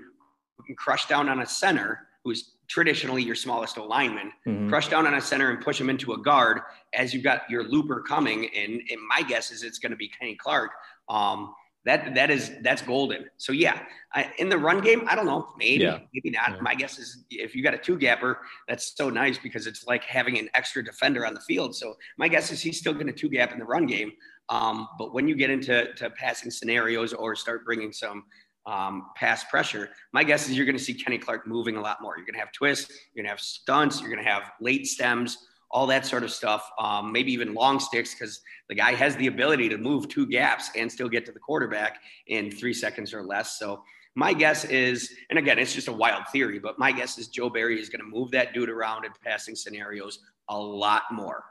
who 0.56 0.62
can 0.64 0.76
crush 0.76 1.06
down 1.06 1.28
on 1.28 1.40
a 1.40 1.46
center 1.46 2.06
who's 2.24 2.52
traditionally 2.68 3.22
your 3.22 3.34
smallest 3.34 3.76
lineman, 3.76 4.32
mm-hmm. 4.46 4.68
crush 4.68 4.88
down 4.88 5.06
on 5.06 5.14
a 5.14 5.20
center 5.20 5.51
and 5.51 5.60
push 5.60 5.78
him 5.80 5.90
into 5.90 6.12
a 6.12 6.18
guard 6.18 6.60
as 6.94 7.12
you've 7.12 7.24
got 7.24 7.42
your 7.51 7.64
looper 7.64 8.01
coming. 8.01 8.48
And, 8.56 8.74
and 8.74 9.01
my 9.09 9.22
guess 9.22 9.51
is 9.51 9.62
it's 9.62 9.78
going 9.78 9.90
to 9.90 9.96
be 9.96 10.09
Kenny 10.09 10.36
Clark. 10.36 10.70
Um, 11.09 11.52
that 11.85 12.15
that 12.15 12.31
is 12.31 12.52
that's 12.62 12.82
golden. 12.82 13.27
So 13.36 13.52
yeah, 13.52 13.82
I, 14.12 14.32
in 14.39 14.48
the 14.48 14.56
run 14.56 14.81
game, 14.81 15.05
I 15.06 15.15
don't 15.15 15.27
know, 15.27 15.48
maybe 15.59 15.85
yeah. 15.85 15.98
maybe 16.15 16.31
not. 16.31 16.52
Yeah. 16.52 16.61
My 16.61 16.74
guess 16.74 16.98
is 16.98 17.24
if 17.31 17.55
you 17.55 17.62
got 17.62 17.74
a 17.74 17.78
two 17.78 17.98
gapper, 17.98 18.40
that's 18.69 18.97
so 18.97 19.11
nice 19.11 19.39
because 19.39 19.66
it's 19.66 19.86
like 19.86 20.05
having 20.05 20.39
an 20.39 20.48
extra 20.55 20.82
defender 20.82 21.27
on 21.27 21.35
the 21.35 21.40
field. 21.40 21.77
So 21.77 21.94
my 22.16 22.28
guess 22.28 22.51
is 22.51 22.62
he's 22.62 22.78
still 22.78 22.94
going 22.94 23.06
to 23.06 23.12
two 23.12 23.28
gap 23.28 23.52
in 23.52 23.59
the 23.59 23.65
run 23.65 23.86
game. 23.86 24.12
Um, 24.48 24.89
but 24.98 25.15
when 25.15 25.28
you 25.28 25.35
get 25.35 25.51
into 25.51 25.93
to 25.94 26.11
passing 26.11 26.51
scenarios 26.51 27.12
or 27.12 27.35
start 27.35 27.65
bringing 27.65 27.93
some 27.93 28.24
um, 28.66 29.11
pass 29.15 29.44
pressure, 29.44 29.90
my 30.12 30.24
guess 30.24 30.48
is 30.48 30.56
you're 30.56 30.66
going 30.66 30.78
to 30.78 30.82
see 30.82 30.94
Kenny 30.94 31.19
Clark 31.19 31.47
moving 31.47 31.77
a 31.77 31.81
lot 31.81 32.01
more. 32.01 32.16
You're 32.16 32.27
going 32.27 32.35
to 32.35 32.40
have 32.40 32.52
twists, 32.52 32.90
you're 33.15 33.23
going 33.23 33.27
to 33.27 33.31
have 33.31 33.40
stunts, 33.40 34.01
you're 34.01 34.11
going 34.11 34.24
to 34.24 34.31
have 34.31 34.52
late 34.61 34.86
stems 34.86 35.39
all 35.74 35.88
that 35.88 36.06
sort 36.06 36.22
of 36.22 36.30
stuff, 36.30 36.70
um, 36.78 37.10
maybe 37.10 37.32
even 37.32 37.52
long 37.52 37.80
sticks, 37.80 38.14
because 38.14 38.40
the 38.68 38.74
guy 38.76 38.94
has 38.94 39.16
the 39.16 39.26
ability 39.26 39.68
to 39.68 39.76
move 39.76 40.09
two 40.09 40.24
gaps 40.24 40.70
and 40.76 40.90
still 40.90 41.09
get 41.09 41.26
to 41.26 41.32
the 41.32 41.40
quarterback 41.40 41.98
in 42.28 42.48
three 42.48 42.72
seconds 42.72 43.12
or 43.12 43.24
less. 43.24 43.59
So 43.59 43.82
my 44.14 44.32
guess 44.32 44.64
is, 44.64 45.12
and 45.30 45.38
again, 45.38 45.59
it's 45.59 45.74
just 45.74 45.88
a 45.88 45.92
wild 45.92 46.28
theory, 46.28 46.60
but 46.60 46.78
my 46.78 46.92
guess 46.92 47.18
is 47.18 47.26
Joe 47.26 47.51
Barry 47.51 47.80
is 47.80 47.88
going 47.88 48.01
to 48.01 48.06
move 48.06 48.30
that 48.30 48.55
dude 48.55 48.70
around 48.70 49.05
in 49.05 49.10
passing 49.24 49.56
scenarios 49.56 50.20
a 50.48 50.56
lot 50.56 51.02
more. 51.10 51.44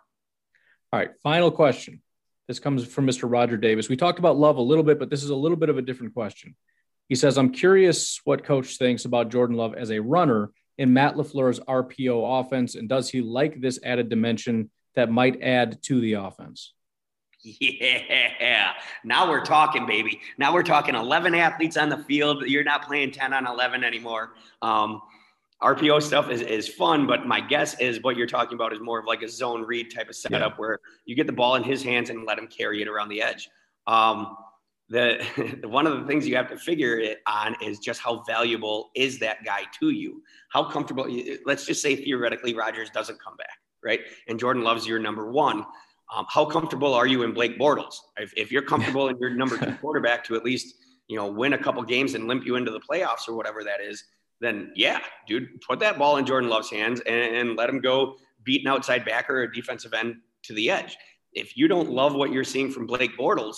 All 0.93 0.99
right, 0.99 1.11
final 1.21 1.51
question. 1.51 2.01
This 2.47 2.59
comes 2.59 2.85
from 2.85 3.05
Mr. 3.05 3.29
Roger 3.29 3.57
Davis. 3.57 3.89
We 3.89 3.97
talked 3.97 4.19
about 4.19 4.37
love 4.37 4.55
a 4.55 4.61
little 4.61 4.85
bit, 4.85 4.99
but 4.99 5.09
this 5.09 5.23
is 5.23 5.31
a 5.31 5.35
little 5.35 5.57
bit 5.57 5.69
of 5.69 5.77
a 5.77 5.81
different 5.81 6.13
question. 6.13 6.55
He 7.09 7.15
says, 7.15 7.37
I'm 7.37 7.49
curious 7.49 8.21
what 8.23 8.45
coach 8.45 8.77
thinks 8.77 9.03
about 9.03 9.29
Jordan 9.29 9.57
Love 9.57 9.75
as 9.75 9.91
a 9.91 9.99
runner 9.99 10.51
in 10.77 10.93
Matt 10.93 11.15
LaFleur's 11.15 11.59
RPO 11.61 12.41
offense? 12.41 12.75
And 12.75 12.89
does 12.89 13.09
he 13.09 13.21
like 13.21 13.61
this 13.61 13.79
added 13.83 14.09
dimension 14.09 14.69
that 14.95 15.11
might 15.11 15.41
add 15.41 15.81
to 15.83 15.99
the 15.99 16.13
offense? 16.13 16.73
Yeah. 17.43 18.71
Now 19.03 19.29
we're 19.29 19.43
talking, 19.43 19.85
baby. 19.85 20.21
Now 20.37 20.53
we're 20.53 20.63
talking 20.63 20.95
11 20.95 21.35
athletes 21.35 21.75
on 21.75 21.89
the 21.89 21.97
field. 21.97 22.43
You're 22.47 22.63
not 22.63 22.85
playing 22.87 23.11
10 23.11 23.33
on 23.33 23.45
11 23.47 23.83
anymore. 23.83 24.33
Um, 24.61 25.01
RPO 25.61 26.01
stuff 26.03 26.29
is, 26.29 26.41
is 26.41 26.67
fun, 26.67 27.07
but 27.07 27.25
my 27.25 27.39
guess 27.39 27.79
is 27.79 28.01
what 28.01 28.17
you're 28.17 28.27
talking 28.27 28.55
about 28.55 28.73
is 28.73 28.79
more 28.79 28.99
of 28.99 29.05
like 29.05 29.23
a 29.23 29.29
zone 29.29 29.63
read 29.63 29.93
type 29.93 30.09
of 30.09 30.15
setup 30.15 30.53
yeah. 30.53 30.57
where 30.57 30.79
you 31.05 31.15
get 31.15 31.27
the 31.27 31.33
ball 31.33 31.55
in 31.55 31.63
his 31.63 31.83
hands 31.83 32.09
and 32.09 32.25
let 32.25 32.37
him 32.37 32.47
carry 32.47 32.81
it 32.81 32.87
around 32.87 33.09
the 33.09 33.21
edge. 33.21 33.49
Um, 33.87 34.37
the 34.89 35.59
one 35.63 35.87
of 35.87 35.99
the 35.99 36.07
things 36.07 36.27
you 36.27 36.35
have 36.35 36.49
to 36.49 36.57
figure 36.57 36.97
it 36.99 37.21
on 37.27 37.55
is 37.61 37.79
just 37.79 38.01
how 38.01 38.23
valuable 38.27 38.91
is 38.95 39.19
that 39.19 39.43
guy 39.43 39.63
to 39.79 39.89
you? 39.89 40.23
How 40.49 40.63
comfortable 40.63 41.07
let's 41.45 41.65
just 41.65 41.81
say 41.81 41.95
theoretically 41.95 42.53
Rodgers 42.53 42.89
doesn't 42.89 43.21
come 43.21 43.35
back 43.37 43.57
right? 43.83 43.99
And 44.27 44.39
jordan 44.39 44.63
loves 44.63 44.87
your 44.87 44.97
number 44.97 45.29
one. 45.29 45.65
Um, 46.15 46.25
how 46.29 46.45
comfortable 46.45 46.93
are 46.93 47.05
you 47.05 47.23
in 47.23 47.33
blake 47.33 47.59
bortles? 47.59 47.95
If, 48.17 48.33
if 48.37 48.51
you're 48.51 48.61
comfortable 48.61 49.09
in 49.09 49.17
your 49.17 49.31
number 49.31 49.57
two 49.57 49.73
quarterback 49.81 50.23
to 50.25 50.35
at 50.35 50.45
least 50.45 50.75
you 51.07 51.17
know 51.17 51.27
win 51.27 51.53
a 51.53 51.57
couple 51.57 51.83
games 51.83 52.13
and 52.13 52.27
limp 52.27 52.45
you 52.45 52.55
into 52.55 52.71
the 52.71 52.79
playoffs 52.79 53.27
or 53.27 53.35
whatever 53.35 53.61
that 53.61 53.81
is 53.81 54.05
then 54.39 54.71
yeah 54.73 54.99
dude 55.27 55.59
put 55.61 55.79
that 55.79 55.99
ball 55.99 56.15
in 56.15 56.25
jordan 56.25 56.49
love's 56.49 56.71
hands 56.71 57.01
and, 57.01 57.35
and 57.35 57.57
let 57.57 57.69
him 57.69 57.81
go 57.81 58.15
beat 58.43 58.61
an 58.61 58.71
outside 58.71 59.03
backer 59.03 59.41
or 59.41 59.47
defensive 59.47 59.93
end 59.93 60.15
to 60.43 60.53
the 60.53 60.69
edge. 60.69 60.97
If 61.33 61.57
you 61.57 61.67
don't 61.67 61.89
love 61.89 62.13
what 62.13 62.31
you're 62.31 62.43
seeing 62.43 62.71
from 62.71 62.85
blake 62.85 63.17
bortles 63.17 63.57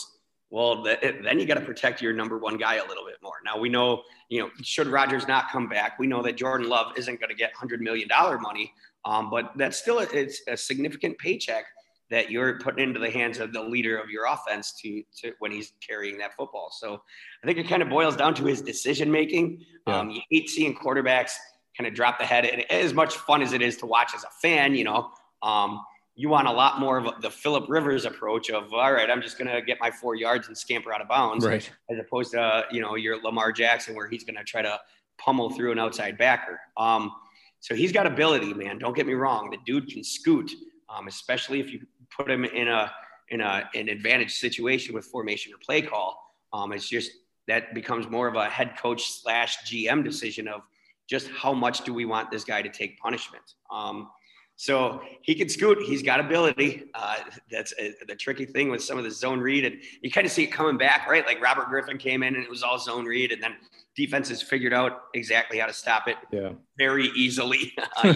well, 0.50 0.84
then 0.84 1.40
you 1.40 1.46
got 1.46 1.56
to 1.56 1.66
protect 1.66 2.02
your 2.02 2.14
number 2.14 2.38
one 2.38 2.58
guy 2.58 2.76
a 2.76 2.88
little 2.88 3.06
bit 3.06 3.18
more. 3.22 3.34
Now 3.44 3.58
we 3.58 3.68
know, 3.68 4.04
you 4.30 4.40
know, 4.42 4.50
should 4.62 4.88
Rodgers 4.88 5.28
not 5.28 5.50
come 5.50 5.68
back, 5.68 6.00
we 6.00 6.08
know 6.08 6.22
that 6.22 6.38
Jordan 6.38 6.70
Love 6.70 6.94
isn't 6.98 7.20
going 7.20 7.30
to 7.30 7.36
get 7.36 7.54
hundred 7.54 7.82
million 7.82 8.08
dollar 8.08 8.38
money, 8.38 8.74
um, 9.06 9.30
but 9.30 9.52
that's 9.56 9.78
still 9.78 10.00
a, 10.00 10.04
it's 10.04 10.42
a 10.48 10.56
significant 10.56 11.18
paycheck 11.18 11.66
that 12.12 12.30
you're 12.30 12.60
putting 12.60 12.88
into 12.88 13.00
the 13.00 13.10
hands 13.10 13.40
of 13.40 13.52
the 13.52 13.62
leader 13.62 13.98
of 13.98 14.10
your 14.10 14.26
offense 14.26 14.74
to, 14.80 15.04
to 15.18 15.34
when 15.40 15.52
he's 15.52 15.74
carrying 15.86 16.18
that 16.20 16.36
football. 16.36 16.70
So 16.72 17.02
I 17.44 17.48
think 17.48 17.58
it 17.58 17.68
kind 17.68 17.82
of 17.82 17.90
boils 17.90 18.16
down 18.16 18.36
to 18.36 18.46
his 18.46 18.62
decision 18.62 19.12
making. 19.12 19.64
Yeah. 19.88 20.00
Um, 20.00 20.12
you 20.12 20.22
hate 20.30 20.50
seeing 20.50 20.76
quarterbacks 20.76 21.32
kind 21.76 21.88
of 21.88 21.94
drop 21.94 22.20
the 22.20 22.26
head. 22.26 22.46
And 22.46 22.70
as 22.72 22.94
much 22.94 23.16
fun 23.18 23.42
as 23.42 23.54
it 23.54 23.62
is 23.62 23.78
to 23.78 23.86
watch 23.86 24.12
as 24.16 24.24
a 24.24 24.30
fan, 24.42 24.76
you 24.76 24.84
know, 24.84 25.10
um, 25.42 25.82
you 26.16 26.30
want 26.30 26.48
a 26.48 26.52
lot 26.52 26.80
more 26.80 26.98
of 26.98 27.22
the 27.22 27.30
Philip 27.30 27.66
Rivers 27.68 28.06
approach 28.06 28.50
of 28.50 28.74
all 28.74 28.94
right, 28.94 29.10
I'm 29.10 29.22
just 29.22 29.38
going 29.38 29.54
to 29.54 29.62
get 29.62 29.78
my 29.82 29.92
four 29.92 30.16
yards 30.16 30.48
and 30.48 30.58
scamper 30.58 30.94
out 30.94 31.02
of 31.02 31.10
bounds, 31.10 31.46
right? 31.46 31.70
As 31.90 32.00
opposed 32.00 32.32
to 32.32 32.66
you 32.72 32.82
know 32.82 32.96
your 32.96 33.22
Lamar 33.22 33.52
Jackson 33.52 33.96
where 33.96 34.08
he's 34.08 34.24
going 34.24 34.38
to 34.38 34.44
try 34.44 34.62
to 34.62 34.80
pummel 35.18 35.50
through 35.50 35.72
an 35.72 35.80
outside 35.80 36.18
backer. 36.18 36.60
Um, 36.78 37.12
so 37.60 37.76
he's 37.76 37.92
got 37.92 38.06
ability, 38.06 38.54
man. 38.54 38.78
Don't 38.78 38.96
get 38.96 39.08
me 39.08 39.14
wrong. 39.14 39.50
The 39.50 39.58
dude 39.66 39.88
can 39.88 40.04
scoot, 40.04 40.52
um, 40.90 41.08
especially 41.08 41.60
if 41.60 41.72
you 41.72 41.82
put 42.16 42.30
him 42.30 42.46
in 42.46 42.68
a 42.68 42.92
in 43.30 43.42
a 43.42 43.70
an 43.76 43.90
advantage 43.90 44.36
situation 44.36 44.94
with 44.96 45.06
formation 45.06 45.54
or 45.54 45.58
play 45.58 45.82
call. 45.82 46.22
Um, 46.54 46.72
it's 46.72 46.88
just 46.88 47.12
that 47.48 47.74
becomes 47.74 48.10
more 48.10 48.28
of 48.28 48.36
a 48.36 48.50
head 48.50 48.78
coach 48.78 49.04
slash 49.04 49.58
GM 49.66 50.04
decision 50.04 50.48
of 50.48 50.62
just 51.08 51.28
how 51.28 51.54
much 51.54 51.84
do 51.84 51.94
we 51.94 52.06
want 52.06 52.32
this 52.32 52.44
guy 52.44 52.62
to 52.62 52.70
take 52.70 52.98
punishment. 53.00 53.44
Um, 53.70 54.10
so 54.58 55.02
he 55.22 55.36
can 55.36 55.50
scoot. 55.50 55.80
He's 55.82 56.02
got 56.02 56.20
ability. 56.20 56.84
Uh, 56.94 57.18
that's 57.52 57.74
a, 57.80 57.94
the 58.08 58.16
tricky 58.16 58.46
thing 58.46 58.70
with 58.70 58.82
some 58.82 58.98
of 58.98 59.04
the 59.04 59.12
zone 59.12 59.40
read, 59.40 59.66
and 59.66 59.82
you 60.02 60.10
kind 60.10 60.26
of 60.26 60.32
see 60.32 60.44
it 60.44 60.48
coming 60.48 60.78
back, 60.78 61.10
right? 61.10 61.26
Like 61.26 61.42
Robert 61.42 61.68
Griffin 61.68 61.98
came 61.98 62.24
in 62.24 62.36
and 62.36 62.44
it 62.44 62.50
was 62.50 62.64
all 62.64 62.80
zone 62.80 63.06
read, 63.06 63.32
and 63.32 63.44
then 63.44 63.56
defenses 63.96 64.42
figured 64.42 64.74
out 64.74 65.04
exactly 65.14 65.60
how 65.60 65.68
to 65.68 65.74
stop 65.74 66.08
it 66.08 66.18
yeah. 66.32 66.52
very 66.78 67.08
easily. 67.16 67.74
uh, 68.04 68.14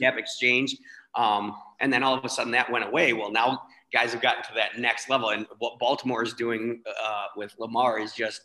gap 0.00 0.16
exchange, 0.18 0.76
um, 1.14 1.54
and 1.80 1.92
then 1.92 2.02
all 2.02 2.14
of 2.14 2.24
a 2.24 2.28
sudden 2.28 2.52
that 2.52 2.70
went 2.70 2.86
away. 2.86 3.12
Well, 3.12 3.30
now 3.30 3.62
guys 3.92 4.12
have 4.12 4.22
gotten 4.22 4.42
to 4.44 4.54
that 4.54 4.78
next 4.78 5.10
level, 5.10 5.30
and 5.30 5.46
what 5.58 5.78
Baltimore 5.78 6.22
is 6.22 6.32
doing 6.32 6.82
uh, 7.04 7.26
with 7.36 7.54
Lamar 7.58 7.98
is 7.98 8.14
just 8.14 8.42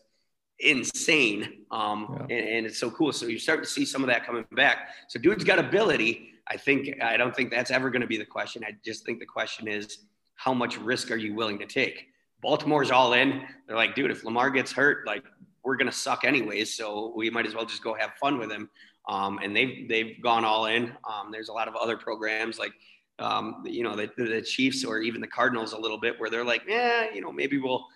insane, 0.59 1.65
um, 1.71 2.07
yeah. 2.29 2.37
and, 2.37 2.49
and 2.49 2.65
it's 2.65 2.79
so 2.79 2.89
cool. 2.91 3.11
So 3.11 3.27
you're 3.27 3.39
starting 3.39 3.65
to 3.65 3.69
see 3.69 3.85
some 3.85 4.01
of 4.01 4.07
that 4.07 4.25
coming 4.25 4.45
back. 4.53 4.89
So 5.07 5.19
dude's 5.19 5.43
got 5.43 5.59
ability 5.59 6.33
I 6.49 6.57
think 6.57 7.01
I 7.01 7.17
don't 7.17 7.35
think 7.35 7.51
that's 7.51 7.71
ever 7.71 7.89
going 7.89 8.01
to 8.01 8.07
be 8.07 8.17
the 8.17 8.25
question. 8.25 8.63
I 8.63 8.75
just 8.83 9.05
think 9.05 9.19
the 9.19 9.25
question 9.25 9.67
is 9.67 9.99
how 10.35 10.53
much 10.53 10.77
risk 10.77 11.11
are 11.11 11.17
you 11.17 11.33
willing 11.33 11.59
to 11.59 11.65
take? 11.65 12.07
Baltimore's 12.41 12.91
all 12.91 13.13
in. 13.13 13.43
They're 13.67 13.75
like, 13.75 13.95
dude, 13.95 14.11
if 14.11 14.23
Lamar 14.23 14.49
gets 14.49 14.71
hurt, 14.71 15.05
like 15.07 15.23
we're 15.63 15.75
gonna 15.75 15.91
suck 15.91 16.23
anyways, 16.23 16.73
so 16.73 17.11
we 17.15 17.29
might 17.29 17.45
as 17.45 17.55
well 17.55 17.65
just 17.65 17.83
go 17.83 17.93
have 17.95 18.11
fun 18.21 18.37
with 18.37 18.51
him. 18.51 18.69
Um, 19.09 19.39
and 19.43 19.55
they've 19.55 19.89
they've 19.89 20.21
gone 20.21 20.45
all 20.45 20.67
in. 20.67 20.93
Um, 21.09 21.31
there's 21.31 21.49
a 21.49 21.53
lot 21.53 21.67
of 21.67 21.75
other 21.75 21.97
programs 21.97 22.59
like 22.59 22.73
um, 23.19 23.63
you 23.65 23.83
know 23.83 23.95
the, 23.95 24.09
the 24.17 24.41
Chiefs 24.41 24.85
or 24.85 24.99
even 24.99 25.19
the 25.19 25.27
Cardinals 25.27 25.73
a 25.73 25.77
little 25.77 25.99
bit 25.99 26.19
where 26.19 26.29
they're 26.29 26.45
like, 26.45 26.63
yeah, 26.67 27.07
you 27.13 27.21
know, 27.21 27.31
maybe 27.31 27.57
we'll 27.57 27.87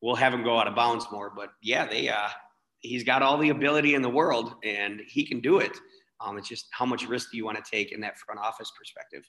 we'll 0.00 0.16
have 0.16 0.32
him 0.32 0.42
go 0.42 0.58
out 0.58 0.66
of 0.66 0.74
bounds 0.74 1.06
more. 1.10 1.32
But 1.34 1.50
yeah, 1.62 1.86
they 1.86 2.08
uh, 2.08 2.28
he's 2.80 3.04
got 3.04 3.22
all 3.22 3.38
the 3.38 3.50
ability 3.50 3.94
in 3.94 4.02
the 4.02 4.10
world 4.10 4.54
and 4.64 5.00
he 5.06 5.24
can 5.24 5.40
do 5.40 5.58
it. 5.58 5.76
Um, 6.20 6.36
it's 6.38 6.48
just 6.48 6.68
how 6.70 6.84
much 6.84 7.06
risk 7.06 7.30
do 7.30 7.36
you 7.36 7.44
want 7.44 7.62
to 7.62 7.70
take 7.70 7.92
in 7.92 8.00
that 8.00 8.18
front 8.18 8.40
office 8.40 8.70
perspective? 8.76 9.24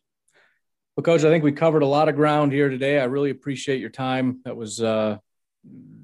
Well, 0.95 1.03
Coach, 1.03 1.23
I 1.23 1.29
think 1.29 1.43
we 1.43 1.53
covered 1.53 1.83
a 1.83 1.87
lot 1.87 2.09
of 2.09 2.15
ground 2.15 2.51
here 2.51 2.69
today. 2.69 2.99
I 2.99 3.05
really 3.05 3.29
appreciate 3.29 3.79
your 3.79 3.89
time. 3.89 4.41
That 4.43 4.57
was 4.57 4.81
uh, 4.81 5.17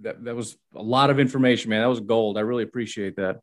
that, 0.01 0.23
that 0.23 0.35
was 0.35 0.57
a 0.75 0.81
lot 0.81 1.09
of 1.09 1.19
information, 1.19 1.69
man. 1.69 1.81
That 1.81 1.89
was 1.89 1.99
gold. 1.99 2.37
I 2.37 2.41
really 2.41 2.63
appreciate 2.63 3.17
that. 3.17 3.41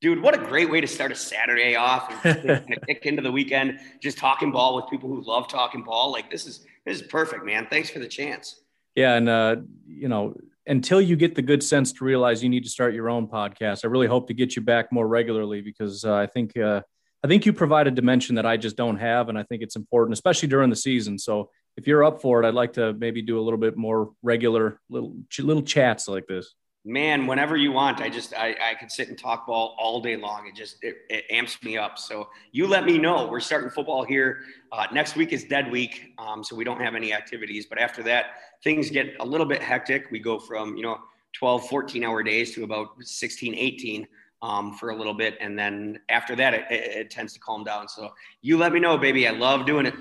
Dude, 0.00 0.22
what 0.22 0.34
a 0.34 0.38
great 0.38 0.70
way 0.70 0.80
to 0.80 0.86
start 0.86 1.12
a 1.12 1.14
Saturday 1.14 1.74
off 1.74 2.24
and 2.24 2.64
kick 2.88 3.04
into 3.04 3.20
the 3.20 3.32
weekend, 3.32 3.80
just 4.00 4.16
talking 4.16 4.50
ball 4.50 4.76
with 4.76 4.88
people 4.88 5.10
who 5.10 5.22
love 5.22 5.48
talking 5.48 5.82
ball. 5.82 6.10
Like 6.12 6.30
this 6.30 6.46
is 6.46 6.64
this 6.86 7.00
is 7.00 7.06
perfect, 7.06 7.44
man. 7.44 7.66
Thanks 7.68 7.90
for 7.90 7.98
the 7.98 8.08
chance. 8.08 8.60
Yeah, 8.94 9.14
and 9.14 9.28
uh, 9.28 9.56
you 9.86 10.08
know, 10.08 10.34
until 10.66 11.00
you 11.00 11.16
get 11.16 11.34
the 11.34 11.42
good 11.42 11.62
sense 11.62 11.92
to 11.94 12.04
realize 12.04 12.42
you 12.42 12.48
need 12.48 12.64
to 12.64 12.70
start 12.70 12.94
your 12.94 13.08
own 13.08 13.26
podcast, 13.26 13.84
I 13.84 13.88
really 13.88 14.06
hope 14.06 14.28
to 14.28 14.34
get 14.34 14.56
you 14.56 14.62
back 14.62 14.92
more 14.92 15.06
regularly 15.06 15.60
because 15.60 16.04
uh, 16.04 16.14
I 16.14 16.26
think 16.26 16.56
uh, 16.56 16.82
I 17.24 17.28
think 17.28 17.46
you 17.46 17.52
provide 17.52 17.86
a 17.86 17.90
dimension 17.90 18.34
that 18.36 18.46
I 18.46 18.56
just 18.56 18.76
don't 18.76 18.96
have, 18.98 19.28
and 19.28 19.38
I 19.38 19.42
think 19.44 19.62
it's 19.62 19.76
important, 19.76 20.14
especially 20.14 20.48
during 20.48 20.70
the 20.70 20.76
season. 20.76 21.18
So 21.18 21.50
if 21.76 21.86
you're 21.86 22.04
up 22.04 22.20
for 22.20 22.42
it, 22.42 22.46
I'd 22.46 22.54
like 22.54 22.74
to 22.74 22.92
maybe 22.94 23.22
do 23.22 23.38
a 23.38 23.42
little 23.42 23.58
bit 23.58 23.76
more 23.76 24.12
regular 24.22 24.80
little 24.88 25.16
little 25.38 25.62
chats 25.62 26.08
like 26.08 26.26
this 26.26 26.54
man 26.84 27.26
whenever 27.26 27.58
you 27.58 27.70
want 27.70 28.00
i 28.00 28.08
just 28.08 28.32
i, 28.34 28.56
I 28.70 28.74
could 28.74 28.90
sit 28.90 29.08
and 29.08 29.18
talk 29.18 29.46
ball 29.46 29.76
all 29.78 30.00
day 30.00 30.16
long. 30.16 30.46
It 30.46 30.54
just 30.54 30.82
it, 30.82 30.98
it 31.08 31.24
amps 31.30 31.62
me 31.62 31.76
up. 31.76 31.98
So 31.98 32.28
you 32.52 32.66
let 32.66 32.84
me 32.84 32.98
know. 32.98 33.26
We're 33.26 33.40
starting 33.40 33.70
football 33.70 34.04
here. 34.04 34.42
Uh, 34.72 34.86
next 34.92 35.16
week 35.16 35.32
is 35.32 35.44
dead 35.44 35.70
week 35.70 36.12
um, 36.18 36.44
so 36.44 36.54
we 36.54 36.64
don't 36.64 36.80
have 36.80 36.94
any 36.94 37.12
activities. 37.12 37.66
But 37.66 37.78
after 37.78 38.02
that 38.04 38.26
things 38.62 38.90
get 38.90 39.14
a 39.20 39.24
little 39.24 39.46
bit 39.46 39.62
hectic. 39.62 40.10
We 40.10 40.18
go 40.20 40.38
from 40.38 40.76
you 40.76 40.82
know 40.82 40.98
12 41.34 41.66
14 41.68 42.04
hour 42.04 42.22
days 42.22 42.54
to 42.54 42.64
about 42.64 42.88
16 43.00 43.54
18 43.54 44.06
um, 44.42 44.74
for 44.74 44.90
a 44.90 44.96
little 44.96 45.14
bit. 45.14 45.36
And 45.40 45.58
then 45.58 46.00
after 46.08 46.36
that 46.36 46.54
it, 46.54 46.64
it, 46.70 46.96
it 46.96 47.10
tends 47.10 47.32
to 47.34 47.40
calm 47.40 47.64
down. 47.64 47.88
So 47.88 48.12
you 48.42 48.56
let 48.56 48.72
me 48.72 48.80
know 48.80 48.96
baby. 48.96 49.26
I 49.26 49.32
love 49.32 49.66
doing 49.66 49.86
it. 49.86 49.94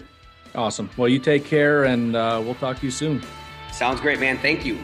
Awesome. 0.55 0.89
Well 0.97 1.09
you 1.09 1.19
take 1.19 1.45
care 1.45 1.85
and 1.85 2.15
uh, 2.15 2.41
we'll 2.43 2.55
talk 2.55 2.79
to 2.79 2.85
you 2.85 2.91
soon. 2.91 3.21
Sounds 3.71 4.01
great 4.01 4.19
man. 4.19 4.37
Thank 4.37 4.65
you 4.65 4.77